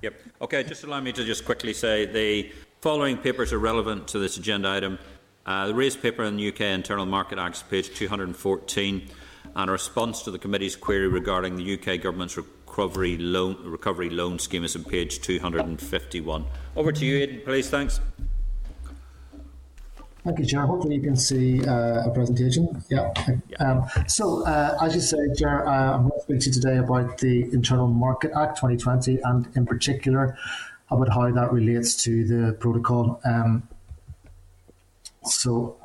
Yep. 0.00 0.14
Okay, 0.40 0.62
just 0.62 0.84
allow 0.84 1.02
me 1.02 1.12
to 1.12 1.22
just 1.22 1.44
quickly 1.44 1.74
say 1.74 2.06
the 2.06 2.50
following 2.80 3.18
papers 3.18 3.52
are 3.52 3.58
relevant 3.58 4.08
to 4.08 4.18
this 4.18 4.38
agenda 4.38 4.70
item. 4.70 4.98
Uh, 5.44 5.66
the 5.66 5.74
RAISE 5.74 5.96
paper 5.96 6.24
on 6.24 6.38
the 6.38 6.48
UK 6.48 6.62
Internal 6.62 7.04
Market 7.04 7.38
Act, 7.38 7.68
page 7.68 7.94
214, 7.94 9.08
and 9.54 9.68
a 9.68 9.70
response 9.70 10.22
to 10.22 10.30
the 10.30 10.38
committee's 10.38 10.76
query 10.76 11.08
regarding 11.08 11.56
the 11.56 11.74
UK 11.74 12.00
government's 12.00 12.38
recovery 12.38 13.18
loan, 13.18 13.58
recovery 13.62 14.08
loan 14.08 14.38
scheme 14.38 14.64
is 14.64 14.74
on 14.76 14.84
page 14.84 15.20
251. 15.20 16.46
Over 16.74 16.90
to 16.90 17.04
you, 17.04 17.18
Aidan, 17.18 17.42
please. 17.44 17.68
Thanks. 17.68 18.00
Thank 20.24 20.38
you, 20.38 20.44
Chair. 20.44 20.66
Hopefully 20.66 20.96
you 20.96 21.02
can 21.02 21.16
see 21.16 21.64
uh, 21.66 22.06
a 22.06 22.10
presentation. 22.12 22.82
Yeah. 22.90 23.12
Um, 23.58 23.86
so, 24.06 24.44
uh, 24.46 24.76
as 24.82 24.94
you 24.94 25.00
say, 25.00 25.16
Chair, 25.34 25.66
uh, 25.66 25.94
I'm 25.94 26.08
going 26.08 26.12
to 26.12 26.20
speak 26.20 26.40
to 26.40 26.46
you 26.46 26.52
today 26.52 26.76
about 26.76 27.18
the 27.18 27.44
Internal 27.52 27.86
Market 27.86 28.32
Act 28.36 28.56
2020 28.56 29.18
and 29.24 29.48
in 29.56 29.64
particular 29.64 30.36
about 30.90 31.08
how 31.08 31.30
that 31.30 31.52
relates 31.52 31.94
to 32.04 32.24
the 32.24 32.52
protocol. 32.54 33.20
Um, 33.24 33.66
so, 35.24 35.76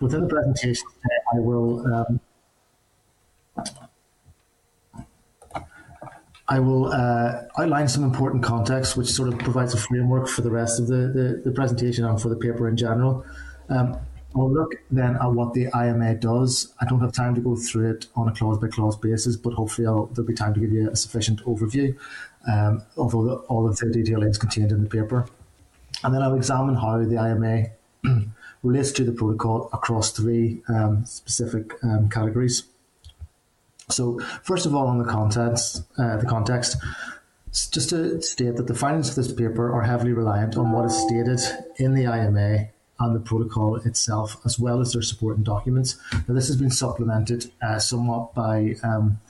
within 0.00 0.22
the 0.22 0.28
presentation 0.28 0.84
today, 1.02 1.16
I 1.34 1.38
will 1.38 1.94
um, 1.94 2.20
I 6.48 6.60
will 6.60 6.92
uh, 6.92 7.42
outline 7.58 7.88
some 7.88 8.04
important 8.04 8.44
context, 8.44 8.96
which 8.96 9.08
sort 9.08 9.28
of 9.28 9.38
provides 9.38 9.74
a 9.74 9.78
framework 9.78 10.28
for 10.28 10.42
the 10.42 10.50
rest 10.50 10.78
of 10.78 10.86
the, 10.86 11.08
the, 11.08 11.42
the 11.44 11.50
presentation 11.50 12.04
and 12.04 12.20
for 12.20 12.28
the 12.28 12.36
paper 12.36 12.68
in 12.68 12.76
general. 12.76 13.26
Um, 13.68 13.98
I'll 14.36 14.52
look 14.52 14.74
then 14.90 15.16
at 15.16 15.32
what 15.32 15.54
the 15.54 15.68
IMA 15.74 16.14
does. 16.16 16.72
I 16.80 16.84
don't 16.84 17.00
have 17.00 17.12
time 17.12 17.34
to 17.34 17.40
go 17.40 17.56
through 17.56 17.90
it 17.90 18.06
on 18.14 18.28
a 18.28 18.32
clause 18.32 18.58
by 18.58 18.68
clause 18.68 18.96
basis, 18.96 19.36
but 19.36 19.54
hopefully 19.54 19.86
I'll, 19.86 20.06
there'll 20.06 20.28
be 20.28 20.34
time 20.34 20.54
to 20.54 20.60
give 20.60 20.70
you 20.72 20.90
a 20.90 20.96
sufficient 20.96 21.42
overview, 21.44 21.96
um, 22.46 22.82
although 22.96 23.38
all 23.48 23.66
of 23.66 23.78
the 23.78 23.90
detail 23.90 24.22
is 24.22 24.38
contained 24.38 24.72
in 24.72 24.82
the 24.82 24.90
paper. 24.90 25.26
And 26.04 26.14
then 26.14 26.22
I'll 26.22 26.34
examine 26.34 26.74
how 26.74 26.98
the 26.98 27.16
IMA 27.16 28.26
relates 28.62 28.92
to 28.92 29.04
the 29.04 29.12
protocol 29.12 29.70
across 29.72 30.12
three 30.12 30.62
um, 30.68 31.06
specific 31.06 31.72
um, 31.82 32.08
categories. 32.10 32.64
So, 33.88 34.18
first 34.42 34.66
of 34.66 34.74
all, 34.74 34.88
on 34.88 34.98
the 34.98 35.04
contents, 35.04 35.80
uh, 35.96 36.16
the 36.16 36.26
context, 36.26 36.76
just 37.52 37.90
to 37.90 38.20
state 38.20 38.56
that 38.56 38.66
the 38.66 38.74
findings 38.74 39.10
of 39.10 39.14
this 39.14 39.32
paper 39.32 39.72
are 39.72 39.82
heavily 39.82 40.12
reliant 40.12 40.56
on 40.56 40.72
what 40.72 40.86
is 40.86 41.02
stated 41.06 41.38
in 41.76 41.94
the 41.94 42.02
IMA 42.02 42.66
and 42.98 43.14
the 43.14 43.20
protocol 43.20 43.76
itself, 43.76 44.38
as 44.44 44.58
well 44.58 44.80
as 44.80 44.92
their 44.92 45.02
supporting 45.02 45.44
documents. 45.44 45.98
Now, 46.26 46.34
this 46.34 46.48
has 46.48 46.56
been 46.56 46.72
supplemented 46.72 47.52
uh, 47.62 47.78
somewhat 47.78 48.34
by 48.34 48.74
um, 48.82 49.20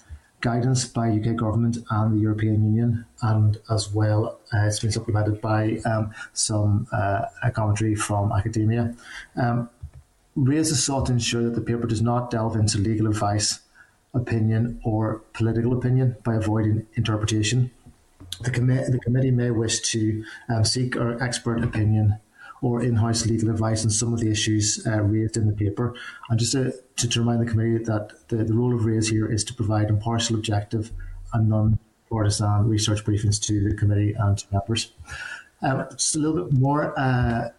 guidance 0.41 0.87
by 0.87 1.11
UK 1.11 1.37
government 1.37 1.77
and 1.91 2.17
the 2.17 2.23
European 2.23 2.65
Union, 2.65 3.05
and 3.21 3.59
as 3.71 3.93
well, 3.93 4.41
uh, 4.55 4.67
it's 4.67 4.81
been 4.81 4.91
supplemented 4.91 5.43
by 5.43 5.81
um, 5.85 6.15
some 6.33 6.89
uh, 6.93 7.27
commentary 7.53 7.95
from 7.95 8.33
academia. 8.33 8.95
Um, 9.37 9.69
RAISE 10.35 10.71
has 10.71 10.83
sought 10.83 11.07
to 11.07 11.13
ensure 11.13 11.43
that 11.43 11.55
the 11.55 11.61
paper 11.61 11.87
does 11.87 12.01
not 12.01 12.31
delve 12.31 12.57
into 12.57 12.79
legal 12.79 13.07
advice, 13.07 13.61
opinion, 14.17 14.81
or 14.85 15.23
political 15.33 15.73
opinion 15.73 16.17
by 16.25 16.35
avoiding 16.35 16.87
interpretation. 16.95 17.71
The, 18.41 18.51
commi- 18.51 18.91
the 18.91 18.99
committee 18.99 19.31
may 19.31 19.51
wish 19.51 19.81
to 19.93 20.25
um, 20.49 20.65
seek 20.65 20.97
our 20.97 21.23
expert 21.23 21.63
opinion 21.63 22.19
or 22.63 22.83
in-house 22.83 23.27
legal 23.27 23.51
advice 23.51 23.85
on 23.85 23.91
some 23.91 24.13
of 24.13 24.21
the 24.21 24.31
issues 24.31 24.85
uh, 24.87 25.01
raised 25.03 25.37
in 25.37 25.47
the 25.47 25.53
paper. 25.53 25.95
And 26.29 26.39
just 26.39 26.53
to, 26.53 26.73
to, 26.97 27.09
to 27.09 27.21
remind 27.21 27.41
the 27.47 27.51
committee 27.51 27.85
that 27.85 28.29
the, 28.29 28.37
the 28.37 28.55
role 28.55 28.75
of 28.75 28.85
RAISE 28.85 29.09
here 29.09 29.31
is 29.31 29.45
to 29.45 29.55
provide 29.55 29.91
impartial, 29.91 30.37
objective 30.37 30.91
and 31.33 31.49
non-partisan 31.49 32.69
research 32.69 33.05
briefings 33.05 33.41
to 33.43 33.69
the 33.69 33.75
committee 33.77 34.15
and 34.19 34.39
to 34.39 34.47
members. 34.53 34.93
Um, 35.63 35.87
just 35.93 36.17
a 36.17 36.19
little 36.19 36.45
bit 36.45 36.53
more, 36.59 36.99
uh, 36.99 37.51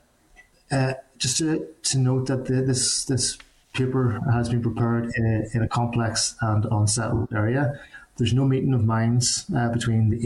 uh, 0.72 0.94
just 1.18 1.38
to, 1.38 1.68
to 1.84 1.98
note 1.98 2.28
that 2.28 2.46
the, 2.46 2.62
this, 2.62 3.06
this 3.06 3.38
paper 3.78 4.20
has 4.32 4.50
been 4.50 4.62
prepared 4.62 5.12
in 5.16 5.26
a, 5.26 5.56
in 5.56 5.64
a 5.64 5.68
complex 5.68 6.36
and 6.42 6.66
unsettled 6.66 7.32
area. 7.34 7.80
There's 8.18 8.34
no 8.34 8.46
meeting 8.46 8.74
of 8.74 8.84
minds 8.84 9.46
uh, 9.56 9.70
between 9.70 10.10
the 10.10 10.18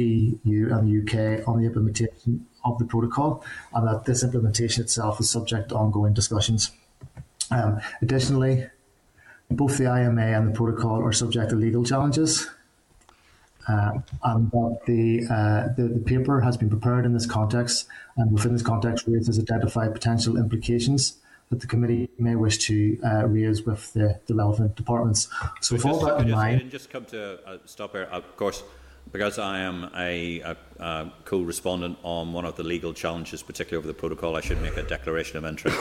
EU 0.45 0.73
and 0.73 0.87
the 0.87 0.93
UK 1.01 1.47
on 1.47 1.59
the 1.59 1.65
implementation 1.65 2.47
of 2.63 2.79
the 2.79 2.85
protocol, 2.85 3.43
and 3.73 3.87
that 3.87 4.05
this 4.05 4.23
implementation 4.23 4.83
itself 4.83 5.19
is 5.19 5.29
subject 5.29 5.69
to 5.69 5.75
ongoing 5.75 6.13
discussions. 6.13 6.71
Um, 7.49 7.81
additionally, 8.01 8.67
both 9.49 9.77
the 9.77 9.85
IMA 9.85 10.21
and 10.21 10.47
the 10.47 10.53
protocol 10.53 11.03
are 11.03 11.11
subject 11.11 11.49
to 11.49 11.57
legal 11.57 11.83
challenges, 11.83 12.47
uh, 13.67 13.91
and 14.23 14.49
that 14.51 14.79
the, 14.85 15.25
uh, 15.29 15.73
the, 15.75 15.89
the 15.89 15.99
paper 15.99 16.39
has 16.39 16.55
been 16.55 16.69
prepared 16.69 17.05
in 17.05 17.13
this 17.13 17.25
context, 17.25 17.87
and 18.15 18.31
within 18.31 18.53
this 18.53 18.61
context, 18.61 19.05
RAISE 19.07 19.27
has 19.27 19.39
identified 19.39 19.93
potential 19.93 20.37
implications 20.37 21.20
that 21.51 21.59
the 21.59 21.67
committee 21.67 22.09
may 22.17 22.35
wish 22.35 22.57
to 22.57 22.97
uh, 23.05 23.27
raise 23.27 23.63
with 23.63 23.93
the, 23.93 24.19
the 24.25 24.33
relevant 24.33 24.75
departments. 24.75 25.27
So, 25.59 25.75
with 25.75 25.85
all 25.85 25.99
just, 25.99 26.05
that 26.05 26.21
in 26.21 26.27
just, 26.27 26.35
mind, 26.35 26.71
just 26.71 26.89
come 26.89 27.05
to 27.05 27.39
a 27.47 27.59
stop 27.67 27.91
here. 27.91 28.03
Of 28.03 28.35
course, 28.37 28.63
because 29.11 29.37
I 29.37 29.59
am 29.59 29.91
a, 29.95 30.39
a, 30.39 30.57
a 30.79 31.11
co-respondent 31.25 31.97
on 32.03 32.31
one 32.31 32.45
of 32.45 32.55
the 32.55 32.63
legal 32.63 32.93
challenges, 32.93 33.43
particularly 33.43 33.79
over 33.79 33.87
the 33.87 33.99
protocol, 33.99 34.37
I 34.37 34.41
should 34.41 34.61
make 34.61 34.77
a 34.77 34.83
declaration 34.83 35.37
of 35.37 35.45
interest. 35.45 35.77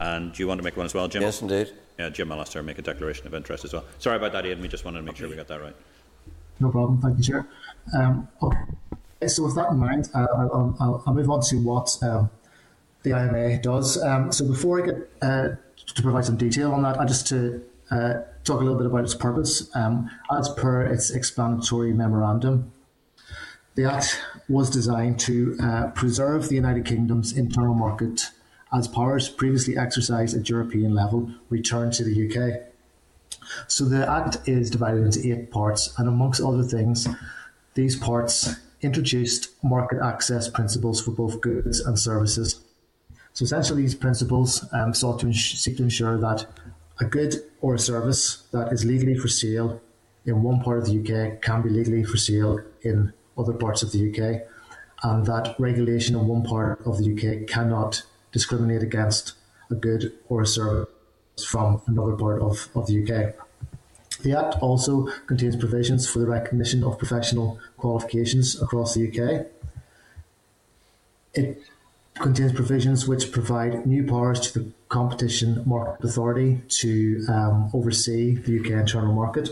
and 0.00 0.32
do 0.32 0.42
you 0.42 0.48
want 0.48 0.58
to 0.58 0.64
make 0.64 0.76
one 0.76 0.86
as 0.86 0.94
well, 0.94 1.06
Jim? 1.06 1.22
Yes, 1.22 1.42
indeed. 1.42 1.70
Yeah, 1.98 2.08
Jim 2.08 2.32
I'll 2.32 2.38
Allister, 2.38 2.62
make 2.62 2.78
a 2.78 2.82
declaration 2.82 3.26
of 3.26 3.34
interest 3.34 3.66
as 3.66 3.74
well. 3.74 3.84
Sorry 3.98 4.16
about 4.16 4.32
that, 4.32 4.46
Ian. 4.46 4.62
We 4.62 4.68
just 4.68 4.86
wanted 4.86 5.00
to 5.00 5.04
make 5.04 5.16
sure 5.16 5.28
we 5.28 5.36
got 5.36 5.48
that 5.48 5.60
right. 5.60 5.76
No 6.60 6.70
problem. 6.70 7.00
Thank 7.00 7.18
you, 7.18 7.24
Chair. 7.24 7.46
Um, 7.94 8.28
okay. 8.42 9.28
So 9.28 9.44
with 9.44 9.54
that 9.56 9.70
in 9.70 9.76
mind, 9.76 10.08
uh, 10.14 10.26
I'll, 10.34 10.76
I'll, 10.80 11.02
I'll, 11.06 11.14
move 11.14 11.28
on 11.28 11.42
to 11.42 11.56
what 11.56 11.94
um, 12.02 12.30
the 13.02 13.10
IMA 13.10 13.60
does. 13.62 14.02
Um, 14.02 14.32
so 14.32 14.46
before 14.46 14.82
I 14.82 14.86
get 14.86 15.10
uh, 15.22 15.48
to 15.94 16.02
provide 16.02 16.24
some 16.24 16.36
detail 16.36 16.72
on 16.72 16.82
that, 16.82 17.00
I 17.00 17.04
just 17.04 17.26
to 17.28 17.62
uh, 17.90 18.14
talk 18.44 18.60
a 18.60 18.64
little 18.64 18.76
bit 18.76 18.86
about 18.86 19.04
its 19.04 19.14
purpose. 19.14 19.74
Um, 19.74 20.10
as 20.30 20.48
per 20.50 20.82
its 20.82 21.10
explanatory 21.10 21.92
memorandum, 21.92 22.72
the 23.74 23.84
Act 23.84 24.20
was 24.48 24.68
designed 24.70 25.18
to 25.20 25.56
uh, 25.62 25.86
preserve 25.88 26.48
the 26.48 26.56
United 26.56 26.84
Kingdom's 26.84 27.32
internal 27.32 27.74
market 27.74 28.30
as 28.72 28.86
powers 28.86 29.28
previously 29.28 29.76
exercised 29.76 30.36
at 30.36 30.48
European 30.48 30.94
level 30.94 31.30
returned 31.48 31.92
to 31.94 32.04
the 32.04 32.28
UK. 32.28 32.70
So 33.66 33.84
the 33.84 34.08
Act 34.08 34.48
is 34.48 34.70
divided 34.70 35.04
into 35.04 35.32
eight 35.32 35.50
parts, 35.50 35.92
and 35.98 36.08
amongst 36.08 36.40
other 36.40 36.62
things, 36.62 37.08
these 37.74 37.96
parts 37.96 38.54
introduced 38.82 39.50
market 39.62 39.98
access 40.02 40.48
principles 40.48 41.00
for 41.02 41.10
both 41.10 41.40
goods 41.40 41.80
and 41.80 41.98
services. 41.98 42.64
So 43.32 43.44
essentially, 43.44 43.82
these 43.82 43.94
principles 43.94 44.66
um, 44.72 44.92
sought 44.92 45.20
to 45.20 45.26
ins- 45.26 45.60
seek 45.60 45.76
to 45.76 45.82
ensure 45.82 46.18
that 46.18 46.46
a 47.00 47.04
good 47.04 47.34
or 47.60 47.74
a 47.74 47.78
service 47.78 48.44
that 48.52 48.72
is 48.72 48.84
legally 48.84 49.14
for 49.14 49.28
sale 49.28 49.80
in 50.26 50.42
one 50.42 50.60
part 50.60 50.78
of 50.78 50.86
the 50.86 50.98
UK 51.00 51.40
can 51.40 51.62
be 51.62 51.70
legally 51.70 52.04
for 52.04 52.16
sale 52.16 52.60
in 52.82 53.12
other 53.38 53.54
parts 53.54 53.82
of 53.82 53.92
the 53.92 54.10
UK, 54.10 54.42
and 55.02 55.24
that 55.26 55.54
regulation 55.58 56.14
in 56.14 56.26
one 56.26 56.42
part 56.42 56.84
of 56.86 56.98
the 56.98 57.12
UK 57.12 57.48
cannot 57.48 58.02
discriminate 58.32 58.82
against 58.82 59.34
a 59.70 59.74
good 59.74 60.12
or 60.28 60.42
a 60.42 60.46
service 60.46 60.88
from 61.46 61.80
another 61.86 62.16
part 62.16 62.42
of, 62.42 62.68
of 62.74 62.86
the 62.86 63.02
UK. 63.02 63.34
The 64.22 64.38
Act 64.38 64.56
also 64.60 65.08
contains 65.26 65.56
provisions 65.56 66.08
for 66.08 66.18
the 66.18 66.26
recognition 66.26 66.84
of 66.84 66.98
professional 66.98 67.58
qualifications 67.78 68.60
across 68.60 68.94
the 68.94 69.08
UK. 69.08 69.46
It 71.32 71.62
contains 72.20 72.52
provisions 72.52 73.08
which 73.08 73.32
provide 73.32 73.86
new 73.86 74.04
powers 74.04 74.40
to 74.40 74.58
the 74.58 74.72
Competition 74.88 75.62
Market 75.66 76.04
Authority 76.04 76.60
to 76.68 77.24
um, 77.28 77.70
oversee 77.72 78.36
the 78.36 78.60
UK 78.60 78.80
internal 78.80 79.12
market. 79.12 79.50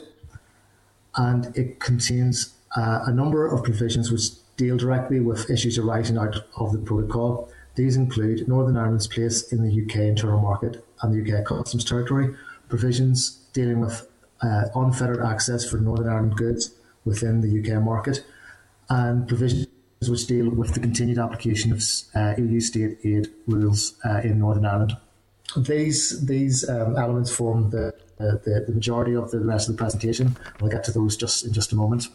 And 1.16 1.56
it 1.56 1.80
contains 1.80 2.54
uh, 2.76 3.00
a 3.06 3.12
number 3.12 3.46
of 3.46 3.64
provisions 3.64 4.12
which 4.12 4.28
deal 4.56 4.76
directly 4.76 5.20
with 5.20 5.50
issues 5.50 5.78
arising 5.78 6.18
out 6.18 6.36
of 6.56 6.72
the 6.72 6.78
protocol. 6.78 7.48
These 7.76 7.96
include 7.96 8.46
Northern 8.48 8.76
Ireland's 8.76 9.06
place 9.06 9.52
in 9.52 9.62
the 9.62 9.84
UK 9.84 10.08
internal 10.08 10.40
market 10.40 10.84
and 11.02 11.12
the 11.12 11.38
UK 11.38 11.44
customs 11.44 11.84
territory, 11.84 12.34
provisions 12.68 13.38
dealing 13.52 13.80
with 13.80 14.06
uh, 14.42 14.64
unfettered 14.74 15.24
access 15.24 15.68
for 15.68 15.78
Northern 15.78 16.08
Ireland 16.08 16.36
goods 16.36 16.74
within 17.04 17.40
the 17.40 17.60
UK 17.60 17.82
market, 17.82 18.24
and 18.90 19.26
provisions 19.26 19.66
which 20.06 20.26
deal 20.26 20.48
with 20.50 20.74
the 20.74 20.80
continued 20.80 21.18
application 21.18 21.72
of 21.72 21.82
uh, 22.14 22.34
EU 22.38 22.60
state 22.60 22.98
aid 23.04 23.28
rules 23.46 23.94
uh, 24.04 24.20
in 24.22 24.38
Northern 24.38 24.64
Ireland. 24.64 24.96
These 25.56 26.26
these 26.26 26.68
um, 26.68 26.96
elements 26.96 27.30
form 27.34 27.70
the, 27.70 27.88
uh, 28.20 28.36
the 28.44 28.64
the 28.66 28.72
majority 28.72 29.16
of 29.16 29.30
the 29.30 29.40
rest 29.40 29.68
of 29.68 29.76
the 29.76 29.78
presentation. 29.78 30.36
We'll 30.60 30.70
get 30.70 30.84
to 30.84 30.92
those 30.92 31.16
just 31.16 31.46
in 31.46 31.52
just 31.52 31.72
a 31.72 31.76
moment. 31.76 32.08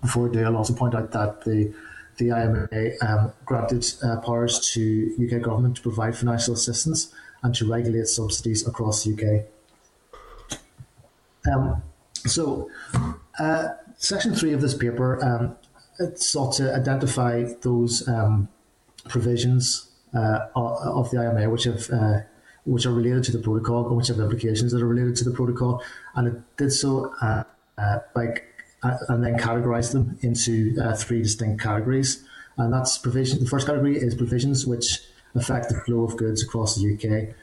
Before 0.00 0.28
I 0.28 0.32
do, 0.32 0.44
I'll 0.44 0.56
also 0.56 0.74
point 0.74 0.94
out 0.94 1.12
that 1.12 1.44
the 1.44 1.72
the 2.16 2.30
IMA 2.30 2.68
um, 3.06 3.32
granted 3.44 3.86
uh, 4.02 4.20
powers 4.20 4.72
to 4.72 5.14
UK 5.22 5.42
government 5.42 5.76
to 5.76 5.82
provide 5.82 6.16
financial 6.16 6.54
assistance 6.54 7.12
and 7.42 7.54
to 7.54 7.70
regulate 7.70 8.06
subsidies 8.06 8.66
across 8.66 9.04
the 9.04 9.12
UK. 9.14 10.58
Um, 11.52 11.82
so, 12.26 12.70
uh, 13.38 13.68
section 13.96 14.34
three 14.34 14.52
of 14.52 14.60
this 14.60 14.74
paper 14.74 15.22
um, 15.24 15.56
it 16.00 16.20
sought 16.20 16.54
to 16.54 16.74
identify 16.74 17.44
those 17.62 18.08
um, 18.08 18.48
provisions 19.08 19.90
uh, 20.14 20.46
of 20.56 21.10
the 21.10 21.18
IMA 21.18 21.48
which 21.48 21.64
have 21.64 21.88
uh, 21.90 22.20
which 22.64 22.86
are 22.86 22.92
related 22.92 23.24
to 23.24 23.32
the 23.32 23.38
protocol 23.38 23.86
and 23.86 23.96
which 23.96 24.08
have 24.08 24.18
implications 24.18 24.72
that 24.72 24.82
are 24.82 24.86
related 24.86 25.16
to 25.16 25.24
the 25.24 25.30
protocol, 25.30 25.82
and 26.14 26.28
it 26.28 26.56
did 26.56 26.72
so 26.72 27.12
uh, 27.22 27.44
uh, 27.78 27.98
by 28.14 28.34
uh, 28.82 28.96
and 29.08 29.24
then 29.24 29.36
categorised 29.38 29.92
them 29.92 30.18
into 30.22 30.76
uh, 30.82 30.94
three 30.94 31.22
distinct 31.22 31.62
categories. 31.62 32.24
And 32.56 32.72
that's 32.72 32.98
provision. 32.98 33.40
The 33.40 33.46
first 33.46 33.66
category 33.66 33.96
is 33.96 34.14
provisions 34.14 34.66
which 34.66 35.00
affect 35.34 35.68
the 35.68 35.76
flow 35.80 36.04
of 36.04 36.16
goods 36.16 36.42
across 36.42 36.76
the 36.76 36.94
UK, 36.94 37.34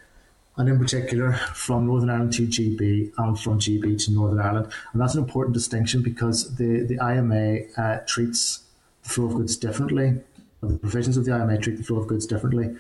and 0.58 0.68
in 0.68 0.80
particular 0.80 1.34
from 1.54 1.86
Northern 1.86 2.10
Ireland 2.10 2.34
to 2.34 2.48
GB 2.48 3.12
and 3.18 3.40
from 3.40 3.60
GB 3.60 4.04
to 4.06 4.12
Northern 4.12 4.40
Ireland. 4.40 4.72
And 4.92 5.02
that's 5.02 5.14
an 5.14 5.24
important 5.24 5.54
distinction 5.54 6.02
because 6.02 6.56
the, 6.56 6.84
the 6.84 6.96
IMA 6.96 7.60
uh, 7.78 8.00
treats 8.08 8.64
the 9.04 9.10
flow 9.10 9.26
of 9.26 9.36
goods 9.36 9.56
differently. 9.56 10.16
The 10.62 10.78
provisions 10.78 11.16
of 11.18 11.26
the 11.26 11.34
IMA 11.34 11.60
treat 11.60 11.78
the 11.78 11.84
flow 11.84 11.98
of 11.98 12.08
goods 12.08 12.26
differently 12.26 12.76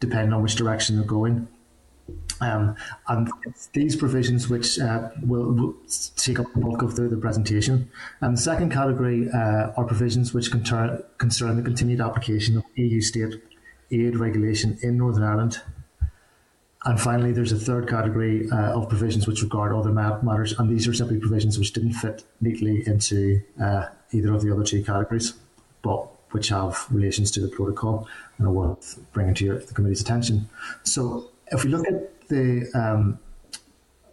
depending 0.00 0.32
on 0.32 0.42
which 0.42 0.56
direction 0.56 0.96
they're 0.96 1.04
going. 1.04 1.46
Um, 2.40 2.74
and 3.06 3.30
these 3.74 3.94
provisions 3.94 4.48
which 4.48 4.78
uh, 4.78 5.10
will, 5.22 5.52
will, 5.52 5.74
take 6.16 6.40
up 6.40 6.50
the 6.54 6.60
bulk 6.60 6.80
of 6.80 6.96
the, 6.96 7.02
the 7.02 7.18
presentation. 7.18 7.90
And 8.22 8.36
the 8.36 8.40
second 8.40 8.72
category 8.72 9.28
uh, 9.30 9.72
are 9.76 9.84
provisions 9.84 10.32
which 10.32 10.50
concern, 10.50 11.02
concern 11.18 11.56
the 11.56 11.62
continued 11.62 12.00
application 12.00 12.56
of 12.56 12.64
EU 12.76 13.02
state 13.02 13.42
aid 13.90 14.16
regulation 14.16 14.78
in 14.82 14.96
Northern 14.96 15.22
Ireland. 15.22 15.60
And 16.84 16.98
finally, 16.98 17.32
there's 17.32 17.52
a 17.52 17.58
third 17.58 17.88
category 17.88 18.48
uh, 18.50 18.78
of 18.78 18.88
provisions 18.88 19.26
which 19.26 19.42
regard 19.42 19.72
other 19.72 19.90
matters, 19.90 20.58
and 20.58 20.70
these 20.70 20.88
are 20.88 20.94
simply 20.94 21.18
provisions 21.18 21.58
which 21.58 21.72
didn't 21.74 21.92
fit 21.92 22.24
neatly 22.40 22.82
into 22.86 23.42
uh, 23.62 23.86
either 24.12 24.32
of 24.32 24.42
the 24.42 24.50
other 24.50 24.64
two 24.64 24.82
categories, 24.82 25.34
but 25.82 26.08
which 26.30 26.48
have 26.48 26.86
relations 26.90 27.30
to 27.32 27.40
the 27.40 27.48
protocol 27.48 28.08
and 28.38 28.46
are 28.46 28.52
worth 28.52 28.98
bringing 29.12 29.34
to 29.34 29.44
your, 29.44 29.58
the 29.58 29.74
committee's 29.74 30.00
attention. 30.00 30.48
So, 30.82 31.30
if 31.48 31.64
we 31.64 31.70
look 31.70 31.86
at 31.86 32.28
the 32.28 32.70
um, 32.74 33.18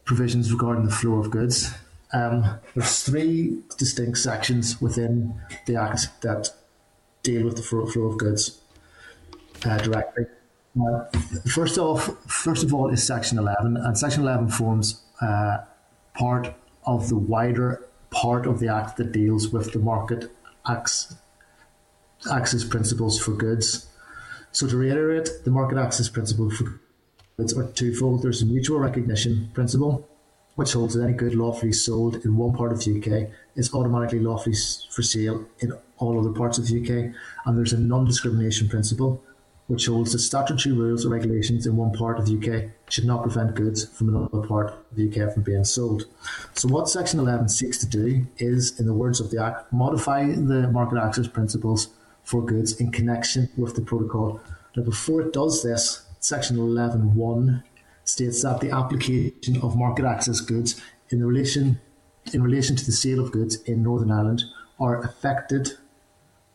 provisions 0.04 0.52
regarding 0.52 0.86
the 0.86 0.92
flow 0.92 1.20
of 1.20 1.32
goods, 1.32 1.74
um, 2.14 2.60
there's 2.74 3.04
three 3.04 3.62
distinct 3.78 4.18
sections 4.18 4.82
within 4.82 5.40
the 5.68 5.76
Act 5.76 6.22
that 6.22 6.50
deal 7.24 7.46
with 7.46 7.56
the 7.56 7.64
flow 7.64 8.08
of 8.08 8.18
goods 8.18 8.62
uh, 9.66 9.78
directly. 9.78 10.26
Uh, 10.80 11.06
first 11.50 11.78
off, 11.78 12.10
first 12.28 12.64
of 12.64 12.74
all, 12.74 12.90
is 12.90 13.06
Section 13.06 13.38
11, 13.38 13.78
and 13.78 13.98
Section 13.98 14.24
11 14.24 14.50
forms 14.50 15.02
uh, 15.22 15.60
part 16.14 16.54
of 16.86 17.10
the 17.10 17.16
wider 17.16 17.84
part 18.10 18.46
of 18.46 18.60
the 18.60 18.68
Act 18.68 18.98
that 18.98 19.12
deals 19.12 19.50
with 19.50 19.74
the 19.74 19.80
market 19.80 20.32
access 20.66 21.16
principles 22.64 23.20
for 23.20 23.32
goods. 23.32 23.88
So, 24.52 24.68
to 24.68 24.78
reiterate, 24.78 25.30
the 25.44 25.52
market 25.52 25.78
access 25.78 26.10
principle 26.10 26.50
for 26.50 26.80
goods 27.38 27.58
are 27.58 27.68
twofold. 27.72 28.24
There's 28.24 28.42
a 28.42 28.46
mutual 28.46 28.80
recognition 28.80 29.50
principle, 29.54 30.08
which 30.56 30.74
holds 30.74 30.96
that 30.96 31.04
any 31.04 31.14
good 31.14 31.36
lawfully 31.36 31.74
sold 31.74 32.26
in 32.26 32.38
one 32.38 32.54
part 32.54 32.72
of 32.72 32.84
the 32.84 32.98
UK 32.98 33.30
is 33.56 33.74
automatically 33.74 34.20
lawfully 34.20 34.56
for 34.90 35.02
sale 35.02 35.46
in 35.60 35.74
all 35.98 36.20
other 36.20 36.32
parts 36.32 36.58
of 36.58 36.68
the 36.68 36.82
UK. 36.82 37.14
And 37.46 37.58
there's 37.58 37.74
a 37.74 37.80
non 37.80 38.06
discrimination 38.06 38.68
principle, 38.70 39.24
which 39.68 39.86
holds 39.88 40.14
that 40.14 40.20
statutory 40.20 40.74
rules 40.74 41.06
or 41.06 41.10
regulations 41.10 41.68
in 41.68 41.76
one 41.76 41.92
part 41.92 42.18
of 42.18 42.26
the 42.26 42.38
UK 42.38 42.72
should 42.90 43.06
not 43.06 43.22
prevent 43.22 43.54
goods 43.54 43.86
from 43.86 44.10
another 44.10 44.48
part 44.48 44.68
of 44.68 44.96
the 44.96 45.08
UK 45.08 45.34
from 45.34 45.44
being 45.44 45.66
sold. 45.66 46.06
So, 46.54 46.70
what 46.70 46.90
Section 46.90 47.20
11 47.20 47.50
seeks 47.50 47.78
to 47.80 47.86
do 47.86 48.26
is, 48.38 48.80
in 48.80 48.86
the 48.86 48.94
words 48.94 49.20
of 49.20 49.30
the 49.30 49.44
Act, 49.44 49.72
modify 49.74 50.26
the 50.26 50.70
market 50.72 50.98
access 50.98 51.28
principles 51.28 51.90
for 52.24 52.44
goods 52.44 52.80
in 52.80 52.92
connection 52.92 53.50
with 53.58 53.76
the 53.76 53.82
protocol. 53.82 54.40
Now, 54.76 54.84
before 54.84 55.22
it 55.22 55.34
does 55.34 55.64
this, 55.64 56.06
Section 56.20 56.58
11.1 56.58 57.64
states 58.06 58.42
that 58.44 58.62
the 58.62 58.72
application 58.72 59.62
of 59.62 59.78
market 59.78 60.06
access 60.06 60.40
goods 60.40 60.82
in 61.10 61.24
relation 61.26 61.80
in 62.34 62.44
relation 62.44 62.76
to 62.76 62.86
the 62.86 62.92
sale 62.92 63.22
of 63.22 63.32
goods 63.32 63.56
in 63.64 63.84
Northern 63.84 64.12
Ireland 64.12 64.44
are 64.80 65.02
affected 65.02 65.72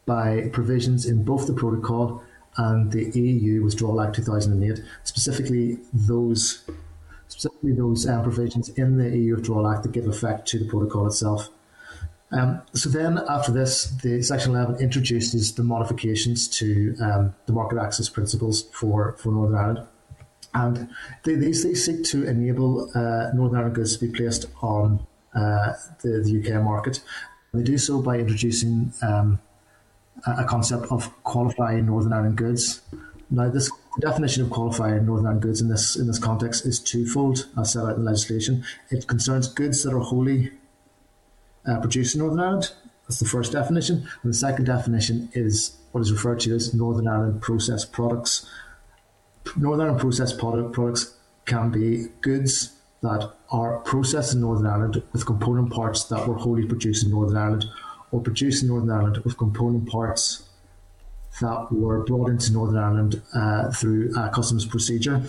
by 0.05 0.49
provisions 0.53 1.07
in 1.07 1.25
both 1.25 1.47
the 1.47 1.55
protocol 1.55 2.23
and 2.57 2.93
the 2.93 3.11
EU 3.19 3.65
Withdrawal 3.65 4.01
Act 4.01 4.17
2008, 4.17 4.85
specifically 5.05 5.79
those 5.93 6.65
specifically 7.29 7.73
those 7.73 8.07
um, 8.07 8.23
provisions 8.23 8.69
in 8.71 8.99
the 8.99 9.17
EU 9.17 9.37
Withdrawal 9.37 9.67
Act 9.67 9.85
that 9.85 9.93
give 9.93 10.07
effect 10.07 10.47
to 10.49 10.59
the 10.59 10.67
protocol 10.67 11.07
itself. 11.07 11.49
Um, 12.31 12.63
so 12.73 12.89
then, 12.89 13.19
after 13.29 13.53
this, 13.53 13.85
the 14.03 14.23
Section 14.23 14.53
11 14.53 14.77
introduces 14.77 15.55
the 15.55 15.63
modifications 15.63 16.49
to 16.49 16.95
um, 17.01 17.35
the 17.47 17.53
market 17.53 17.79
access 17.79 18.09
principles 18.09 18.65
for, 18.73 19.17
for 19.19 19.31
Northern 19.33 19.57
Ireland. 19.57 19.87
And 20.55 20.89
they, 21.25 21.35
these 21.35 21.63
they 21.63 21.75
seek 21.75 22.05
to 22.05 22.27
enable 22.27 22.91
uh, 22.95 23.31
Northern 23.35 23.57
Ireland 23.57 23.75
goods 23.75 23.97
to 23.97 24.07
be 24.07 24.13
placed 24.13 24.47
on 24.63 25.07
uh, 25.35 25.73
the, 26.03 26.23
the 26.23 26.41
UK 26.41 26.63
market. 26.63 27.01
They 27.53 27.63
do 27.63 27.77
so 27.77 28.01
by 28.01 28.19
introducing 28.19 28.93
um, 29.03 29.39
a 30.27 30.45
concept 30.45 30.87
of 30.91 31.11
qualifying 31.25 31.87
Northern 31.87 32.13
Ireland 32.13 32.37
goods. 32.37 32.83
Now, 33.31 33.49
this 33.49 33.71
definition 34.01 34.43
of 34.45 34.51
qualifying 34.51 35.07
Northern 35.07 35.27
Ireland 35.27 35.43
goods 35.43 35.61
in 35.61 35.69
this 35.69 35.97
in 35.97 36.07
this 36.07 36.19
context 36.19 36.67
is 36.67 36.79
twofold, 36.79 37.47
as 37.59 37.73
set 37.73 37.85
out 37.85 37.97
in 37.97 38.05
legislation. 38.05 38.65
It 38.91 39.07
concerns 39.07 39.49
goods 39.49 39.83
that 39.83 39.95
are 39.95 40.01
wholly 40.01 40.53
uh, 41.67 41.81
produced 41.81 42.15
in 42.15 42.21
Northern 42.21 42.41
Ireland. 42.41 42.73
That's 43.09 43.19
the 43.19 43.29
first 43.29 43.53
definition. 43.53 44.09
And 44.23 44.33
the 44.33 44.37
second 44.37 44.67
definition 44.67 45.29
is 45.33 45.77
what 45.93 46.01
is 46.01 46.13
referred 46.13 46.41
to 46.41 46.55
as 46.55 46.73
Northern 46.73 47.09
Ireland 47.09 47.43
processed 47.43 47.93
products. 47.93 48.49
Northern 49.57 49.87
Ireland 49.87 50.01
processed 50.01 50.39
product, 50.39 50.73
products 50.73 51.17
can 51.45 51.71
be 51.71 52.07
goods 52.21 52.75
that 53.03 53.33
are 53.51 53.79
processed 53.81 54.35
in 54.35 54.41
Northern 54.41 54.67
Ireland 54.67 55.03
with 55.13 55.27
component 55.27 55.73
parts 55.73 56.05
that 56.05 56.27
were 56.27 56.37
wholly 56.37 56.67
produced 56.67 57.05
in 57.05 57.11
Northern 57.11 57.37
Ireland 57.37 57.67
or 58.13 58.21
produced 58.21 58.63
in 58.63 58.69
Northern 58.69 58.91
Ireland 58.91 59.17
of 59.25 59.37
component 59.37 59.89
parts 59.89 60.45
that 61.41 61.73
were 61.73 62.05
brought 62.05 62.29
into 62.29 62.53
Northern 62.53 62.79
Ireland 62.79 63.23
uh, 63.35 63.71
through 63.71 64.15
a 64.17 64.29
customs 64.29 64.67
procedure. 64.67 65.23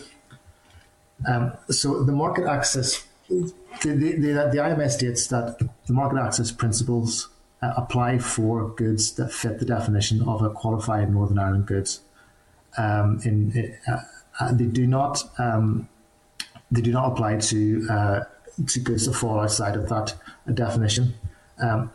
Um, 1.28 1.54
so 1.70 2.04
the 2.04 2.12
market 2.12 2.46
access, 2.46 3.06
the, 3.30 3.54
the, 3.82 4.16
the, 4.18 4.50
the 4.52 4.70
IMA 4.70 4.90
states 4.90 5.28
that 5.28 5.60
the 5.88 5.94
market 5.94 6.20
access 6.20 6.52
principles 6.52 7.30
uh, 7.62 7.74
apply 7.78 8.20
for 8.20 8.70
goods 8.70 9.14
that 9.14 9.32
fit 9.32 9.60
the 9.60 9.66
definition 9.66 10.22
of 10.28 10.42
a 10.42 10.50
qualified 10.50 11.12
Northern 11.12 11.40
Ireland 11.40 11.66
goods. 11.66 12.02
Um, 12.78 13.22
in, 13.24 13.78
uh, 13.88 14.52
they 14.52 14.66
do 14.66 14.86
not 14.86 15.24
um, 15.38 15.88
they 16.72 16.82
do 16.82 16.92
not 16.92 17.12
apply 17.12 17.38
to 17.38 17.88
uh, 17.90 18.24
to 18.68 18.80
goods 18.80 19.06
that 19.06 19.14
fall 19.14 19.40
outside 19.40 19.76
of 19.76 19.88
that 19.90 20.16
definition. 20.54 21.14
Um, 21.60 21.92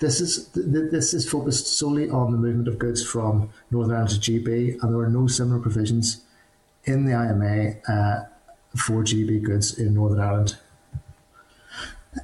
this 0.00 0.20
is 0.20 0.48
this 0.54 1.14
is 1.14 1.28
focused 1.28 1.78
solely 1.78 2.08
on 2.08 2.32
the 2.32 2.38
movement 2.38 2.68
of 2.68 2.78
goods 2.78 3.04
from 3.04 3.50
Northern 3.70 3.94
Ireland 3.94 4.22
to 4.22 4.32
GB, 4.32 4.82
and 4.82 4.92
there 4.92 5.00
are 5.00 5.10
no 5.10 5.26
similar 5.26 5.60
provisions 5.60 6.22
in 6.84 7.04
the 7.04 7.12
IMA 7.12 7.74
uh, 7.86 8.24
for 8.76 9.04
GB 9.04 9.42
goods 9.42 9.78
in 9.78 9.94
Northern 9.94 10.20
Ireland. 10.20 10.56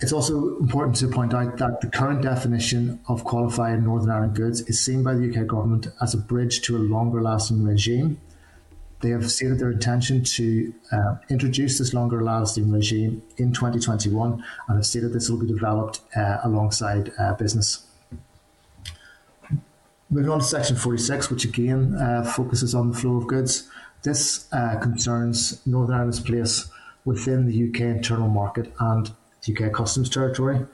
It's 0.01 0.12
also 0.12 0.57
important 0.59 0.97
to 0.97 1.09
point 1.09 1.32
out 1.32 1.59
that 1.59 1.81
the 1.81 1.86
current 1.89 2.23
definition 2.23 2.98
of 3.09 3.23
qualified 3.24 3.82
Northern 3.85 4.11
Ireland 4.11 4.35
goods 4.35 4.62
is 4.62 4.81
seen 4.81 5.05
by 5.05 5.15
the 5.15 5.28
UK 5.31 5.47
government 5.47 5.86
as 6.01 6.15
a 6.15 6.19
bridge 6.19 6.62
to 6.62 6.77
a 6.77 6.78
longer 6.78 7.23
lasting 7.23 7.62
regime 7.62 8.20
they 9.01 9.10
have 9.10 9.31
stated 9.31 9.59
their 9.59 9.70
intention 9.70 10.24
to 10.24 10.73
uh, 10.90 11.16
introduce 11.28 11.78
this 11.78 11.93
longer 11.93 12.23
lasting 12.23 12.70
regime 12.70 13.23
in 13.36 13.52
2021 13.52 14.32
and 14.68 14.77
have 14.77 14.86
stated 14.86 15.12
this 15.12 15.28
will 15.28 15.39
be 15.39 15.47
developed 15.47 16.01
uh, 16.16 16.39
alongside 16.43 17.12
uh, 17.18 17.35
business. 17.35 17.86
Moving 20.09 20.31
on 20.31 20.39
to 20.39 20.44
section 20.44 20.77
46, 20.77 21.31
which 21.31 21.44
again 21.44 21.94
uh, 21.97 22.23
focuses 22.24 22.74
on 22.74 22.90
the 22.93 22.97
flow 22.97 23.16
of 23.16 23.27
goods. 23.27 23.68
This 24.02 24.47
uh, 24.52 24.78
concerns 24.78 25.66
Northern 25.66 25.97
Ireland's 25.97 26.20
place 26.20 26.68
within 27.05 27.47
the 27.47 27.68
UK 27.68 27.81
internal 27.81 28.28
market 28.28 28.73
and 28.78 29.10
UK 29.48 29.73
customs 29.73 30.09
territory. 30.09 30.64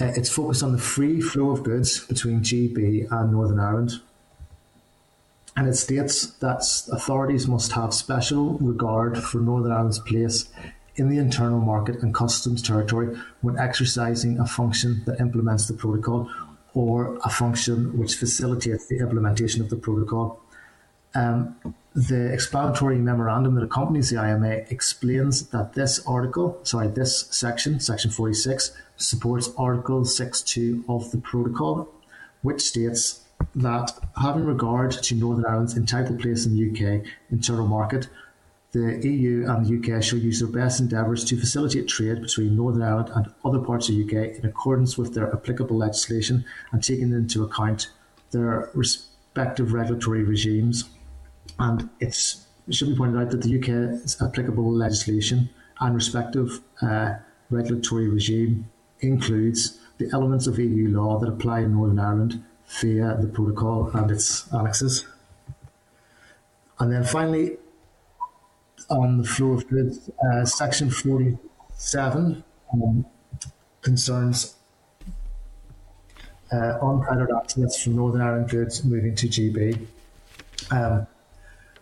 Uh, 0.00 0.12
it's 0.16 0.30
focused 0.30 0.62
on 0.62 0.72
the 0.72 0.78
free 0.78 1.20
flow 1.20 1.50
of 1.50 1.64
goods 1.64 2.04
between 2.06 2.40
GB 2.40 3.10
and 3.10 3.32
Northern 3.32 3.58
Ireland 3.58 4.00
and 5.58 5.66
it 5.66 5.74
states 5.74 6.26
that 6.34 6.60
authorities 6.92 7.48
must 7.48 7.72
have 7.72 7.92
special 7.92 8.52
regard 8.58 9.18
for 9.18 9.38
Northern 9.38 9.72
Ireland's 9.72 9.98
place 9.98 10.48
in 10.94 11.08
the 11.08 11.18
internal 11.18 11.58
market 11.58 12.00
and 12.00 12.14
customs 12.14 12.62
territory 12.62 13.18
when 13.40 13.58
exercising 13.58 14.38
a 14.38 14.46
function 14.46 15.02
that 15.06 15.18
implements 15.18 15.66
the 15.66 15.74
protocol 15.74 16.30
or 16.74 17.18
a 17.24 17.28
function 17.28 17.98
which 17.98 18.14
facilitates 18.14 18.86
the 18.86 18.98
implementation 18.98 19.60
of 19.60 19.68
the 19.68 19.74
protocol. 19.74 20.40
Um, 21.16 21.56
the 21.92 22.32
explanatory 22.32 22.98
memorandum 22.98 23.56
that 23.56 23.64
accompanies 23.64 24.10
the 24.10 24.24
IMA 24.24 24.62
explains 24.70 25.48
that 25.48 25.72
this 25.72 25.98
article, 26.06 26.60
sorry, 26.62 26.86
this 26.86 27.26
section, 27.32 27.80
section 27.80 28.12
46, 28.12 28.70
supports 28.96 29.50
Article 29.58 30.02
6.2 30.02 30.84
of 30.88 31.10
the 31.10 31.18
protocol, 31.18 31.88
which 32.42 32.60
states 32.60 33.24
that 33.54 33.92
having 34.20 34.44
regard 34.44 34.92
to 34.92 35.14
Northern 35.14 35.46
Ireland's 35.46 35.76
entitled 35.76 36.20
place 36.20 36.46
in 36.46 36.54
the 36.54 36.70
UK 36.70 37.04
internal 37.30 37.66
market, 37.66 38.08
the 38.72 39.00
EU 39.08 39.48
and 39.48 39.64
the 39.64 39.96
UK 39.96 40.02
shall 40.02 40.18
use 40.18 40.40
their 40.40 40.48
best 40.48 40.78
endeavours 40.80 41.24
to 41.24 41.38
facilitate 41.38 41.88
trade 41.88 42.20
between 42.20 42.54
Northern 42.54 42.82
Ireland 42.82 43.10
and 43.14 43.32
other 43.44 43.60
parts 43.60 43.88
of 43.88 43.94
the 43.94 44.04
UK 44.04 44.38
in 44.38 44.44
accordance 44.44 44.98
with 44.98 45.14
their 45.14 45.32
applicable 45.34 45.76
legislation 45.76 46.44
and 46.70 46.84
taking 46.84 47.12
into 47.12 47.42
account 47.44 47.90
their 48.30 48.70
respective 48.74 49.72
regulatory 49.72 50.22
regimes. 50.22 50.84
And 51.58 51.88
it 51.98 52.14
should 52.70 52.88
be 52.88 52.96
pointed 52.96 53.20
out 53.20 53.30
that 53.30 53.42
the 53.42 53.58
UK's 53.58 54.20
applicable 54.20 54.70
legislation 54.70 55.48
and 55.80 55.94
respective 55.94 56.60
uh, 56.82 57.14
regulatory 57.50 58.08
regime 58.08 58.68
includes 59.00 59.80
the 59.96 60.10
elements 60.12 60.46
of 60.46 60.58
EU 60.58 60.88
law 60.88 61.18
that 61.18 61.28
apply 61.28 61.60
in 61.60 61.72
Northern 61.72 61.98
Ireland 61.98 62.44
via 62.80 63.16
the 63.20 63.28
protocol 63.28 63.90
and 63.94 64.10
its 64.10 64.52
annexes. 64.52 65.06
And 66.78 66.92
then 66.92 67.04
finally, 67.04 67.56
on 68.90 69.18
the 69.18 69.24
flow 69.24 69.52
of 69.52 69.68
goods, 69.68 70.10
uh, 70.32 70.44
section 70.44 70.90
47 70.90 72.44
um, 72.72 73.06
concerns 73.82 74.54
uh, 76.52 76.78
unfettered 76.80 77.30
access 77.36 77.82
from 77.82 77.96
Northern 77.96 78.22
Ireland 78.22 78.48
goods 78.48 78.84
moving 78.84 79.14
to 79.16 79.28
GB. 79.28 79.86
Um, 80.70 81.06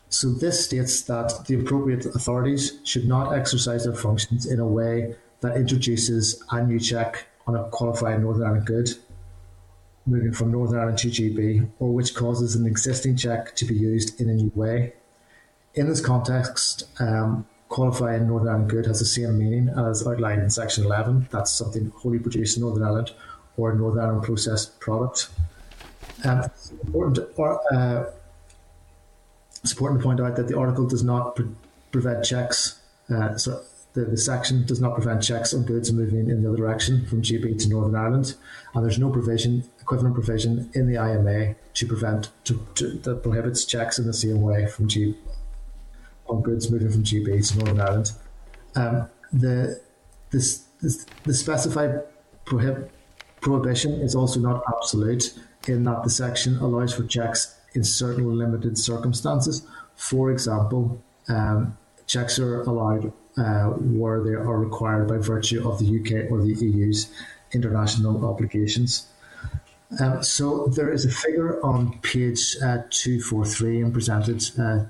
so 0.08 0.30
this 0.30 0.64
states 0.64 1.02
that 1.02 1.46
the 1.46 1.60
appropriate 1.60 2.06
authorities 2.06 2.78
should 2.84 3.06
not 3.06 3.32
exercise 3.32 3.84
their 3.84 3.94
functions 3.94 4.46
in 4.46 4.60
a 4.60 4.66
way 4.66 5.14
that 5.40 5.56
introduces 5.56 6.42
a 6.50 6.64
new 6.64 6.80
check 6.80 7.26
on 7.46 7.54
a 7.54 7.64
qualified 7.70 8.20
Northern 8.20 8.44
Ireland 8.44 8.66
good 8.66 8.90
moving 10.07 10.33
from 10.33 10.53
Northern 10.53 10.78
Ireland 10.78 10.99
to 10.99 11.09
GB, 11.09 11.69
or 11.81 11.93
which 11.93 12.15
causes 12.15 12.55
an 12.55 12.66
existing 12.66 13.16
check 13.16 13.55
to 13.57 13.65
be 13.65 13.74
used 13.74 14.20
in 14.20 14.31
a 14.31 14.35
new 14.35 14.53
way. 14.55 14.95
In 15.74 15.89
this 15.89 16.01
context, 16.01 16.85
um, 17.01 17.47
qualifying 17.69 18.28
Northern 18.28 18.49
Ireland 18.49 18.70
good 18.70 18.87
has 18.87 19.01
the 19.01 19.05
same 19.05 19.39
meaning 19.39 19.69
as 19.69 20.07
outlined 20.07 20.43
in 20.43 20.51
Section 20.51 20.85
11. 20.85 21.28
That's 21.31 21.51
something 21.51 21.93
wholly 21.97 22.19
produced 22.19 22.57
in 22.57 22.62
Northern 22.62 22.85
Ireland 22.85 23.12
or 23.57 23.74
Northern 23.74 24.05
Ireland 24.05 24.23
processed 24.23 24.78
product. 24.81 25.28
Um, 26.24 26.41
it's, 26.41 26.70
important 26.70 27.16
to, 27.16 27.43
uh, 27.43 28.11
it's 29.62 29.73
important 29.73 30.01
to 30.01 30.05
point 30.05 30.20
out 30.20 30.37
that 30.37 30.49
the 30.49 30.57
article 30.57 30.87
does 30.87 31.03
not 31.03 31.37
pre- 31.37 31.51
prevent 31.93 32.24
checks. 32.24 32.81
Uh, 33.12 33.37
so 33.37 33.62
the, 33.97 34.05
the 34.05 34.16
section 34.16 34.64
does 34.66 34.78
not 34.78 34.94
prevent 34.94 35.23
checks 35.23 35.55
on 35.55 35.64
goods 35.64 35.90
moving 35.90 36.28
in 36.28 36.43
the 36.43 36.48
other 36.48 36.59
direction 36.59 37.06
from 37.06 37.23
GB 37.23 37.59
to 37.62 37.68
Northern 37.70 37.97
Ireland, 37.97 38.35
and 38.74 38.85
there's 38.85 38.98
no 38.98 39.10
provision, 39.10 39.64
equivalent 39.81 40.14
provision 40.14 40.70
in 40.74 40.86
the 40.86 41.01
IMA 41.02 41.55
to 41.74 41.86
prevent 41.86 42.28
to, 42.44 42.60
to, 42.74 42.90
that 42.98 43.23
prohibits 43.23 43.64
checks 43.64 43.98
in 43.98 44.06
the 44.06 44.12
same 44.12 44.43
way 44.43 44.66
from 44.66 44.86
G, 44.86 45.16
on 46.28 46.43
goods 46.43 46.70
moving 46.70 46.90
from 46.90 47.05
GB 47.05 47.48
to 47.48 47.59
Northern 47.59 47.81
Ireland. 47.81 48.12
Um, 48.74 49.09
the, 49.32 49.81
this, 50.31 50.64
this, 50.82 51.06
the 51.24 51.32
specified 51.32 52.02
prohib- 52.44 52.90
prohibition 53.40 53.93
is 54.02 54.14
also 54.14 54.40
not 54.40 54.62
absolute 54.68 55.32
in 55.68 55.85
that 55.85 56.05
the 56.05 56.10
section 56.10 56.59
allows 56.59 56.93
for 56.93 57.05
checks 57.05 57.59
in 57.74 57.82
certain 57.82 58.39
limited 58.39 58.77
circumstances. 58.77 59.66
For 59.94 60.31
example, 60.31 61.02
um, 61.28 61.78
checks 62.06 62.39
are 62.39 62.60
allowed 62.60 63.10
uh, 63.38 63.66
where 63.70 64.22
they 64.22 64.32
are 64.32 64.58
required 64.58 65.08
by 65.08 65.18
virtue 65.18 65.68
of 65.68 65.78
the 65.78 65.84
UK 65.84 66.30
or 66.30 66.40
the 66.40 66.54
EU's 66.54 67.12
international 67.52 68.24
obligations. 68.26 69.08
Um, 70.00 70.22
so 70.22 70.66
there 70.68 70.90
is 70.90 71.04
a 71.04 71.10
figure 71.10 71.64
on 71.64 71.98
page 72.00 72.56
uh, 72.62 72.82
243 72.90 73.82
and 73.82 73.92
presented 73.92 74.42
uh, 74.58 74.84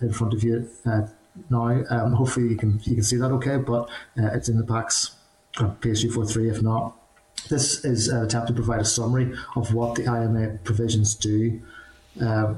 in 0.00 0.12
front 0.12 0.34
of 0.34 0.42
you 0.42 0.68
uh, 0.84 1.06
now. 1.48 1.84
Um, 1.90 2.12
hopefully 2.12 2.48
you 2.48 2.56
can 2.56 2.80
you 2.82 2.94
can 2.94 3.04
see 3.04 3.16
that 3.16 3.30
okay, 3.32 3.56
but 3.56 3.88
uh, 4.18 4.30
it's 4.34 4.48
in 4.48 4.58
the 4.58 4.64
packs 4.64 5.16
on 5.58 5.76
page 5.76 6.02
243 6.02 6.50
if 6.50 6.62
not. 6.62 6.94
This 7.48 7.84
is 7.84 8.08
an 8.08 8.24
attempt 8.24 8.48
to 8.48 8.52
provide 8.52 8.80
a 8.80 8.84
summary 8.84 9.32
of 9.56 9.72
what 9.74 9.94
the 9.94 10.02
IMA 10.02 10.58
provisions 10.64 11.14
do 11.14 11.60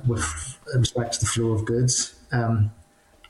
with 0.06 0.58
respect 0.74 1.14
to 1.14 1.20
the 1.20 1.26
flow 1.26 1.52
of 1.52 1.64
goods. 1.64 2.14
Um, 2.32 2.72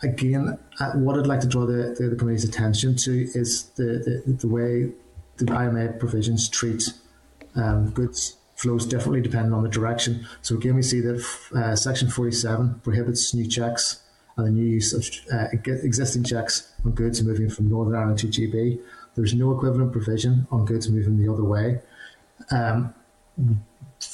again, 0.02 0.58
what 0.94 1.18
I'd 1.18 1.26
like 1.26 1.40
to 1.40 1.48
draw 1.48 1.66
the, 1.66 1.96
the, 1.98 2.08
the 2.10 2.16
committee's 2.16 2.44
attention 2.44 2.96
to 2.96 3.28
is 3.34 3.64
the, 3.76 4.22
the, 4.26 4.32
the 4.32 4.48
way 4.48 4.92
the 5.36 5.52
IMA 5.52 5.94
provisions 5.98 6.48
treat 6.48 6.92
um, 7.56 7.90
goods 7.90 8.36
flows 8.56 8.86
differently 8.86 9.20
depending 9.20 9.52
on 9.52 9.62
the 9.62 9.68
direction. 9.68 10.26
So 10.42 10.56
again, 10.56 10.74
we 10.74 10.82
see 10.82 11.00
that 11.00 11.24
uh, 11.54 11.76
Section 11.76 12.08
47 12.08 12.80
prohibits 12.84 13.34
new 13.34 13.46
checks 13.46 14.00
and 14.36 14.46
the 14.46 14.50
new 14.50 14.64
use 14.64 14.92
of 14.92 15.04
uh, 15.32 15.46
existing 15.52 16.24
checks 16.24 16.72
on 16.84 16.92
goods 16.92 17.22
moving 17.22 17.48
from 17.48 17.68
Northern 17.68 17.94
Ireland 17.94 18.18
to 18.20 18.26
GB. 18.26 18.80
There's 19.14 19.34
no 19.34 19.52
equivalent 19.52 19.92
provision 19.92 20.46
on 20.50 20.64
goods 20.64 20.90
moving 20.90 21.16
the 21.16 21.32
other 21.32 21.44
way. 21.44 21.80
Um, 22.50 22.94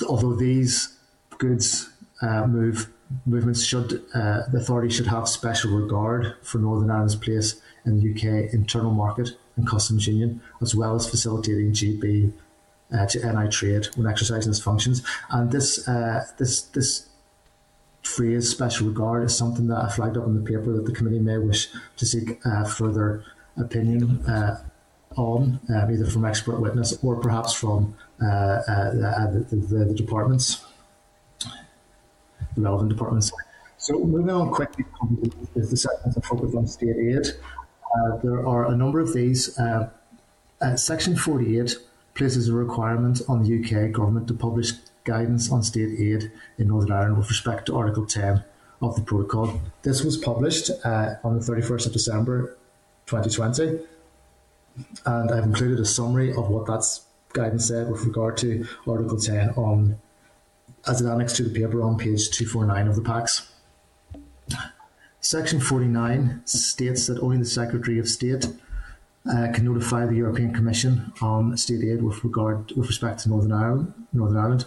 although 0.06 0.34
these 0.34 0.96
goods 1.38 1.90
uh, 2.22 2.46
move 2.46 2.90
movements 3.26 3.64
should 3.64 4.02
uh, 4.14 4.42
the 4.50 4.58
authority 4.58 4.90
should 4.90 5.06
have 5.06 5.28
special 5.28 5.72
regard 5.72 6.34
for 6.42 6.58
Northern 6.58 6.90
Ireland's 6.90 7.16
place 7.16 7.60
in 7.84 7.98
the 7.98 8.10
UK 8.12 8.52
internal 8.52 8.92
market 8.92 9.30
and 9.56 9.66
customs 9.66 10.06
union, 10.06 10.40
as 10.60 10.74
well 10.74 10.94
as 10.94 11.08
facilitating 11.08 11.72
GB 11.72 12.32
uh, 12.92 13.06
to 13.06 13.32
NI 13.32 13.48
trade 13.48 13.86
when 13.96 14.06
exercising 14.06 14.50
its 14.50 14.60
functions. 14.60 15.02
And 15.30 15.50
this 15.50 15.86
uh, 15.88 16.24
this 16.38 16.62
this 16.62 17.08
phrase 18.02 18.48
"special 18.48 18.88
regard" 18.88 19.24
is 19.24 19.36
something 19.36 19.66
that 19.68 19.82
I 19.82 19.88
flagged 19.88 20.16
up 20.16 20.26
in 20.26 20.34
the 20.34 20.48
paper 20.48 20.72
that 20.72 20.86
the 20.86 20.92
committee 20.92 21.20
may 21.20 21.38
wish 21.38 21.68
to 21.96 22.06
seek 22.06 22.44
uh, 22.44 22.64
further 22.64 23.24
opinion 23.56 24.24
uh, 24.26 24.62
on, 25.16 25.60
um, 25.68 25.90
either 25.90 26.06
from 26.06 26.24
expert 26.24 26.60
witness 26.60 26.96
or 27.02 27.16
perhaps 27.16 27.52
from 27.52 27.94
uh, 28.22 28.62
the, 28.64 29.46
the, 29.50 29.84
the, 29.84 29.94
departments, 29.94 30.64
the 32.54 32.62
relevant 32.62 32.90
departments. 32.90 33.32
So 33.78 33.98
moving 33.98 34.30
on 34.30 34.50
quickly 34.50 34.84
to 34.84 35.60
the 35.60 35.76
sections 35.76 36.14
that 36.14 36.24
focus 36.24 36.54
on 36.54 36.66
state 36.66 36.96
aid. 36.96 37.26
there 38.22 38.46
are 38.46 38.70
a 38.70 38.76
number 38.76 39.00
of 39.00 39.14
these. 39.14 39.58
section 40.76 41.16
48 41.16 41.76
places 42.14 42.48
a 42.48 42.52
requirement 42.52 43.22
on 43.28 43.42
the 43.42 43.50
UK 43.58 43.92
government 43.92 44.28
to 44.28 44.34
publish 44.34 44.72
guidance 45.04 45.50
on 45.50 45.62
state 45.62 45.98
aid 45.98 46.30
in 46.58 46.68
Northern 46.68 46.92
Ireland 46.92 47.16
with 47.16 47.28
respect 47.28 47.66
to 47.66 47.76
Article 47.76 48.06
10 48.06 48.44
of 48.82 48.96
the 48.96 49.02
protocol. 49.02 49.60
This 49.82 50.02
was 50.02 50.16
published 50.16 50.70
uh, 50.84 51.14
on 51.24 51.38
the 51.38 51.44
31st 51.44 51.86
of 51.86 51.92
December 51.92 52.56
2020, 53.06 53.80
and 55.06 55.30
I've 55.30 55.44
included 55.44 55.80
a 55.80 55.84
summary 55.84 56.30
of 56.30 56.48
what 56.48 56.66
that 56.66 56.84
guidance 57.32 57.68
said 57.68 57.90
with 57.90 58.04
regard 58.04 58.36
to 58.38 58.66
Article 58.86 59.18
10 59.18 59.50
on 59.50 59.98
as 60.86 61.00
an 61.00 61.10
annex 61.10 61.34
to 61.34 61.42
the 61.42 61.50
paper 61.50 61.82
on 61.82 61.98
page 61.98 62.30
249 62.30 62.88
of 62.88 62.96
the 62.96 63.02
packs. 63.02 63.52
Section 65.20 65.60
49 65.60 66.42
states 66.46 67.06
that 67.06 67.20
only 67.20 67.36
the 67.36 67.44
Secretary 67.44 67.98
of 67.98 68.08
State 68.08 68.46
uh, 69.28 69.48
can 69.52 69.66
notify 69.66 70.06
the 70.06 70.16
European 70.16 70.54
Commission 70.54 71.12
on 71.20 71.56
state 71.56 71.84
aid 71.84 72.02
with 72.02 72.24
regard 72.24 72.72
with 72.72 72.88
respect 72.88 73.20
to 73.20 73.28
Northern 73.28 73.52
Ireland. 73.52 73.92
Northern 74.12 74.38
Ireland. 74.38 74.66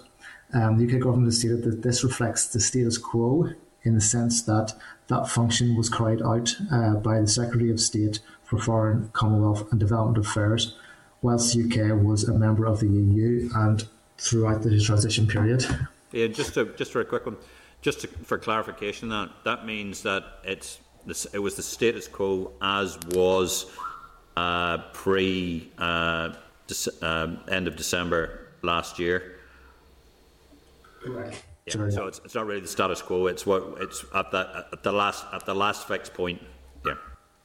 Um, 0.53 0.77
the 0.77 0.85
UK 0.85 1.01
government 1.01 1.27
has 1.27 1.39
stated 1.39 1.63
that 1.63 1.81
this 1.81 2.03
reflects 2.03 2.45
the 2.47 2.59
status 2.59 2.99
quo 2.99 3.49
in 3.81 3.95
the 3.95 4.01
sense 4.01 4.43
that 4.43 4.73
that 5.07 5.27
function 5.27 5.75
was 5.75 5.89
carried 5.89 6.21
out 6.21 6.55
uh, 6.71 6.93
by 6.95 7.19
the 7.19 7.27
Secretary 7.27 7.71
of 7.71 7.79
State 7.79 8.19
for 8.43 8.59
Foreign, 8.59 9.09
Commonwealth 9.13 9.69
and 9.71 9.79
Development 9.79 10.23
Affairs, 10.23 10.75
whilst 11.23 11.55
the 11.55 11.63
UK 11.63 12.01
was 12.01 12.23
a 12.23 12.33
member 12.33 12.65
of 12.65 12.79
the 12.79 12.87
EU 12.87 13.49
and 13.55 13.87
throughout 14.19 14.61
the 14.61 14.79
transition 14.79 15.27
period. 15.27 15.65
Yeah, 16.13 16.27
just 16.27 16.55
a, 16.57 16.65
just 16.65 16.91
for 16.91 17.01
a 17.01 17.05
quick 17.05 17.25
one, 17.25 17.37
just 17.81 18.01
to, 18.01 18.07
for 18.07 18.37
clarification, 18.37 19.09
that 19.09 19.31
that 19.43 19.65
means 19.65 20.03
that 20.03 20.23
it's 20.43 20.79
it 21.33 21.39
was 21.39 21.55
the 21.55 21.63
status 21.63 22.07
quo 22.07 22.51
as 22.61 22.97
was 23.09 23.65
uh, 24.37 24.77
pre 24.93 25.69
uh, 25.77 26.33
um, 27.01 27.39
end 27.49 27.67
of 27.67 27.75
December 27.75 28.47
last 28.61 28.99
year. 28.99 29.39
Correct. 31.01 31.43
Yeah, 31.65 31.89
so 31.89 32.07
it's, 32.07 32.19
it's 32.25 32.35
not 32.35 32.45
really 32.45 32.61
the 32.61 32.67
status 32.67 33.01
quo. 33.01 33.27
It's 33.27 33.45
what 33.45 33.75
it's 33.79 34.05
at 34.13 34.31
the 34.31 34.67
at 34.71 34.83
the 34.83 34.91
last 34.91 35.25
at 35.33 35.45
the 35.45 35.55
last 35.55 35.87
fixed 35.87 36.13
point. 36.13 36.41
Yeah. 36.85 36.93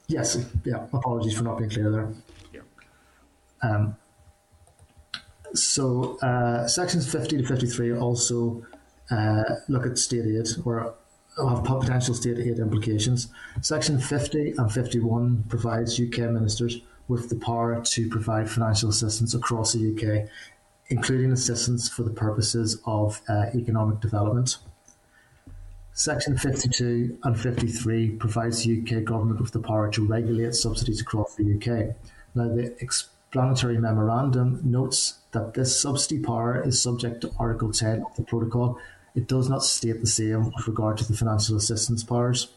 Yes. 0.07 0.45
Yeah. 0.63 0.85
Apologies 0.93 1.37
for 1.37 1.43
not 1.43 1.57
being 1.57 1.69
clear 1.69 1.89
there. 1.89 2.13
Yeah. 2.53 2.61
Um, 3.63 3.95
so 5.53 6.17
uh, 6.19 6.67
sections 6.67 7.11
fifty 7.11 7.37
to 7.37 7.45
fifty 7.45 7.67
three 7.67 7.93
also 7.93 8.65
uh, 9.11 9.43
look 9.67 9.85
at 9.85 9.97
state 9.97 10.25
aid 10.25 10.47
or 10.65 10.95
have 11.47 11.63
potential 11.63 12.13
state 12.13 12.37
aid 12.37 12.59
implications. 12.59 13.29
Section 13.61 13.99
50 13.99 14.55
and 14.57 14.71
51 14.71 15.45
provides 15.47 15.99
UK 15.99 16.31
ministers 16.31 16.81
with 17.07 17.29
the 17.29 17.35
power 17.35 17.81
to 17.81 18.09
provide 18.09 18.49
financial 18.49 18.89
assistance 18.89 19.33
across 19.33 19.73
the 19.73 19.93
UK, 19.93 20.29
including 20.89 21.31
assistance 21.31 21.89
for 21.89 22.03
the 22.03 22.09
purposes 22.09 22.81
of 22.85 23.21
uh, 23.29 23.45
economic 23.55 23.99
development. 23.99 24.57
Section 25.93 26.37
52 26.37 27.17
and 27.23 27.39
53 27.39 28.11
provides 28.11 28.63
the 28.63 28.81
UK 28.81 29.03
government 29.03 29.41
with 29.41 29.51
the 29.51 29.59
power 29.59 29.89
to 29.91 30.05
regulate 30.05 30.55
subsidies 30.55 31.01
across 31.01 31.35
the 31.35 31.55
UK. 31.55 31.95
Now, 32.35 32.47
the 32.47 32.75
explanatory 32.79 33.77
memorandum 33.77 34.61
notes 34.63 35.18
that 35.31 35.53
this 35.53 35.79
subsidy 35.79 36.19
power 36.19 36.61
is 36.61 36.81
subject 36.81 37.21
to 37.21 37.31
Article 37.37 37.71
10 37.71 38.03
of 38.03 38.15
the 38.15 38.23
Protocol 38.23 38.79
it 39.15 39.27
does 39.27 39.49
not 39.49 39.63
state 39.63 39.99
the 39.99 40.07
same 40.07 40.45
with 40.45 40.67
regard 40.67 40.97
to 40.97 41.07
the 41.07 41.17
financial 41.17 41.57
assistance 41.57 42.03
powers. 42.03 42.49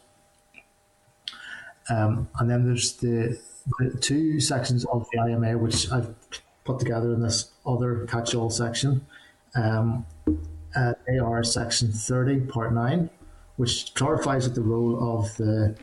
Um, 1.89 2.29
and 2.39 2.49
then 2.49 2.65
there's 2.65 2.93
the, 2.95 3.41
the, 3.79 3.99
two 3.99 4.41
sections 4.41 4.85
of 4.87 5.07
the 5.13 5.19
IMA 5.21 5.59
which 5.59 5.91
I've 5.91 6.15
put 6.65 6.79
together 6.79 7.13
in 7.13 7.21
this 7.21 7.51
other 7.67 8.07
catch-all 8.07 8.51
section. 8.51 9.05
Um, 9.57 10.07
uh, 10.77 10.95
they 11.07 11.19
are 11.19 11.43
section 11.43 11.91
30, 11.91 12.41
part 12.41 12.73
9, 12.73 13.11
which 13.57 13.93
clarifies 13.95 14.45
that 14.45 14.55
the 14.55 14.63
role 14.63 15.19
of 15.19 15.37
the 15.37 15.77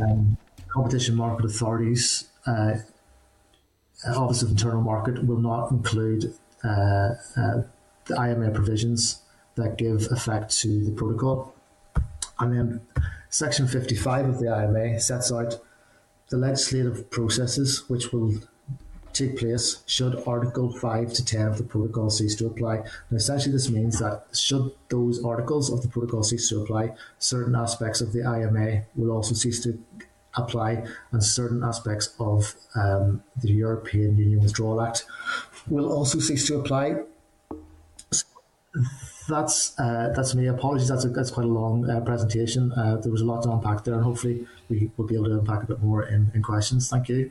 um, 0.00 0.36
competition 0.68 1.16
market 1.16 1.44
authorities, 1.44 2.28
uh, 2.46 2.74
Office 4.06 4.42
of 4.42 4.50
Internal 4.50 4.82
Market, 4.82 5.24
will 5.24 5.40
not 5.40 5.70
include 5.70 6.34
uh, 6.64 7.14
uh 7.36 7.62
the 8.06 8.16
IMA 8.16 8.50
provisions 8.50 9.22
that 9.54 9.78
give 9.78 10.08
effect 10.10 10.58
to 10.60 10.84
the 10.84 10.90
protocol. 10.90 11.54
And 12.38 12.52
then 12.56 12.80
Section 13.30 13.68
55 13.68 14.28
of 14.28 14.38
the 14.40 14.48
IMA 14.48 14.98
sets 15.00 15.30
out 15.32 15.60
the 16.30 16.36
legislative 16.36 17.10
processes 17.10 17.88
which 17.88 18.12
will 18.12 18.34
take 19.12 19.38
place 19.38 19.82
should 19.86 20.22
Article 20.26 20.72
5 20.72 21.12
to 21.12 21.24
10 21.24 21.46
of 21.46 21.58
the 21.58 21.64
protocol 21.64 22.10
cease 22.10 22.34
to 22.36 22.46
apply. 22.46 22.76
And 22.76 23.18
essentially, 23.18 23.52
this 23.52 23.70
means 23.70 23.98
that 23.98 24.24
should 24.32 24.72
those 24.88 25.22
articles 25.22 25.70
of 25.70 25.82
the 25.82 25.88
protocol 25.88 26.22
cease 26.22 26.48
to 26.48 26.62
apply, 26.62 26.94
certain 27.18 27.54
aspects 27.54 28.00
of 28.00 28.12
the 28.12 28.20
IMA 28.20 28.82
will 28.94 29.14
also 29.14 29.34
cease 29.34 29.62
to 29.64 29.78
apply, 30.36 30.84
and 31.12 31.22
certain 31.22 31.62
aspects 31.62 32.14
of 32.18 32.54
um, 32.74 33.22
the 33.40 33.52
European 33.52 34.16
Union 34.16 34.40
Withdrawal 34.40 34.80
Act 34.80 35.04
will 35.68 35.92
also 35.92 36.18
cease 36.18 36.46
to 36.48 36.58
apply 36.58 37.02
that's 39.28 39.78
uh, 39.78 40.12
that's 40.14 40.34
me. 40.34 40.46
Apologies, 40.46 40.88
that's 40.88 41.04
a, 41.04 41.08
that's 41.08 41.30
quite 41.30 41.46
a 41.46 41.48
long 41.48 41.88
uh, 41.88 42.00
presentation. 42.00 42.72
Uh, 42.72 42.96
there 42.96 43.12
was 43.12 43.20
a 43.20 43.24
lot 43.24 43.42
to 43.42 43.50
unpack 43.50 43.84
there, 43.84 43.94
and 43.94 44.02
hopefully 44.02 44.46
we 44.68 44.90
will 44.96 45.06
be 45.06 45.14
able 45.14 45.26
to 45.26 45.38
unpack 45.38 45.62
a 45.62 45.66
bit 45.66 45.80
more 45.80 46.04
in, 46.04 46.30
in 46.34 46.42
questions. 46.42 46.88
Thank 46.88 47.08
you. 47.08 47.30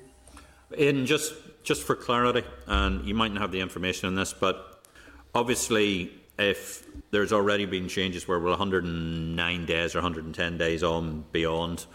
In 0.77 1.05
just 1.05 1.33
just 1.63 1.83
for 1.83 1.95
clarity, 1.95 2.43
and 2.67 3.05
you 3.05 3.13
might 3.13 3.31
not 3.33 3.41
have 3.41 3.51
the 3.51 3.59
information 3.59 4.07
on 4.07 4.15
this, 4.15 4.33
but 4.33 4.83
obviously 5.35 6.11
if 6.39 6.87
there's 7.11 7.31
already 7.31 7.65
been 7.65 7.87
changes 7.87 8.27
where 8.27 8.39
we're 8.39 8.49
109 8.49 9.65
days 9.65 9.93
or 9.93 9.99
110 9.99 10.57
days 10.57 10.81
on 10.81 11.23
beyond 11.31 11.85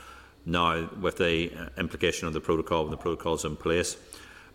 now 0.47 0.89
with 1.01 1.19
the 1.19 1.53
uh, 1.53 1.69
implication 1.79 2.27
of 2.29 2.33
the 2.33 2.41
protocol 2.41 2.85
and 2.85 2.93
the 2.93 2.97
protocols 2.97 3.45
in 3.45 3.57
place. 3.57 3.97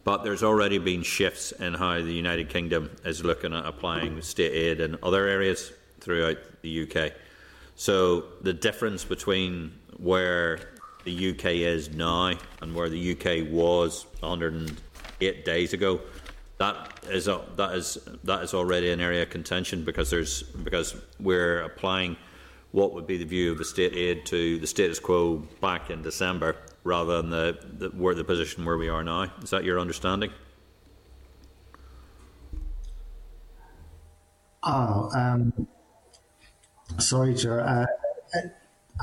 But 0.04 0.24
there's 0.24 0.42
already 0.42 0.80
been 0.80 1.04
shifts 1.04 1.52
in 1.52 1.76
how 1.76 2.02
the 2.02 2.14
United 2.14 2.50
Kingdom 2.50 2.90
is 3.06 3.24
looking 3.24 3.54
at 3.54 3.66
applying 3.66 4.20
state 4.22 4.52
aid 4.52 4.80
in 4.80 4.98
other 5.04 5.28
areas 5.28 5.72
throughout 6.00 6.38
the 6.64 6.90
UK. 6.90 7.12
So 7.76 8.26
the 8.42 8.54
difference 8.54 9.06
between 9.06 9.74
where 9.98 10.60
the 11.04 11.32
UK 11.32 11.46
is 11.46 11.94
now 11.94 12.34
and 12.62 12.76
where 12.76 12.90
the 12.90 13.12
UK 13.12 13.52
was 13.52 14.06
108 14.20 15.46
days 15.46 15.74
ago, 15.74 16.02
that 16.58 17.00
is 17.10 17.28
a, 17.28 17.42
that 17.56 17.74
is 17.76 17.98
that 18.24 18.44
is 18.44 18.54
already 18.54 18.92
an 18.92 19.02
area 19.02 19.24
of 19.24 19.30
contention 19.32 19.84
because 19.84 20.12
there's 20.12 20.44
because 20.44 20.96
we're 21.20 21.62
applying 21.62 22.16
what 22.72 22.94
would 22.94 23.06
be 23.06 23.18
the 23.18 23.26
view 23.26 23.52
of 23.52 23.58
the 23.58 23.66
state 23.66 23.94
aid 23.94 24.26
to 24.28 24.58
the 24.60 24.68
status 24.68 25.00
quo 25.00 25.38
back 25.60 25.90
in 25.90 26.02
December 26.02 26.56
rather 26.84 27.22
than 27.22 27.30
the, 27.30 27.60
the 27.78 27.90
where 27.90 28.16
the 28.16 28.24
position 28.24 28.66
where 28.66 28.78
we 28.78 28.90
are 28.90 29.04
now. 29.04 29.24
Is 29.44 29.50
that 29.50 29.64
your 29.64 29.80
understanding? 29.80 30.32
Oh, 34.64 35.10
um, 35.16 35.68
sorry, 37.00 37.34
Chair. 37.36 37.62
Uh, 37.62 37.86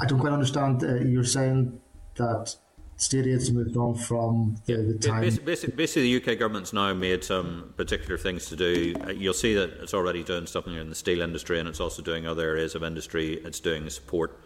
I 0.01 0.07
don't 0.07 0.21
quite 0.21 0.33
understand. 0.33 0.83
Uh, 0.83 0.97
you're 0.97 1.25
saying 1.25 1.81
that 2.17 2.55
state 2.99 3.27
aid's 3.27 3.51
moved 3.51 3.77
on 3.77 3.95
from 3.95 4.57
the, 4.67 4.77
the 4.77 4.99
time. 4.99 5.23
Basically, 5.23 5.75
basically, 5.75 6.19
the 6.19 6.33
UK 6.33 6.39
government's 6.39 6.73
now 6.73 6.93
made 6.93 7.25
some 7.25 7.73
particular 7.77 8.19
things 8.19 8.47
to 8.47 8.57
do. 8.57 8.95
Uh, 9.07 9.11
you'll 9.11 9.33
see 9.33 9.55
that 9.55 9.71
it's 9.81 9.95
already 9.95 10.23
doing 10.23 10.47
something 10.47 10.75
in 10.75 10.89
the 10.89 10.95
steel 10.95 11.23
industry, 11.23 11.59
and 11.61 11.69
it's 11.69 11.81
also 11.81 12.03
doing 12.03 12.27
other 12.27 12.47
areas 12.47 12.75
of 12.75 12.83
industry. 12.83 13.35
It's 13.45 13.61
doing 13.61 13.89
support. 13.89 14.39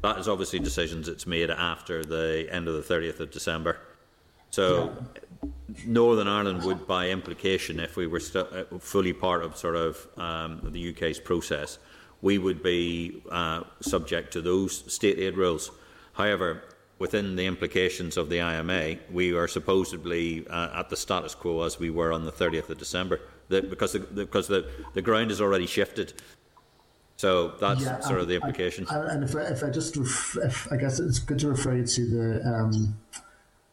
That 0.00 0.18
is 0.18 0.26
obviously 0.26 0.58
decisions 0.58 1.06
it's 1.06 1.26
made 1.26 1.50
after 1.50 2.02
the 2.02 2.48
end 2.50 2.66
of 2.66 2.74
the 2.74 2.94
30th 2.94 3.20
of 3.20 3.30
December. 3.30 3.78
So, 4.50 4.96
yeah. 5.42 5.50
Northern 5.86 6.28
Ireland 6.28 6.64
would, 6.64 6.86
by 6.86 7.10
implication, 7.10 7.78
if 7.78 7.96
we 7.96 8.06
were 8.06 8.20
st- 8.20 8.52
uh, 8.52 8.78
fully 8.78 9.12
part 9.12 9.42
of 9.44 9.56
sort 9.56 9.76
of 9.76 10.06
um, 10.16 10.60
the 10.72 10.90
UK's 10.90 11.20
process, 11.20 11.78
we 12.20 12.38
would 12.38 12.62
be 12.62 13.22
uh, 13.30 13.64
subject 13.80 14.32
to 14.32 14.40
those 14.40 14.92
state 14.92 15.18
aid 15.18 15.36
rules. 15.36 15.70
However, 16.14 16.62
within 17.02 17.34
the 17.34 17.46
implications 17.46 18.16
of 18.16 18.28
the 18.28 18.38
IMA, 18.38 18.94
we 19.10 19.34
are 19.34 19.48
supposedly 19.48 20.46
uh, 20.46 20.78
at 20.78 20.88
the 20.88 20.96
status 20.96 21.34
quo 21.34 21.62
as 21.62 21.76
we 21.76 21.90
were 21.90 22.12
on 22.12 22.24
the 22.24 22.30
30th 22.30 22.68
of 22.70 22.78
December, 22.78 23.18
the, 23.48 23.60
because, 23.60 23.92
the, 23.92 23.98
the, 23.98 24.24
because 24.24 24.46
the, 24.46 24.70
the 24.94 25.02
ground 25.02 25.30
has 25.30 25.40
already 25.40 25.66
shifted. 25.66 26.12
So 27.16 27.56
that's 27.60 27.82
yeah, 27.82 27.98
sort 27.98 28.20
of 28.20 28.28
the 28.28 28.36
implication. 28.36 28.86
I, 28.88 28.98
I, 28.98 29.14
and 29.14 29.24
if 29.24 29.34
I, 29.34 29.40
if 29.40 29.64
I 29.64 29.70
just, 29.70 29.96
ref, 29.96 30.36
if, 30.44 30.72
I 30.72 30.76
guess 30.76 31.00
it's 31.00 31.18
good 31.18 31.40
to 31.40 31.48
refer 31.48 31.74
you 31.74 31.84
to 31.84 32.06
the 32.06 32.28
um, 32.46 32.96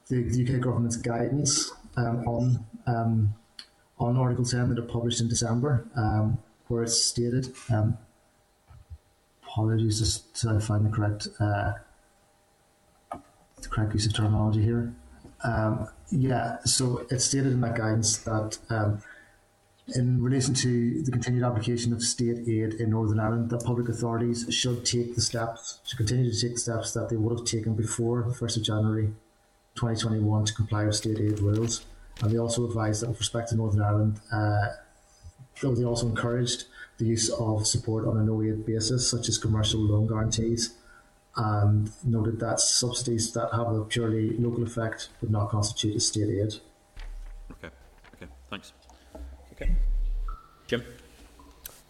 the, 0.07 0.17
UK 0.43 0.59
government's 0.59 0.97
guidance 0.97 1.71
um, 1.97 2.27
on 2.27 2.65
um, 2.87 3.33
on 3.99 4.17
Article 4.17 4.43
10 4.43 4.69
that 4.69 4.79
are 4.79 4.87
published 4.87 5.21
in 5.21 5.27
December, 5.27 5.85
um, 5.95 6.39
where 6.67 6.81
it's 6.81 6.99
stated. 6.99 7.53
Um, 7.71 7.95
apologies, 9.43 9.99
just 9.99 10.35
to 10.41 10.59
find 10.59 10.83
the 10.83 10.89
correct. 10.89 11.27
Uh, 11.39 11.73
correct 13.67 13.93
use 13.93 14.05
of 14.05 14.13
terminology 14.13 14.63
here. 14.63 14.93
Um, 15.43 15.87
yeah, 16.11 16.57
so 16.65 17.05
it's 17.09 17.25
stated 17.25 17.53
in 17.53 17.61
that 17.61 17.75
guidance 17.75 18.17
that 18.19 18.57
um, 18.69 19.01
in 19.95 20.21
relation 20.21 20.53
to 20.53 21.01
the 21.03 21.11
continued 21.11 21.43
application 21.43 21.93
of 21.93 22.03
state 22.03 22.47
aid 22.47 22.73
in 22.75 22.91
Northern 22.91 23.19
Ireland, 23.19 23.49
that 23.51 23.63
public 23.63 23.89
authorities 23.89 24.45
should 24.49 24.85
take 24.85 25.15
the 25.15 25.21
steps, 25.21 25.79
should 25.85 25.97
continue 25.97 26.31
to 26.31 26.39
take 26.39 26.53
the 26.53 26.59
steps 26.59 26.93
that 26.93 27.09
they 27.09 27.15
would 27.15 27.37
have 27.37 27.47
taken 27.47 27.73
before 27.73 28.23
1st 28.23 28.57
of 28.57 28.63
January 28.63 29.07
2021 29.75 30.45
to 30.45 30.53
comply 30.53 30.85
with 30.85 30.95
state 30.95 31.19
aid 31.19 31.39
rules. 31.39 31.85
And 32.21 32.31
they 32.31 32.37
also 32.37 32.67
advised 32.67 33.01
that 33.01 33.09
with 33.09 33.19
respect 33.19 33.49
to 33.49 33.55
Northern 33.55 33.81
Ireland, 33.81 34.19
uh, 34.31 34.67
they 35.61 35.83
also 35.83 36.07
encouraged 36.07 36.65
the 36.97 37.05
use 37.05 37.29
of 37.29 37.65
support 37.65 38.05
on 38.05 38.17
a 38.17 38.23
no 38.23 38.41
aid 38.43 38.65
basis, 38.65 39.09
such 39.09 39.29
as 39.29 39.37
commercial 39.37 39.79
loan 39.79 40.07
guarantees 40.07 40.75
and 41.39 41.89
noted 42.03 42.37
that 42.41 42.59
subsidies 42.59 43.31
that 43.31 43.49
have 43.53 43.71
a 43.71 43.85
purely 43.85 44.37
local 44.37 44.63
effect 44.63 45.07
would 45.21 45.31
not 45.31 45.49
constitute 45.49 45.95
a 45.95 45.99
state 45.99 46.29
aid. 46.29 46.53
Okay, 47.51 47.73
okay, 48.15 48.27
thanks. 48.49 48.73
Okay, 49.53 49.71
Jim. 50.67 50.83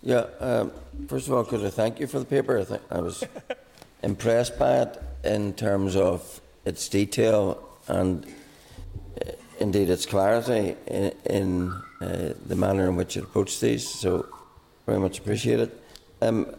Yeah, 0.03 0.25
um, 0.39 0.71
first 1.07 1.27
of 1.27 1.33
all, 1.33 1.43
could 1.43 1.65
I 1.65 1.69
thank 1.69 1.99
you 1.99 2.05
for 2.05 2.19
the 2.19 2.25
paper? 2.25 2.59
I 2.59 2.63
think 2.63 2.81
I 2.91 2.99
was 2.99 3.23
impressed 4.03 4.59
by 4.59 4.83
it 4.83 5.01
in 5.23 5.53
terms 5.53 5.95
of 5.95 6.41
its 6.63 6.87
detail 6.87 7.67
and 7.87 8.27
uh, 9.19 9.31
indeed 9.59 9.89
its 9.89 10.05
clarity 10.05 10.75
in, 10.85 11.11
in 11.25 11.71
uh, 12.01 12.33
the 12.45 12.55
manner 12.55 12.87
in 12.87 12.95
which 12.95 13.17
it 13.17 13.23
approached 13.23 13.59
these. 13.61 13.87
So, 13.87 14.27
very 14.85 14.99
much 14.99 15.17
appreciated. 15.17 15.71
Um, 16.21 16.55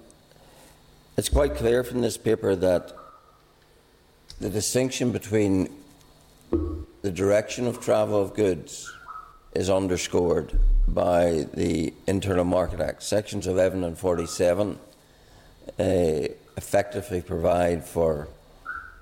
it's 1.16 1.28
quite 1.28 1.54
clear 1.54 1.84
from 1.84 2.00
this 2.00 2.16
paper 2.16 2.54
that 2.56 2.92
the 4.40 4.48
distinction 4.48 5.12
between 5.12 5.68
the 7.02 7.10
direction 7.10 7.66
of 7.66 7.80
travel 7.80 8.20
of 8.20 8.34
goods 8.34 8.92
is 9.54 9.68
underscored 9.68 10.58
by 10.88 11.46
the 11.54 11.92
Internal 12.06 12.44
Market 12.44 12.80
Act. 12.80 13.02
Sections 13.02 13.46
11 13.46 13.84
and 13.84 13.98
47 13.98 14.78
uh, 15.78 15.82
effectively 16.56 17.20
provide 17.20 17.84
for 17.84 18.28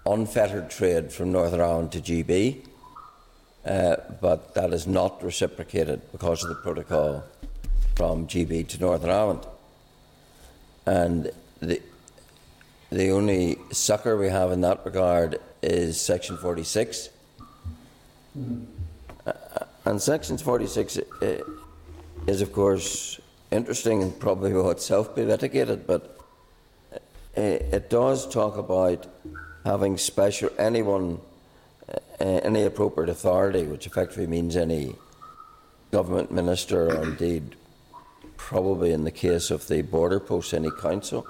unfettered 0.07 0.71
trade 0.71 1.13
from 1.13 1.33
Northern 1.33 1.61
Ireland 1.61 1.93
to 1.93 2.01
GB, 2.01 2.67
uh, 3.65 3.97
but 4.21 4.55
that 4.55 4.73
is 4.73 4.87
not 4.87 5.23
reciprocated 5.23 6.01
because 6.13 6.43
of 6.43 6.49
the 6.49 6.55
protocol 6.57 7.25
from 7.95 8.27
GB 8.27 8.67
to 8.69 8.81
Northern 8.81 9.11
Ireland. 9.11 9.47
And 10.87 11.31
the, 11.61 11.83
the 12.91 13.11
only 13.11 13.59
succour 13.71 14.17
we 14.17 14.29
have 14.29 14.51
in 14.51 14.63
that 14.63 14.85
regard 14.85 15.41
is 15.63 16.01
Section 16.01 16.39
46. 16.39 17.11
Mm. 18.39 18.65
Uh, 19.27 19.33
and 19.85 20.01
Section 20.01 20.39
46 20.39 20.99
uh, 20.99 21.39
is, 22.27 22.41
of 22.41 22.53
course, 22.53 23.21
interesting 23.51 24.03
and 24.03 24.19
probably 24.19 24.53
will 24.53 24.71
itself 24.71 25.15
be 25.15 25.25
litigated, 25.25 25.87
but 25.87 26.19
it 27.37 27.89
does 27.89 28.29
talk 28.29 28.57
about 28.57 29.07
having 29.65 29.97
special 29.97 30.51
anyone, 30.59 31.21
uh, 31.89 32.25
any 32.25 32.65
appropriate 32.65 33.09
authority, 33.09 33.65
which 33.65 33.87
effectively 33.87 34.27
means 34.27 34.57
any 34.57 34.95
government 35.93 36.33
minister 36.33 36.89
or 36.89 37.03
indeed, 37.05 37.55
probably 38.37 38.93
in 38.93 39.05
the 39.05 39.11
case 39.11 39.51
of 39.51 39.69
the 39.69 39.83
border 39.83 40.19
post, 40.19 40.53
any 40.53 40.71
council 40.81 41.27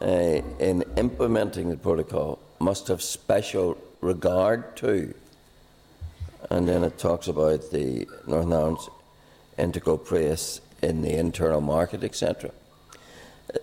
in 0.00 0.84
implementing 0.96 1.70
the 1.70 1.76
protocol 1.76 2.38
must 2.58 2.88
have 2.88 3.02
special 3.02 3.78
regard 4.00 4.76
to. 4.76 5.14
And 6.50 6.68
then 6.68 6.84
it 6.84 6.98
talks 6.98 7.28
about 7.28 7.70
the 7.70 8.06
Northern 8.26 8.52
Ireland's 8.52 8.88
integral 9.58 9.98
place 9.98 10.60
in 10.82 11.02
the 11.02 11.14
internal 11.14 11.60
market, 11.60 12.04
etc. 12.04 12.50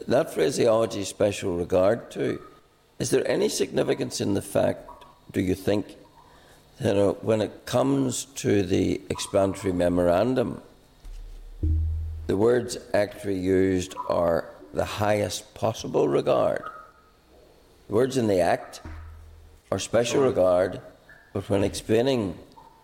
That 0.07 0.33
phraseology, 0.33 1.03
special 1.03 1.55
regard 1.55 2.11
to, 2.11 2.41
is 2.99 3.09
there 3.09 3.27
any 3.27 3.49
significance 3.49 4.21
in 4.21 4.33
the 4.33 4.41
fact, 4.41 4.89
do 5.31 5.41
you 5.41 5.55
think, 5.55 5.85
that 6.79 6.97
uh, 6.97 7.13
when 7.21 7.41
it 7.41 7.65
comes 7.65 8.25
to 8.25 8.63
the 8.63 9.01
explanatory 9.09 9.73
memorandum, 9.73 10.61
the 12.27 12.35
words 12.35 12.77
actually 12.93 13.37
used 13.37 13.95
are 14.09 14.45
the 14.73 14.85
highest 14.85 15.53
possible 15.53 16.07
regard. 16.07 16.63
The 17.87 17.93
words 17.93 18.17
in 18.17 18.27
the 18.27 18.39
Act 18.39 18.81
are 19.71 19.79
special 19.79 20.23
regard, 20.23 20.81
but 21.31 21.47
when 21.49 21.63
explaining 21.63 22.37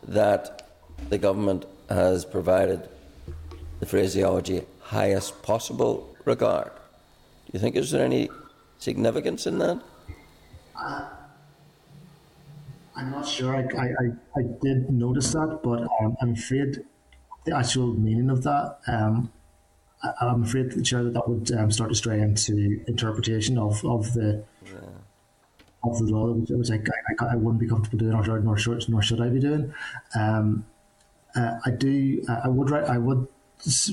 that 0.07 0.69
the 1.09 1.17
government 1.17 1.65
has 1.89 2.25
provided 2.25 2.87
the 3.79 3.85
phraseology 3.85 4.63
highest 4.81 5.41
possible 5.41 6.15
regard, 6.25 6.71
do 7.45 7.51
you 7.53 7.59
think 7.59 7.75
is 7.75 7.91
there 7.91 8.05
any 8.05 8.29
significance 8.77 9.47
in 9.47 9.57
that? 9.57 9.81
Uh, 10.75 11.09
I'm 12.95 13.11
not 13.11 13.27
sure. 13.27 13.55
I, 13.55 13.61
I, 13.61 14.39
I, 14.39 14.43
did 14.61 14.89
notice 14.89 15.31
that, 15.33 15.59
but 15.63 15.87
um, 16.01 16.15
I'm 16.21 16.33
afraid 16.33 16.83
the 17.45 17.55
actual 17.55 17.87
meaning 17.87 18.29
of 18.29 18.43
that 18.43 18.77
um, 18.87 19.31
I'm 20.21 20.43
afraid, 20.43 20.84
Chair, 20.85 21.03
that 21.03 21.13
that 21.13 21.27
would 21.27 21.51
um, 21.51 21.71
start 21.71 21.89
to 21.89 21.95
stray 21.95 22.21
into 22.21 22.81
interpretation 22.88 23.57
of, 23.57 23.84
of 23.85 24.13
the 24.13 24.43
yeah. 24.65 24.71
of 25.84 25.99
the 25.99 26.05
law, 26.05 26.31
which, 26.31 26.71
I, 26.71 26.76
I, 26.76 27.34
I, 27.34 27.35
wouldn't 27.35 27.59
be 27.59 27.67
comfortable 27.67 27.97
doing, 27.97 28.13
or 28.13 28.39
nor 28.39 28.57
should 28.57 28.88
nor 28.88 29.01
should 29.01 29.19
I 29.19 29.30
be 29.30 29.39
doing. 29.39 29.73
Um, 30.15 30.65
uh, 31.35 31.59
I 31.65 31.71
do. 31.71 32.23
I 32.43 32.47
would. 32.47 32.71
I 32.71 32.97
would 32.97 33.27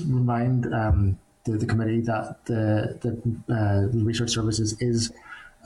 remind 0.07 0.73
um, 0.73 1.19
the, 1.47 1.57
the 1.57 1.65
committee 1.65 2.01
that 2.01 2.45
the, 2.45 2.97
the, 3.01 3.53
uh, 3.53 3.87
the 3.91 4.03
research 4.03 4.29
services 4.29 4.77
is 4.79 5.11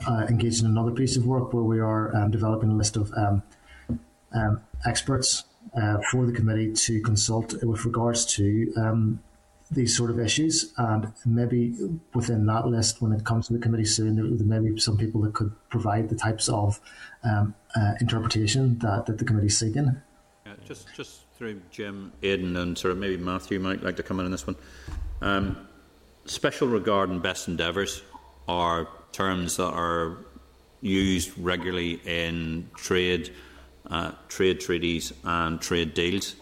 uh, 0.06 0.26
engaged 0.28 0.62
in 0.64 0.70
another 0.70 0.90
piece 0.90 1.16
of 1.16 1.26
work 1.26 1.52
where 1.52 1.62
we 1.62 1.78
are 1.78 2.14
um, 2.16 2.30
developing 2.30 2.70
a 2.70 2.74
list 2.74 2.96
of 2.96 3.12
um, 3.14 3.42
um, 4.34 4.60
experts 4.86 5.44
uh, 5.80 5.98
for 6.10 6.26
the 6.26 6.32
committee 6.32 6.72
to 6.72 7.00
consult 7.02 7.54
with 7.62 7.84
regards 7.84 8.24
to 8.26 8.72
um, 8.76 9.20
these 9.74 9.96
sort 9.96 10.10
of 10.10 10.20
issues. 10.20 10.72
And 10.76 11.12
maybe 11.24 11.74
within 12.14 12.46
that 12.46 12.66
list, 12.66 13.02
when 13.02 13.12
it 13.12 13.24
comes 13.24 13.46
to 13.48 13.52
the 13.52 13.58
committee 13.58 13.84
soon, 13.84 14.16
there, 14.16 14.46
may 14.46 14.70
be 14.70 14.78
some 14.78 14.96
people 14.96 15.20
that 15.22 15.34
could 15.34 15.52
provide 15.70 16.08
the 16.08 16.16
types 16.16 16.48
of 16.48 16.80
um, 17.24 17.54
uh, 17.74 17.94
interpretation 18.00 18.78
that, 18.80 19.06
that 19.06 19.18
the 19.18 19.24
committee 19.24 19.46
is 19.46 19.58
seeking. 19.58 20.00
Yeah, 20.46 20.52
just, 20.66 20.88
just 20.94 21.22
through 21.36 21.60
Jim, 21.70 22.12
Aidan, 22.22 22.56
and 22.56 22.76
sort 22.76 22.92
of 22.92 22.98
maybe 22.98 23.16
Matthew 23.16 23.58
might 23.58 23.82
like 23.82 23.96
to 23.96 24.02
come 24.02 24.20
in 24.20 24.26
on 24.26 24.32
this 24.32 24.46
one. 24.46 24.56
Um, 25.20 25.68
special 26.24 26.68
regard 26.68 27.10
and 27.10 27.22
best 27.22 27.48
endeavours 27.48 28.02
are 28.48 28.88
terms 29.12 29.56
that 29.56 29.70
are 29.70 30.18
used 30.80 31.36
regularly 31.38 32.00
in 32.04 32.68
trade, 32.76 33.32
uh, 33.90 34.12
trade 34.28 34.60
treaties 34.60 35.12
and 35.24 35.60
trade 35.60 35.94
deals. 35.94 36.36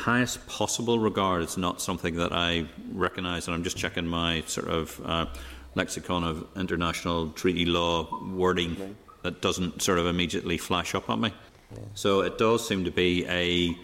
Highest 0.00 0.46
possible 0.46 0.98
regard 0.98 1.42
is 1.42 1.58
not 1.58 1.82
something 1.82 2.16
that 2.16 2.32
I 2.32 2.66
recognise, 2.92 3.46
and 3.46 3.54
I'm 3.54 3.62
just 3.62 3.76
checking 3.76 4.06
my 4.06 4.42
sort 4.46 4.68
of 4.68 5.00
uh, 5.04 5.26
lexicon 5.74 6.24
of 6.24 6.46
international 6.56 7.30
treaty 7.30 7.66
law 7.66 8.08
wording 8.32 8.96
that 9.22 9.42
doesn't 9.42 9.82
sort 9.82 9.98
of 9.98 10.06
immediately 10.06 10.56
flash 10.56 10.94
up 10.94 11.10
at 11.10 11.18
me. 11.18 11.34
Yeah. 11.72 11.80
So 11.94 12.20
it 12.22 12.38
does 12.38 12.66
seem 12.66 12.84
to 12.84 12.90
be 12.90 13.26
a 13.26 13.76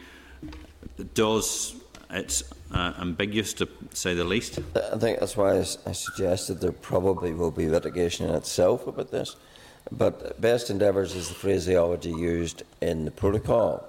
it 0.99 1.15
does 1.15 1.77
it's 2.11 2.43
uh, 2.73 2.95
ambiguous 2.99 3.53
to 3.55 3.69
say 3.93 4.15
the 4.15 4.25
least. 4.25 4.59
I 4.75 4.97
think 4.97 5.21
that's 5.21 5.37
why 5.37 5.59
I, 5.59 5.93
suggested 5.93 6.61
there 6.61 6.73
probably 6.73 7.33
will 7.33 7.51
be 7.51 7.69
litigation 7.69 8.29
in 8.29 8.35
itself 8.35 8.87
about 8.87 9.11
this. 9.11 9.37
But 9.93 10.41
best 10.41 10.71
endeavours 10.71 11.15
is 11.15 11.29
the 11.29 11.35
phraseology 11.35 12.11
used 12.11 12.63
in 12.81 13.05
the 13.05 13.11
protocol. 13.11 13.89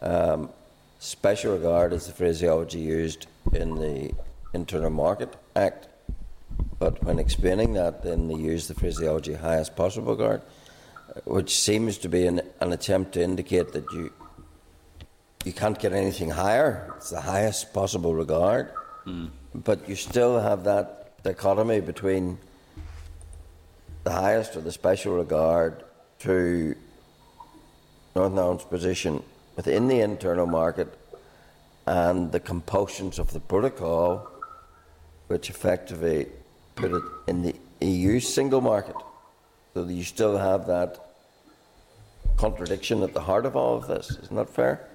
Um, 0.00 0.50
special 0.98 1.52
regard 1.52 1.92
is 1.92 2.06
the 2.06 2.12
phraseology 2.12 2.78
used 2.80 3.26
in 3.52 3.76
the 3.76 4.12
Internal 4.54 4.90
Market 4.90 5.36
Act. 5.54 5.88
But 6.78 7.02
when 7.04 7.18
explaining 7.18 7.74
that, 7.74 8.02
then 8.02 8.28
they 8.28 8.34
use 8.34 8.68
the 8.68 8.74
phraseology 8.74 9.34
highest 9.34 9.76
possible 9.76 10.12
regard, 10.12 10.42
which 11.24 11.58
seems 11.58 11.98
to 11.98 12.08
be 12.08 12.26
an, 12.26 12.40
an 12.60 12.72
attempt 12.72 13.12
to 13.12 13.22
indicate 13.22 13.72
that 13.72 13.90
you 13.92 14.12
you 15.44 15.52
can't 15.52 15.78
get 15.78 15.92
anything 15.92 16.30
higher. 16.30 16.92
It's 16.96 17.10
the 17.10 17.20
highest 17.20 17.72
possible 17.72 18.12
regard. 18.14 18.72
Mm. 19.06 19.30
But 19.54 19.88
you 19.88 19.94
still 19.94 20.40
have 20.40 20.64
that 20.64 21.22
dichotomy 21.22 21.80
between 21.80 22.38
the 24.02 24.10
highest 24.10 24.56
or 24.56 24.60
the 24.60 24.72
special 24.72 25.16
regard 25.16 25.84
to 26.20 26.74
Northern 28.16 28.38
Ireland's 28.38 28.64
position 28.64 29.22
within 29.56 29.88
the 29.88 30.00
internal 30.00 30.46
market 30.46 30.88
and 31.86 32.30
the 32.32 32.40
compulsions 32.40 33.18
of 33.18 33.32
the 33.32 33.40
protocol, 33.40 34.28
which 35.28 35.50
effectively 35.50 36.26
put 36.74 36.92
it 36.92 37.02
in 37.26 37.42
the 37.42 37.54
EU 37.80 38.20
single 38.20 38.60
market. 38.60 38.96
So 39.74 39.84
you 39.84 40.04
still 40.04 40.36
have 40.36 40.66
that 40.66 40.98
contradiction 42.36 43.02
at 43.02 43.14
the 43.14 43.20
heart 43.20 43.46
of 43.46 43.56
all 43.56 43.76
of 43.76 43.86
this. 43.86 44.10
Isn't 44.10 44.36
that 44.36 44.50
fair? 44.50 44.88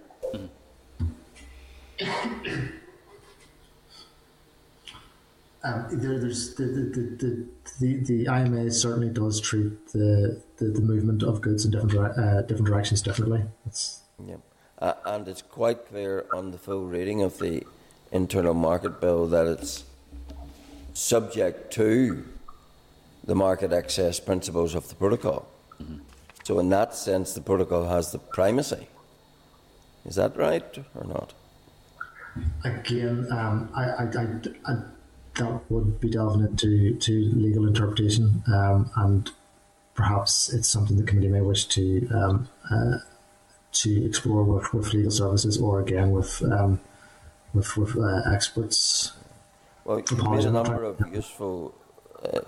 Um, 5.64 5.86
there, 5.92 6.20
there's 6.20 6.56
the, 6.56 6.66
the, 6.66 6.82
the, 7.20 7.48
the, 7.80 8.24
the 8.26 8.28
IMA 8.28 8.72
certainly 8.72 9.10
does 9.10 9.40
treat 9.40 9.92
the, 9.92 10.42
the, 10.58 10.66
the 10.66 10.82
movement 10.82 11.22
of 11.22 11.42
goods 11.42 11.66
in 11.66 11.72
different 11.72 12.18
uh, 12.18 12.42
different 12.42 12.66
directions 12.66 13.04
differently. 13.04 13.44
It's 13.68 14.02
yeah, 14.26 14.38
uh, 14.82 14.94
and 15.06 15.28
it's 15.28 15.42
quite 15.42 15.88
clear 15.88 16.26
on 16.34 16.52
the 16.52 16.58
full 16.58 16.86
reading 16.86 17.22
of 17.22 17.38
the 17.38 17.64
internal 18.12 18.54
market 18.54 19.00
bill 19.00 19.28
that 19.28 19.48
it's 19.48 19.86
subject 20.94 21.72
to 21.74 22.26
the 23.24 23.36
market 23.36 23.72
access 23.72 24.20
principles 24.20 24.76
of 24.76 24.90
the 24.90 24.96
protocol. 24.96 25.48
Mm-hmm. 25.82 26.00
So, 26.44 26.60
in 26.60 26.70
that 26.70 26.96
sense, 26.96 27.34
the 27.34 27.42
protocol 27.42 27.88
has 27.88 28.12
the 28.12 28.18
primacy. 28.18 28.88
Is 30.06 30.16
that 30.16 30.36
right 30.36 30.78
or 30.96 31.06
not? 31.06 31.34
Again, 32.66 33.28
um, 33.32 33.70
I, 33.76 33.84
I, 33.84 34.04
I, 34.04 34.72
I, 34.72 34.76
that 35.36 35.62
would 35.70 36.00
be 36.00 36.10
delving 36.10 36.42
into 36.42 36.96
to 36.96 37.12
legal 37.36 37.68
interpretation, 37.68 38.44
um, 38.52 38.90
and 38.96 39.30
perhaps 39.94 40.52
it's 40.52 40.68
something 40.68 40.98
the 40.98 41.04
committee 41.04 41.28
may 41.28 41.42
wish 41.42 41.66
to 41.66 42.08
um, 42.12 42.50
uh, 42.72 42.98
to 43.74 44.06
explore 44.06 44.44
with, 44.44 44.74
with 44.74 44.94
legal 44.94 45.12
services, 45.12 45.60
or 45.60 45.80
again 45.80 46.12
with 46.12 46.42
um, 46.44 46.80
with, 47.54 47.78
with 47.78 47.98
uh, 47.98 48.22
experts. 48.32 49.14
Well, 49.86 50.00
you 50.00 50.18
made 50.30 50.46
a 50.46 50.52
number 50.52 50.84
of 50.84 51.00
useful 51.12 51.74
uh, 52.24 52.42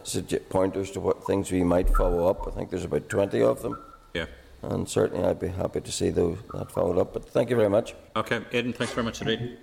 pointers 0.49 0.91
to 0.91 0.99
what 0.99 1.25
things 1.25 1.51
we 1.51 1.63
might 1.63 1.89
follow 1.89 2.27
up. 2.27 2.47
I 2.47 2.51
think 2.51 2.69
there's 2.69 2.85
about 2.85 3.09
twenty 3.09 3.41
of 3.41 3.61
them. 3.61 3.81
Yeah 4.13 4.25
and 4.63 4.87
certainly 4.87 5.25
I'd 5.25 5.39
be 5.39 5.49
happy 5.49 5.81
to 5.81 5.91
see 5.91 6.09
those, 6.09 6.37
that 6.53 6.71
followed 6.71 6.97
up. 6.97 7.13
But 7.13 7.29
thank 7.29 7.49
you 7.49 7.55
very 7.55 7.69
much. 7.69 7.93
Okay, 8.15 8.41
Aidan, 8.51 8.73
thanks 8.73 8.93
very 8.93 9.03
much 9.03 9.21
indeed. 9.21 9.57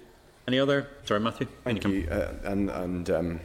Any 0.47 0.59
other? 0.59 0.89
Sorry, 1.05 1.21
Matthew. 1.21 1.47
Thank 1.65 1.85
you, 1.85 2.07
uh, 2.11 2.33
and 2.45 2.71
and 2.71 3.11
um, 3.11 3.41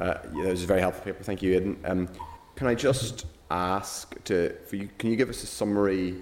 uh, 0.00 0.14
yeah, 0.34 0.44
it 0.44 0.50
was 0.50 0.64
a 0.64 0.66
very 0.66 0.80
helpful 0.80 1.04
paper. 1.04 1.22
Thank 1.22 1.42
you, 1.42 1.54
Aidan. 1.54 1.78
Um, 1.84 2.08
can 2.56 2.66
I 2.66 2.74
just 2.74 3.26
ask 3.50 4.22
to 4.24 4.54
for 4.66 4.76
you? 4.76 4.88
Can 4.98 5.10
you 5.10 5.16
give 5.16 5.28
us 5.28 5.42
a 5.42 5.46
summary 5.46 6.16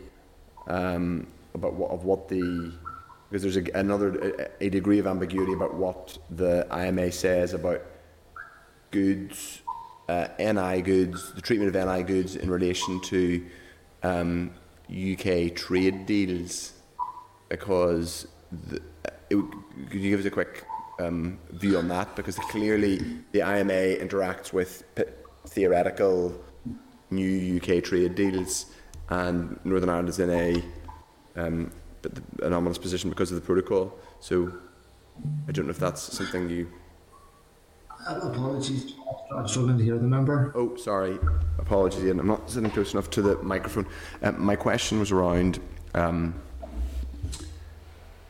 um, 0.66 1.26
about 1.54 1.74
what 1.74 1.90
of 1.90 2.04
what 2.04 2.28
the 2.28 2.72
because 3.30 3.42
there's 3.42 3.56
a, 3.56 3.78
another 3.78 4.50
a, 4.60 4.70
degree 4.70 4.98
of 4.98 5.06
ambiguity 5.06 5.52
about 5.52 5.74
what 5.74 6.16
the 6.30 6.64
IMA 6.70 7.10
says 7.10 7.54
about 7.54 7.82
goods, 8.92 9.62
uh, 10.08 10.28
NI 10.38 10.80
goods, 10.80 11.32
the 11.32 11.40
treatment 11.40 11.74
of 11.74 11.88
NI 11.88 12.04
goods 12.04 12.36
in 12.36 12.48
relation 12.48 13.00
to 13.02 13.44
um, 14.04 14.52
UK 14.88 15.54
trade 15.56 16.06
deals 16.06 16.72
because 17.48 18.28
the, 18.52 18.80
it, 19.28 19.36
could 19.90 20.00
you 20.00 20.10
give 20.10 20.20
us 20.20 20.26
a 20.26 20.30
quick 20.30 20.64
um, 21.00 21.38
view 21.50 21.78
on 21.78 21.88
that? 21.88 22.14
Because 22.14 22.36
clearly 22.36 23.00
the 23.32 23.40
IMA 23.40 23.96
interacts 24.04 24.52
with 24.52 24.84
p- 24.94 25.04
theoretical 25.48 26.32
new 27.10 27.56
UK 27.56 27.82
trade 27.82 28.14
deals, 28.14 28.66
and 29.08 29.58
Northern 29.64 29.88
Ireland 29.88 30.08
is 30.08 30.18
in 30.18 30.30
a 30.30 30.64
um, 31.36 31.70
anomalous 32.42 32.78
position 32.78 33.10
because 33.10 33.30
of 33.30 33.36
the 33.36 33.46
protocol. 33.46 33.94
So 34.20 34.52
I 35.48 35.52
don't 35.52 35.66
know 35.66 35.70
if 35.70 35.78
that's 35.78 36.02
something 36.02 36.48
you. 36.48 36.70
Apologies, 38.08 38.94
I'm 39.34 39.48
struggling 39.48 39.78
to 39.78 39.84
hear 39.84 39.98
the 39.98 40.06
member. 40.06 40.52
Oh, 40.54 40.76
sorry. 40.76 41.18
Apologies, 41.58 42.04
Ian. 42.04 42.20
I'm 42.20 42.26
not 42.28 42.48
sitting 42.48 42.70
close 42.70 42.92
enough 42.92 43.10
to 43.10 43.22
the 43.22 43.36
microphone. 43.42 43.86
Uh, 44.22 44.32
my 44.32 44.54
question 44.54 45.00
was 45.00 45.10
around 45.10 45.58
um, 45.94 46.34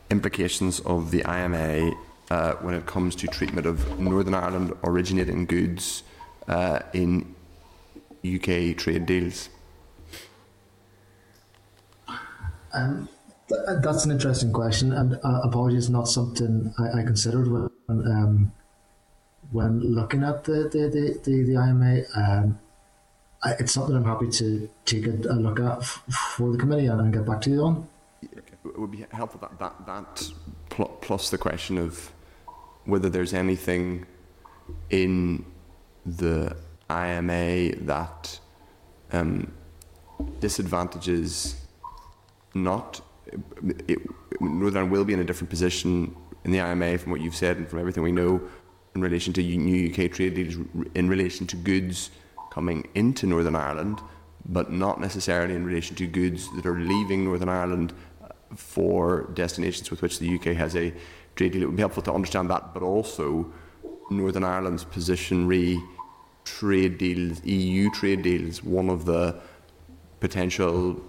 implications 0.09 0.79
of 0.81 1.11
the 1.11 1.23
IMA 1.29 1.91
uh, 2.31 2.53
when 2.55 2.73
it 2.73 2.85
comes 2.85 3.15
to 3.17 3.27
treatment 3.27 3.67
of 3.67 3.99
Northern 3.99 4.33
Ireland 4.33 4.73
originating 4.83 5.45
goods 5.45 6.03
uh, 6.47 6.79
in 6.93 7.35
UK 8.25 8.75
trade 8.75 9.05
deals. 9.05 9.49
Um, 12.77 13.09
th- 13.49 13.59
that's 13.81 14.05
an 14.05 14.11
interesting 14.11 14.53
question, 14.53 14.93
and 14.93 15.15
uh, 15.15 15.41
apologies, 15.43 15.89
not 15.89 16.07
something 16.07 16.73
I, 16.77 16.99
I 16.99 17.03
considered 17.03 17.47
when 17.51 17.69
um, 17.87 18.51
when 19.51 19.79
looking 19.79 20.23
at 20.23 20.43
the 20.43 20.69
the 20.71 20.89
the, 20.89 21.19
the, 21.23 21.43
the 21.43 21.55
IMA. 21.55 22.01
Um, 22.15 22.59
I, 23.43 23.51
it's 23.59 23.71
something 23.71 23.95
I'm 23.95 24.03
happy 24.03 24.29
to 24.29 24.69
take 24.85 25.05
a, 25.05 25.11
a 25.11 25.37
look 25.37 25.59
at 25.59 25.77
f- 25.79 26.03
for 26.37 26.51
the 26.51 26.57
committee 26.57 26.87
and, 26.87 26.99
and 26.99 27.13
get 27.13 27.25
back 27.25 27.41
to 27.41 27.51
you 27.51 27.61
on. 27.61 27.87
It 28.23 28.79
would 28.79 28.91
be 28.91 29.05
helpful 29.11 29.39
that 29.41 29.59
that, 29.59 29.85
that 29.85 30.31
pl- 30.69 30.97
plus 31.01 31.29
the 31.29 31.37
question 31.37 31.77
of 31.77 32.11
whether 32.85 33.09
there's 33.09 33.33
anything 33.33 34.05
in 34.89 35.45
the 36.05 36.55
IMA 36.89 37.75
that 37.85 38.39
um, 39.11 39.51
disadvantages 40.39 41.66
not 42.63 43.01
it, 43.87 43.99
Northern 44.39 44.77
Ireland 44.77 44.91
will 44.91 45.05
be 45.05 45.13
in 45.13 45.19
a 45.19 45.23
different 45.23 45.49
position 45.49 46.15
in 46.43 46.51
the 46.51 46.59
IMA 46.59 46.97
from 46.97 47.11
what 47.11 47.21
you've 47.21 47.35
said 47.35 47.57
and 47.57 47.67
from 47.67 47.79
everything 47.79 48.03
we 48.03 48.11
know 48.11 48.41
in 48.95 49.01
relation 49.01 49.33
to 49.33 49.43
new 49.43 49.89
UK 49.89 50.11
trade 50.11 50.33
deals 50.33 50.55
in 50.95 51.09
relation 51.09 51.45
to 51.47 51.55
goods 51.55 52.09
coming 52.51 52.87
into 52.95 53.27
Northern 53.27 53.55
Ireland, 53.55 53.99
but 54.45 54.71
not 54.71 54.99
necessarily 54.99 55.55
in 55.55 55.65
relation 55.65 55.95
to 55.97 56.07
goods 56.07 56.49
that 56.55 56.65
are 56.65 56.79
leaving 56.79 57.25
Northern 57.25 57.49
Ireland 57.49 57.93
for 58.55 59.29
destinations 59.33 59.91
with 59.91 60.01
which 60.01 60.19
the 60.19 60.35
UK 60.35 60.55
has 60.55 60.75
a 60.75 60.93
trade 61.35 61.51
deal. 61.51 61.63
It 61.63 61.65
would 61.65 61.75
be 61.75 61.81
helpful 61.81 62.03
to 62.03 62.13
understand 62.13 62.49
that, 62.49 62.73
but 62.73 62.81
also 62.81 63.51
Northern 64.09 64.43
Ireland's 64.43 64.83
position 64.83 65.47
re 65.47 65.79
trade 66.45 66.97
deals, 66.97 67.43
EU 67.43 67.91
trade 67.91 68.21
deals, 68.21 68.63
one 68.63 68.89
of 68.89 69.05
the 69.05 69.39
potential 70.19 70.99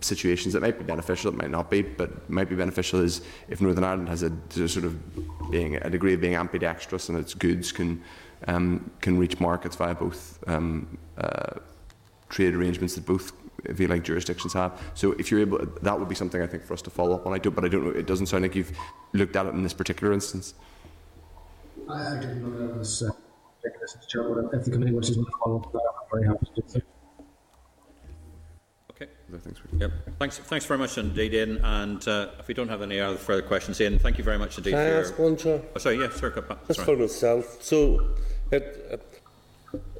situations 0.00 0.54
that 0.54 0.60
might 0.60 0.78
be 0.78 0.84
beneficial, 0.84 1.32
it 1.32 1.36
might 1.36 1.50
not 1.50 1.70
be, 1.70 1.82
but 1.82 2.28
might 2.28 2.48
be 2.48 2.56
beneficial 2.56 3.00
is 3.00 3.22
if 3.48 3.60
Northern 3.60 3.84
Ireland 3.84 4.08
has 4.08 4.22
a, 4.22 4.32
sort 4.68 4.84
of 4.84 5.50
being 5.50 5.76
a 5.76 5.90
degree 5.90 6.14
of 6.14 6.20
being 6.20 6.34
ambidextrous 6.34 7.08
and 7.08 7.18
its 7.18 7.34
goods 7.34 7.72
can 7.72 8.02
um, 8.46 8.90
can 9.00 9.18
reach 9.18 9.40
markets 9.40 9.74
via 9.74 9.94
both 9.94 10.38
um, 10.46 10.98
uh, 11.16 11.54
trade 12.28 12.54
arrangements 12.54 12.94
that 12.94 13.04
both 13.04 13.32
if 13.64 13.80
you 13.80 13.88
like 13.88 14.04
jurisdictions 14.04 14.52
have. 14.52 14.80
So 14.94 15.12
if 15.12 15.30
you're 15.30 15.40
able, 15.40 15.58
that 15.82 15.98
would 15.98 16.08
be 16.08 16.14
something 16.14 16.40
I 16.40 16.46
think 16.46 16.64
for 16.64 16.74
us 16.74 16.82
to 16.82 16.90
follow 16.90 17.16
up 17.16 17.26
on. 17.26 17.32
I 17.32 17.38
do, 17.38 17.50
but 17.50 17.64
I 17.64 17.68
don't 17.68 17.84
know. 17.84 17.90
It 17.90 18.06
doesn't 18.06 18.26
sound 18.26 18.42
like 18.42 18.54
you've 18.54 18.70
looked 19.12 19.34
at 19.34 19.46
it 19.46 19.54
in 19.54 19.62
this 19.64 19.74
particular 19.74 20.12
instance. 20.12 20.54
I, 21.88 22.16
I 22.16 22.20
didn't 22.20 22.44
look 22.44 22.70
at 22.70 22.78
but 23.60 24.54
if 24.54 24.64
the 24.64 24.70
committee 24.70 24.92
wishes 24.92 25.16
to 25.16 25.26
follow 25.42 25.58
up, 25.58 25.74
I'm 25.74 26.20
very 26.20 26.26
happy 26.26 26.46
to 26.46 26.52
do 26.54 26.62
so. 26.66 26.80
Okay. 29.32 29.50
Yep. 29.78 29.92
Thanks, 30.18 30.38
thanks 30.38 30.64
very 30.64 30.78
much 30.78 30.96
indeed, 30.96 31.34
Ian. 31.34 31.58
And 31.62 32.06
uh, 32.08 32.28
if 32.38 32.48
we 32.48 32.54
don't 32.54 32.68
have 32.68 32.80
any 32.80 32.98
other 32.98 33.16
further 33.16 33.42
questions, 33.42 33.80
Ian, 33.80 33.98
thank 33.98 34.16
you 34.16 34.24
very 34.24 34.38
much 34.38 34.56
indeed 34.56 34.70
Can 34.70 34.80
I 34.80 34.90
for 34.90 35.00
ask 35.00 35.18
your... 35.18 35.28
one, 35.28 35.36
Chair? 35.36 35.62
Oh, 35.76 35.78
sorry, 35.78 36.00
yeah, 36.00 36.10
sir. 36.10 36.30
Go 36.30 36.40
back. 36.40 36.66
Just 36.66 36.80
Sorry. 36.80 36.96
for 36.96 37.02
myself. 37.02 37.62
So, 37.62 38.08
it, 38.50 38.86
uh, 38.90 38.96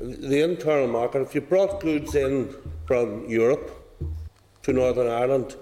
the 0.00 0.42
internal 0.42 0.88
market, 0.88 1.20
if 1.20 1.34
you 1.34 1.42
brought 1.42 1.80
goods 1.80 2.14
in 2.14 2.54
from 2.86 3.28
Europe 3.28 3.70
to 4.62 4.72
Northern 4.72 5.08
Ireland, 5.08 5.56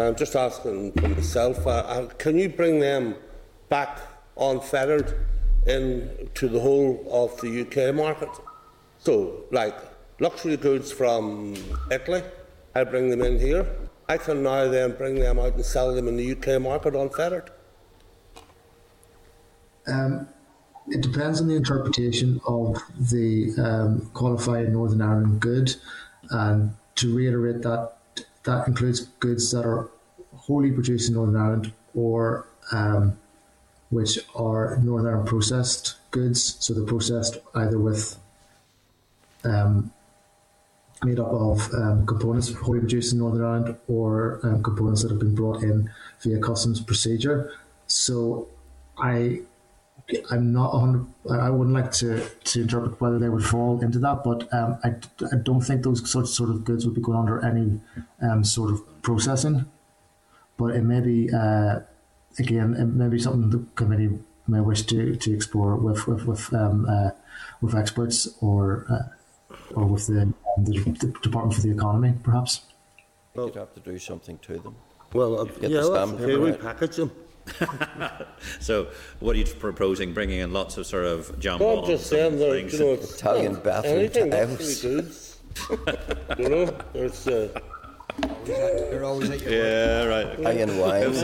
I'm 0.00 0.16
just 0.16 0.34
asking 0.34 0.92
for 0.92 1.08
myself, 1.08 1.66
uh, 1.66 1.70
uh, 1.70 2.06
can 2.18 2.38
you 2.38 2.48
bring 2.48 2.80
them 2.80 3.14
back 3.68 4.00
unfettered 4.36 5.26
into 5.66 6.48
the 6.48 6.58
whole 6.58 7.06
of 7.10 7.40
the 7.40 7.60
UK 7.60 7.94
market? 7.94 8.30
So, 8.98 9.44
like 9.52 9.76
luxury 10.22 10.56
goods 10.56 10.92
from 10.92 11.56
Italy, 11.90 12.22
I 12.76 12.84
bring 12.84 13.10
them 13.10 13.22
in 13.22 13.40
here. 13.40 13.66
I 14.08 14.18
can 14.18 14.44
now 14.44 14.68
then 14.68 14.92
bring 14.92 15.16
them 15.16 15.38
out 15.40 15.54
and 15.54 15.64
sell 15.64 15.92
them 15.92 16.06
in 16.06 16.16
the 16.16 16.32
UK 16.32 16.62
market 16.62 16.94
unfettered. 16.94 17.50
Um, 19.88 20.28
it 20.86 21.00
depends 21.00 21.40
on 21.40 21.48
the 21.48 21.56
interpretation 21.56 22.40
of 22.46 22.78
the 22.98 23.52
um, 23.58 24.10
qualified 24.14 24.72
Northern 24.72 25.02
Ireland 25.02 25.40
good, 25.40 25.74
and 26.30 26.74
to 26.96 27.14
reiterate 27.14 27.62
that 27.62 27.94
that 28.44 28.68
includes 28.68 29.00
goods 29.18 29.50
that 29.50 29.66
are 29.66 29.90
wholly 30.36 30.70
produced 30.70 31.08
in 31.08 31.16
Northern 31.16 31.36
Ireland 31.36 31.72
or 31.94 32.46
um, 32.70 33.18
which 33.90 34.20
are 34.36 34.78
Northern 34.82 35.08
Ireland 35.08 35.28
processed 35.28 35.96
goods. 36.12 36.56
So 36.60 36.74
they're 36.74 36.84
processed 36.84 37.38
either 37.54 37.78
with 37.78 38.18
um, 39.44 39.92
made 41.04 41.18
up 41.18 41.28
of 41.28 41.72
um, 41.74 42.06
components 42.06 42.52
wholly 42.52 42.80
produced 42.80 43.12
in 43.12 43.18
Northern 43.18 43.44
Ireland 43.44 43.76
or 43.88 44.40
um, 44.44 44.62
components 44.62 45.02
that 45.02 45.10
have 45.10 45.18
been 45.18 45.34
brought 45.34 45.62
in 45.62 45.90
via 46.20 46.38
customs 46.38 46.80
procedure. 46.80 47.52
So 47.86 48.48
I 48.98 49.40
I'm 50.30 50.52
not 50.52 50.74
100. 50.74 51.40
I 51.40 51.50
wouldn't 51.50 51.74
like 51.74 51.92
to, 51.92 52.28
to 52.28 52.60
interpret 52.62 53.00
whether 53.00 53.18
they 53.18 53.28
would 53.28 53.44
fall 53.44 53.80
into 53.80 53.98
that, 54.00 54.24
but 54.24 54.52
um, 54.52 54.78
I, 54.84 54.94
I 55.32 55.36
don't 55.42 55.60
think 55.60 55.82
those 55.82 56.08
sort 56.10 56.26
sort 56.28 56.50
of 56.50 56.64
goods 56.64 56.84
would 56.84 56.94
be 56.94 57.00
going 57.00 57.18
under 57.18 57.44
any 57.44 57.80
um, 58.20 58.44
sort 58.44 58.72
of 58.72 59.02
processing. 59.02 59.66
But 60.56 60.74
it 60.74 60.82
may 60.82 61.00
be 61.00 61.30
uh, 61.32 61.80
again, 62.38 62.74
it 62.74 62.86
may 62.86 63.08
be 63.08 63.18
something 63.18 63.50
the 63.50 63.64
committee 63.74 64.18
may 64.48 64.60
wish 64.60 64.82
to, 64.82 65.14
to 65.16 65.34
explore 65.34 65.76
with 65.76 66.06
with 66.06 66.26
with, 66.26 66.52
um, 66.52 66.86
uh, 66.88 67.10
with 67.60 67.74
experts 67.74 68.28
or 68.40 68.86
uh, 68.90 69.14
or 69.74 69.86
with 69.86 70.06
the, 70.06 70.22
um, 70.22 70.34
the, 70.58 70.78
the 70.80 71.06
Department 71.22 71.54
for 71.54 71.60
the 71.62 71.70
Economy, 71.72 72.14
perhaps. 72.22 72.62
Well, 73.34 73.46
You'd 73.46 73.56
have 73.56 73.74
to 73.74 73.80
do 73.80 73.98
something 73.98 74.38
to 74.38 74.58
them. 74.58 74.76
Well, 75.12 75.40
uh, 75.40 75.44
Get 75.44 75.70
yeah, 75.70 75.80
the 75.82 75.90
that's 75.90 76.10
stamp 76.10 76.14
okay. 76.14 76.26
paper 76.26 76.40
We 76.40 76.52
package 76.52 76.96
them. 76.96 77.10
so, 78.60 78.88
what 79.20 79.34
are 79.34 79.38
you 79.38 79.44
proposing? 79.46 80.12
Bringing 80.12 80.40
in 80.40 80.52
lots 80.52 80.76
of 80.76 80.86
sort 80.86 81.06
of 81.06 81.42
No, 81.44 81.80
I'm 81.80 81.86
just 81.86 82.06
saying, 82.08 82.38
there, 82.38 82.52
things? 82.52 82.72
you 82.74 82.78
know, 82.80 82.92
it's 82.92 83.14
Italian 83.14 83.54
well, 83.54 83.62
bathroom 83.62 83.98
anything 83.98 84.30
tiles. 84.30 84.50
luxury 84.84 85.04
you 86.38 86.48
know, 86.48 86.78
there's. 86.92 87.26
Uh, 87.26 87.48
You're 88.46 89.04
always 89.04 89.30
at 89.30 89.40
your 89.40 89.52
Yeah, 89.52 90.04
right. 90.04 90.26
Italian 90.38 90.78
wines. 90.78 91.20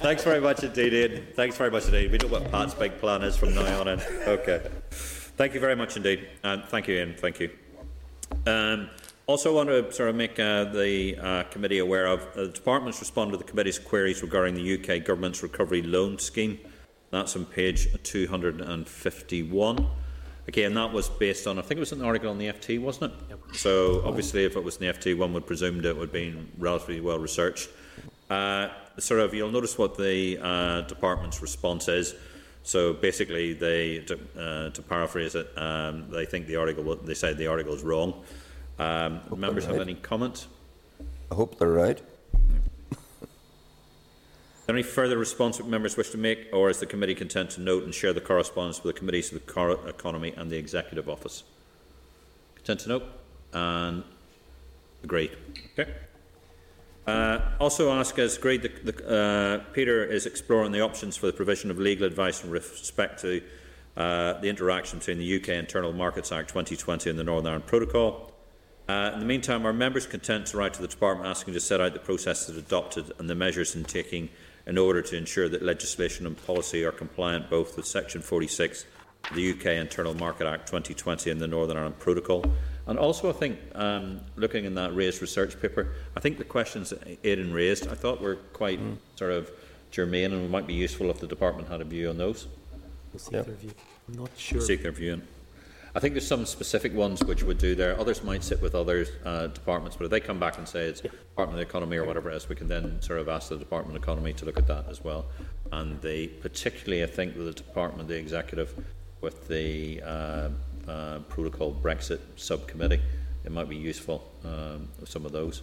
Thanks 0.00 0.24
very 0.24 0.40
much 0.40 0.64
indeed, 0.64 0.92
Ian. 0.92 1.26
Thanks 1.34 1.56
very 1.56 1.70
much 1.70 1.86
indeed. 1.86 2.10
We 2.10 2.18
know 2.18 2.28
what 2.28 2.50
Pat's 2.50 2.74
big 2.74 2.98
plan 2.98 3.22
is 3.22 3.36
from 3.36 3.54
now 3.54 3.80
on 3.80 3.88
in. 3.88 4.00
Okay. 4.26 4.60
Thank 5.36 5.54
you 5.54 5.60
very 5.60 5.76
much 5.76 5.96
indeed. 5.96 6.28
And 6.42 6.64
thank 6.64 6.88
you, 6.88 6.96
Ian. 6.96 7.14
Thank 7.16 7.40
you. 7.40 7.50
Um, 8.46 8.90
also 9.26 9.54
want 9.54 9.68
to 9.68 9.90
sort 9.92 10.10
of 10.10 10.16
make 10.16 10.38
uh, 10.38 10.64
the 10.64 11.16
uh, 11.16 11.42
committee 11.44 11.78
aware 11.78 12.06
of 12.06 12.22
uh, 12.36 12.42
the 12.42 12.48
departments 12.48 13.00
responded 13.00 13.32
to 13.32 13.38
the 13.38 13.44
committee's 13.44 13.78
queries 13.78 14.22
regarding 14.22 14.54
the 14.54 14.74
UK 14.74 15.04
government's 15.04 15.42
recovery 15.42 15.82
loan 15.82 16.18
scheme. 16.18 16.58
That's 17.10 17.36
on 17.36 17.44
page 17.46 17.88
251. 18.02 19.86
Again, 20.48 20.74
that 20.74 20.92
was 20.92 21.08
based 21.08 21.46
on, 21.46 21.58
I 21.58 21.62
think 21.62 21.78
it 21.78 21.80
was 21.80 21.92
an 21.92 22.02
article 22.02 22.30
on 22.30 22.38
the 22.38 22.46
FT, 22.48 22.80
wasn't 22.80 23.12
it? 23.12 23.38
So 23.54 24.02
obviously, 24.04 24.44
if 24.44 24.56
it 24.56 24.64
was 24.64 24.76
in 24.76 24.86
the 24.86 24.92
FT, 24.92 25.16
one 25.16 25.32
would 25.34 25.46
presume 25.46 25.80
that 25.82 25.90
it 25.90 25.96
would 25.96 26.08
have 26.08 26.12
been 26.12 26.50
relatively 26.58 27.00
well 27.00 27.18
researched. 27.18 27.68
Uh, 28.28 28.68
sort 28.98 29.20
of, 29.20 29.34
you'll 29.34 29.50
notice 29.52 29.78
what 29.78 29.96
the 29.96 30.38
uh, 30.42 30.80
department's 30.82 31.40
response 31.42 31.86
is. 31.86 32.14
So 32.64 32.92
basically, 32.92 33.54
they, 33.54 33.98
to, 34.00 34.18
uh, 34.38 34.70
to 34.70 34.82
paraphrase 34.82 35.34
it, 35.34 35.50
um, 35.56 36.10
they 36.10 36.24
think 36.24 36.46
the 36.46 36.56
article, 36.56 36.94
they 36.96 37.14
say 37.14 37.32
the 37.32 37.48
article 37.48 37.74
is 37.74 37.82
wrong. 37.82 38.22
Um, 38.78 39.20
members 39.36 39.66
have 39.66 39.80
any 39.80 39.94
comment? 39.94 40.46
I 41.30 41.34
hope 41.34 41.58
they're 41.58 41.68
right. 41.68 42.00
Any 44.68 44.82
further 44.82 45.18
response 45.18 45.58
that 45.58 45.66
members 45.66 45.96
wish 45.96 46.10
to 46.10 46.18
make, 46.18 46.48
or 46.52 46.70
is 46.70 46.78
the 46.78 46.86
committee 46.86 47.16
content 47.16 47.50
to 47.50 47.60
note 47.60 47.82
and 47.82 47.92
share 47.92 48.12
the 48.12 48.20
correspondence 48.20 48.82
with 48.82 48.94
the 48.94 48.98
committees 48.98 49.32
of 49.32 49.44
the 49.44 49.52
Cor- 49.52 49.88
Economy 49.88 50.32
and 50.36 50.50
the 50.50 50.56
Executive 50.56 51.08
Office? 51.08 51.42
Content 52.54 52.80
to 52.80 52.88
note 52.88 53.04
and 53.52 54.04
agreed. 55.02 55.32
Okay. 55.78 55.92
Uh, 57.06 57.40
also 57.58 57.92
ask 57.92 58.18
as 58.18 58.36
agreed 58.36 58.62
that 58.62 58.84
the, 58.86 59.08
uh, 59.08 59.72
Peter 59.72 60.04
is 60.04 60.26
exploring 60.26 60.70
the 60.70 60.80
options 60.80 61.16
for 61.16 61.26
the 61.26 61.32
provision 61.32 61.70
of 61.70 61.78
legal 61.78 62.06
advice 62.06 62.44
in 62.44 62.50
respect 62.50 63.20
to 63.20 63.42
uh, 63.96 64.34
the 64.40 64.48
interaction 64.48 64.98
between 65.00 65.18
the 65.18 65.36
UK 65.36 65.50
Internal 65.50 65.92
Markets 65.92 66.30
Act 66.30 66.48
2020 66.48 67.10
and 67.10 67.18
the 67.18 67.24
Northern 67.24 67.48
Ireland 67.48 67.66
Protocol. 67.66 68.32
Uh, 68.88 69.10
in 69.14 69.20
the 69.20 69.26
meantime, 69.26 69.66
are 69.66 69.72
members 69.72 70.06
content 70.06 70.46
to 70.46 70.56
write 70.56 70.74
to 70.74 70.82
the 70.82 70.88
Department 70.88 71.28
asking 71.28 71.54
to 71.54 71.60
set 71.60 71.80
out 71.80 71.92
the 71.92 71.98
processes 71.98 72.56
adopted 72.56 73.12
and 73.18 73.28
the 73.28 73.34
measures 73.34 73.74
in 73.74 73.84
taking 73.84 74.28
in 74.66 74.78
order 74.78 75.02
to 75.02 75.16
ensure 75.16 75.48
that 75.48 75.62
legislation 75.62 76.26
and 76.26 76.36
policy 76.46 76.84
are 76.84 76.92
compliant 76.92 77.50
both 77.50 77.76
with 77.76 77.86
Section 77.86 78.22
46 78.22 78.86
of 79.28 79.36
the 79.36 79.50
UK 79.50 79.66
Internal 79.66 80.14
Market 80.14 80.46
Act 80.46 80.66
2020 80.68 81.30
and 81.30 81.40
the 81.40 81.48
Northern 81.48 81.76
Ireland 81.76 81.98
Protocol? 81.98 82.44
And 82.86 82.98
also, 82.98 83.28
I 83.28 83.32
think, 83.32 83.58
um, 83.74 84.20
looking 84.36 84.64
in 84.64 84.74
that 84.74 84.94
RAISE 84.94 85.20
research 85.20 85.60
paper, 85.60 85.94
I 86.16 86.20
think 86.20 86.38
the 86.38 86.44
questions 86.44 86.90
that 86.90 87.18
Aidan 87.24 87.52
raised, 87.52 87.88
I 87.88 87.94
thought 87.94 88.20
were 88.20 88.36
quite 88.52 88.80
sort 89.16 89.32
of 89.32 89.50
germane 89.90 90.32
and 90.32 90.50
might 90.50 90.66
be 90.66 90.74
useful 90.74 91.10
if 91.10 91.20
the 91.20 91.26
department 91.26 91.68
had 91.68 91.80
a 91.80 91.84
view 91.84 92.08
on 92.10 92.18
those. 92.18 92.48
We'll 93.12 93.20
see 93.20 93.32
their 93.32 93.44
view. 93.44 93.72
I'm 94.08 94.18
not 94.18 94.30
sure. 94.36 94.60
Seek 94.60 94.82
their 94.82 94.92
view. 94.92 95.22
I 95.94 96.00
think 96.00 96.14
there's 96.14 96.26
some 96.26 96.46
specific 96.46 96.94
ones 96.94 97.22
which 97.22 97.42
would 97.42 97.58
do 97.58 97.74
there. 97.74 97.98
Others 98.00 98.24
might 98.24 98.42
sit 98.42 98.62
with 98.62 98.74
other 98.74 99.06
uh, 99.26 99.48
departments, 99.48 99.94
but 99.94 100.06
if 100.06 100.10
they 100.10 100.20
come 100.20 100.40
back 100.40 100.56
and 100.56 100.66
say 100.66 100.86
it's 100.86 101.02
Department 101.02 101.50
of 101.50 101.56
the 101.56 101.68
Economy 101.68 101.98
or 101.98 102.06
whatever 102.06 102.30
it 102.30 102.36
is, 102.36 102.48
we 102.48 102.56
can 102.56 102.66
then 102.66 103.00
sort 103.02 103.20
of 103.20 103.28
ask 103.28 103.50
the 103.50 103.58
Department 103.58 103.94
of 103.94 104.02
Economy 104.02 104.32
to 104.32 104.46
look 104.46 104.58
at 104.58 104.66
that 104.68 104.88
as 104.88 105.04
well. 105.04 105.26
And 105.70 106.00
they, 106.00 106.28
particularly, 106.28 107.02
I 107.02 107.06
think, 107.06 107.36
with 107.36 107.44
the 107.44 107.52
Department 107.52 108.08
the 108.08 108.16
Executive, 108.16 108.74
with 109.20 109.48
the 109.48 110.02
uh, 110.02 110.48
uh, 110.88 111.20
Protocol 111.28 111.74
Brexit 111.74 112.20
subcommittee, 112.36 113.00
it 113.44 113.52
might 113.52 113.68
be 113.68 113.76
useful 113.76 114.30
um, 114.44 114.88
some 115.04 115.26
of 115.26 115.32
those. 115.32 115.62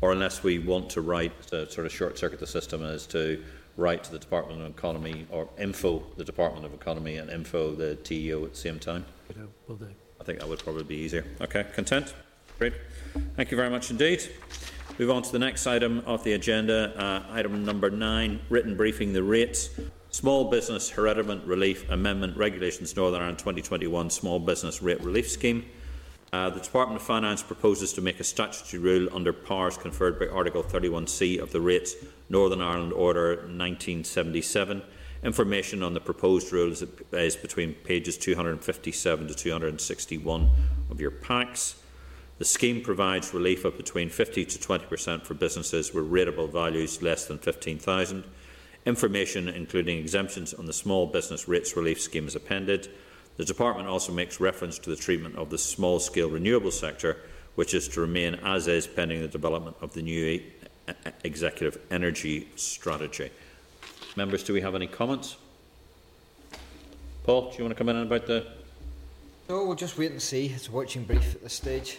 Or 0.00 0.12
unless 0.12 0.42
we 0.42 0.58
want 0.58 0.90
to 0.90 1.00
write 1.00 1.42
to 1.48 1.70
sort 1.70 1.86
of 1.86 1.92
short 1.92 2.18
circuit 2.18 2.38
the 2.38 2.46
system 2.46 2.84
as 2.84 3.06
to 3.08 3.42
write 3.76 4.04
to 4.04 4.12
the 4.12 4.18
Department 4.18 4.60
of 4.60 4.70
Economy 4.70 5.26
or 5.30 5.48
info 5.58 6.02
the 6.16 6.24
Department 6.24 6.64
of 6.64 6.74
Economy 6.74 7.16
and 7.16 7.30
info 7.30 7.74
the 7.74 7.96
TEO 7.96 8.44
at 8.44 8.52
the 8.52 8.58
same 8.58 8.78
time. 8.78 9.04
Will 9.66 9.76
do. 9.76 9.88
I 10.20 10.24
think 10.24 10.40
that 10.40 10.48
would 10.48 10.58
probably 10.60 10.84
be 10.84 10.96
easier. 10.96 11.24
Okay, 11.40 11.64
content? 11.74 12.14
Great. 12.58 12.74
Thank 13.36 13.50
you 13.50 13.56
very 13.56 13.70
much 13.70 13.90
indeed. 13.90 14.22
Move 14.98 15.10
on 15.10 15.22
to 15.22 15.30
the 15.30 15.38
next 15.38 15.66
item 15.66 16.02
of 16.06 16.24
the 16.24 16.32
agenda, 16.32 16.94
uh, 16.96 17.22
item 17.30 17.64
number 17.66 17.90
nine, 17.90 18.40
written 18.48 18.76
briefing 18.76 19.12
the 19.12 19.22
rates. 19.22 19.68
Small 20.16 20.44
Business 20.46 20.92
Hereditament 20.92 21.46
Relief 21.46 21.90
Amendment 21.90 22.38
Regulations 22.38 22.96
Northern 22.96 23.20
Ireland 23.20 23.38
2021 23.38 24.08
Small 24.08 24.38
Business 24.38 24.80
Rate 24.80 25.02
Relief 25.02 25.28
Scheme. 25.28 25.66
Uh, 26.32 26.48
the 26.48 26.58
Department 26.58 26.98
of 26.98 27.06
Finance 27.06 27.42
proposes 27.42 27.92
to 27.92 28.00
make 28.00 28.18
a 28.18 28.24
statutory 28.24 28.82
rule 28.82 29.14
under 29.14 29.30
powers 29.34 29.76
conferred 29.76 30.18
by 30.18 30.26
Article 30.28 30.62
31C 30.62 31.38
of 31.38 31.52
the 31.52 31.60
Rates 31.60 31.96
Northern 32.30 32.62
Ireland 32.62 32.94
Order 32.94 33.34
1977 33.34 34.80
Information 35.22 35.82
on 35.82 35.92
the 35.92 36.00
proposed 36.00 36.50
rules 36.50 36.82
is 37.12 37.36
between 37.36 37.74
pages 37.74 38.16
257 38.16 39.28
to 39.28 39.34
261 39.34 40.50
of 40.90 40.98
your 40.98 41.10
packs. 41.10 41.82
The 42.38 42.46
scheme 42.46 42.80
provides 42.80 43.34
relief 43.34 43.66
of 43.66 43.76
between 43.76 44.08
50 44.08 44.46
to 44.46 44.58
20% 44.58 45.26
for 45.26 45.34
businesses 45.34 45.92
with 45.92 46.10
rateable 46.10 46.50
values 46.50 47.02
less 47.02 47.26
than 47.26 47.36
15,000. 47.36 48.24
Information 48.86 49.48
including 49.48 49.98
exemptions 49.98 50.54
on 50.54 50.66
the 50.66 50.72
small 50.72 51.06
business 51.06 51.48
rates 51.48 51.76
relief 51.76 52.00
scheme 52.00 52.28
is 52.28 52.36
appended. 52.36 52.88
The 53.36 53.44
Department 53.44 53.88
also 53.88 54.12
makes 54.12 54.40
reference 54.40 54.78
to 54.78 54.90
the 54.90 54.96
treatment 54.96 55.36
of 55.36 55.50
the 55.50 55.58
small-scale 55.58 56.30
renewable 56.30 56.70
sector, 56.70 57.18
which 57.56 57.74
is 57.74 57.88
to 57.88 58.00
remain 58.00 58.36
as 58.36 58.68
is 58.68 58.86
pending 58.86 59.20
the 59.20 59.28
development 59.28 59.76
of 59.80 59.92
the 59.92 60.02
new 60.02 60.40
executive 61.24 61.80
energy 61.90 62.48
strategy. 62.54 63.30
Members, 64.14 64.44
do 64.44 64.52
we 64.52 64.60
have 64.60 64.76
any 64.76 64.86
comments? 64.86 65.36
Paul, 67.24 67.50
do 67.50 67.58
you 67.58 67.64
want 67.64 67.76
to 67.76 67.78
come 67.78 67.88
in 67.88 67.96
about 67.96 68.26
the... 68.26 68.46
No, 69.48 69.64
we'll 69.64 69.74
just 69.74 69.98
wait 69.98 70.12
and 70.12 70.22
see. 70.22 70.46
It's 70.46 70.68
a 70.68 70.72
watching 70.72 71.02
brief 71.02 71.34
at 71.34 71.42
this 71.42 71.54
stage. 71.54 71.98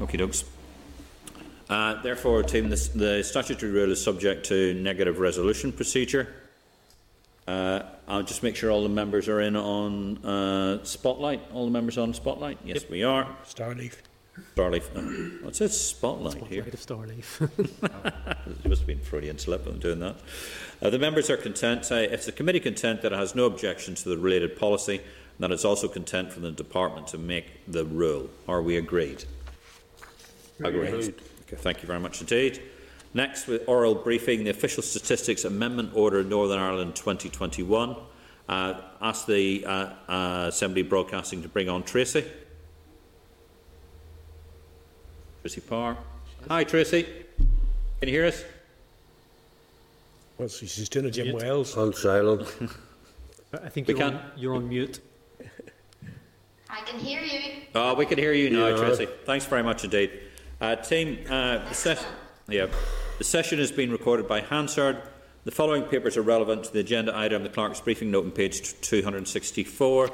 Okie 0.00 0.18
dokes. 0.18 0.44
Uh, 1.72 2.02
therefore, 2.02 2.42
team, 2.42 2.68
this, 2.68 2.88
the 2.88 3.22
statutory 3.22 3.72
rule 3.72 3.90
is 3.90 4.02
subject 4.02 4.44
to 4.44 4.74
negative 4.74 5.18
resolution 5.18 5.72
procedure. 5.72 6.28
Uh, 7.48 7.80
I'll 8.06 8.22
just 8.22 8.42
make 8.42 8.56
sure 8.56 8.70
all 8.70 8.82
the 8.82 8.90
members 8.90 9.26
are 9.26 9.40
in 9.40 9.56
on 9.56 10.18
uh, 10.18 10.84
Spotlight. 10.84 11.40
All 11.54 11.64
the 11.64 11.70
members 11.70 11.96
on 11.96 12.12
Spotlight? 12.12 12.58
Yes, 12.62 12.82
yep. 12.82 12.90
we 12.90 13.04
are. 13.04 13.24
Starleaf. 13.46 13.94
Starleaf. 14.54 14.90
Oh, 14.94 15.44
what's 15.46 15.62
it? 15.62 15.70
Spotlight, 15.70 16.32
Spotlight 16.32 16.52
here. 16.52 16.62
of 16.62 16.74
Starleaf. 16.74 17.40
it 18.64 18.68
must 18.68 18.82
have 18.82 18.86
been 18.86 19.00
Freudian 19.00 19.38
slip 19.38 19.66
of 19.66 19.80
doing 19.80 20.00
that. 20.00 20.16
Uh, 20.82 20.90
the 20.90 20.98
members 20.98 21.30
are 21.30 21.38
content. 21.38 21.90
Uh, 21.90 21.94
it's 21.94 22.26
the 22.26 22.32
committee 22.32 22.60
content 22.60 23.00
that 23.00 23.14
it 23.14 23.18
has 23.18 23.34
no 23.34 23.46
objection 23.46 23.94
to 23.94 24.10
the 24.10 24.18
related 24.18 24.58
policy 24.58 24.96
and 24.98 25.38
that 25.38 25.50
it's 25.50 25.64
also 25.64 25.88
content 25.88 26.34
for 26.34 26.40
the 26.40 26.52
department 26.52 27.06
to 27.08 27.16
make 27.16 27.46
the 27.66 27.86
rule. 27.86 28.28
Are 28.46 28.60
we 28.60 28.76
agreed? 28.76 29.24
Agreed. 30.62 31.14
Okay, 31.52 31.60
thank 31.60 31.82
you 31.82 31.86
very 31.86 32.00
much 32.00 32.20
indeed. 32.20 32.62
Next, 33.14 33.46
with 33.46 33.68
oral 33.68 33.94
briefing, 33.94 34.44
the 34.44 34.50
Official 34.50 34.82
Statistics 34.82 35.44
Amendment 35.44 35.90
Order 35.94 36.20
in 36.20 36.30
Northern 36.30 36.58
Ireland 36.58 36.96
2021. 36.96 37.94
Uh, 38.48 38.80
ask 39.02 39.26
the 39.26 39.64
uh, 39.66 39.92
uh, 40.08 40.46
Assembly 40.48 40.82
Broadcasting 40.82 41.42
to 41.42 41.48
bring 41.48 41.68
on 41.68 41.82
Tracy. 41.82 42.24
Tracy 45.42 45.60
Parr. 45.60 45.98
Hi, 46.48 46.64
Tracy. 46.64 47.02
Can 47.02 48.08
you 48.08 48.14
hear 48.14 48.26
us? 48.26 48.44
Well, 50.38 50.48
she's 50.48 50.88
doing 50.88 51.06
a 51.06 51.10
Jim 51.10 51.28
mute. 51.28 51.42
Wells. 51.42 51.76
On 51.76 51.92
silent. 51.92 52.48
I 53.52 53.68
think 53.68 53.88
you're, 53.88 54.02
on, 54.02 54.20
you're 54.36 54.54
on 54.54 54.68
mute. 54.68 55.00
I 56.70 56.80
can 56.80 56.98
hear 56.98 57.20
you. 57.20 57.40
Oh, 57.74 57.94
we 57.94 58.06
can 58.06 58.18
hear 58.18 58.32
you 58.32 58.48
now, 58.48 58.68
yeah. 58.68 58.76
Tracy. 58.76 59.06
Thanks 59.26 59.44
very 59.44 59.62
much 59.62 59.84
indeed. 59.84 60.18
Uh, 60.62 60.76
team, 60.76 61.18
uh, 61.28 61.58
the, 61.68 61.74
ses- 61.74 62.06
yeah. 62.48 62.68
the 63.18 63.24
session 63.24 63.58
has 63.58 63.72
been 63.72 63.90
recorded 63.90 64.28
by 64.28 64.40
Hansard. 64.40 65.02
The 65.44 65.50
following 65.50 65.82
papers 65.82 66.16
are 66.16 66.22
relevant 66.22 66.62
to 66.62 66.72
the 66.72 66.78
agenda 66.78 67.18
item, 67.18 67.42
the 67.42 67.48
Clerk's 67.48 67.80
briefing 67.80 68.12
note 68.12 68.26
on 68.26 68.30
page 68.30 68.80
264. 68.80 70.10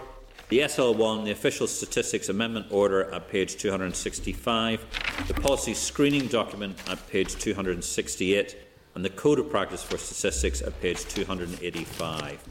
The 0.49 0.61
SL1, 0.61 1.27
the 1.27 1.33
Official 1.33 1.67
Statistics 1.67 2.31
Amendment 2.31 2.69
Order 2.71 3.13
at 3.13 3.29
page 3.29 3.59
265. 3.59 4.87
The 5.29 5.35
Policy 5.35 5.75
Screening 5.75 6.29
Document 6.29 6.79
at 6.89 7.07
page 7.11 7.37
268. 7.37 8.57
And 8.95 9.05
the 9.05 9.11
Code 9.11 9.41
of 9.41 9.51
Practice 9.51 9.83
for 9.83 9.99
Statistics 9.99 10.63
at 10.63 10.81
page 10.81 11.05
285. 11.09 12.43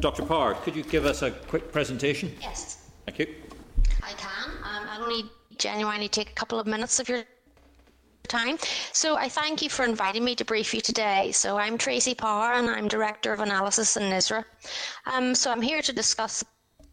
Dr. 0.00 0.24
Parr, 0.24 0.54
could 0.54 0.74
you 0.74 0.82
give 0.82 1.04
us 1.04 1.20
a 1.20 1.30
quick 1.32 1.70
presentation? 1.72 2.34
Yes. 2.40 2.88
Thank 3.04 3.18
you. 3.18 3.34
I 4.02 4.12
can. 4.12 4.50
Um, 4.64 4.88
I'll 4.88 5.02
only 5.02 5.24
genuinely 5.58 6.08
take 6.08 6.30
a 6.30 6.34
couple 6.34 6.58
of 6.58 6.66
minutes 6.66 7.00
of 7.00 7.08
your 7.08 7.24
time. 8.28 8.58
So 8.92 9.16
I 9.16 9.28
thank 9.28 9.62
you 9.62 9.70
for 9.70 9.84
inviting 9.84 10.24
me 10.24 10.34
to 10.36 10.44
brief 10.44 10.74
you 10.74 10.80
today. 10.80 11.32
So 11.32 11.56
I'm 11.56 11.78
Tracy 11.78 12.14
Parr 12.14 12.54
and 12.54 12.68
I'm 12.68 12.86
Director 12.86 13.32
of 13.32 13.40
Analysis 13.40 13.96
in 13.96 14.04
NISRA. 14.04 14.44
Um, 15.06 15.34
so 15.34 15.50
I'm 15.50 15.62
here 15.62 15.82
to 15.82 15.92
discuss 15.92 16.44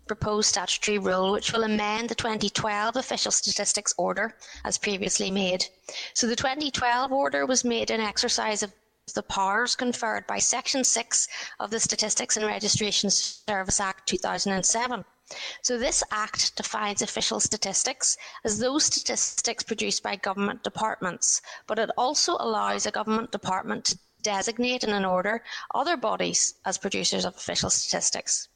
proposed 0.08 0.50
statutory 0.50 1.00
rule 1.00 1.32
which 1.32 1.52
will 1.52 1.64
amend 1.64 2.10
the 2.10 2.16
2012 2.16 2.96
Official 2.96 3.32
Statistics 3.32 3.94
Order 3.98 4.36
as 4.64 4.78
previously 4.78 5.32
made. 5.32 5.66
So 6.14 6.28
the 6.28 6.36
2012 6.36 7.12
order 7.12 7.46
was 7.46 7.66
made 7.66 7.92
in 7.92 8.00
exercise 8.00 8.64
of 8.64 8.72
the 9.14 9.24
powers 9.24 9.76
conferred 9.76 10.26
by 10.28 10.40
Section 10.40 10.84
6 10.84 11.28
of 11.60 11.70
the 11.70 11.80
Statistics 11.80 12.38
and 12.38 12.46
Registration 12.46 13.10
Service 13.10 13.80
Act 13.80 14.08
2007. 14.08 15.06
So 15.64 15.78
this 15.78 16.04
Act 16.12 16.56
defines 16.56 17.02
official 17.02 17.40
statistics 17.40 18.16
as 18.44 18.60
those 18.60 18.86
statistics 18.86 19.64
produced 19.64 20.04
by 20.04 20.18
government 20.18 20.64
departments, 20.64 21.42
but 21.66 21.80
it 21.80 21.90
also 21.98 22.38
allows 22.40 22.86
a 22.86 22.92
government 22.92 23.32
department 23.32 23.86
to 23.86 23.98
designate 24.22 24.84
in 24.84 24.92
an 24.92 25.06
order 25.06 25.44
other 25.74 25.98
bodies 25.98 26.56
as 26.66 26.78
producers 26.78 27.26
of 27.26 27.36
official 27.36 27.70
statistics. 27.70 28.50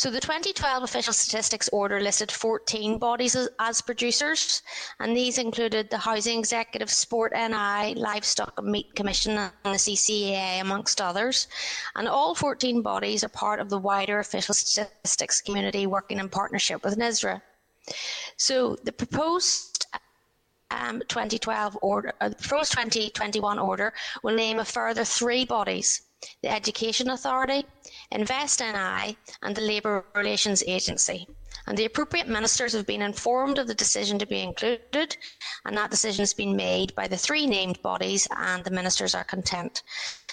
So 0.00 0.10
the 0.10 0.18
2012 0.18 0.82
Official 0.82 1.12
Statistics 1.12 1.68
Order 1.74 2.00
listed 2.00 2.32
14 2.32 2.96
bodies 2.96 3.36
as, 3.36 3.50
as, 3.58 3.82
producers, 3.82 4.62
and 4.98 5.14
these 5.14 5.36
included 5.36 5.90
the 5.90 5.98
Housing 5.98 6.38
Executive, 6.38 6.90
Sport 6.90 7.34
NI, 7.34 7.94
Livestock 7.96 8.54
and 8.56 8.68
Meat 8.68 8.94
Commission, 8.94 9.36
and 9.36 9.52
the 9.62 9.68
CCEA, 9.72 10.62
amongst 10.62 11.02
others. 11.02 11.48
And 11.96 12.08
all 12.08 12.34
14 12.34 12.80
bodies 12.80 13.24
are 13.24 13.28
part 13.28 13.60
of 13.60 13.68
the 13.68 13.76
wider 13.76 14.20
official 14.20 14.54
statistics 14.54 15.42
community 15.42 15.86
working 15.86 16.18
in 16.18 16.30
partnership 16.30 16.82
with 16.82 16.96
NISRA. 16.96 17.42
So 18.38 18.76
the 18.82 18.92
proposed 18.92 19.84
um, 20.70 21.02
2012 21.08 21.76
order, 21.82 22.14
uh, 22.22 22.30
the 22.30 22.36
proposed 22.36 22.72
2021 22.72 23.58
order 23.58 23.92
will 24.22 24.34
name 24.34 24.60
a 24.60 24.64
further 24.64 25.04
three 25.04 25.44
bodies 25.44 26.00
the 26.42 26.50
Education 26.50 27.10
Authority, 27.10 27.64
Invest 28.10 28.60
NI, 28.60 29.16
and 29.42 29.56
the 29.56 29.60
Labour 29.60 30.04
Relations 30.14 30.62
Agency. 30.66 31.26
And 31.66 31.76
the 31.76 31.84
appropriate 31.84 32.28
ministers 32.28 32.72
have 32.72 32.86
been 32.86 33.02
informed 33.02 33.58
of 33.58 33.66
the 33.66 33.74
decision 33.74 34.18
to 34.18 34.26
be 34.26 34.40
included, 34.40 35.16
and 35.64 35.76
that 35.76 35.90
decision 35.90 36.22
has 36.22 36.34
been 36.34 36.56
made 36.56 36.94
by 36.94 37.06
the 37.06 37.16
three 37.16 37.46
named 37.46 37.80
bodies, 37.82 38.26
and 38.36 38.64
the 38.64 38.70
ministers 38.70 39.14
are 39.14 39.24
content. 39.24 39.82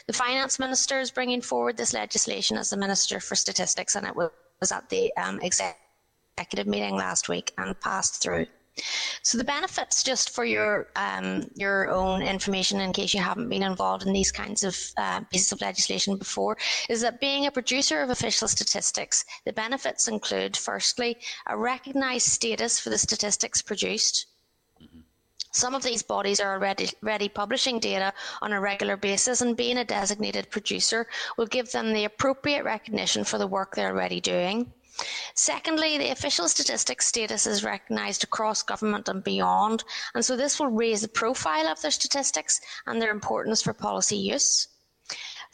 The 0.08 0.14
Finance 0.14 0.58
Minister 0.58 1.00
is 1.00 1.12
bringing 1.12 1.42
forward 1.42 1.76
this 1.76 1.94
legislation 1.94 2.58
as 2.58 2.70
the 2.70 2.78
Minister 2.78 3.20
for 3.20 3.36
Statistics, 3.36 3.96
and 3.96 4.08
it 4.08 4.16
was 4.16 4.72
at 4.72 4.90
the 4.90 5.14
um, 5.18 5.40
executive 5.42 6.68
meeting 6.68 6.96
last 6.96 7.28
week 7.30 7.54
and 7.58 7.80
passed 7.82 8.22
through. 8.22 8.48
So 9.24 9.38
the 9.38 9.44
benefits, 9.44 10.04
just 10.04 10.30
for 10.30 10.46
your 10.46 10.88
um, 10.96 11.50
your 11.56 11.90
own 11.90 12.22
information, 12.22 12.80
in 12.80 12.94
case 12.94 13.14
you 13.14 13.22
haven't 13.22 13.50
been 13.50 13.64
involved 13.64 14.06
in 14.06 14.14
these 14.14 14.32
kinds 14.32 14.64
of 14.64 14.78
uh, 14.98 15.22
pieces 15.32 15.52
of 15.52 15.62
legislation 15.62 16.18
before, 16.18 16.58
is 16.90 17.02
that 17.02 17.20
being 17.20 17.46
a 17.46 17.52
producer 17.52 18.02
of 18.02 18.10
official 18.10 18.48
statistics, 18.48 19.26
the 19.46 19.54
benefits 19.54 20.08
include, 20.08 20.56
firstly, 20.56 21.18
a 21.48 21.58
recognised 21.58 22.28
status 22.28 22.80
for 22.80 22.90
the 22.90 22.98
statistics 22.98 23.62
produced. 23.62 24.28
Some 25.52 25.74
of 25.74 25.82
these 25.82 26.04
bodies 26.04 26.40
are 26.40 26.54
already, 26.54 26.90
already 27.02 27.30
publishing 27.30 27.80
data 27.80 28.14
on 28.42 28.54
a 28.54 28.62
regular 28.62 28.96
basis, 28.96 29.42
and 29.42 29.58
being 29.58 29.78
a 29.78 29.86
designated 29.86 30.52
producer 30.52 31.08
will 31.38 31.48
give 31.48 31.72
them 31.72 31.94
the 31.94 32.06
appropriate 32.06 32.64
recognition 32.64 33.24
for 33.24 33.38
the 33.40 33.48
work 33.48 33.74
they're 33.74 33.90
already 33.90 34.22
doing. 34.22 34.72
Secondly, 35.36 35.98
the 35.98 36.10
official 36.10 36.50
statistics 36.50 37.06
status 37.06 37.46
is 37.46 37.64
recognised 37.64 38.24
across 38.24 38.64
government 38.64 39.08
and 39.08 39.24
beyond, 39.24 39.84
and 40.16 40.26
so 40.26 40.36
this 40.36 40.60
will 40.60 40.68
raise 40.68 41.02
the 41.02 41.08
profile 41.08 41.68
of 41.68 41.82
their 41.82 41.92
statistics 41.92 42.60
and 42.86 43.02
their 43.02 43.12
importance 43.12 43.62
for 43.62 43.74
policy 43.74 44.18
use. 44.18 44.68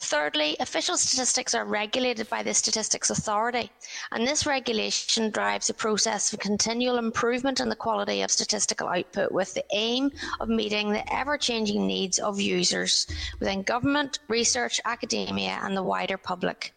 Thirdly, 0.00 0.56
official 0.58 0.96
statistics 0.96 1.54
are 1.54 1.64
regulated 1.64 2.28
by 2.28 2.42
the 2.42 2.52
Statistics 2.52 3.10
Authority, 3.10 3.70
and 4.10 4.26
this 4.26 4.44
regulation 4.44 5.30
drives 5.30 5.70
a 5.70 5.74
process 5.74 6.32
of 6.32 6.40
continual 6.40 6.98
improvement 6.98 7.60
in 7.60 7.68
the 7.68 7.76
quality 7.76 8.22
of 8.22 8.30
statistical 8.30 8.88
output 8.88 9.30
with 9.30 9.54
the 9.54 9.64
aim 9.72 10.10
of 10.40 10.48
meeting 10.48 10.90
the 10.90 11.14
ever 11.14 11.38
changing 11.38 11.86
needs 11.86 12.18
of 12.18 12.40
users 12.40 13.06
within 13.38 13.62
government, 13.62 14.18
research, 14.28 14.80
academia, 14.84 15.60
and 15.62 15.76
the 15.76 15.82
wider 15.82 16.18
public. 16.18 16.74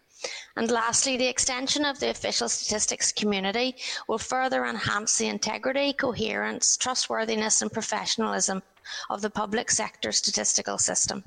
And 0.55 0.71
lastly, 0.71 1.17
the 1.17 1.27
extension 1.27 1.85
of 1.85 1.99
the 1.99 2.09
official 2.09 2.49
statistics 2.49 3.11
community 3.11 3.75
will 4.07 4.17
further 4.17 4.65
enhance 4.65 5.17
the 5.17 5.27
integrity, 5.27 5.93
coherence, 5.93 6.77
trustworthiness 6.77 7.61
and 7.61 7.71
professionalism 7.71 8.63
of 9.09 9.21
the 9.21 9.29
public 9.29 9.69
sector 9.69 10.11
statistical 10.11 10.77
system. 10.77 11.23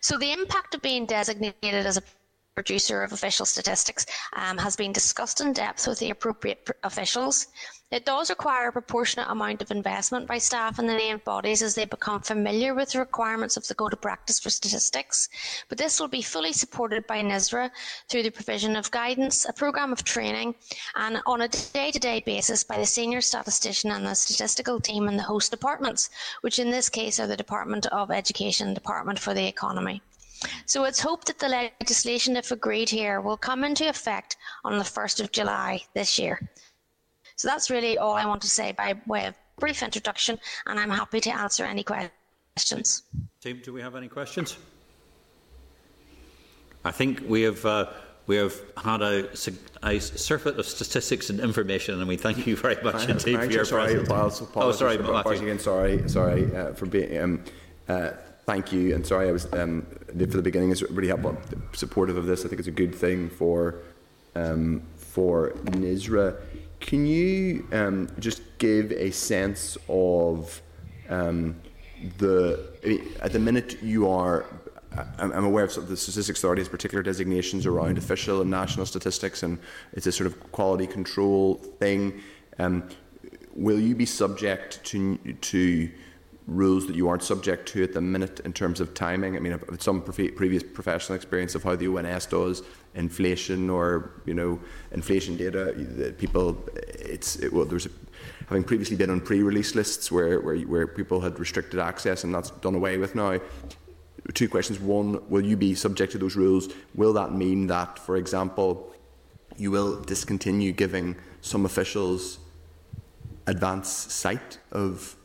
So 0.00 0.18
the 0.18 0.32
impact 0.32 0.74
of 0.74 0.82
being 0.82 1.06
designated 1.06 1.86
as 1.86 1.96
a 1.96 2.02
producer 2.54 3.02
of 3.02 3.12
official 3.12 3.46
statistics 3.46 4.06
um, 4.34 4.56
has 4.58 4.76
been 4.76 4.92
discussed 4.92 5.40
in 5.40 5.52
depth 5.52 5.86
with 5.86 5.98
the 5.98 6.10
appropriate 6.10 6.68
officials. 6.84 7.48
It 7.88 8.04
does 8.04 8.30
require 8.30 8.66
a 8.66 8.72
proportionate 8.72 9.30
amount 9.30 9.62
of 9.62 9.70
investment 9.70 10.26
by 10.26 10.38
staff 10.38 10.80
in 10.80 10.88
the 10.88 10.96
named 10.96 11.22
bodies 11.22 11.62
as 11.62 11.76
they 11.76 11.84
become 11.84 12.20
familiar 12.20 12.74
with 12.74 12.90
the 12.90 12.98
requirements 12.98 13.56
of 13.56 13.68
the 13.68 13.76
Code 13.76 13.92
of 13.92 14.00
Practice 14.00 14.40
for 14.40 14.50
Statistics, 14.50 15.28
but 15.68 15.78
this 15.78 16.00
will 16.00 16.08
be 16.08 16.20
fully 16.20 16.52
supported 16.52 17.06
by 17.06 17.22
NISRA 17.22 17.70
through 18.08 18.24
the 18.24 18.30
provision 18.30 18.74
of 18.74 18.90
guidance, 18.90 19.44
a 19.44 19.52
programme 19.52 19.92
of 19.92 20.02
training, 20.02 20.56
and 20.96 21.22
on 21.26 21.42
a 21.42 21.48
day 21.48 21.92
to 21.92 22.00
day 22.00 22.18
basis 22.26 22.64
by 22.64 22.76
the 22.76 22.84
senior 22.84 23.20
statistician 23.20 23.92
and 23.92 24.04
the 24.04 24.16
statistical 24.16 24.80
team 24.80 25.06
in 25.06 25.16
the 25.16 25.22
host 25.22 25.52
departments, 25.52 26.10
which 26.40 26.58
in 26.58 26.72
this 26.72 26.88
case 26.88 27.20
are 27.20 27.28
the 27.28 27.36
Department 27.36 27.86
of 27.86 28.10
Education 28.10 28.66
and 28.66 28.74
Department 28.74 29.16
for 29.16 29.32
the 29.32 29.46
Economy. 29.46 30.02
So 30.66 30.82
it's 30.82 31.00
hoped 31.00 31.28
that 31.28 31.38
the 31.38 31.70
legislation, 31.80 32.36
if 32.36 32.50
agreed 32.50 32.88
here, 32.88 33.20
will 33.20 33.36
come 33.36 33.62
into 33.62 33.88
effect 33.88 34.36
on 34.64 34.76
the 34.76 34.84
1st 34.84 35.20
of 35.20 35.30
July 35.30 35.84
this 35.94 36.18
year. 36.18 36.50
So 37.36 37.48
that's 37.48 37.70
really 37.70 37.98
all 37.98 38.14
I 38.14 38.24
want 38.26 38.40
to 38.42 38.48
say 38.48 38.72
by 38.72 38.94
way 39.06 39.26
of 39.26 39.34
brief 39.58 39.82
introduction, 39.82 40.38
and 40.66 40.80
I'm 40.80 40.90
happy 40.90 41.20
to 41.20 41.30
answer 41.30 41.64
any 41.64 41.84
questions. 41.84 43.02
Team, 43.40 43.60
do 43.62 43.72
we 43.72 43.82
have 43.82 43.94
any 43.94 44.08
questions? 44.08 44.56
I 46.84 46.90
think 46.90 47.22
we 47.28 47.42
have. 47.42 47.64
Uh, 47.64 47.86
we 48.26 48.34
have 48.34 48.60
had 48.76 49.02
a, 49.02 49.30
a 49.84 50.00
surfeit 50.00 50.58
of 50.58 50.66
statistics 50.66 51.30
and 51.30 51.38
information, 51.38 52.00
and 52.00 52.08
we 52.08 52.16
thank 52.16 52.44
you 52.44 52.56
very 52.56 52.76
much 52.82 53.08
indeed 53.08 53.38
for 53.38 53.44
your 53.44 53.64
sorry, 53.64 54.04
presentation. 54.04 54.48
oh, 54.56 54.72
sorry, 54.72 54.98
Matthew. 54.98 55.42
Again, 55.42 55.60
sorry, 55.60 56.08
sorry 56.08 56.56
uh, 56.56 56.72
for 56.72 56.86
being. 56.86 57.16
Um, 57.18 57.44
uh, 57.88 58.10
thank 58.44 58.72
you, 58.72 58.96
and 58.96 59.06
sorry 59.06 59.28
I 59.28 59.32
was 59.32 59.46
um, 59.52 59.86
for 60.08 60.24
the 60.24 60.42
beginning 60.42 60.70
is 60.70 60.82
really 60.90 61.06
helpful, 61.06 61.36
supportive 61.72 62.16
of 62.16 62.26
this. 62.26 62.44
I 62.44 62.48
think 62.48 62.58
it's 62.58 62.66
a 62.66 62.72
good 62.72 62.96
thing 62.96 63.30
for 63.30 63.76
um, 64.34 64.82
for 64.96 65.50
NISRA. 65.66 66.36
Can 66.80 67.06
you 67.06 67.66
um, 67.72 68.08
just 68.18 68.42
give 68.58 68.92
a 68.92 69.10
sense 69.10 69.76
of 69.88 70.60
um, 71.08 71.56
the 72.18 72.72
I 72.84 72.88
mean, 72.88 73.12
at 73.20 73.32
the 73.32 73.38
minute 73.38 73.82
you 73.82 74.08
are 74.08 74.46
I'm 75.18 75.44
aware 75.44 75.64
of 75.64 75.88
the 75.88 75.96
Statistics 75.96 76.38
Authority's 76.38 76.68
particular 76.68 77.02
designations 77.02 77.66
around 77.66 77.98
official 77.98 78.40
and 78.40 78.50
national 78.50 78.86
statistics, 78.86 79.42
and 79.42 79.58
it's 79.92 80.06
a 80.06 80.12
sort 80.12 80.26
of 80.26 80.52
quality 80.52 80.86
control 80.86 81.56
thing. 81.78 82.22
Um, 82.58 82.88
will 83.54 83.80
you 83.80 83.94
be 83.94 84.06
subject 84.06 84.82
to 84.84 85.16
to 85.16 85.90
rules 86.46 86.86
that 86.86 86.94
you 86.94 87.08
aren't 87.08 87.22
subject 87.22 87.68
to 87.68 87.82
at 87.82 87.92
the 87.92 88.00
minute 88.00 88.40
in 88.40 88.52
terms 88.52 88.80
of 88.80 88.94
timing? 88.94 89.36
I 89.36 89.40
mean, 89.40 89.58
some 89.78 90.02
pre- 90.02 90.30
previous 90.30 90.62
professional 90.62 91.16
experience 91.16 91.54
of 91.54 91.62
how 91.62 91.76
the 91.76 91.88
ONS 91.88 92.26
does 92.26 92.62
inflation 92.94 93.68
or 93.68 94.12
you 94.24 94.34
know 94.34 94.60
inflation 94.92 95.36
data. 95.36 96.14
People, 96.18 96.56
it's 96.74 97.36
it, 97.36 97.52
well, 97.52 97.64
there's 97.64 97.86
a, 97.86 97.90
having 98.48 98.64
previously 98.64 98.96
been 98.96 99.10
on 99.10 99.20
pre-release 99.20 99.74
lists 99.74 100.10
where, 100.10 100.40
where 100.40 100.58
where 100.58 100.86
people 100.86 101.20
had 101.20 101.38
restricted 101.38 101.80
access, 101.80 102.24
and 102.24 102.34
that's 102.34 102.50
done 102.50 102.74
away 102.74 102.98
with 102.98 103.14
now. 103.14 103.38
Two 104.34 104.48
questions. 104.48 104.80
One, 104.80 105.20
will 105.28 105.44
you 105.44 105.56
be 105.56 105.74
subject 105.74 106.12
to 106.12 106.18
those 106.18 106.34
rules? 106.34 106.68
Will 106.96 107.12
that 107.12 107.32
mean 107.32 107.68
that, 107.68 107.96
for 107.98 108.16
example, 108.16 108.92
you 109.56 109.70
will 109.70 110.00
discontinue 110.00 110.72
giving 110.72 111.16
some 111.40 111.64
officials 111.64 112.40
advance 113.46 113.88
sight 113.88 114.58
of 114.72 115.16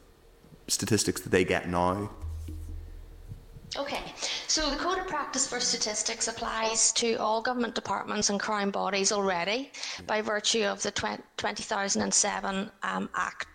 statistics 0.71 1.21
that 1.21 1.29
they 1.29 1.43
get 1.43 1.69
now? 1.69 2.09
Okay, 3.77 4.03
so 4.47 4.69
the 4.69 4.75
Code 4.75 4.97
of 4.97 5.07
Practice 5.07 5.47
for 5.47 5.61
Statistics 5.61 6.27
applies 6.27 6.91
to 6.93 7.15
all 7.15 7.41
government 7.41 7.73
departments 7.73 8.29
and 8.29 8.37
Crown 8.37 8.69
bodies 8.69 9.13
already 9.13 9.71
by 10.07 10.21
virtue 10.21 10.63
of 10.63 10.81
the 10.81 10.91
2007 10.91 12.71
um, 12.83 13.09
Act 13.15 13.47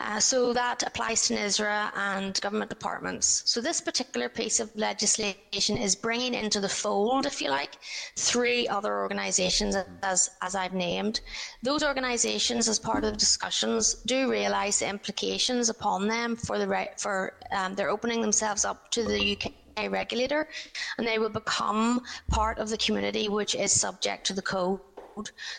uh, 0.00 0.20
so 0.20 0.52
that 0.52 0.82
applies 0.86 1.26
to 1.26 1.34
NISRA 1.34 1.90
and 1.96 2.40
government 2.40 2.70
departments. 2.70 3.42
So 3.46 3.60
this 3.60 3.80
particular 3.80 4.28
piece 4.28 4.60
of 4.60 4.74
legislation 4.76 5.76
is 5.76 5.94
bringing 5.94 6.34
into 6.34 6.60
the 6.60 6.68
fold, 6.68 7.26
if 7.26 7.40
you 7.40 7.50
like, 7.50 7.78
three 8.16 8.66
other 8.68 8.98
organisations 8.98 9.76
as, 10.02 10.30
as 10.42 10.54
I've 10.54 10.74
named. 10.74 11.20
Those 11.62 11.82
organisations, 11.82 12.68
as 12.68 12.78
part 12.78 13.04
of 13.04 13.12
the 13.12 13.18
discussions, 13.18 13.94
do 14.06 14.30
realise 14.30 14.80
the 14.80 14.88
implications 14.88 15.68
upon 15.68 16.08
them 16.08 16.36
for 16.36 16.58
the 16.58 16.68
right 16.68 16.98
for 16.98 17.34
um, 17.52 17.74
they're 17.74 17.90
opening 17.90 18.20
themselves 18.20 18.64
up 18.64 18.90
to 18.90 19.02
the 19.02 19.36
UK 19.36 19.90
regulator, 19.90 20.48
and 20.96 21.06
they 21.06 21.18
will 21.18 21.28
become 21.28 22.00
part 22.28 22.58
of 22.58 22.68
the 22.70 22.78
community 22.78 23.28
which 23.28 23.54
is 23.54 23.72
subject 23.72 24.26
to 24.26 24.32
the 24.32 24.42
code. 24.42 24.80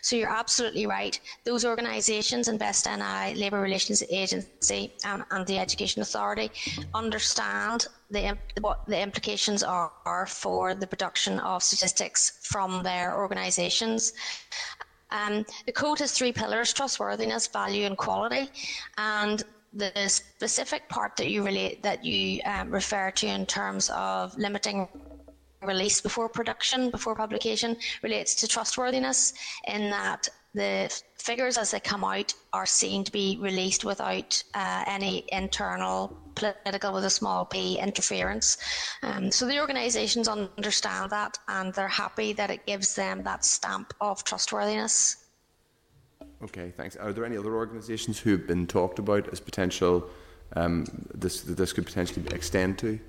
So 0.01 0.15
you're 0.15 0.29
absolutely 0.29 0.85
right. 0.85 1.19
Those 1.43 1.65
organisations, 1.65 2.47
Invest 2.47 2.85
NI, 2.85 3.33
Labour 3.35 3.59
Relations 3.61 4.03
Agency, 4.09 4.93
and, 5.03 5.23
and, 5.31 5.47
the 5.47 5.57
Education 5.57 6.01
Authority, 6.01 6.51
understand 6.93 7.87
the, 8.11 8.37
what 8.61 8.85
the 8.87 8.99
implications 8.99 9.63
are, 9.63 9.91
are 10.05 10.25
for 10.25 10.75
the 10.75 10.85
production 10.85 11.39
of 11.39 11.63
statistics 11.63 12.39
from 12.43 12.83
their 12.83 13.17
organisations. 13.17 14.13
Um, 15.09 15.45
the 15.65 15.71
code 15.71 15.99
has 15.99 16.11
three 16.11 16.33
pillars: 16.33 16.73
trustworthiness, 16.73 17.47
value, 17.47 17.85
and 17.85 17.97
quality. 17.97 18.49
And 18.97 19.43
the 19.73 19.91
specific 20.07 20.87
part 20.89 21.15
that 21.17 21.29
you 21.29 21.43
relate 21.43 21.83
that 21.83 22.03
you 22.03 22.41
um, 22.45 22.71
refer 22.71 23.11
to 23.11 23.27
in 23.27 23.45
terms 23.45 23.89
of 23.93 24.37
limiting 24.37 24.87
release 25.63 26.01
before 26.01 26.29
production, 26.29 26.89
before 26.89 27.15
publication, 27.15 27.77
relates 28.03 28.35
to 28.35 28.47
trustworthiness 28.47 29.33
in 29.67 29.89
that 29.89 30.29
the 30.53 31.01
figures 31.17 31.57
as 31.57 31.71
they 31.71 31.79
come 31.79 32.03
out 32.03 32.33
are 32.53 32.65
seen 32.65 33.03
to 33.03 33.11
be 33.11 33.37
released 33.39 33.85
without 33.85 34.43
uh, 34.53 34.83
any 34.87 35.25
internal 35.31 36.17
political 36.35 36.93
with 36.93 37.05
a 37.05 37.09
small 37.09 37.45
p 37.45 37.77
interference. 37.79 38.57
Um, 39.03 39.31
so 39.31 39.45
the 39.45 39.59
organisations 39.59 40.27
understand 40.27 41.11
that 41.11 41.37
and 41.47 41.73
they're 41.73 41.87
happy 41.87 42.33
that 42.33 42.49
it 42.49 42.65
gives 42.65 42.95
them 42.95 43.23
that 43.23 43.45
stamp 43.45 43.93
of 44.01 44.23
trustworthiness. 44.23 45.27
Okay, 46.43 46.71
thanks. 46.75 46.95
Are 46.95 47.11
there 47.11 47.25
any 47.25 47.37
other 47.37 47.55
organisations 47.55 48.19
who 48.19 48.31
have 48.31 48.47
been 48.47 48.67
talked 48.67 48.99
about 48.99 49.27
as 49.29 49.39
potential 49.39 50.07
um, 50.55 50.85
this 51.13 51.41
this 51.41 51.73
could 51.73 51.85
potentially 51.85 52.25
extend 52.31 52.77
to? 52.79 52.99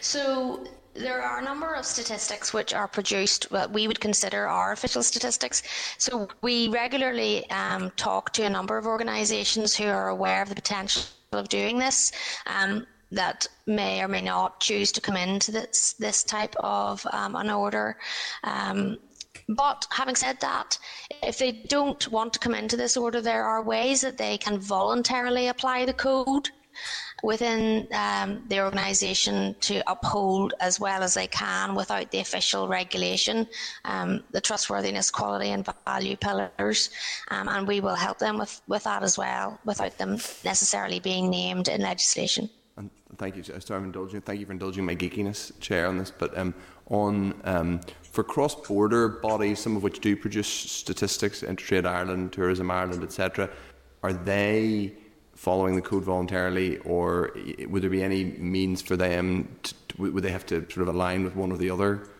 So 0.00 0.64
there 0.94 1.22
are 1.22 1.38
a 1.38 1.42
number 1.42 1.74
of 1.74 1.86
statistics 1.86 2.52
which 2.52 2.74
are 2.74 2.88
produced 2.88 3.48
that 3.50 3.70
we 3.70 3.88
would 3.88 4.00
consider 4.00 4.46
our 4.46 4.72
official 4.72 5.02
statistics. 5.02 5.62
So 5.98 6.28
we 6.42 6.68
regularly 6.68 7.48
um, 7.50 7.90
talk 7.96 8.32
to 8.34 8.44
a 8.44 8.50
number 8.50 8.76
of 8.76 8.86
organisations 8.86 9.74
who 9.74 9.86
are 9.86 10.08
aware 10.08 10.42
of 10.42 10.48
the 10.48 10.54
potential 10.54 11.04
of 11.32 11.48
doing 11.48 11.78
this. 11.78 12.12
Um, 12.46 12.86
that 13.10 13.46
may 13.66 14.02
or 14.02 14.08
may 14.08 14.22
not 14.22 14.58
choose 14.58 14.90
to 14.90 15.00
come 15.00 15.16
into 15.16 15.52
this 15.52 15.94
this 15.98 16.24
type 16.24 16.54
of 16.60 17.06
um, 17.12 17.36
an 17.36 17.50
order. 17.50 17.98
Um, 18.42 18.96
but 19.48 19.86
having 19.90 20.16
said 20.16 20.40
that, 20.40 20.78
if 21.22 21.38
they 21.38 21.52
don't 21.52 22.08
want 22.08 22.32
to 22.32 22.38
come 22.38 22.54
into 22.54 22.76
this 22.76 22.96
order, 22.96 23.20
there 23.20 23.44
are 23.44 23.62
ways 23.62 24.00
that 24.00 24.16
they 24.16 24.38
can 24.38 24.58
voluntarily 24.58 25.48
apply 25.48 25.84
the 25.84 25.92
code 25.92 26.48
within 27.22 27.86
um, 27.92 28.42
the 28.48 28.60
organisation 28.60 29.54
to 29.60 29.82
uphold 29.90 30.54
as 30.60 30.78
well 30.80 31.02
as 31.02 31.14
they 31.14 31.28
can 31.28 31.74
without 31.74 32.10
the 32.10 32.18
official 32.18 32.68
regulation 32.68 33.46
um, 33.84 34.22
the 34.32 34.40
trustworthiness, 34.40 35.10
quality, 35.10 35.50
and 35.50 35.66
value 35.86 36.16
pillars. 36.16 36.90
Um, 37.28 37.48
and 37.48 37.66
we 37.66 37.80
will 37.80 37.94
help 37.94 38.18
them 38.18 38.38
with, 38.38 38.60
with 38.66 38.84
that 38.84 39.02
as 39.02 39.16
well 39.16 39.58
without 39.64 39.96
them 39.98 40.18
necessarily 40.44 41.00
being 41.00 41.30
named 41.30 41.68
in 41.68 41.80
legislation. 41.80 42.50
And 42.76 42.90
thank 43.18 43.36
you. 43.36 43.42
Sorry, 43.42 43.78
I'm 43.78 43.84
indulging. 43.84 44.20
Thank 44.20 44.40
you 44.40 44.46
for 44.46 44.52
indulging 44.52 44.84
my 44.84 44.96
geekiness, 44.96 45.58
Chair, 45.60 45.86
on 45.86 45.98
this. 45.98 46.10
But 46.10 46.36
um, 46.36 46.54
on 46.86 47.40
um, 47.44 47.80
for 48.02 48.24
cross-border 48.24 49.08
bodies, 49.08 49.60
some 49.60 49.76
of 49.76 49.82
which 49.82 50.00
do 50.00 50.16
produce 50.16 50.48
statistics, 50.48 51.42
Intertrade 51.42 51.86
Ireland, 51.86 52.32
Tourism 52.32 52.70
Ireland, 52.70 53.02
etc., 53.02 53.48
are 54.02 54.12
they 54.12 54.94
following 55.42 55.74
the 55.74 55.82
code 55.82 56.04
voluntarily, 56.04 56.78
or 56.78 57.32
would 57.66 57.82
there 57.82 57.90
be 57.90 58.00
any 58.00 58.22
means 58.22 58.80
for 58.80 58.96
them? 58.96 59.48
To, 59.64 59.74
would 59.98 60.22
they 60.22 60.30
have 60.30 60.46
to 60.46 60.60
sort 60.70 60.86
of 60.86 60.94
align 60.94 61.24
with 61.24 61.34
one 61.34 61.50
or 61.50 61.58
the 61.58 61.68
other 61.68 62.10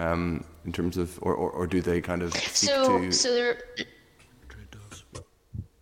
um, 0.00 0.44
in 0.64 0.72
terms 0.72 0.96
of, 0.96 1.16
or, 1.22 1.32
or, 1.32 1.48
or, 1.52 1.68
do 1.68 1.80
they 1.80 2.00
kind 2.00 2.22
of 2.22 2.34
so 2.34 2.98
to... 2.98 3.12
so 3.12 3.32
there? 3.32 3.58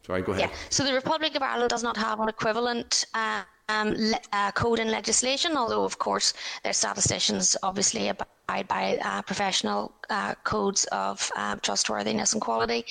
Sorry, 0.06 0.20
go 0.20 0.32
ahead. 0.32 0.50
Yeah. 0.50 0.56
So 0.68 0.84
the 0.84 0.92
Republic 0.92 1.34
of 1.36 1.42
Ireland 1.42 1.70
does 1.70 1.82
not 1.82 1.96
have 1.96 2.20
an 2.20 2.28
equivalent. 2.28 3.06
Uh, 3.14 3.44
um, 3.70 3.94
le- 3.96 4.20
uh, 4.32 4.50
code 4.50 4.80
and 4.80 4.90
legislation, 4.90 5.56
although 5.56 5.84
of 5.84 5.98
course 5.98 6.34
their 6.64 6.72
statisticians 6.72 7.56
obviously 7.62 8.08
abide 8.08 8.66
by 8.68 8.98
uh, 9.02 9.22
professional 9.22 9.92
uh, 10.10 10.34
codes 10.44 10.84
of 10.92 11.30
uh, 11.36 11.56
trustworthiness 11.62 12.32
and 12.32 12.42
quality. 12.42 12.84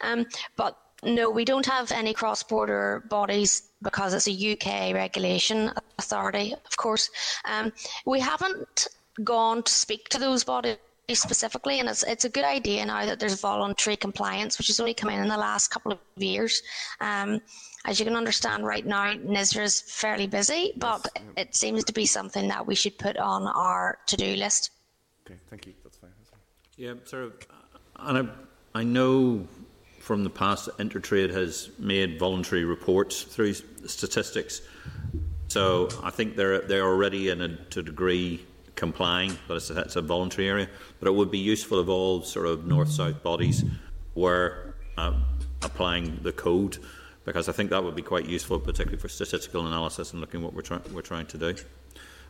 Um, 0.00 0.26
but 0.56 0.76
no, 1.04 1.30
we 1.30 1.44
don't 1.44 1.66
have 1.66 1.92
any 1.92 2.14
cross 2.14 2.42
border 2.42 3.04
bodies 3.08 3.70
because 3.82 4.14
it's 4.14 4.28
a 4.28 4.52
UK 4.52 4.94
regulation 4.94 5.70
authority, 5.98 6.54
of 6.54 6.76
course. 6.76 7.10
Um, 7.44 7.72
we 8.06 8.20
haven't 8.20 8.88
gone 9.22 9.62
to 9.62 9.72
speak 9.72 10.08
to 10.10 10.18
those 10.18 10.44
bodies 10.44 10.78
specifically, 11.12 11.80
and 11.80 11.88
it's 11.88 12.02
it's 12.02 12.24
a 12.24 12.28
good 12.28 12.44
idea 12.44 12.84
now 12.86 13.04
that 13.04 13.20
there's 13.20 13.40
voluntary 13.40 13.96
compliance, 13.96 14.58
which 14.58 14.68
has 14.68 14.80
only 14.80 14.94
come 14.94 15.10
in 15.10 15.20
in 15.20 15.28
the 15.28 15.36
last 15.36 15.68
couple 15.68 15.92
of 15.92 15.98
years. 16.16 16.62
Um, 17.00 17.40
as 17.86 18.00
you 18.00 18.06
can 18.06 18.16
understand, 18.16 18.64
right 18.64 18.86
now 18.86 19.12
NISRA 19.12 19.62
is 19.62 19.82
fairly 19.82 20.26
busy, 20.26 20.72
but 20.76 21.06
it 21.36 21.54
seems 21.54 21.84
to 21.84 21.92
be 21.92 22.06
something 22.06 22.48
that 22.48 22.66
we 22.66 22.74
should 22.74 22.96
put 22.98 23.18
on 23.18 23.46
our 23.46 23.98
to-do 24.06 24.36
list. 24.36 24.70
Okay, 25.26 25.38
thank 25.50 25.66
you. 25.66 25.74
That's 25.82 25.98
fine. 25.98 26.10
Yeah, 26.76 26.94
sort 27.04 27.24
of. 27.24 27.32
And 27.96 28.30
I, 28.74 28.80
I 28.80 28.82
know 28.82 29.46
from 30.04 30.22
the 30.22 30.30
past 30.30 30.66
that 30.66 30.76
Intertrade 30.76 31.30
has 31.30 31.70
made 31.78 32.18
voluntary 32.18 32.64
reports 32.64 33.22
through 33.22 33.54
statistics. 33.86 34.60
So 35.48 35.88
I 36.02 36.10
think 36.10 36.36
they're 36.36 36.60
they're 36.60 36.84
already 36.84 37.30
in 37.30 37.40
a 37.40 37.48
to 37.70 37.82
degree 37.82 38.44
complying, 38.76 39.32
but 39.48 39.56
it's 39.56 39.70
a, 39.70 39.80
it's 39.80 39.96
a 39.96 40.02
voluntary 40.02 40.48
area. 40.48 40.68
But 40.98 41.08
it 41.08 41.14
would 41.14 41.30
be 41.30 41.38
useful 41.38 41.80
if 41.80 41.88
all 41.88 42.22
sort 42.22 42.46
of 42.46 42.66
north-south 42.66 43.22
bodies 43.22 43.64
were 44.14 44.74
uh, 44.98 45.14
applying 45.62 46.18
the 46.22 46.32
code, 46.32 46.76
because 47.24 47.48
I 47.48 47.52
think 47.52 47.70
that 47.70 47.82
would 47.82 47.96
be 47.96 48.02
quite 48.02 48.26
useful, 48.26 48.60
particularly 48.60 49.00
for 49.00 49.08
statistical 49.08 49.66
analysis 49.66 50.12
and 50.12 50.20
looking 50.20 50.40
at 50.40 50.44
what 50.44 50.54
we're, 50.54 50.62
try- 50.62 50.80
we're 50.92 51.02
trying 51.02 51.26
to 51.26 51.38
do. 51.38 51.54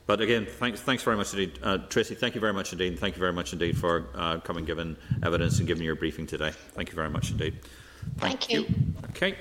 But 0.06 0.20
again, 0.20 0.46
thanks, 0.46 0.80
thanks 0.80 1.02
very 1.02 1.16
much 1.16 1.32
indeed. 1.32 1.58
Uh, 1.62 1.78
Tracy, 1.78 2.14
thank 2.14 2.34
you 2.34 2.40
very 2.40 2.52
much 2.52 2.72
indeed. 2.72 2.98
Thank 2.98 3.16
you 3.16 3.20
very 3.20 3.32
much 3.32 3.52
indeed 3.52 3.78
for 3.78 4.06
uh, 4.14 4.38
coming, 4.38 4.64
giving 4.64 4.96
evidence 5.22 5.58
and 5.58 5.66
giving 5.66 5.82
your 5.82 5.94
briefing 5.94 6.26
today. 6.26 6.50
Thank 6.50 6.90
you 6.90 6.94
very 6.94 7.08
much 7.08 7.30
indeed. 7.30 7.58
Thank, 8.18 8.50
you. 8.50 8.66
Okay. 9.10 9.36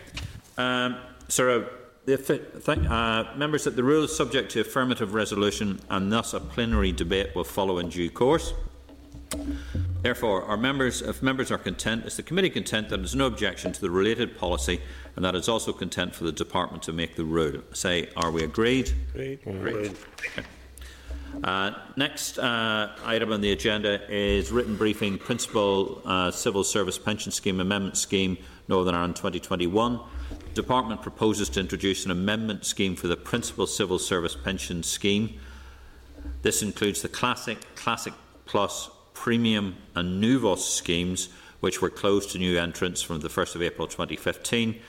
Um, 0.57 0.98
Sarah, 1.27 1.69
the, 2.06 2.18
th- 2.18 2.88
uh, 2.88 3.34
members, 3.35 3.65
that 3.65 3.76
the 3.76 3.84
rule 3.84 4.03
is 4.03 4.15
subject 4.15 4.52
to 4.52 4.61
affirmative 4.61 5.14
resolution 5.14 5.80
and 5.90 6.11
thus 6.11 6.34
a 6.34 6.40
plenary 6.40 6.94
debate 6.94 7.35
will 7.35 7.44
follow 7.44 7.80
in 7.80 7.90
due 7.90 8.10
course. 8.10 8.53
Therefore, 10.01 10.43
our 10.43 10.57
members, 10.57 11.01
if 11.01 11.23
members 11.23 11.49
are 11.49 11.57
content, 11.57 12.05
is 12.05 12.18
the 12.18 12.23
committee 12.23 12.49
content 12.49 12.89
that 12.89 12.97
there 12.97 13.05
is 13.05 13.15
no 13.15 13.26
objection 13.26 13.72
to 13.72 13.80
the 13.80 13.89
related 13.89 14.38
policy 14.38 14.81
and 15.15 15.23
that 15.23 15.34
it's 15.34 15.47
also 15.47 15.72
content 15.72 16.14
for 16.14 16.26
the 16.26 16.31
department 16.31 16.84
to 16.84 16.91
make 16.91 17.15
the 17.15 17.23
rule? 17.23 17.61
Say, 17.72 18.10
are 18.18 18.30
we 18.30 18.43
agreed? 18.43 18.91
Agreed. 19.14 19.39
Agreed. 19.45 19.95
Okay. 20.19 20.47
Uh, 21.43 21.72
next 21.95 22.38
uh, 22.38 22.95
item 23.05 23.31
on 23.31 23.41
the 23.41 23.51
agenda 23.51 23.99
is 24.11 24.51
written 24.51 24.76
briefing 24.76 25.18
Principal 25.18 26.01
uh, 26.05 26.31
Civil 26.31 26.64
Service 26.64 26.99
Pension 26.99 27.31
Scheme 27.31 27.60
Amendment 27.60 27.97
Scheme 27.97 28.38
Northern 28.68 28.95
Ireland 28.95 29.15
2021. 29.15 29.99
The 30.30 30.61
Department 30.61 31.01
proposes 31.01 31.49
to 31.49 31.60
introduce 31.60 32.05
an 32.05 32.11
amendment 32.11 32.65
scheme 32.65 32.95
for 32.95 33.07
the 33.07 33.18
Principal 33.18 33.68
Civil 33.68 33.99
Service 33.99 34.35
Pension 34.35 34.84
Scheme. 34.84 35.39
This 36.43 36.61
includes 36.61 37.01
the 37.01 37.10
Classic, 37.10 37.57
Classic 37.76 38.14
Plus, 38.45 38.89
Premium 39.14 39.77
and 39.95 40.23
Nuvos 40.23 40.60
schemes, 40.60 41.30
which 41.60 41.81
were 41.81 41.90
closed 41.90 42.31
to 42.31 42.38
new 42.38 42.57
entrants 42.57 43.02
from 43.02 43.19
the 43.19 43.30
1st 43.30 43.56
of 43.56 43.61
April 43.61 43.88
2015. 43.88 44.80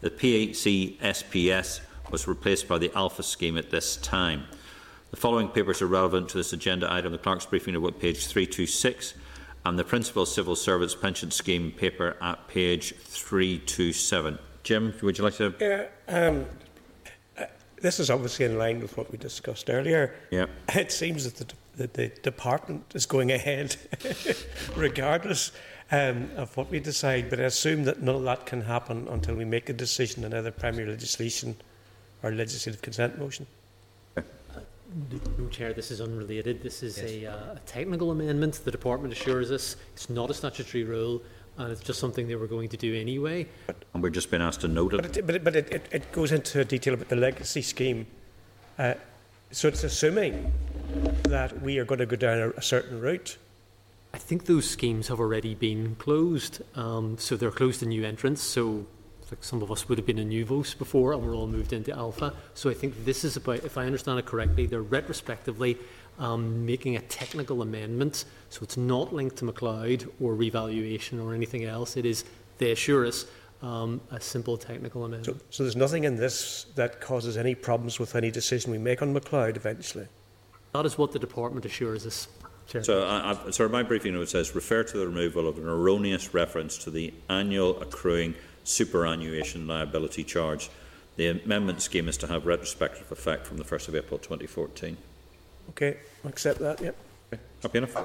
The 0.00 0.10
PHC 0.10 0.98
SPS 0.98 1.80
was 2.10 2.26
replaced 2.26 2.68
by 2.68 2.78
the 2.78 2.90
Alpha 2.94 3.22
scheme 3.22 3.56
at 3.56 3.70
this 3.70 3.96
time. 3.96 4.44
The 5.10 5.16
following 5.16 5.48
papers 5.48 5.82
are 5.82 5.86
relevant 5.86 6.30
to 6.30 6.38
this 6.38 6.52
agenda 6.52 6.90
item. 6.92 7.12
The 7.12 7.18
Clerk's 7.18 7.46
briefing 7.46 7.74
at 7.74 7.98
page 7.98 8.26
326 8.26 9.14
and 9.64 9.78
the 9.78 9.84
Principal 9.84 10.26
Civil 10.26 10.56
Servants 10.56 10.94
Pension 10.94 11.30
Scheme 11.30 11.70
paper 11.70 12.16
at 12.20 12.48
page 12.48 12.94
327. 12.96 14.38
Jim, 14.62 14.94
would 15.02 15.18
you 15.18 15.24
like 15.24 15.34
to? 15.34 15.54
Yeah, 15.60 15.86
um, 16.08 16.46
uh, 17.38 17.44
this 17.80 18.00
is 18.00 18.10
obviously 18.10 18.44
in 18.44 18.58
line 18.58 18.80
with 18.80 18.96
what 18.96 19.10
we 19.10 19.18
discussed 19.18 19.68
earlier. 19.70 20.14
Yeah. 20.30 20.46
It 20.74 20.92
seems 20.92 21.24
that 21.24 21.36
the, 21.36 21.54
that 21.76 21.94
the 21.94 22.08
department 22.08 22.84
is 22.94 23.06
going 23.06 23.32
ahead 23.32 23.76
regardless 24.76 25.52
um, 25.90 26.30
of 26.36 26.56
what 26.56 26.70
we 26.70 26.80
decide, 26.80 27.28
but 27.30 27.40
I 27.40 27.44
assume 27.44 27.84
that 27.84 28.02
none 28.02 28.14
of 28.14 28.22
that 28.24 28.46
can 28.46 28.62
happen 28.62 29.08
until 29.08 29.34
we 29.34 29.44
make 29.44 29.68
a 29.68 29.72
decision 29.72 30.24
on 30.24 30.32
either 30.34 30.50
primary 30.50 30.88
legislation 30.88 31.56
or 32.22 32.32
legislative 32.32 32.80
consent 32.82 33.18
motion. 33.18 33.46
No, 34.16 35.48
Chair, 35.48 35.72
this 35.72 35.90
is 35.90 36.00
unrelated. 36.00 36.62
This 36.62 36.82
is 36.82 36.98
a, 36.98 37.26
uh, 37.26 37.54
a 37.54 37.60
technical 37.64 38.10
amendment. 38.10 38.60
The 38.64 38.70
Department 38.70 39.12
assures 39.12 39.50
us 39.50 39.76
it's 39.94 40.10
not 40.10 40.30
a 40.30 40.34
statutory 40.34 40.84
rule 40.84 41.22
and 41.58 41.72
it's 41.72 41.82
just 41.82 41.98
something 41.98 42.28
they 42.28 42.34
were 42.34 42.46
going 42.46 42.68
to 42.68 42.76
do 42.76 42.94
anyway. 42.94 43.46
And 43.94 44.02
we're 44.02 44.10
just 44.10 44.30
being 44.30 44.42
asked 44.42 44.62
to 44.62 44.68
note 44.68 44.94
it. 44.94 45.02
But 45.02 45.16
it, 45.16 45.26
but 45.26 45.34
it, 45.34 45.44
but 45.44 45.56
it, 45.56 45.72
it, 45.72 45.88
it 45.90 46.12
goes 46.12 46.32
into 46.32 46.64
detail 46.64 46.94
about 46.94 47.08
the 47.08 47.16
legacy 47.16 47.62
scheme. 47.62 48.06
Uh, 48.78 48.94
so 49.52 49.68
it's 49.68 49.84
assuming 49.84 50.52
that 51.24 51.62
we 51.62 51.78
are 51.78 51.84
going 51.84 52.00
to 52.00 52.06
go 52.06 52.16
down 52.16 52.38
a, 52.38 52.50
a 52.50 52.62
certain 52.62 53.00
route. 53.00 53.38
I 54.14 54.18
think 54.18 54.46
those 54.46 54.68
schemes 54.68 55.08
have 55.08 55.20
already 55.20 55.54
been 55.54 55.94
closed. 55.96 56.62
Um, 56.74 57.16
so 57.18 57.36
they're 57.36 57.50
closed 57.50 57.80
to 57.80 57.86
new 57.86 58.04
entrants. 58.04 58.42
So 58.42 58.86
like 59.30 59.42
some 59.42 59.62
of 59.62 59.72
us 59.72 59.88
would 59.88 59.96
have 59.96 60.06
been 60.06 60.18
in 60.18 60.28
Nuvos 60.28 60.76
before 60.76 61.14
and 61.14 61.22
we're 61.22 61.34
all 61.34 61.46
moved 61.46 61.72
into 61.72 61.90
Alpha. 61.92 62.34
So 62.54 62.68
I 62.68 62.74
think 62.74 63.06
this 63.06 63.24
is 63.24 63.36
about, 63.36 63.64
if 63.64 63.78
I 63.78 63.86
understand 63.86 64.18
it 64.18 64.26
correctly, 64.26 64.66
they're 64.66 64.82
retrospectively 64.82 65.78
um, 66.18 66.66
making 66.66 66.96
a 66.96 67.00
technical 67.00 67.62
amendment. 67.62 68.26
So 68.50 68.60
it's 68.62 68.76
not 68.76 69.14
linked 69.14 69.36
to 69.36 69.46
McCloud 69.46 70.10
or 70.20 70.34
revaluation 70.34 71.18
or 71.18 71.34
anything 71.34 71.64
else. 71.64 71.96
It 71.96 72.04
is, 72.04 72.24
they 72.58 72.72
assure 72.72 73.06
us, 73.06 73.24
um, 73.62 74.00
a 74.10 74.20
simple 74.20 74.56
technical 74.56 75.04
amendment. 75.04 75.38
So, 75.38 75.46
so 75.50 75.62
there's 75.62 75.76
nothing 75.76 76.04
in 76.04 76.16
this 76.16 76.66
that 76.74 77.00
causes 77.00 77.36
any 77.36 77.54
problems 77.54 77.98
with 77.98 78.14
any 78.16 78.30
decision 78.30 78.72
we 78.72 78.78
make 78.78 79.00
on 79.00 79.14
McCloud 79.14 79.56
eventually. 79.56 80.08
That 80.72 80.84
is 80.84 80.98
what 80.98 81.12
the 81.12 81.18
department 81.18 81.64
assures 81.64 82.06
us. 82.06 82.28
Chair. 82.68 82.84
So, 82.84 83.02
I, 83.02 83.32
I, 83.32 83.50
so 83.50 83.68
my 83.68 83.82
briefing 83.82 84.14
note 84.14 84.28
says 84.28 84.54
refer 84.54 84.84
to 84.84 84.98
the 84.98 85.06
removal 85.06 85.48
of 85.48 85.58
an 85.58 85.66
erroneous 85.66 86.32
reference 86.32 86.78
to 86.78 86.90
the 86.90 87.12
annual 87.28 87.80
accruing 87.80 88.34
superannuation 88.64 89.66
liability 89.66 90.24
charge. 90.24 90.70
The 91.16 91.28
amendment 91.28 91.82
scheme 91.82 92.08
is 92.08 92.16
to 92.18 92.26
have 92.28 92.46
retrospective 92.46 93.10
effect 93.12 93.46
from 93.46 93.58
the 93.58 93.64
1st 93.64 93.88
of 93.88 93.96
April 93.96 94.18
2014. 94.18 94.96
Okay, 95.70 95.98
I 96.24 96.28
accept 96.28 96.60
that, 96.60 96.80
yep. 96.80 96.96
Okay. 97.32 97.42
Happy 97.62 97.78
enough? 97.78 97.96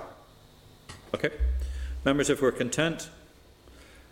Okay. 1.13 1.31
Members, 2.03 2.29
if 2.29 2.41
we're 2.41 2.51
content, 2.51 3.09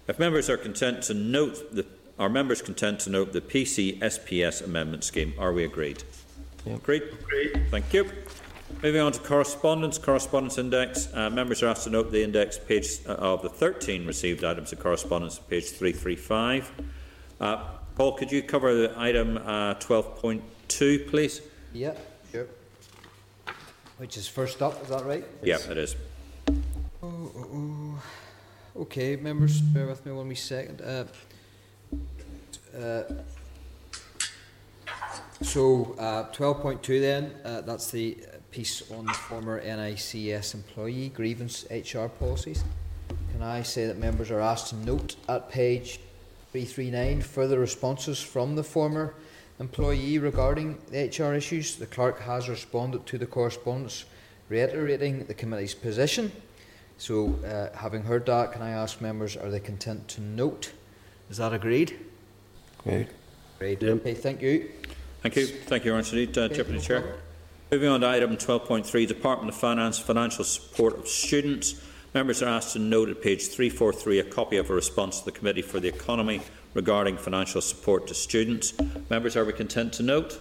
if 0.08 0.20
members 0.20 0.50
are 0.50 0.58
content 0.58 1.04
to 1.04 1.14
note 1.14 1.74
the, 1.74 1.86
are 2.18 2.30
members 2.30 2.62
content 2.62 3.00
to 3.02 3.10
note 3.10 3.34
the 3.34 3.42
PC 3.42 4.00
SPS 4.00 4.64
amendment 4.64 5.04
scheme? 5.04 5.34
Are 5.38 5.52
we 5.52 5.64
agreed? 5.64 6.04
Yep. 6.66 6.78
Agreed? 6.78 7.04
Agreed. 7.04 7.62
Thank 7.70 7.94
you. 7.94 8.10
Moving 8.82 9.02
on 9.02 9.12
to 9.12 9.20
correspondence, 9.20 9.98
correspondence 9.98 10.58
index. 10.58 11.08
Uh, 11.14 11.30
members 11.30 11.64
are 11.64 11.68
asked 11.68 11.86
to 11.86 11.90
note 11.90 12.12
the 12.12 12.24
index 12.24 12.58
page 12.58 13.00
uh, 13.08 13.14
of 13.14 13.42
the 13.42 13.50
13 13.50 14.06
received 14.06 14.44
items 14.44 14.72
of 14.72 14.80
correspondence, 14.80 15.40
page 15.40 15.70
335. 15.70 16.72
Uh, 17.40 17.64
Paul, 17.96 18.14
could 18.14 18.32
you 18.32 18.44
cover 18.44 18.74
the 18.74 18.94
item 18.98 19.38
uh, 19.38 19.76
12.2, 19.76 21.08
please? 21.08 21.42
Yep. 21.74 22.00
sure. 22.32 22.48
Which 23.98 24.18
is 24.18 24.28
first 24.28 24.62
up, 24.62 24.82
is 24.84 24.90
that 24.90 25.06
right? 25.06 25.24
Yeah, 25.42 25.58
it 25.70 25.78
is. 25.78 25.96
Oh, 26.50 26.54
oh, 27.04 27.32
oh. 27.54 27.85
Okay, 28.78 29.16
members, 29.16 29.62
bear 29.62 29.88
with 29.88 30.06
me 30.06 30.12
one 30.12 30.28
wee 30.28 30.36
second. 30.36 30.82
Uh, 30.82 31.06
uh, 32.78 33.04
so, 35.42 35.96
uh, 35.98 36.30
12.2 36.34 37.00
then, 37.00 37.32
uh, 37.46 37.62
that's 37.62 37.90
the 37.90 38.18
piece 38.52 38.92
on 38.92 39.06
the 39.06 39.14
former 39.14 39.62
NICS 39.62 40.56
employee 40.56 41.08
grievance 41.08 41.66
HR 41.72 42.08
policies. 42.08 42.66
Can 43.32 43.42
I 43.42 43.62
say 43.62 43.86
that 43.86 43.98
members 43.98 44.30
are 44.30 44.42
asked 44.42 44.72
to 44.72 44.76
note 44.76 45.16
at 45.30 45.50
page 45.50 46.02
339 46.52 47.22
further 47.22 47.60
responses 47.60 48.20
from 48.20 48.58
the 48.58 48.64
former 48.64 49.14
employee 49.58 50.20
regarding 50.20 50.80
the 50.92 51.08
HR 51.08 51.34
issues? 51.34 51.78
The 51.78 51.88
clerk 51.88 52.20
has 52.20 52.50
responded 52.50 53.06
to 53.06 53.18
the 53.18 53.26
correspondence 53.26 54.04
reiterating 54.50 55.28
the 55.28 55.34
committee's 55.34 55.74
position. 55.74 56.34
So, 56.98 57.38
uh, 57.46 57.76
having 57.78 58.04
heard 58.04 58.26
that, 58.28 58.54
can 58.54 58.62
I 58.62 58.72
ask 58.72 59.02
members, 59.02 59.36
are 59.36 59.50
they 59.50 59.60
content 59.60 60.08
to 60.10 60.22
note? 60.22 60.72
Is 61.30 61.38
that 61.38 61.54
agreed? 61.54 62.00
Agreed. 62.86 63.10
Agreed. 63.58 63.84
Okay, 63.84 64.14
thank 64.14 64.42
you. 64.42 64.70
Thank 65.22 65.36
you. 65.36 65.48
Thank 65.48 65.86
you, 65.86 65.94
Ernst 65.94 66.14
Reid, 66.14 66.38
uh, 66.38 66.48
Deputy 66.48 66.80
Chair. 66.80 67.18
Moving 67.72 67.90
on 67.90 68.02
to 68.02 68.08
item 68.08 68.38
12.3, 68.38 69.08
Department 69.08 69.50
of 69.50 69.56
Finance, 69.60 70.00
Financial 70.00 70.44
Support 70.44 71.00
of 71.00 71.08
Students. 71.08 71.82
Members 72.14 72.42
are 72.42 72.48
asked 72.48 72.74
to 72.74 72.80
note 72.80 73.10
at 73.10 73.22
page 73.22 73.48
343 73.48 74.20
a 74.20 74.24
copy 74.24 74.58
of 74.58 74.70
a 74.70 74.74
response 74.74 75.20
to 75.20 75.26
the 75.26 75.32
Committee 75.32 75.62
for 75.62 75.80
the 75.80 75.88
Economy 75.88 76.42
regarding 76.74 77.18
financial 77.18 77.60
support 77.60 78.08
to 78.08 78.14
students. 78.14 78.74
Members, 79.10 79.36
are 79.36 79.44
we 79.44 79.52
content 79.52 79.94
to 79.94 80.04
note? 80.04 80.40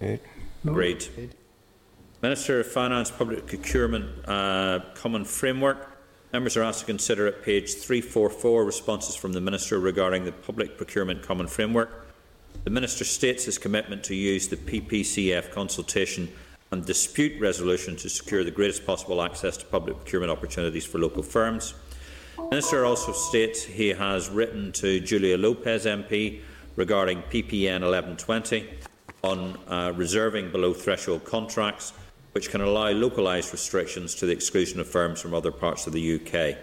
Agreed. 0.00 0.20
Agreed. 0.64 1.34
Minister 2.24 2.60
of 2.60 2.66
Finance, 2.66 3.10
Public 3.10 3.46
Procurement 3.46 4.06
uh, 4.26 4.80
Common 4.94 5.26
Framework. 5.26 6.00
Members 6.32 6.56
are 6.56 6.62
asked 6.62 6.80
to 6.80 6.86
consider 6.86 7.26
at 7.26 7.42
page 7.42 7.74
344 7.74 8.64
responses 8.64 9.14
from 9.14 9.34
the 9.34 9.42
Minister 9.42 9.78
regarding 9.78 10.24
the 10.24 10.32
Public 10.32 10.78
Procurement 10.78 11.22
Common 11.22 11.46
Framework. 11.46 12.06
The 12.64 12.70
Minister 12.70 13.04
states 13.04 13.44
his 13.44 13.58
commitment 13.58 14.02
to 14.04 14.14
use 14.14 14.48
the 14.48 14.56
PPCF 14.56 15.50
consultation 15.50 16.30
and 16.70 16.86
dispute 16.86 17.38
resolution 17.42 17.94
to 17.96 18.08
secure 18.08 18.42
the 18.42 18.50
greatest 18.50 18.86
possible 18.86 19.20
access 19.20 19.58
to 19.58 19.66
public 19.66 19.98
procurement 19.98 20.32
opportunities 20.32 20.86
for 20.86 20.98
local 20.98 21.22
firms. 21.22 21.74
The 22.36 22.48
Minister 22.48 22.86
also 22.86 23.12
states 23.12 23.62
he 23.62 23.90
has 23.90 24.30
written 24.30 24.72
to 24.72 24.98
Julia 24.98 25.36
Lopez 25.36 25.84
MP 25.84 26.40
regarding 26.74 27.20
PPN 27.24 27.82
1120 27.82 28.66
on 29.22 29.58
uh, 29.68 29.92
reserving 29.94 30.50
below 30.52 30.72
threshold 30.72 31.26
contracts, 31.26 31.92
which 32.34 32.50
can 32.50 32.60
allow 32.60 32.90
localised 32.90 33.52
restrictions 33.52 34.12
to 34.16 34.26
the 34.26 34.32
exclusion 34.32 34.80
of 34.80 34.88
firms 34.88 35.20
from 35.20 35.32
other 35.32 35.52
parts 35.52 35.86
of 35.86 35.92
the 35.92 36.16
UK. 36.16 36.56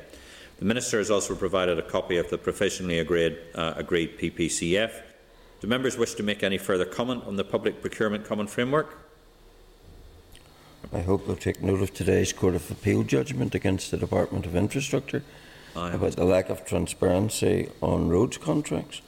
The 0.60 0.66
Minister 0.66 0.98
has 0.98 1.10
also 1.10 1.34
provided 1.34 1.80
a 1.80 1.82
copy 1.82 2.18
of 2.18 2.30
the 2.30 2.38
provisionally 2.38 3.00
agreed, 3.00 3.38
uh, 3.56 3.74
agreed 3.78 4.20
PPCF. 4.20 4.92
Do 5.62 5.68
members 5.68 5.98
wish 5.98 6.14
to 6.16 6.24
make 6.24 6.44
any 6.44 6.58
further 6.58 6.84
comment 6.84 7.24
on 7.26 7.38
the 7.38 7.46
Public 7.46 7.80
Procurement 7.80 8.26
Common 8.26 8.48
Framework? 8.48 8.98
I 10.92 11.00
hope 11.00 11.26
they'll 11.26 11.38
take 11.38 11.64
note 11.64 11.82
of 11.82 11.94
today's 11.94 12.34
Court 12.34 12.56
of 12.56 12.70
Appeal 12.70 13.04
judgment 13.04 13.56
against 13.56 13.92
the 13.92 13.98
Department 13.98 14.46
of 14.46 14.58
Infrastructure 14.58 15.24
about 15.74 16.18
the 16.18 16.26
lack 16.26 16.50
of 16.50 16.66
transparency 16.66 17.70
on 17.82 18.10
roads 18.10 18.38
contracts. 18.38 19.02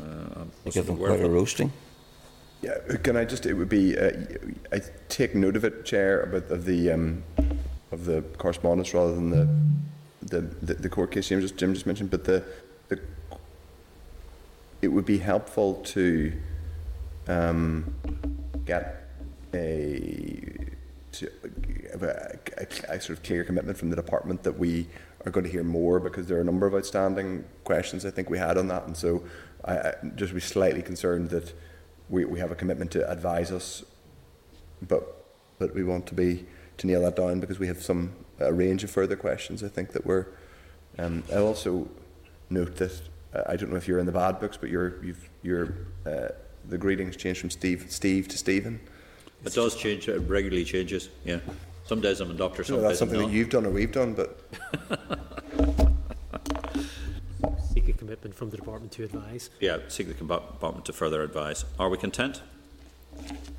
Uh, 0.00 0.44
give 0.70 0.86
them 0.86 0.96
quite 0.96 1.20
a 1.20 1.28
roasting. 1.28 1.72
Yeah, 2.62 2.76
can 3.02 3.16
I 3.16 3.24
just? 3.24 3.46
It 3.46 3.54
would 3.54 3.70
be. 3.70 3.96
Uh, 3.96 4.12
I 4.70 4.80
take 5.08 5.34
note 5.34 5.56
of 5.56 5.64
it, 5.64 5.84
Chair, 5.84 6.20
of 6.20 6.64
the 6.66 6.90
um, 6.92 7.22
of 7.90 8.04
the 8.04 8.22
correspondence 8.36 8.92
rather 8.92 9.14
than 9.14 9.30
the 9.30 9.48
the, 10.22 10.40
the, 10.40 10.74
the 10.74 10.88
court 10.88 11.10
case 11.10 11.28
Jim 11.28 11.40
just 11.40 11.56
Jim 11.56 11.72
just 11.72 11.86
mentioned. 11.86 12.10
But 12.10 12.24
the 12.24 12.44
the 12.88 13.00
it 14.82 14.88
would 14.88 15.06
be 15.06 15.18
helpful 15.18 15.74
to 15.86 16.32
um, 17.28 17.94
get 18.66 19.08
a 19.54 20.42
to 21.12 21.30
a, 21.94 22.38
a, 22.58 22.66
a 22.94 23.00
sort 23.00 23.10
of 23.10 23.22
clear 23.22 23.42
commitment 23.42 23.78
from 23.78 23.90
the 23.90 23.96
department 23.96 24.42
that 24.42 24.58
we 24.58 24.86
are 25.24 25.30
going 25.30 25.44
to 25.44 25.50
hear 25.50 25.64
more 25.64 25.98
because 25.98 26.26
there 26.26 26.38
are 26.38 26.42
a 26.42 26.44
number 26.44 26.66
of 26.66 26.74
outstanding 26.74 27.44
questions 27.64 28.04
I 28.04 28.10
think 28.10 28.30
we 28.30 28.38
had 28.38 28.58
on 28.58 28.68
that, 28.68 28.86
and 28.86 28.96
so 28.96 29.24
I, 29.64 29.78
I 29.78 29.94
just 30.14 30.34
be 30.34 30.40
slightly 30.40 30.82
concerned 30.82 31.30
that 31.30 31.52
we, 32.10 32.24
we 32.24 32.40
have 32.40 32.50
a 32.50 32.54
commitment 32.54 32.90
to 32.92 33.10
advise 33.10 33.50
us, 33.50 33.84
but 34.82 35.16
but 35.58 35.74
we 35.74 35.84
want 35.84 36.06
to 36.06 36.14
be 36.14 36.46
to 36.78 36.86
nail 36.86 37.02
that 37.02 37.16
down 37.16 37.38
because 37.40 37.58
we 37.58 37.66
have 37.66 37.82
some 37.82 38.12
a 38.38 38.52
range 38.52 38.82
of 38.82 38.90
further 38.90 39.16
questions 39.16 39.62
I 39.62 39.68
think 39.68 39.92
that 39.92 40.04
we're. 40.04 40.26
Um, 40.98 41.22
I 41.32 41.36
also 41.36 41.88
note 42.48 42.76
that 42.76 43.00
uh, 43.34 43.42
I 43.46 43.56
don't 43.56 43.70
know 43.70 43.76
if 43.76 43.86
you're 43.86 43.98
in 43.98 44.06
the 44.06 44.12
bad 44.12 44.40
books, 44.40 44.56
but 44.56 44.70
you're 44.70 45.02
you've 45.04 45.28
you're 45.42 45.74
uh, 46.04 46.28
the 46.68 46.78
greetings 46.78 47.16
changed 47.16 47.40
from 47.40 47.50
Steve 47.50 47.86
Steve 47.88 48.28
to 48.28 48.38
Stephen. 48.38 48.80
It 49.44 49.54
does 49.54 49.74
change, 49.74 50.06
it 50.08 50.18
regularly 50.20 50.64
changes, 50.64 51.08
yeah. 51.24 51.38
Some 51.86 52.02
days 52.02 52.20
I'm 52.20 52.30
a 52.30 52.34
doctor, 52.34 52.62
some 52.62 52.76
No, 52.76 52.82
that's 52.82 52.98
something 52.98 53.18
that 53.18 53.30
you've 53.30 53.48
done 53.48 53.64
or 53.64 53.70
we've 53.70 53.90
done, 53.90 54.12
but 54.12 54.38
commitment 58.10 58.34
from 58.34 58.50
the 58.50 58.56
department 58.56 58.90
to 58.90 59.04
advise. 59.04 59.50
Yeah, 59.60 59.78
seek 59.86 60.08
the 60.08 60.14
department 60.14 60.84
to 60.86 60.92
further 60.92 61.22
advise. 61.22 61.64
Are 61.78 61.88
we 61.88 61.96
content? 61.96 62.42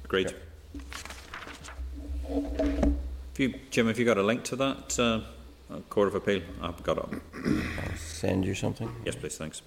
Agreed. 0.04 0.36
If 2.28 3.40
you, 3.40 3.54
Jim, 3.70 3.88
have 3.88 3.98
you 3.98 4.04
got 4.04 4.18
a 4.18 4.24
link 4.24 4.44
to 4.46 4.58
that 4.58 5.00
uh, 5.00 5.22
uh, 5.74 5.80
Court 5.90 6.10
of 6.10 6.16
Appeal? 6.16 6.42
I've 6.62 6.84
got 6.84 6.98
it. 6.98 7.22
I'll 7.34 7.96
send 7.96 8.44
you 8.44 8.54
something. 8.54 8.94
Yes, 9.06 9.16
please, 9.16 9.38
thanks. 9.38 9.62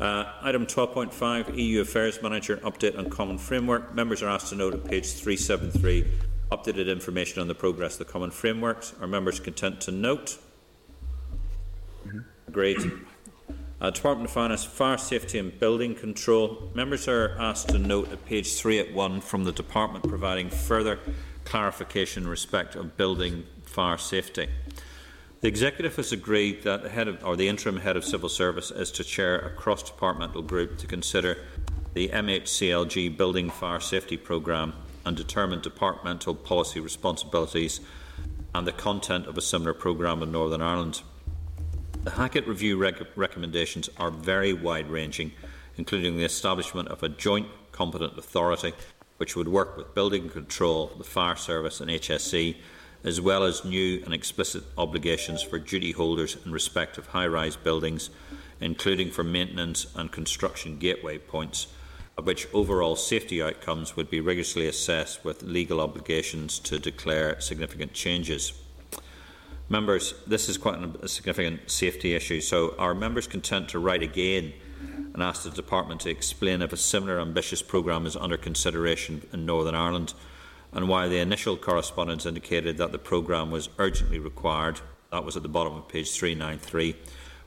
Uh, 0.00 0.24
item 0.40 0.64
12.5, 0.64 1.58
EU 1.58 1.82
Affairs 1.82 2.22
Manager 2.22 2.56
Update 2.58 2.96
on 2.96 3.10
Common 3.10 3.36
Framework. 3.36 3.94
Members 3.94 4.22
are 4.22 4.30
asked 4.30 4.48
to 4.48 4.54
note 4.54 4.72
at 4.72 4.86
page 4.86 5.12
373 5.12 6.10
updated 6.50 6.90
information 6.90 7.42
on 7.42 7.48
the 7.48 7.54
progress 7.54 8.00
of 8.00 8.06
the 8.06 8.10
Common 8.10 8.30
Frameworks. 8.30 8.94
Are 9.02 9.06
members 9.06 9.38
content 9.38 9.82
to 9.82 9.92
note? 9.92 10.38
Agreed. 12.48 12.78
Uh, 13.84 13.90
Department 13.90 14.26
of 14.26 14.32
Finance, 14.32 14.64
Fire 14.64 14.96
Safety 14.96 15.38
and 15.38 15.60
Building 15.60 15.94
Control. 15.94 16.70
Members 16.72 17.06
are 17.06 17.36
asked 17.38 17.68
to 17.68 17.78
note 17.78 18.10
at 18.10 18.24
page 18.24 18.54
381 18.54 19.20
from 19.20 19.44
the 19.44 19.52
Department 19.52 20.08
providing 20.08 20.48
further 20.48 20.98
clarification 21.44 22.22
in 22.22 22.28
respect 22.30 22.76
of 22.76 22.96
building 22.96 23.44
fire 23.64 23.98
safety. 23.98 24.48
The 25.42 25.48
Executive 25.48 25.96
has 25.96 26.12
agreed 26.12 26.62
that 26.62 26.82
the, 26.82 26.88
head 26.88 27.08
of, 27.08 27.22
or 27.22 27.36
the 27.36 27.46
interim 27.46 27.76
head 27.76 27.98
of 27.98 28.06
civil 28.06 28.30
service 28.30 28.70
is 28.70 28.90
to 28.92 29.04
chair 29.04 29.38
a 29.38 29.50
cross-departmental 29.50 30.40
group 30.40 30.78
to 30.78 30.86
consider 30.86 31.36
the 31.92 32.08
MHCLG 32.08 33.14
Building 33.18 33.50
Fire 33.50 33.80
Safety 33.80 34.16
Programme 34.16 34.72
and 35.04 35.14
determine 35.14 35.60
departmental 35.60 36.34
policy 36.34 36.80
responsibilities 36.80 37.82
and 38.54 38.66
the 38.66 38.72
content 38.72 39.26
of 39.26 39.36
a 39.36 39.42
similar 39.42 39.74
programme 39.74 40.22
in 40.22 40.32
Northern 40.32 40.62
Ireland. 40.62 41.02
The 42.04 42.10
Hackett 42.10 42.46
Review 42.46 42.76
rec- 42.76 43.16
recommendations 43.16 43.88
are 43.96 44.10
very 44.10 44.52
wide-ranging, 44.52 45.32
including 45.78 46.18
the 46.18 46.24
establishment 46.24 46.88
of 46.88 47.02
a 47.02 47.08
joint 47.08 47.48
competent 47.72 48.18
authority 48.18 48.74
which 49.16 49.34
would 49.34 49.48
work 49.48 49.78
with 49.78 49.94
building 49.94 50.28
control, 50.28 50.92
the 50.98 51.04
fire 51.04 51.34
service 51.34 51.80
and 51.80 51.90
HSE, 51.90 52.56
as 53.04 53.22
well 53.22 53.42
as 53.42 53.64
new 53.64 54.02
and 54.04 54.12
explicit 54.12 54.64
obligations 54.76 55.42
for 55.42 55.58
duty 55.58 55.92
holders 55.92 56.36
in 56.44 56.52
respect 56.52 56.98
of 56.98 57.06
high-rise 57.06 57.56
buildings, 57.56 58.10
including 58.60 59.10
for 59.10 59.24
maintenance 59.24 59.86
and 59.96 60.12
construction 60.12 60.76
gateway 60.76 61.16
points, 61.16 61.68
of 62.18 62.26
which 62.26 62.46
overall 62.52 62.96
safety 62.96 63.42
outcomes 63.42 63.96
would 63.96 64.10
be 64.10 64.20
rigorously 64.20 64.68
assessed 64.68 65.24
with 65.24 65.42
legal 65.42 65.80
obligations 65.80 66.58
to 66.58 66.78
declare 66.78 67.40
significant 67.40 67.94
changes. 67.94 68.52
Members, 69.68 70.14
this 70.26 70.48
is 70.48 70.58
quite 70.58 70.78
a 71.02 71.08
significant 71.08 71.70
safety 71.70 72.14
issue, 72.14 72.40
so 72.40 72.74
are 72.78 72.94
members 72.94 73.26
content 73.26 73.70
to 73.70 73.78
write 73.78 74.02
again 74.02 74.52
and 75.14 75.22
ask 75.22 75.44
the 75.44 75.50
Department 75.50 76.02
to 76.02 76.10
explain 76.10 76.60
if 76.60 76.72
a 76.72 76.76
similar 76.76 77.18
ambitious 77.18 77.62
programme 77.62 78.04
is 78.04 78.14
under 78.16 78.36
consideration 78.36 79.26
in 79.32 79.46
Northern 79.46 79.74
Ireland 79.74 80.12
and 80.72 80.88
why 80.88 81.08
the 81.08 81.18
initial 81.18 81.56
correspondence 81.56 82.26
indicated 82.26 82.76
that 82.78 82.92
the 82.92 82.98
programme 82.98 83.50
was 83.50 83.68
urgently 83.78 84.18
required, 84.18 84.80
that 85.10 85.24
was 85.24 85.36
at 85.36 85.42
the 85.42 85.48
bottom 85.48 85.74
of 85.74 85.88
page 85.88 86.12
393, 86.12 86.96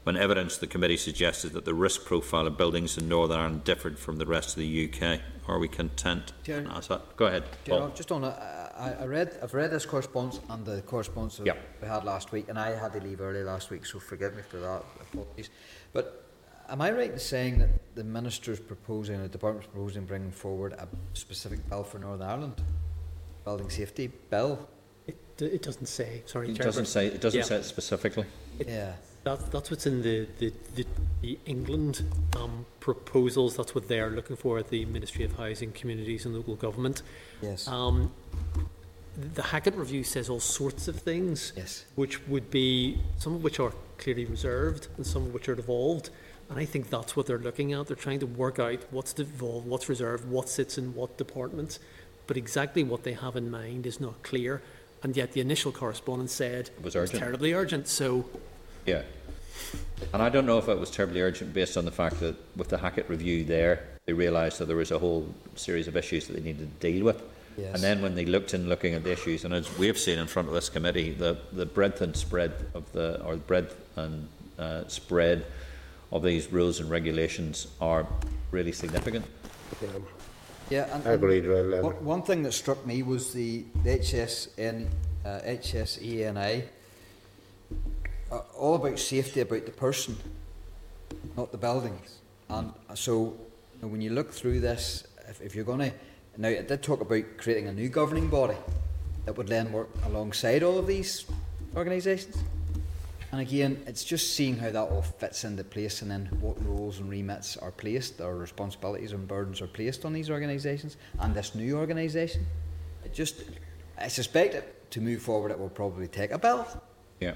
when 0.04 0.16
evidence 0.16 0.58
the 0.58 0.66
committee 0.66 0.96
suggested 0.96 1.52
that 1.52 1.66
the 1.66 1.74
risk 1.74 2.06
profile 2.06 2.48
of 2.48 2.58
buildings 2.58 2.98
in 2.98 3.10
Northern 3.10 3.38
Ireland 3.38 3.64
differed 3.66 4.00
from 4.00 4.16
the 4.18 4.26
rest 4.26 4.56
of 4.56 4.62
the 4.62 4.90
UK. 4.90 5.20
Are 5.48 5.60
we 5.60 5.68
content? 5.68 6.32
Go 7.18 7.26
ahead. 7.26 7.44
Just 7.94 8.12
on 8.12 8.24
a, 8.24 8.67
I, 8.78 8.94
I 8.94 9.06
read, 9.06 9.38
I've 9.42 9.54
read 9.54 9.72
this 9.72 9.86
correspondence 9.86 10.40
and 10.50 10.66
the 10.66 10.82
correspondence 10.82 11.38
that 11.38 11.46
Yeah. 11.48 11.56
we 11.82 11.88
had 11.88 12.04
last 12.04 12.32
week, 12.32 12.46
and 12.50 12.60
I 12.60 12.76
had 12.76 12.94
to 12.94 13.00
leave 13.00 13.22
early 13.22 13.44
last 13.44 13.70
week, 13.70 13.86
so 13.86 14.00
forgive 14.00 14.36
me 14.36 14.44
for 14.44 14.58
that. 14.58 14.84
Apologies. 15.02 15.50
But 15.94 16.24
am 16.70 16.82
I 16.82 16.92
right 16.92 17.12
in 17.12 17.20
saying 17.20 17.60
that 17.60 17.70
the 17.96 18.04
minister's 18.04 18.60
proposing, 18.60 19.22
the 19.22 19.28
department's 19.28 19.68
proposing, 19.68 20.06
bringing 20.06 20.32
forward 20.32 20.74
a 20.74 20.88
specific 21.14 21.68
bill 21.70 21.84
for 21.84 22.00
Northern 22.00 22.28
Ireland, 22.28 22.62
building 23.46 23.70
safety 23.70 24.12
bill? 24.30 24.68
It, 25.08 25.18
it 25.42 25.62
doesn't 25.64 25.88
say, 25.88 26.22
sorry, 26.26 26.50
It 26.50 26.58
doesn't 26.58 26.86
say, 26.86 27.08
it 27.08 27.22
doesn't 27.22 27.38
Yeah. 27.40 27.46
say 27.46 27.56
it 27.58 27.64
specifically. 27.66 28.26
Yeah. 28.66 28.94
That, 29.28 29.52
that's 29.52 29.70
what's 29.70 29.86
in 29.86 30.02
the, 30.04 30.26
the, 30.40 30.54
the, 30.76 30.86
the 31.22 31.38
England 31.46 32.02
um, 32.38 32.66
proposals. 32.80 33.58
That's 33.58 33.76
what 33.76 33.90
they're 33.90 34.10
looking 34.10 34.38
for 34.38 34.58
at 34.58 34.70
the 34.70 34.86
Ministry 34.86 35.26
of 35.26 35.36
Housing, 35.36 35.74
Communities 35.74 36.26
and 36.26 36.34
Local 36.34 36.56
Government. 36.56 37.02
Yes. 37.42 37.68
Um, 37.68 38.14
the 39.34 39.42
Hackett 39.42 39.76
Review 39.76 40.06
says 40.06 40.30
all 40.30 40.40
sorts 40.40 40.88
of 40.88 40.96
things, 40.96 41.52
yes. 41.58 41.84
which 41.96 42.26
would 42.30 42.50
be 42.50 43.02
some 43.18 43.36
of 43.36 43.44
which 43.44 43.60
are 43.60 43.74
clearly 43.98 44.24
reserved 44.24 44.88
and 44.96 45.06
some 45.06 45.24
of 45.24 45.34
which 45.34 45.50
are 45.50 45.56
devolved. 45.56 46.10
And 46.50 46.58
I 46.58 46.64
think 46.64 46.90
that's 46.90 47.18
what 47.18 47.26
they're 47.26 47.38
looking 47.38 47.74
at. 47.74 47.88
They're 47.88 47.98
trying 47.98 48.20
to 48.20 48.28
work 48.28 48.60
out 48.60 48.80
what's 48.92 49.12
devolved, 49.12 49.68
what's 49.68 49.90
reserved, 49.90 50.24
what 50.30 50.48
sits 50.48 50.78
in 50.78 50.96
what 50.96 51.18
department. 51.18 51.80
But 52.28 52.38
exactly 52.38 52.82
what 52.82 53.04
they 53.04 53.12
have 53.12 53.36
in 53.36 53.52
mind 53.52 53.88
is 53.88 54.00
not 54.00 54.24
clear. 54.24 54.62
And 55.04 55.18
yet 55.18 55.34
the 55.34 55.42
initial 55.42 55.74
correspondence 55.74 56.32
said 56.32 56.70
It 56.78 56.82
was 56.82 56.96
urgent. 56.96 57.20
terribly 57.20 57.52
urgent. 57.52 57.90
So 57.90 58.24
Yeah. 58.86 59.02
And 60.14 60.22
I 60.22 60.30
don't 60.30 60.46
know 60.46 60.58
if 60.58 60.68
it 60.70 60.80
was 60.80 60.92
terribly 60.92 61.22
urgent 61.22 61.54
based 61.54 61.78
on 61.78 61.86
the 61.86 61.92
fact 61.92 62.20
that 62.20 62.36
with 62.56 62.70
the 62.70 62.78
Hackett 62.78 63.10
review 63.10 63.44
there, 63.44 63.88
they 64.06 64.14
realised 64.14 64.60
that 64.60 64.66
there 64.66 64.78
was 64.78 64.92
a 64.92 65.00
whole 65.00 65.28
series 65.56 65.88
of 65.88 65.98
issues 65.98 66.28
that 66.28 66.34
they 66.34 66.42
needed 66.42 66.80
to 66.80 66.92
deal 66.92 67.06
with. 67.06 67.22
Yes. 67.58 67.74
And 67.74 67.84
then 67.84 68.02
when 68.02 68.14
they 68.14 68.26
looked 68.26 68.54
in 68.54 68.70
looking 68.70 68.94
at 68.94 69.04
the 69.04 69.12
issues, 69.12 69.44
and 69.44 69.54
as 69.54 69.76
we 69.78 69.88
have 69.88 69.98
seen 69.98 70.20
in 70.20 70.28
front 70.28 70.48
of 70.48 70.54
this 70.54 70.70
committee, 70.70 71.12
the, 71.12 71.38
the 71.52 71.66
breadth 71.66 72.02
and 72.02 72.16
spread 72.16 72.54
of 72.76 72.92
the, 72.92 73.22
or 73.24 73.34
the 73.34 73.42
breadth 73.42 73.76
and 73.96 74.28
uh, 74.60 74.88
spread 74.88 75.46
of 76.12 76.24
these 76.24 76.52
rules 76.52 76.80
and 76.80 76.90
regulations 76.90 77.68
are 77.82 78.08
really 78.52 78.72
significant. 78.72 79.26
Yeah, 80.70 80.94
and, 80.94 81.08
I 81.08 81.12
agreed 81.12 81.48
with 81.48 81.74
and 81.74 81.84
one, 81.84 82.06
one 82.06 82.22
thing 82.24 82.44
that 82.44 82.52
struck 82.52 82.86
me 82.86 83.02
was 83.02 83.34
the, 83.34 83.66
the 83.84 83.98
HSN, 83.98 84.88
uh, 85.26 85.40
HSENI, 85.46 86.64
uh, 86.64 86.66
all 88.58 88.76
about 88.76 89.00
safety, 89.00 89.42
about 89.42 89.66
the 89.66 89.72
person, 89.72 90.18
not 91.36 91.52
the 91.52 91.58
buildings. 91.58 92.20
And 92.50 92.74
so, 92.94 93.36
you 93.76 93.82
know, 93.82 93.88
when 93.88 94.02
you 94.02 94.12
look 94.12 94.32
through 94.32 94.60
this, 94.60 95.06
if, 95.28 95.42
if 95.42 95.56
you're 95.56 95.66
going 95.66 95.80
to, 95.80 95.94
now 96.38 96.50
it 96.50 96.68
did 96.68 96.84
talk 96.84 97.02
about 97.02 97.24
creating 97.38 97.68
a 97.68 97.74
new 97.74 97.90
governing 97.90 98.30
body, 98.30 98.58
that 99.26 99.38
would 99.38 99.48
then 99.48 99.72
work 99.72 99.90
alongside 100.06 100.64
all 100.64 100.78
of 100.78 100.88
these 100.88 101.26
organisations. 101.76 102.38
And 103.32 103.42
again, 103.42 103.84
it's 103.86 104.06
just 104.06 104.36
seeing 104.36 104.56
how 104.58 104.70
that 104.70 104.90
all 104.90 105.02
fits 105.02 105.44
into 105.44 105.64
place 105.64 106.02
and 106.02 106.10
then 106.10 106.30
what 106.40 106.64
roles 106.66 107.00
and 107.00 107.10
remits 107.10 107.58
are 107.58 107.72
placed, 107.72 108.22
or 108.22 108.38
responsibilities 108.38 109.12
and 109.12 109.28
burdens 109.28 109.62
are 109.62 109.68
placed 109.68 110.06
on 110.06 110.14
these 110.14 110.30
organisations 110.30 110.96
and 111.20 111.36
this 111.36 111.54
new 111.54 111.78
organisation. 111.78 112.46
It 113.04 113.14
just, 113.14 113.44
I 113.98 114.08
suspect 114.08 114.54
it, 114.56 114.92
to 114.92 115.02
move 115.02 115.22
forward, 115.22 115.52
it 115.52 115.60
will 115.60 115.70
probably 115.70 116.08
take 116.08 116.32
a 116.32 116.40
bill. 116.40 116.66
Yeah. 117.20 117.34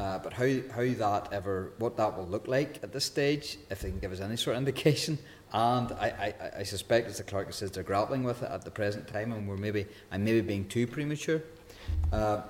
Uh, 0.00 0.18
but 0.18 0.32
how, 0.32 0.46
how 0.74 0.94
that 0.94 1.28
ever, 1.30 1.72
what 1.76 1.94
that 1.98 2.16
will 2.16 2.26
look 2.26 2.48
like 2.48 2.78
at 2.82 2.90
this 2.90 3.04
stage, 3.04 3.58
if 3.68 3.82
they 3.82 3.90
can 3.90 3.98
give 3.98 4.12
us 4.12 4.20
any 4.20 4.34
sort 4.34 4.56
of 4.56 4.60
indication, 4.66 5.18
and 5.52 5.92
I, 5.92 6.34
I, 6.40 6.60
I 6.60 6.62
suspect, 6.62 7.08
as 7.08 7.18
the 7.18 7.22
clerk 7.22 7.52
says, 7.52 7.70
they're 7.70 7.82
grappling 7.82 8.24
with 8.24 8.42
it 8.42 8.50
at 8.50 8.64
the 8.64 8.70
present 8.70 9.06
time, 9.08 9.30
and 9.32 9.46
we're 9.46 9.58
maybe, 9.58 9.84
I'm 10.10 10.24
maybe 10.24 10.40
being 10.40 10.66
too 10.68 10.86
premature. 10.86 11.42
Uh, 12.10 12.40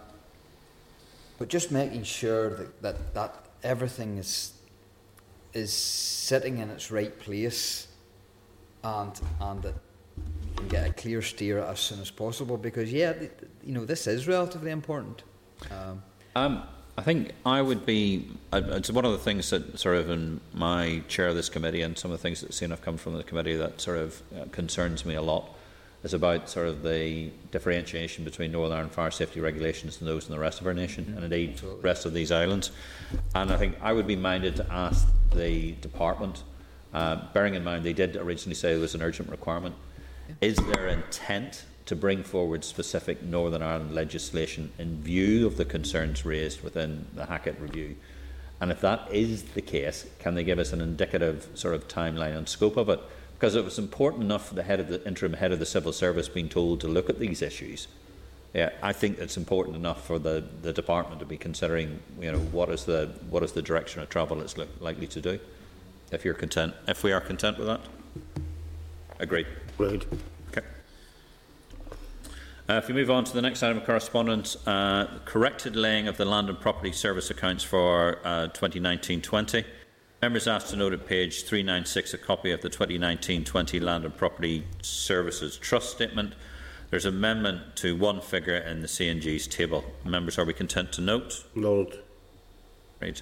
but 1.38 1.48
just 1.48 1.72
making 1.72 2.04
sure 2.04 2.50
that, 2.50 2.82
that, 2.82 3.14
that 3.14 3.34
everything 3.64 4.18
is 4.18 4.52
is 5.52 5.72
sitting 5.72 6.58
in 6.58 6.70
its 6.70 6.92
right 6.92 7.18
place 7.18 7.88
and 8.84 9.20
and 9.40 9.62
that 9.64 9.74
we 10.14 10.54
can 10.54 10.68
get 10.68 10.88
a 10.88 10.92
clear 10.92 11.20
steer 11.20 11.58
as 11.58 11.80
soon 11.80 12.00
as 12.00 12.08
possible 12.08 12.56
because 12.56 12.92
yeah 12.92 13.12
you 13.64 13.72
know 13.72 13.84
this 13.84 14.06
is 14.06 14.28
relatively 14.28 14.70
important 14.70 15.24
um, 15.72 16.00
Um, 16.36 16.62
I 16.98 17.02
think 17.02 17.32
I 17.46 17.62
would 17.62 17.86
be. 17.86 18.28
It's 18.52 18.90
one 18.90 19.04
of 19.04 19.12
the 19.12 19.18
things 19.18 19.50
that 19.50 19.78
sort 19.78 19.96
of 19.96 20.10
in 20.10 20.40
my 20.52 21.02
chair 21.08 21.28
of 21.28 21.36
this 21.36 21.48
committee 21.48 21.82
and 21.82 21.96
some 21.96 22.10
of 22.10 22.18
the 22.18 22.22
things 22.22 22.40
that 22.40 22.52
seen 22.52 22.70
have 22.70 22.82
come 22.82 22.96
from 22.96 23.16
the 23.16 23.22
committee 23.22 23.56
that 23.56 23.80
sort 23.80 23.98
of 23.98 24.22
uh, 24.38 24.44
concerns 24.52 25.04
me 25.04 25.14
a 25.14 25.22
lot 25.22 25.48
is 26.02 26.14
about 26.14 26.48
sort 26.48 26.66
of 26.66 26.82
the 26.82 27.30
differentiation 27.50 28.24
between 28.24 28.52
Northern 28.52 28.72
Ireland 28.76 28.92
fire 28.92 29.10
safety 29.10 29.40
regulations 29.40 30.00
and 30.00 30.08
those 30.08 30.26
in 30.26 30.32
the 30.32 30.38
rest 30.38 30.60
of 30.60 30.66
our 30.66 30.74
nation 30.74 31.12
and 31.14 31.24
indeed 31.24 31.58
the 31.58 31.68
rest 31.76 32.06
of 32.06 32.14
these 32.14 32.32
islands. 32.32 32.70
And 33.34 33.52
I 33.52 33.56
think 33.56 33.76
I 33.82 33.92
would 33.92 34.06
be 34.06 34.16
minded 34.16 34.56
to 34.56 34.72
ask 34.72 35.06
the 35.34 35.72
department, 35.72 36.42
uh, 36.94 37.16
bearing 37.32 37.54
in 37.54 37.64
mind 37.64 37.84
they 37.84 37.92
did 37.92 38.16
originally 38.16 38.54
say 38.54 38.72
it 38.72 38.78
was 38.78 38.94
an 38.94 39.02
urgent 39.02 39.30
requirement, 39.30 39.74
is 40.40 40.56
there 40.56 40.88
intent 40.88 41.64
to 41.90 41.96
bring 41.96 42.22
forward 42.22 42.62
specific 42.62 43.20
Northern 43.20 43.62
Ireland 43.62 43.92
legislation 43.92 44.70
in 44.78 45.02
view 45.02 45.44
of 45.44 45.56
the 45.56 45.64
concerns 45.64 46.24
raised 46.24 46.62
within 46.62 47.04
the 47.14 47.26
Hackett 47.26 47.58
review? 47.58 47.96
And 48.60 48.70
if 48.70 48.80
that 48.82 49.12
is 49.12 49.42
the 49.42 49.60
case, 49.60 50.06
can 50.20 50.36
they 50.36 50.44
give 50.44 50.60
us 50.60 50.72
an 50.72 50.80
indicative 50.80 51.48
sort 51.54 51.74
of 51.74 51.88
timeline 51.88 52.36
and 52.36 52.48
scope 52.48 52.76
of 52.76 52.88
it? 52.90 53.00
Because 53.34 53.56
it 53.56 53.64
was 53.64 53.76
important 53.76 54.22
enough 54.22 54.46
for 54.46 54.54
the 54.54 54.62
head 54.62 54.78
of 54.78 54.86
the 54.86 55.04
interim 55.04 55.32
head 55.32 55.50
of 55.50 55.58
the 55.58 55.66
civil 55.66 55.92
service 55.92 56.28
being 56.28 56.48
told 56.48 56.80
to 56.82 56.86
look 56.86 57.10
at 57.10 57.18
these 57.18 57.42
issues. 57.42 57.88
Yeah, 58.54 58.70
I 58.84 58.92
think 58.92 59.18
it's 59.18 59.36
important 59.36 59.74
enough 59.74 60.06
for 60.06 60.20
the, 60.20 60.44
the 60.62 60.72
department 60.72 61.18
to 61.18 61.26
be 61.26 61.38
considering, 61.38 61.98
you 62.20 62.30
know, 62.30 62.38
what 62.38 62.68
is 62.68 62.84
the 62.84 63.10
what 63.30 63.42
is 63.42 63.50
the 63.50 63.62
direction 63.62 64.00
of 64.00 64.08
travel 64.10 64.40
it's 64.42 64.56
li- 64.56 64.68
likely 64.78 65.08
to 65.08 65.20
do. 65.20 65.40
If 66.12 66.24
you're 66.24 66.34
content, 66.34 66.72
if 66.86 67.02
we 67.02 67.10
are 67.10 67.20
content 67.20 67.58
with 67.58 67.66
that, 67.66 67.80
agreed. 69.18 69.48
Agreed. 69.76 70.06
Okay. 72.70 72.76
Uh, 72.76 72.78
if 72.78 72.88
we 72.88 72.94
move 72.94 73.10
on 73.10 73.24
to 73.24 73.32
the 73.32 73.42
next 73.42 73.62
item 73.62 73.78
of 73.78 73.84
correspondence, 73.84 74.56
uh, 74.66 75.18
corrected 75.24 75.74
laying 75.74 76.06
of 76.06 76.16
the 76.16 76.24
land 76.24 76.48
and 76.48 76.60
property 76.60 76.92
service 76.92 77.30
accounts 77.30 77.64
for 77.64 78.20
uh, 78.24 78.48
2019-20. 78.52 79.64
Members 80.22 80.46
asked 80.46 80.68
to 80.68 80.76
note 80.76 80.92
at 80.92 81.06
page 81.06 81.44
396 81.44 82.14
a 82.14 82.18
copy 82.18 82.52
of 82.52 82.60
the 82.60 82.70
2019-20 82.70 83.80
Land 83.80 84.04
and 84.04 84.16
Property 84.16 84.64
Services 84.82 85.56
Trust 85.56 85.90
Statement. 85.90 86.34
There's 86.90 87.06
amendment 87.06 87.76
to 87.76 87.96
one 87.96 88.20
figure 88.20 88.56
in 88.56 88.82
the 88.82 88.86
CNG's 88.86 89.46
table. 89.46 89.84
Members, 90.04 90.38
are 90.38 90.44
we 90.44 90.52
content 90.52 90.92
to 90.92 91.00
note? 91.00 91.44
Note. 91.54 92.04
Right. 93.00 93.20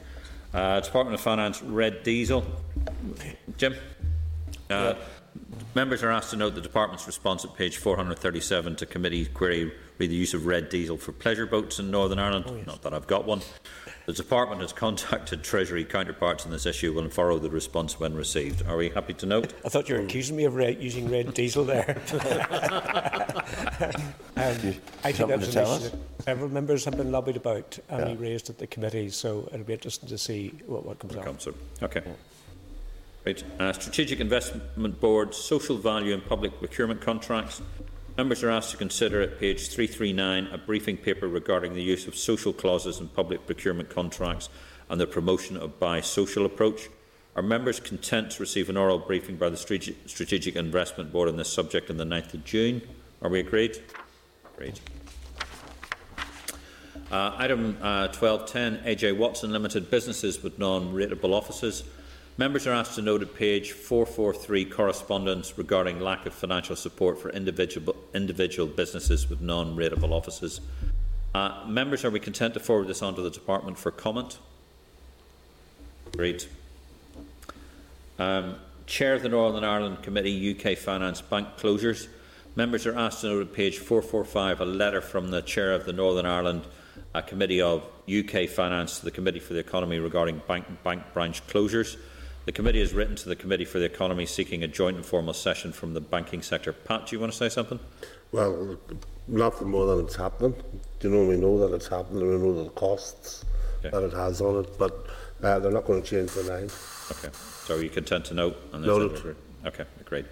Uh, 0.53 0.81
Department 0.81 1.15
of 1.15 1.21
Finance, 1.21 1.63
red 1.63 2.03
diesel. 2.03 2.45
Jim? 3.57 3.77
Uh, 4.69 4.95
Members 5.75 6.03
are 6.03 6.11
asked 6.11 6.31
to 6.31 6.37
note 6.37 6.55
the 6.55 6.61
Department's 6.61 7.07
response 7.07 7.45
at 7.45 7.55
page 7.55 7.77
437 7.77 8.77
to 8.77 8.87
committee 8.87 9.27
query 9.27 9.73
re 9.99 10.07
the 10.07 10.15
use 10.15 10.33
of 10.35 10.47
red 10.47 10.69
diesel 10.69 10.97
for 10.97 11.13
pleasure 11.13 11.47
boats 11.47 11.79
in 11.79 11.91
Northern 11.91 12.19
Ireland. 12.19 12.67
Not 12.67 12.83
that 12.83 12.95
I've 12.95 13.07
got 13.07 13.27
one. 13.27 13.43
The 14.07 14.13
Department 14.13 14.63
has 14.63 14.73
contacted 14.73 15.43
Treasury 15.45 15.85
counterparts 15.85 16.47
on 16.47 16.53
this 16.53 16.67
issue 16.67 16.93
and 16.97 17.03
will 17.09 17.11
follow 17.11 17.39
the 17.39 17.51
response 17.51 18.01
when 18.01 18.15
received. 18.15 18.67
Are 18.67 18.77
we 18.77 18.89
happy 18.89 19.13
to 19.15 19.27
note? 19.27 19.53
I 19.65 19.69
thought 19.69 19.89
you 19.89 19.97
were 19.97 20.01
accusing 20.01 20.37
me 20.37 20.45
of 20.45 20.55
red, 20.55 20.83
using 20.83 21.11
red 21.11 21.35
diesel 21.35 21.65
there. 21.65 22.01
um, 23.81 23.93
I 24.37 24.53
think 24.53 25.17
something 25.17 25.29
that's 25.29 25.47
an 25.49 25.53
tell 25.53 25.77
issue 25.77 25.85
us? 25.87 25.91
that 25.91 26.23
several 26.23 26.49
members 26.49 26.85
have 26.85 26.97
been 26.97 27.13
lobbied 27.13 27.37
about 27.37 27.79
and 27.89 28.01
Yeah. 28.01 28.15
we 28.15 28.29
raised 28.29 28.49
at 28.51 28.59
the 28.59 28.67
committee, 28.67 29.11
so 29.11 29.49
it'll 29.53 29.67
be 29.67 29.75
interesting 29.75 30.09
to 30.09 30.19
see 30.19 30.55
what, 30.67 30.85
what 30.87 30.99
comes 30.99 31.17
out. 31.17 31.25
Comes 31.25 31.45
through. 31.45 31.55
Okay. 31.83 32.03
Right. 33.27 33.43
Uh, 33.59 33.73
Strategic 33.73 34.21
Investment 34.21 35.01
Board, 35.01 35.35
social 35.35 35.77
value 35.77 36.15
and 36.15 36.25
public 36.25 36.59
procurement 36.59 37.01
contracts. 37.01 37.61
Members 38.17 38.43
are 38.43 38.51
asked 38.51 38.71
to 38.71 38.77
consider 38.77 39.21
at 39.21 39.39
page 39.39 39.69
339 39.69 40.47
a 40.47 40.59
briefing 40.59 40.97
paper 40.97 41.29
regarding 41.29 41.75
the 41.75 41.83
use 41.83 42.07
of 42.07 42.17
social 42.17 42.53
clauses 42.53 43.01
in 43.01 43.09
public 43.09 43.47
procurement 43.47 43.91
contracts 43.91 44.49
and 44.89 45.01
the 45.01 45.07
promotion 45.07 45.57
of 45.57 45.79
Buy 45.79 46.01
Social 46.01 46.47
approach. 46.47 46.89
Are 47.37 47.43
members 47.43 47.79
content 47.79 48.33
to 48.33 48.41
receive 48.41 48.69
an 48.69 48.77
oral 48.77 48.99
briefing 48.99 49.37
by 49.37 49.49
the 49.51 49.57
Strategic 49.57 50.57
Investment 50.57 51.13
Board 51.13 51.29
on 51.29 51.37
this 51.37 51.53
subject 51.53 51.91
on 51.91 51.97
the 51.97 52.05
9th 52.05 52.35
of 52.35 52.45
June? 52.45 52.83
Are 53.23 53.29
we 53.29 53.41
agreed? 53.41 53.79
Agreed. 54.55 54.81
Uh, 57.13 57.35
item 57.37 57.77
uh, 57.81 58.09
1210, 58.09 58.79
AJ 58.85 59.17
Watson 59.17 59.53
Limited 59.53 59.91
Businesses 59.91 60.43
with 60.43 60.59
Non-Rateable 60.59 61.33
Offices. 61.33 61.85
Members 62.39 62.69
are 62.69 62.73
asked 62.73 62.95
to 62.95 63.03
note 63.03 63.21
at 63.21 63.35
page 63.35 63.73
443 63.73 64.67
correspondence 64.67 65.59
regarding 65.59 65.99
lack 65.99 66.25
of 66.25 66.33
financial 66.33 66.77
support 66.77 67.21
for 67.21 67.31
individual, 67.31 67.97
individual 68.15 68.69
businesses 68.69 69.29
with 69.29 69.41
non-rateable 69.41 70.13
offices. 70.13 70.61
Uh, 71.35 71.65
members, 71.67 72.05
are 72.05 72.11
we 72.11 72.21
content 72.21 72.55
to 72.55 72.61
forward 72.61 72.87
this 72.87 73.03
on 73.03 73.17
to 73.17 73.23
the 73.23 73.31
Department 73.31 73.77
for 73.77 73.91
comment? 73.91 74.39
Great. 76.17 76.49
Um, 78.21 78.55
Chair 78.87 79.15
of 79.15 79.23
the 79.23 79.29
Northern 79.29 79.65
Ireland 79.65 80.05
Committee, 80.05 80.57
UK 80.57 80.79
Finance 80.79 81.21
Bank 81.21 81.49
Closures. 81.59 82.07
Members 82.55 82.87
are 82.87 82.97
asked 82.97 83.23
to 83.23 83.27
note 83.27 83.49
at 83.49 83.53
page 83.53 83.79
445 83.79 84.61
a 84.61 84.65
letter 84.65 85.01
from 85.01 85.33
the 85.33 85.43
Chair 85.43 85.73
of 85.73 85.87
the 85.87 85.93
Northern 85.93 86.25
Ireland 86.25 86.69
uh, 87.17 87.21
Committee 87.21 87.61
of 87.61 87.83
UK 88.09 88.49
Finance 88.49 89.01
to 89.01 89.07
the 89.07 89.11
Committee 89.11 89.41
for 89.41 89.55
the 89.55 89.59
Economy 89.59 89.99
regarding 89.99 90.41
bank, 90.47 90.67
bank 90.85 91.03
branch 91.13 91.45
closures. 91.49 91.97
The 92.49 92.53
committee 92.53 92.81
has 92.81 92.95
written 92.95 93.15
to 93.17 93.29
the 93.29 93.37
Committee 93.37 93.67
for 93.67 93.79
the 93.79 93.85
Economy 93.85 94.25
seeking 94.25 94.63
a 94.63 94.67
joint 94.67 94.97
informal 94.97 95.35
session 95.35 95.71
from 95.71 95.93
the 95.93 96.01
banking 96.01 96.41
sector. 96.41 96.73
Pat, 96.73 97.07
do 97.07 97.15
you 97.15 97.21
want 97.21 97.31
to 97.31 97.37
say 97.37 97.51
something? 97.51 97.79
Well, 98.33 98.79
nothing 99.27 99.69
more 99.69 99.85
than 99.85 100.07
it's 100.07 100.17
happening. 100.17 100.55
Do 100.99 101.11
you 101.11 101.15
know, 101.15 101.27
we 101.27 101.37
know 101.37 101.59
that 101.59 101.75
it's 101.75 101.89
happening, 101.89 102.27
we 102.27 102.39
know 102.39 102.65
the 102.65 102.71
costs 102.71 103.45
Yeah. 103.85 103.91
that 103.91 104.03
it 104.03 104.15
has 104.15 104.41
on 104.41 104.65
it, 104.65 104.79
but 104.79 105.09
uh, 105.43 105.59
they're 105.59 105.71
not 105.71 105.85
going 105.85 106.01
to 106.03 106.09
change 106.09 106.31
their 106.33 106.45
mind. 106.45 106.73
Okay. 107.11 107.29
So 107.67 107.77
are 107.77 107.83
you 107.83 107.91
content 107.91 108.25
to 108.25 108.35
note? 108.35 108.57
on 108.73 108.81
this? 108.81 108.89
Noted. 108.89 109.37
Okay, 109.67 109.85
great. 110.07 110.25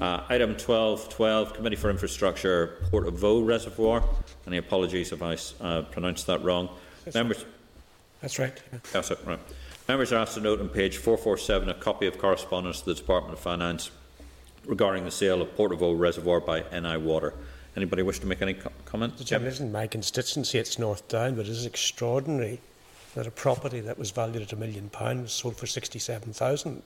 Uh, 0.00 0.22
item 0.30 0.54
12.12, 0.54 1.52
Committee 1.52 1.76
for 1.76 1.90
Infrastructure, 1.90 2.78
Portavoe 2.90 3.46
Reservoir. 3.46 4.02
Any 4.46 4.56
apologies 4.56 5.12
if 5.12 5.20
I 5.20 5.36
uh, 5.62 5.82
pronounced 5.82 6.26
that 6.28 6.42
wrong. 6.42 6.70
Members, 7.12 7.44
That's 8.22 8.38
right. 8.38 8.58
That's 8.90 9.10
it, 9.10 9.18
right. 9.26 9.38
Members 9.88 10.12
are 10.12 10.16
asked 10.16 10.34
to 10.34 10.40
note 10.40 10.60
on 10.60 10.68
page 10.68 10.96
447 10.96 11.68
a 11.68 11.74
copy 11.74 12.08
of 12.08 12.18
correspondence 12.18 12.80
to 12.80 12.86
the 12.86 12.94
Department 12.94 13.34
of 13.34 13.38
Finance 13.38 13.92
regarding 14.64 15.04
the 15.04 15.12
sale 15.12 15.40
of 15.40 15.56
Portavoe 15.56 15.96
Reservoir 15.96 16.40
by 16.40 16.64
NI 16.72 16.96
Water. 16.96 17.34
Anybody 17.76 18.02
wish 18.02 18.18
to 18.18 18.26
make 18.26 18.42
any 18.42 18.54
co- 18.54 18.72
comment? 18.84 19.16
The 19.16 19.22
gentleman 19.22 19.52
isn't 19.52 19.70
my 19.70 19.86
constituency, 19.86 20.58
it's 20.58 20.76
North 20.80 21.06
Down, 21.06 21.36
but 21.36 21.46
it 21.46 21.50
is 21.50 21.66
extraordinary 21.66 22.60
that 23.14 23.28
a 23.28 23.30
property 23.30 23.78
that 23.80 23.96
was 23.96 24.10
valued 24.10 24.42
at 24.42 24.52
a 24.52 24.56
million 24.56 24.88
pounds 24.88 25.32
sold 25.32 25.56
for 25.56 25.68
67,000. 25.68 26.72
And 26.72 26.84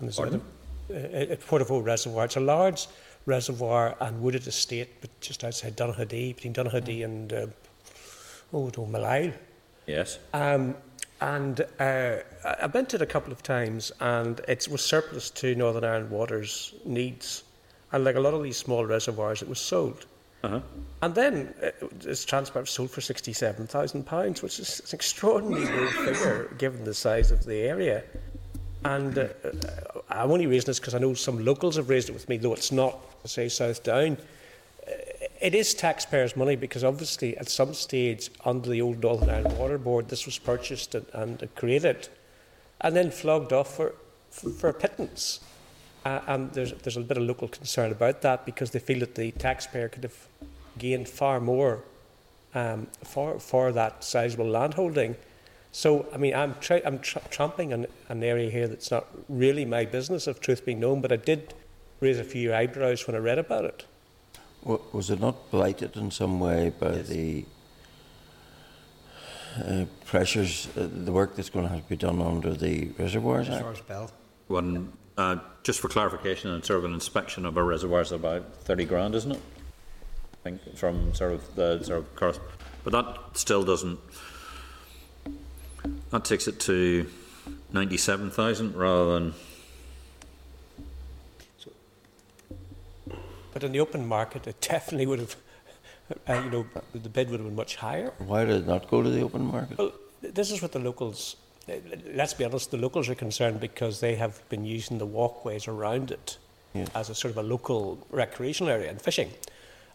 there's 0.00 0.16
Pardon? 0.16 0.42
a, 0.90 1.32
a, 1.32 1.36
Portavoe 1.36 1.84
Reservoir. 1.84 2.24
It's 2.24 2.36
a 2.36 2.40
large 2.40 2.88
reservoir 3.26 3.96
and 4.00 4.20
wooded 4.20 4.48
estate, 4.48 5.00
but 5.00 5.10
just 5.20 5.44
outside 5.44 5.76
Donaghadee, 5.76 6.34
between 6.34 6.54
Donaghadee 6.54 7.04
and 7.04 7.32
uh, 7.32 7.46
oh, 8.52 8.68
Millisle. 8.70 9.32
Yes. 9.86 10.18
Um, 10.34 10.74
and 11.20 11.60
uh, 11.78 12.16
I've 12.44 12.72
been 12.72 12.86
to 12.86 12.96
it 12.96 13.02
a 13.02 13.06
couple 13.06 13.32
of 13.32 13.42
times, 13.42 13.92
and 14.00 14.40
it 14.48 14.68
was 14.68 14.84
surplus 14.84 15.30
to 15.30 15.54
Northern 15.54 15.84
Ireland 15.84 16.10
Water's 16.10 16.74
needs. 16.84 17.42
And 17.92 18.04
like 18.04 18.16
a 18.16 18.20
lot 18.20 18.34
of 18.34 18.42
these 18.42 18.56
small 18.56 18.84
reservoirs, 18.84 19.42
it 19.42 19.48
was 19.48 19.58
sold. 19.58 20.06
Uh-huh. 20.42 20.60
And 21.02 21.14
then 21.14 21.54
uh, 21.62 21.70
it's 22.04 22.24
transport 22.24 22.68
sold 22.68 22.90
for 22.90 23.00
sixty-seven 23.00 23.66
thousand 23.66 24.04
pounds, 24.04 24.42
which 24.42 24.58
is 24.58 24.80
an 24.80 24.86
extraordinarily 24.92 25.66
low 25.66 25.86
figure 26.04 26.54
given 26.58 26.84
the 26.84 26.94
size 26.94 27.30
of 27.30 27.44
the 27.44 27.62
area. 27.62 28.04
And 28.84 29.18
uh, 29.18 29.28
uh, 29.44 30.00
I'm 30.10 30.30
only 30.30 30.46
raising 30.46 30.66
this 30.66 30.78
because 30.78 30.94
I 30.94 30.98
know 30.98 31.14
some 31.14 31.44
locals 31.44 31.76
have 31.76 31.88
raised 31.88 32.10
it 32.10 32.12
with 32.12 32.28
me, 32.28 32.36
though 32.36 32.52
it's 32.52 32.70
not, 32.70 32.98
say, 33.24 33.48
South 33.48 33.82
Down. 33.82 34.18
It 35.40 35.54
is 35.54 35.74
taxpayers' 35.74 36.36
money 36.36 36.56
because 36.56 36.82
obviously 36.82 37.36
at 37.36 37.48
some 37.48 37.74
stage 37.74 38.30
under 38.44 38.70
the 38.70 38.80
old 38.80 39.02
Northern 39.02 39.28
Ireland 39.28 39.58
Water 39.58 39.78
Board 39.78 40.08
this 40.08 40.24
was 40.24 40.38
purchased 40.38 40.94
and, 40.94 41.06
and 41.12 41.48
created 41.54 42.08
and 42.80 42.96
then 42.96 43.10
flogged 43.10 43.52
off 43.52 43.76
for, 43.76 43.94
for, 44.30 44.68
a 44.68 44.74
pittance. 44.74 45.40
Uh, 46.04 46.20
and 46.26 46.52
there's, 46.52 46.72
there's 46.72 46.96
a 46.96 47.00
bit 47.00 47.16
of 47.16 47.24
local 47.24 47.48
concern 47.48 47.90
about 47.92 48.22
that 48.22 48.46
because 48.46 48.70
they 48.70 48.78
feel 48.78 49.00
that 49.00 49.14
the 49.14 49.32
taxpayer 49.32 49.88
could 49.88 50.04
have 50.04 50.28
gained 50.78 51.08
far 51.08 51.40
more 51.40 51.82
um, 52.54 52.86
for, 53.02 53.38
for 53.38 53.72
that 53.72 54.04
sizable 54.04 54.48
landholding. 54.48 55.16
So, 55.72 56.06
I 56.14 56.16
mean, 56.16 56.34
I'm, 56.34 56.54
tra- 56.60 56.82
I'm 56.84 56.98
tra- 57.00 57.22
tramping 57.30 57.72
on 57.72 57.86
an 58.08 58.22
area 58.22 58.50
here 58.50 58.68
that's 58.68 58.90
not 58.90 59.06
really 59.28 59.64
my 59.64 59.84
business, 59.84 60.26
if 60.26 60.40
truth 60.40 60.64
be 60.64 60.74
known, 60.74 61.00
but 61.00 61.12
I 61.12 61.16
did 61.16 61.52
raise 62.00 62.18
a 62.18 62.24
few 62.24 62.54
eyebrows 62.54 63.06
when 63.06 63.16
I 63.16 63.18
read 63.18 63.38
about 63.38 63.64
it. 63.64 63.84
Was 64.66 65.10
it 65.10 65.20
not 65.20 65.50
blighted 65.52 65.96
in 65.96 66.10
some 66.10 66.40
way 66.40 66.72
by 66.76 66.94
yes. 66.94 67.06
the 67.06 67.44
uh, 69.64 69.84
pressures, 70.04 70.66
uh, 70.76 70.88
the 70.90 71.12
work 71.12 71.36
that's 71.36 71.50
going 71.50 71.64
to 71.64 71.72
have 71.72 71.84
to 71.84 71.88
be 71.88 71.96
done 71.96 72.20
under 72.20 72.52
the 72.52 72.88
Reservoirs 72.98 73.48
Reservoirs 73.48 73.80
Bill? 73.82 74.10
One, 74.48 74.92
uh, 75.16 75.36
just 75.62 75.78
for 75.78 75.88
clarification, 75.88 76.50
and 76.50 76.64
sort 76.64 76.80
of 76.80 76.84
an 76.84 76.94
inspection 76.94 77.46
of 77.46 77.56
our 77.56 77.62
reservoirs 77.62 78.08
is 78.08 78.12
about 78.12 78.54
30 78.64 78.84
grand, 78.86 79.14
isn't 79.14 79.32
it? 79.32 79.40
I 80.34 80.36
think 80.42 80.76
from 80.76 81.14
sort 81.14 81.32
of 81.32 81.54
the 81.54 81.82
sort 81.84 82.00
of 82.00 82.16
course, 82.16 82.40
but 82.82 82.92
that 82.92 83.38
still 83.38 83.62
doesn't. 83.62 84.00
That 86.10 86.24
takes 86.24 86.48
it 86.48 86.58
to 86.60 87.08
97,000 87.72 88.74
rather 88.74 89.14
than 89.14 89.34
But 93.56 93.64
in 93.64 93.72
the 93.72 93.80
open 93.80 94.06
market, 94.06 94.46
it 94.46 94.60
definitely 94.60 95.06
would 95.06 95.18
have, 95.18 95.36
uh, 96.28 96.42
you 96.44 96.50
know, 96.50 96.66
the 96.92 97.08
bid 97.08 97.30
would 97.30 97.40
have 97.40 97.48
been 97.48 97.56
much 97.56 97.76
higher. 97.76 98.12
Why 98.18 98.44
did 98.44 98.54
it 98.54 98.66
not 98.66 98.90
go 98.90 99.02
to 99.02 99.08
the 99.08 99.22
open 99.22 99.46
market? 99.46 99.78
Well, 99.78 99.92
this 100.20 100.50
is 100.50 100.60
what 100.60 100.72
the 100.72 100.78
locals, 100.78 101.36
let's 102.12 102.34
be 102.34 102.44
honest, 102.44 102.70
the 102.70 102.76
locals 102.76 103.08
are 103.08 103.14
concerned 103.14 103.58
because 103.58 104.00
they 104.00 104.16
have 104.16 104.46
been 104.50 104.66
using 104.66 104.98
the 104.98 105.06
walkways 105.06 105.66
around 105.68 106.10
it 106.10 106.36
yes. 106.74 106.90
as 106.94 107.08
a 107.08 107.14
sort 107.14 107.30
of 107.30 107.38
a 107.38 107.42
local 107.42 108.06
recreational 108.10 108.70
area 108.70 108.90
and 108.90 109.00
fishing. 109.00 109.30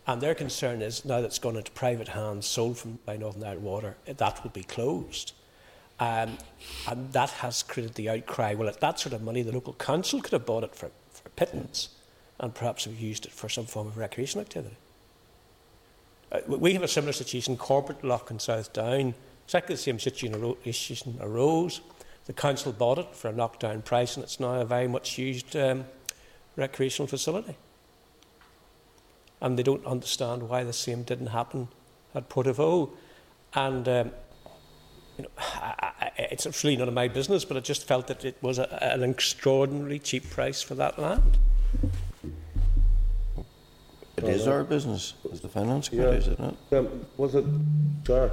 And 0.07 0.19
their 0.23 0.33
concern 0.33 0.81
is 0.81 1.05
now 1.05 1.21
that 1.21 1.27
it's 1.27 1.37
gone 1.37 1.55
into 1.55 1.69
private 1.69 2.07
hands, 2.07 2.47
sold 2.47 2.79
from 2.79 2.97
by 3.05 3.15
Northern 3.15 3.43
Ireland 3.43 3.63
Water, 3.63 3.95
that 4.07 4.41
will 4.41 4.49
be 4.49 4.63
closed. 4.63 5.33
Um, 5.99 6.39
and 6.87 7.13
that 7.13 7.29
has 7.29 7.61
created 7.61 7.93
the 7.93 8.09
outcry. 8.09 8.55
Well, 8.55 8.69
at 8.69 8.79
that 8.79 8.99
sort 8.99 9.13
of 9.13 9.21
money, 9.21 9.43
the 9.43 9.51
local 9.51 9.73
council 9.73 10.19
could 10.19 10.33
have 10.33 10.47
bought 10.47 10.63
it 10.63 10.73
for, 10.73 10.89
for 11.11 11.29
pittance 11.29 11.89
and 12.41 12.53
perhaps 12.53 12.85
have 12.85 12.99
used 12.99 13.25
it 13.25 13.31
for 13.31 13.47
some 13.47 13.65
form 13.65 13.87
of 13.87 13.97
recreational 13.97 14.41
activity. 14.41 14.75
Uh, 16.31 16.39
we 16.47 16.73
have 16.73 16.83
a 16.83 16.87
similar 16.87 17.13
situation, 17.13 17.53
in 17.53 17.57
Corbet 17.57 18.03
Lough 18.03 18.25
in 18.29 18.39
South 18.39 18.73
Down. 18.73 19.13
Exactly 19.45 19.75
the 19.75 19.81
same 19.81 19.99
situation 19.99 20.33
arose. 21.21 21.81
The 22.25 22.33
council 22.33 22.71
bought 22.71 22.97
it 22.97 23.15
for 23.15 23.29
a 23.29 23.33
knockdown 23.33 23.81
price, 23.83 24.15
and 24.15 24.23
it's 24.23 24.39
now 24.39 24.55
a 24.55 24.65
very 24.65 24.87
much 24.87 25.17
used 25.17 25.55
um, 25.55 25.85
recreational 26.55 27.07
facility. 27.07 27.55
And 29.39 29.57
they 29.57 29.63
don't 29.63 29.85
understand 29.85 30.49
why 30.49 30.63
the 30.63 30.73
same 30.73 31.03
didn't 31.03 31.27
happen 31.27 31.67
at 32.15 32.29
Portavoe. 32.29 32.89
And 33.53 33.87
um, 33.87 34.11
you 35.17 35.23
know, 35.23 35.29
I, 35.37 35.91
I, 35.99 36.11
it's 36.17 36.63
really 36.63 36.77
none 36.77 36.87
of 36.87 36.93
my 36.93 37.07
business, 37.07 37.43
but 37.45 37.57
I 37.57 37.59
just 37.59 37.87
felt 37.87 38.07
that 38.07 38.23
it 38.23 38.37
was 38.41 38.57
a, 38.57 38.83
an 38.83 39.03
extraordinarily 39.03 39.99
cheap 39.99 40.29
price 40.29 40.61
for 40.61 40.75
that 40.75 40.97
land. 40.97 41.37
It 44.23 44.35
is 44.35 44.47
our 44.47 44.63
business 44.63 45.13
as 45.31 45.41
the 45.41 45.49
finance 45.49 45.89
committee, 45.89 46.17
is 46.17 46.27
it 46.27 46.39
not? 46.39 46.55
Um, 46.71 47.05
was 47.17 47.35
it, 47.35 47.45
sir? 48.05 48.31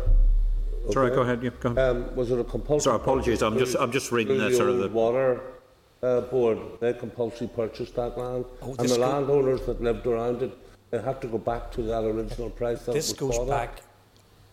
Okay. 0.85 0.93
Sorry, 0.93 1.10
go 1.10 1.23
ahead. 1.23 1.43
Yeah, 1.43 1.51
go 1.60 1.70
ahead. 1.70 1.97
Um, 1.97 2.16
was 2.16 2.31
it 2.31 2.39
a 2.39 2.44
compulsory? 2.44 2.85
Sorry, 2.85 2.97
apologies. 2.97 3.43
I'm 3.43 3.59
just 3.59 3.77
I'm 3.78 3.93
just 3.93 4.12
reading 4.12 4.39
the 4.39 4.52
sort 4.52 4.70
of 4.70 4.78
the 4.78 4.89
water 4.89 5.40
uh, 6.02 6.23
board. 6.23 6.59
They 6.81 6.93
compulsory 6.93 7.48
purchased 7.48 7.94
that 7.97 8.19
land, 8.19 8.44
oh, 8.62 8.74
and 8.78 8.89
the 8.89 8.98
landowners 8.98 9.62
that 9.66 9.82
lived 9.82 10.06
around 10.06 10.43
it, 10.43 10.56
they 10.90 11.01
had 11.01 11.20
to 11.23 11.27
go 11.27 11.39
back 11.39 11.70
to 11.73 11.82
that 11.82 12.05
original 12.05 12.51
price. 12.51 12.82
That 12.82 12.93
this 12.93 13.12
goes 13.12 13.39
back. 13.48 13.78
At. 13.78 13.82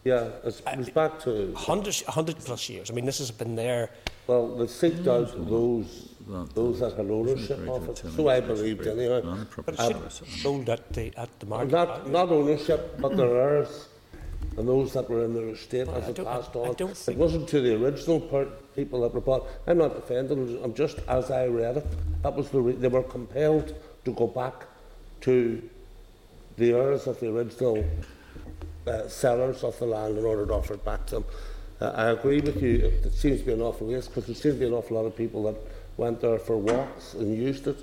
Yeah, 0.04 0.30
it's, 0.44 0.62
it's 0.68 0.90
back 0.90 1.20
to 1.22 1.52
100, 1.54 1.96
100 2.06 2.38
plus 2.38 2.70
years. 2.70 2.92
I 2.92 2.94
mean, 2.94 3.06
this 3.06 3.18
has 3.18 3.32
been 3.32 3.56
there. 3.56 3.90
Well, 4.28 4.56
they 4.56 4.66
seeked 4.66 5.08
out 5.08 5.50
those 5.50 6.10
those 6.54 6.80
that 6.80 6.94
had 6.98 7.10
ownership 7.10 7.68
of 7.68 7.90
it. 7.90 7.98
So 8.16 8.30
I 8.30 8.40
believed 8.40 8.88
anyway. 8.88 9.22
But 9.66 9.76
it 9.80 10.12
sold 10.12 10.70
at 10.70 10.92
the, 10.94 11.14
at 11.18 11.40
the 11.40 11.46
market. 11.46 11.72
Not, 11.72 12.10
not 12.10 12.30
ownership, 12.30 13.00
but 13.00 13.16
their 13.16 13.36
heirs 13.36 13.88
and 14.58 14.68
those 14.68 14.94
that 14.94 15.10
were 15.10 15.26
in 15.26 15.34
their 15.34 15.50
estate 15.50 15.88
as 15.90 16.08
it 16.10 16.24
passed 16.24 16.56
on. 16.56 16.76
It 16.80 17.18
wasn't 17.18 17.48
to 17.50 17.62
the 17.62 17.76
original 17.76 18.20
part, 18.20 18.76
people 18.76 19.02
that 19.02 19.14
were 19.14 19.22
bought. 19.22 19.48
I'm 19.68 19.78
not 19.78 19.96
defending 19.96 20.60
I'm 20.64 20.74
just, 20.74 21.00
as 21.08 21.30
I 21.30 21.48
read 21.48 21.78
it, 21.78 21.88
that 22.24 22.34
was 22.34 22.50
the 22.50 22.62
re- 22.62 22.74
they 22.74 22.88
were 22.88 23.04
compelled 23.04 23.76
to 24.06 24.12
go 24.12 24.28
back 24.28 24.66
to 25.22 25.62
the 26.58 26.72
heirs 26.72 27.08
of 27.08 27.20
the 27.20 27.30
original 27.30 27.84
uh, 28.88 29.08
sellers 29.08 29.64
of 29.64 29.78
the 29.80 29.86
land 29.86 30.18
in 30.18 30.24
order 30.24 30.46
to 30.46 30.54
offer 30.54 30.76
it 30.76 30.86
back 30.86 31.06
to 31.08 31.16
them. 31.16 31.26
Uh, 31.82 31.92
I 31.94 32.06
agree 32.12 32.40
with 32.40 32.62
you, 32.62 32.92
it 33.04 33.14
seems 33.14 33.42
to 33.42 33.46
be 33.46 33.54
an 33.54 33.62
awful 33.62 33.88
waste 33.88 34.10
because 34.10 34.28
there 34.28 34.36
seems 34.36 34.56
to 34.56 34.60
be 34.60 34.68
an 34.68 34.74
awful 34.74 34.96
lot 34.96 35.06
of 35.06 35.18
people 35.18 35.44
that 35.44 35.56
went 35.98 36.20
there 36.22 36.40
for 36.40 36.58
walks 36.58 37.14
and 37.14 37.38
used 37.38 37.68
it, 37.68 37.78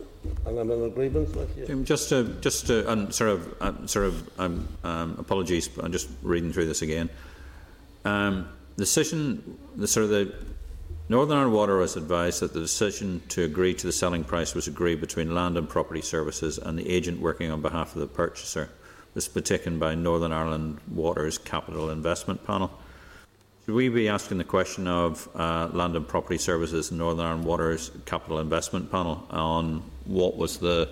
and 0.47 0.59
I'm 0.59 0.70
in 0.70 0.84
agreement 0.84 1.34
with 1.34 1.56
you. 1.56 1.82
Just 1.84 2.10
to, 2.10 2.24
just 2.40 2.66
to, 2.66 2.90
and 2.90 3.14
sort 3.14 3.30
of, 3.30 3.62
uh, 3.62 3.86
sort 3.86 4.06
of, 4.06 4.40
um, 4.40 4.68
um, 4.84 5.16
apologies, 5.18 5.68
but 5.68 5.84
I'm 5.84 5.93
just 5.93 6.09
reading 6.22 6.52
through 6.52 6.66
this 6.66 6.82
again. 6.82 7.09
Um, 8.05 8.48
the 8.76 8.84
decision, 8.84 9.59
the 9.76 9.86
sort 9.86 10.05
of 10.05 10.10
the 10.10 10.34
Northern 11.09 11.36
Ireland 11.36 11.55
Water 11.55 11.76
was 11.78 11.97
advised 11.97 12.40
that 12.40 12.52
the 12.52 12.60
decision 12.60 13.22
to 13.30 13.44
agree 13.44 13.74
to 13.74 13.86
the 13.86 13.93
selling 13.93 14.24
price 14.24 14.55
was 14.55 14.66
agreed 14.68 15.01
between 15.01 15.34
Land 15.34 15.59
and 15.59 15.68
Property 15.68 16.01
Services 16.01 16.59
and 16.59 16.78
the 16.78 16.89
agent 16.89 17.20
working 17.20 17.51
on 17.51 17.60
behalf 17.60 17.94
of 17.94 18.01
the 18.01 18.06
purchaser. 18.06 18.70
This 19.14 19.32
was 19.34 19.44
taken 19.44 19.78
by 19.78 19.94
Northern 19.94 20.32
Ireland 20.32 20.78
Water's 20.90 21.36
Capital 21.39 21.90
Investment 21.90 22.47
Panel. 22.47 22.70
Should 23.64 23.76
we 23.76 23.89
be 23.89 24.09
asking 24.09 24.39
the 24.39 24.44
question 24.44 24.89
of 24.89 25.28
uh, 25.36 25.68
Land 25.72 25.94
and 25.94 26.06
Property 26.06 26.36
Services 26.36 26.90
and 26.90 26.98
Northern 26.98 27.24
Ireland 27.24 27.44
Water's 27.44 27.93
Capital 28.06 28.40
Investment 28.40 28.90
Panel 28.90 29.24
on 29.30 29.84
what 30.05 30.36
was 30.36 30.59
the 30.59 30.89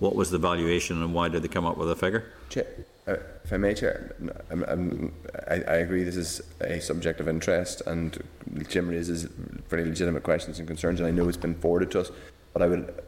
what 0.00 0.16
was 0.16 0.28
the 0.28 0.38
valuation 0.38 1.00
and 1.00 1.14
why 1.14 1.28
did 1.28 1.44
they 1.44 1.48
come 1.48 1.64
up 1.64 1.76
with 1.76 1.88
a 1.88 1.94
figure? 1.94 2.32
Chair, 2.48 2.66
uh, 3.06 3.14
if 3.44 3.52
I 3.52 3.56
may, 3.56 3.72
Chair, 3.72 4.16
I'm, 4.50 4.64
I'm, 4.64 5.12
I, 5.48 5.54
I 5.54 5.76
agree 5.76 6.02
this 6.02 6.16
is 6.16 6.42
a 6.60 6.80
subject 6.80 7.20
of 7.20 7.28
interest 7.28 7.82
and 7.86 8.20
Jim 8.68 8.88
raises 8.88 9.22
very 9.68 9.84
legitimate 9.84 10.24
questions 10.24 10.58
and 10.58 10.66
concerns 10.66 10.98
and 10.98 11.06
I 11.06 11.12
know 11.12 11.28
it's 11.28 11.36
been 11.36 11.54
forwarded 11.54 11.92
to 11.92 12.00
us, 12.00 12.10
but 12.52 12.62
I 12.62 12.66
would 12.66 13.00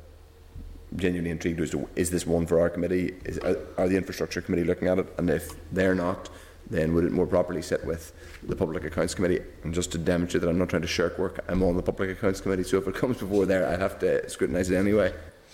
genuinely 0.95 1.31
intrigued 1.31 1.61
as 1.61 1.71
to 1.71 1.89
is 1.97 2.11
this 2.11 2.29
one 2.29 2.47
for 2.47 2.61
our 2.61 2.71
committee? 2.71 3.17
Is, 3.25 3.39
are, 3.41 3.57
are 3.77 3.89
the 3.89 3.97
infrastructure 3.97 4.41
committee 4.41 4.63
looking 4.63 4.87
at 4.87 5.01
it? 5.01 5.13
And 5.19 5.29
if 5.31 5.51
they're 5.73 5.97
not, 5.97 6.31
then 6.69 6.95
would 6.95 7.05
it 7.05 7.13
more 7.13 7.27
properly 7.27 7.63
sit 7.63 7.85
with 7.85 8.13
the 8.43 8.57
Public 8.57 8.85
Accounts 8.85 9.15
Committee? 9.15 9.41
And 9.63 9.75
just 9.75 9.93
to 9.93 9.99
demonstrate 9.99 10.43
that 10.43 10.49
I'm 10.49 10.59
not 10.59 10.69
trying 10.69 10.83
to 10.83 10.89
shirk 10.89 11.19
work, 11.19 11.45
I'm 11.49 11.63
on 11.63 11.77
the 11.77 11.83
Public 11.83 12.11
Accounts 12.11 12.41
Committee, 12.41 12.65
so 12.65 12.79
if 12.79 12.89
it 12.89 12.95
comes 12.95 13.19
before 13.19 13.47
there, 13.47 13.67
I 13.67 13.77
have 13.77 13.99
to 14.01 14.29
scrutinise 14.29 14.71
it 14.71 14.77
anyway. 14.77 15.13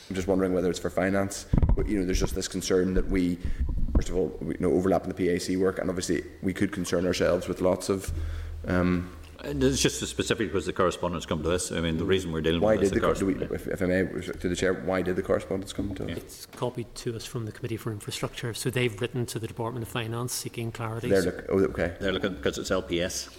I'm 0.09 0.17
just 0.17 0.29
wondering 0.29 0.53
whether 0.53 0.71
it's 0.71 0.79
for 0.79 0.91
finance. 0.91 1.47
But, 1.77 1.89
you 1.89 1.99
know, 1.99 2.05
there's 2.05 2.21
just 2.21 2.35
this 2.35 2.49
concern 2.49 2.95
that 2.95 3.07
we, 3.09 3.39
first 3.95 4.09
of 4.09 4.17
all, 4.17 4.37
we, 4.41 4.55
you 4.55 4.61
know, 4.61 4.73
overlap 4.73 5.05
in 5.05 5.13
the 5.13 5.15
PAC 5.15 5.57
work, 5.57 5.79
and 5.79 5.89
obviously 5.89 6.25
we 6.43 6.53
could 6.53 6.73
concern 6.73 7.07
ourselves 7.07 7.49
with 7.49 7.61
lots 7.61 7.89
of 7.89 8.13
um, 8.67 9.11
it's 9.45 9.81
just 9.81 10.01
specifically 10.01 10.47
because 10.47 10.67
the 10.67 10.73
correspondence 10.73 11.27
come 11.27 11.43
to 11.43 11.49
this. 11.49 11.73
I 11.73 11.81
mean, 11.81 11.97
the 11.97 12.05
reason 12.05 12.33
we're 12.33 12.41
dealing 12.41 12.61
why 12.61 12.73
with 12.73 12.93
did 12.93 13.03
this, 13.03 13.19
the, 13.19 13.25
the 13.25 13.33
we, 13.33 13.45
if, 13.55 13.67
if, 13.67 13.83
I 13.83 13.87
may, 13.87 14.05
to 14.05 14.49
the 14.49 14.57
chair, 14.57 14.75
why 14.75 15.03
did 15.03 15.17
the 15.17 15.23
correspondence 15.23 15.73
come 15.73 15.95
to 15.95 16.05
us? 16.05 16.19
It's 16.19 16.47
copied 16.47 16.95
to 16.97 17.17
us 17.17 17.25
from 17.25 17.47
the 17.47 17.53
Committee 17.53 17.77
for 17.77 17.91
Infrastructure. 17.93 18.53
So 18.55 18.71
they've 18.71 19.01
written 19.01 19.27
to 19.27 19.39
the 19.39 19.47
Department 19.47 19.83
of 19.85 19.89
Finance 19.89 20.33
seeking 20.33 20.73
clarity. 20.73 21.09
They're 21.09 21.23
look, 21.23 21.47
oh, 21.49 21.59
okay. 21.59 21.95
They're 22.01 22.13
looking 22.13 22.35
because 22.35 22.59
it's 22.59 22.71
LPS. 22.71 23.31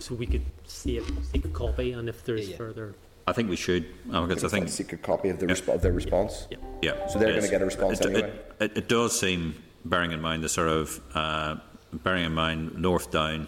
So 0.00 0.14
we 0.14 0.26
could 0.26 0.44
see 0.66 0.96
it, 0.96 1.04
seek 1.32 1.44
a 1.44 1.48
copy, 1.48 1.92
and 1.92 2.08
if 2.08 2.24
there's 2.24 2.46
yeah, 2.46 2.52
yeah. 2.52 2.56
further. 2.56 2.94
I 3.26 3.32
think 3.32 3.48
we 3.48 3.56
should, 3.56 3.86
uh, 4.12 4.26
because 4.26 4.44
I 4.44 4.48
think 4.48 4.68
seek 4.68 4.92
a 4.92 4.96
copy 4.96 5.28
of 5.28 5.38
the 5.38 5.46
yeah. 5.46 5.54
resp- 5.54 5.72
of 5.72 5.82
their 5.82 5.92
response. 5.92 6.48
Yeah, 6.50 6.56
yeah. 6.82 7.06
So 7.06 7.18
they're 7.18 7.30
going 7.30 7.42
to 7.42 7.50
get 7.50 7.62
a 7.62 7.66
response 7.66 8.00
it, 8.00 8.06
anyway. 8.06 8.28
It, 8.28 8.56
it, 8.64 8.78
it, 8.78 8.88
does 8.88 9.18
seem, 9.18 9.62
bearing 9.84 10.10
in 10.10 10.20
mind 10.20 10.42
the 10.42 10.48
sort 10.48 10.68
of, 10.68 11.00
uh, 11.14 11.56
bearing 11.92 12.24
in 12.24 12.32
mind 12.32 12.76
North 12.76 13.12
Down 13.12 13.46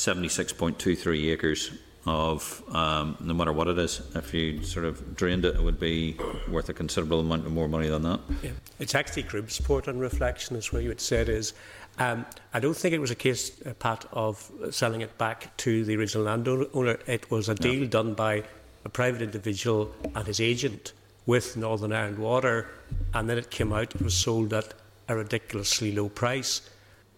76.23 0.00 1.30
acres 1.30 1.70
of 2.06 2.62
um, 2.74 3.18
no 3.20 3.34
matter 3.34 3.52
what 3.52 3.68
it 3.68 3.78
is. 3.78 4.00
If 4.14 4.32
you 4.32 4.62
sort 4.62 4.86
of 4.86 5.14
drained 5.14 5.44
it, 5.44 5.56
it 5.56 5.62
would 5.62 5.78
be 5.78 6.16
worth 6.50 6.70
a 6.70 6.72
considerable 6.72 7.20
amount 7.20 7.44
of 7.44 7.52
more 7.52 7.68
money 7.68 7.88
than 7.88 8.02
that. 8.04 8.20
Yeah. 8.42 8.52
It's 8.78 8.94
actually 8.94 9.24
group 9.24 9.50
support 9.50 9.88
and 9.88 10.00
reflection, 10.00 10.56
is 10.56 10.72
what 10.72 10.82
you 10.82 10.88
had 10.88 11.02
said. 11.02 11.28
Is 11.28 11.52
um, 11.98 12.24
I 12.54 12.60
don't 12.60 12.76
think 12.76 12.94
it 12.94 12.98
was 12.98 13.10
a 13.10 13.14
case, 13.14 13.60
uh, 13.66 13.74
Pat, 13.74 14.06
of 14.12 14.50
selling 14.70 15.02
it 15.02 15.18
back 15.18 15.54
to 15.58 15.84
the 15.84 15.96
original 15.96 16.24
landowner. 16.24 16.98
It 17.06 17.30
was 17.30 17.50
a 17.50 17.54
deal 17.54 17.86
done 17.86 18.14
by 18.14 18.44
a 18.86 18.88
private 18.88 19.20
individual 19.20 19.94
and 20.14 20.26
his 20.26 20.40
agent 20.40 20.94
with 21.26 21.58
Northern 21.58 21.92
Ireland 21.92 22.18
Water, 22.18 22.68
and 23.12 23.28
then 23.28 23.36
it 23.36 23.50
came 23.50 23.70
out. 23.70 23.94
It 23.94 24.00
was 24.00 24.14
sold 24.14 24.54
at 24.54 24.72
a 25.08 25.16
ridiculously 25.16 25.92
low 25.92 26.08
price. 26.08 26.62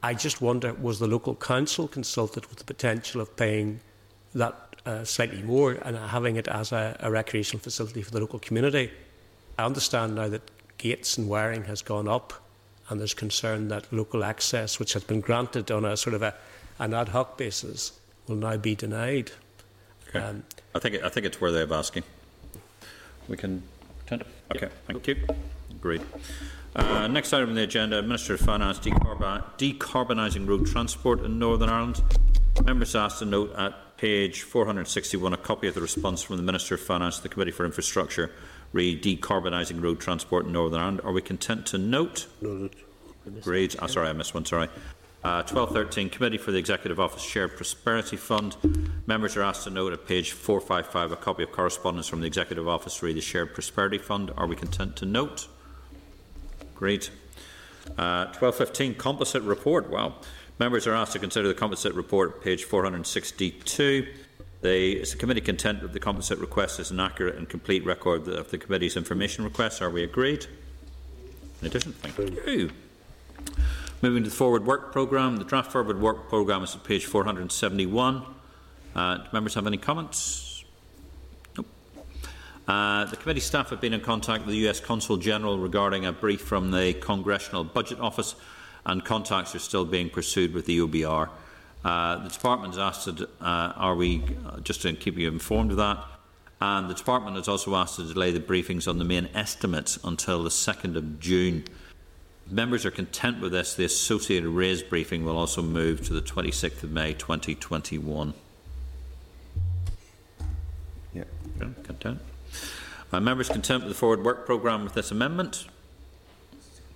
I 0.03 0.15
just 0.15 0.41
wonder 0.41 0.75
was 0.75 0.99
the 0.99 1.07
local 1.07 1.35
council 1.35 1.87
consulted 1.87 2.47
with 2.47 2.59
the 2.59 2.65
potential 2.65 3.21
of 3.21 3.37
paying 3.37 3.81
that 4.35 4.55
uh, 4.85 5.05
slightly 5.05 5.43
more 5.43 5.73
and 5.73 5.97
having 5.97 6.37
it 6.37 6.49
as 6.49 6.73
a, 6.73 6.97
a 7.01 7.11
recreational 7.11 7.61
facility 7.61 8.03
for 8.03 8.11
the 8.11 8.21
local 8.21 8.39
community? 8.39 8.91
I 9.59 9.65
understand 9.65 10.17
now 10.17 10.29
that 10.29 10.43
gates 10.79 11.19
and 11.19 11.29
wiring 11.29 11.65
has 11.65 11.83
gone 11.83 12.09
up, 12.09 12.33
and 12.89 12.99
there's 12.99 13.15
concern 13.15 13.69
that 13.69 13.93
local 13.93 14.25
access, 14.25 14.81
which 14.81 14.95
has 14.95 15.05
been 15.05 15.21
granted 15.21 15.71
on 15.71 15.85
a 15.85 15.97
sort 15.97 16.15
of 16.15 16.23
a, 16.23 16.35
an 16.79 16.95
ad 16.95 17.09
hoc 17.09 17.39
basis, 17.39 17.93
will 18.27 18.37
now 18.37 18.57
be 18.57 18.75
denied. 18.75 19.31
Okay. 20.09 20.19
Um, 20.19 20.43
I 20.75 20.79
think 20.81 20.97
it, 20.97 21.05
I 21.05 21.09
think 21.09 21.27
it's 21.27 21.41
worthy 21.41 21.61
of 21.61 21.71
asking. 21.71 22.03
We 23.29 23.37
can 23.37 23.63
pretend. 23.99 24.25
Okay, 24.55 24.69
thank 24.87 25.07
you. 25.07 25.17
Agreed. 25.71 26.03
Uh, 26.75 27.07
next 27.07 27.33
item 27.33 27.51
on 27.51 27.55
the 27.55 27.63
agenda: 27.63 28.01
Minister 28.03 28.35
of 28.35 28.41
Finance 28.41 28.79
decarbonising 28.79 30.49
road 30.49 30.67
transport 30.67 31.25
in 31.25 31.39
Northern 31.39 31.69
Ireland. 31.69 32.03
Members 32.65 32.95
asked 32.95 33.19
to 33.19 33.25
note 33.25 33.53
at 33.57 33.97
page 33.97 34.43
461 34.43 35.33
a 35.33 35.37
copy 35.37 35.69
of 35.69 35.75
the 35.75 35.81
response 35.81 36.23
from 36.23 36.37
the 36.37 36.43
Minister 36.43 36.75
of 36.75 36.81
Finance 36.81 37.19
to 37.19 37.23
the 37.25 37.29
Committee 37.29 37.51
for 37.51 37.65
Infrastructure 37.65 38.31
re 38.73 38.99
decarbonising 38.99 39.83
road 39.83 40.01
transport 40.01 40.47
in 40.47 40.53
Northern 40.53 40.81
Ireland. 40.81 41.01
Are 41.05 41.13
we 41.13 41.23
content 41.23 41.67
to 41.67 41.79
note? 41.79 42.27
Noted. 42.41 42.75
Agreed. 43.27 43.77
Oh, 43.81 43.87
sorry, 43.87 44.09
I 44.09 44.13
missed 44.13 44.35
one. 44.35 44.45
Sorry. 44.45 44.69
Uh, 45.25 45.39
1213, 45.45 46.11
Committee 46.11 46.39
for 46.39 46.51
the 46.51 46.59
Executive 46.59 46.99
Office 46.99 47.23
Shared 47.23 47.57
Prosperity 47.57 48.17
Fund. 48.17 48.57
Members 49.07 49.37
are 49.37 49.43
asked 49.43 49.65
to 49.65 49.71
note 49.71 49.93
at 49.93 50.05
page 50.05 50.33
455 50.33 51.13
a 51.13 51.17
copy 51.17 51.45
of 51.45 51.53
correspondence 51.53 52.09
from 52.09 52.21
the 52.21 52.27
Executive 52.27 52.67
Office 52.67 53.01
re 53.05 53.13
the 53.13 53.21
Shared 53.21 53.55
Prosperity 53.55 53.99
Fund. 53.99 54.33
Are 54.37 54.49
we 54.49 54.57
content 54.57 54.97
to 54.97 55.07
note? 55.07 55.47
Great. 56.83 57.11
Uh, 57.97 58.27
1215, 58.35 58.97
Composite 58.97 59.45
Report. 59.45 59.89
Wow. 59.89 60.15
Members 60.59 60.85
are 60.89 60.97
asked 60.97 61.13
to 61.13 61.21
consider 61.21 61.47
the 61.47 61.55
Composite 61.55 61.95
Report, 61.95 62.43
page 62.43 62.65
462. 62.65 64.09
The, 64.63 65.01
is 65.01 65.13
the 65.13 65.17
committee 65.17 65.43
content 65.43 65.83
that 65.83 65.93
the 65.93 66.01
composite 66.01 66.41
request 66.41 66.81
is 66.81 66.91
an 66.91 66.99
accurate 66.99 67.37
and 67.37 67.49
complete 67.49 67.87
record 67.87 68.27
of 68.27 68.51
the 68.51 68.59
committee's 68.59 68.97
information 68.97 69.45
requests? 69.45 69.81
Are 69.81 69.91
we 69.91 70.03
agreed? 70.03 70.47
In 71.61 71.69
addition, 71.69 71.93
thank 71.93 72.19
you. 72.49 72.73
Moving 74.03 74.25
to 74.25 74.31
the 74.31 74.35
forward 74.35 74.67
work 74.67 74.91
programme, 74.91 75.37
the 75.37 75.45
draft 75.45 75.71
forward 75.71 76.01
work 76.01 76.29
programme 76.29 76.65
is 76.65 76.75
at 76.75 76.83
page 76.83 77.07
471. 77.07 78.25
Uh, 78.97 79.19
do 79.19 79.23
members 79.33 79.55
have 79.55 79.69
any 79.69 79.79
comments? 79.79 80.52
Uh, 82.69 83.05
the 83.07 83.17
committee 83.17 83.41
staff 83.41 83.71
have 83.71 83.81
been 83.81 83.93
in 83.93 84.01
contact 84.01 84.47
with 84.47 84.55
the 84.55 84.69
US 84.69 84.79
Consul 84.79 85.17
General 85.17 85.59
regarding 85.59 86.07
a 86.07 86.13
brief 86.13 86.41
from 86.41 86.71
the 86.71 86.95
Congressional 86.95 87.65
Budget 87.65 87.99
Office, 87.99 88.37
and 88.87 89.05
contacts 89.05 89.55
are 89.55 89.61
still 89.61 89.85
being 89.85 90.09
pursued 90.09 90.55
with 90.55 90.67
the 90.67 90.79
OBR. 90.79 91.29
Uh, 91.85 92.23
the 92.23 92.29
department 92.29 92.75
has 92.75 92.79
asked, 92.79 93.09
uh, 93.09 93.25
are 93.41 93.97
we, 93.97 94.23
uh, 94.47 94.61
just 94.61 94.83
to 94.83 94.93
keep 94.93 95.17
you 95.17 95.29
informed 95.29 95.73
of 95.73 95.77
that, 95.79 96.05
and 96.61 96.89
the 96.89 96.95
department 96.95 97.37
has 97.37 97.49
also 97.49 97.75
asked 97.75 97.97
to 97.97 98.05
delay 98.05 98.31
the 98.31 98.39
briefings 98.39 98.87
on 98.87 98.99
the 98.99 99.05
main 99.05 99.29
estimates 99.35 99.99
until 100.05 100.45
the 100.45 100.51
2nd 100.51 100.97
of 100.97 101.19
June. 101.19 101.65
If 102.47 102.53
members 102.53 102.87
are 102.87 102.93
content 102.93 103.41
with 103.41 103.51
this, 103.51 103.75
the 103.75 103.85
associated 103.85 104.49
RAISE 104.49 104.85
briefing 104.85 105.25
will 105.25 105.37
also 105.37 105.63
move 105.63 106.07
to 106.07 106.13
the 106.13 106.23
26th 106.23 106.85
of 106.85 106.93
May 106.93 107.15
2021. 107.15 108.35
Yeah. 111.13 111.25
Content. 111.59 112.21
Uh, 113.13 113.21
members 113.21 113.49
content 113.49 113.85
with 113.85 113.93
the 113.93 113.99
forward 113.99 114.25
work 114.25 114.47
programme 114.47 114.85
with 114.85 114.95
this 114.95 115.11
amendment? 115.11 115.67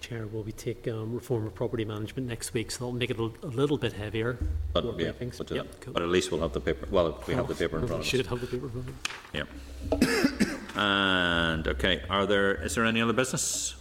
Chair, 0.01 0.27
will 0.27 0.43
we 0.43 0.53
take 0.53 0.89
um, 0.89 1.15
reform 1.15 1.47
of 1.47 1.55
property 1.55 1.85
management 1.85 2.27
next 2.27 2.55
week, 2.55 2.71
so 2.71 2.79
that'll 2.79 2.93
make 2.93 3.11
it 3.11 3.19
a, 3.19 3.31
a 3.43 3.49
little 3.49 3.77
bit 3.77 3.93
heavier. 3.93 4.39
But, 4.73 4.99
yeah, 4.99 5.13
but, 5.19 5.53
uh, 5.53 5.55
yep, 5.57 5.81
cool. 5.81 5.93
but, 5.93 6.03
at 6.03 6.09
least 6.09 6.31
we'll 6.31 6.41
have 6.41 6.53
the 6.53 6.61
paper. 6.61 6.87
Well, 6.91 7.23
we 7.27 7.35
have 7.35 7.49
the 7.49 7.55
paper 7.55 7.79
in 7.79 7.87
front 7.87 8.01
of 8.01 8.01
us. 8.01 8.07
should 8.07 8.27
have 8.27 8.41
the 8.41 8.47
paper 8.47 8.67
in 8.67 8.73
front 8.73 8.89
of 8.89 8.95
us. 9.93 10.37
Yeah. 10.75 10.77
and 11.55 11.69
okay, 11.69 12.03
are 12.09 12.25
there? 12.25 12.55
Is 12.55 12.77
there 12.77 12.85
any 12.87 13.03
other 13.03 13.13
business? 13.13 13.75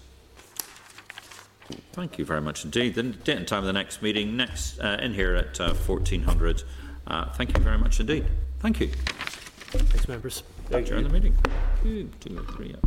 Thank 1.94 2.18
you 2.18 2.26
very 2.26 2.42
much 2.42 2.66
indeed. 2.66 2.96
The 2.96 3.04
date 3.04 3.38
and 3.38 3.48
time 3.48 3.60
of 3.60 3.66
the 3.66 3.74
next 3.74 4.02
meeting 4.02 4.36
next 4.36 4.80
uh, 4.80 4.98
in 5.02 5.14
here 5.14 5.36
at 5.36 5.60
uh, 5.62 5.74
1400. 5.74 6.64
Uh, 7.08 7.32
thank 7.34 7.58
you 7.58 7.64
very 7.64 7.78
much 7.78 8.00
indeed. 8.00 8.26
Thank 8.60 8.82
you. 8.82 8.88
Thanks, 8.88 10.08
members. 10.08 10.44
Adjourn 10.72 11.04
the 11.04 11.10
meeting. 11.10 11.36
Two, 11.84 12.10
two, 12.20 12.44
three. 12.56 12.70
yeah. 12.70 12.82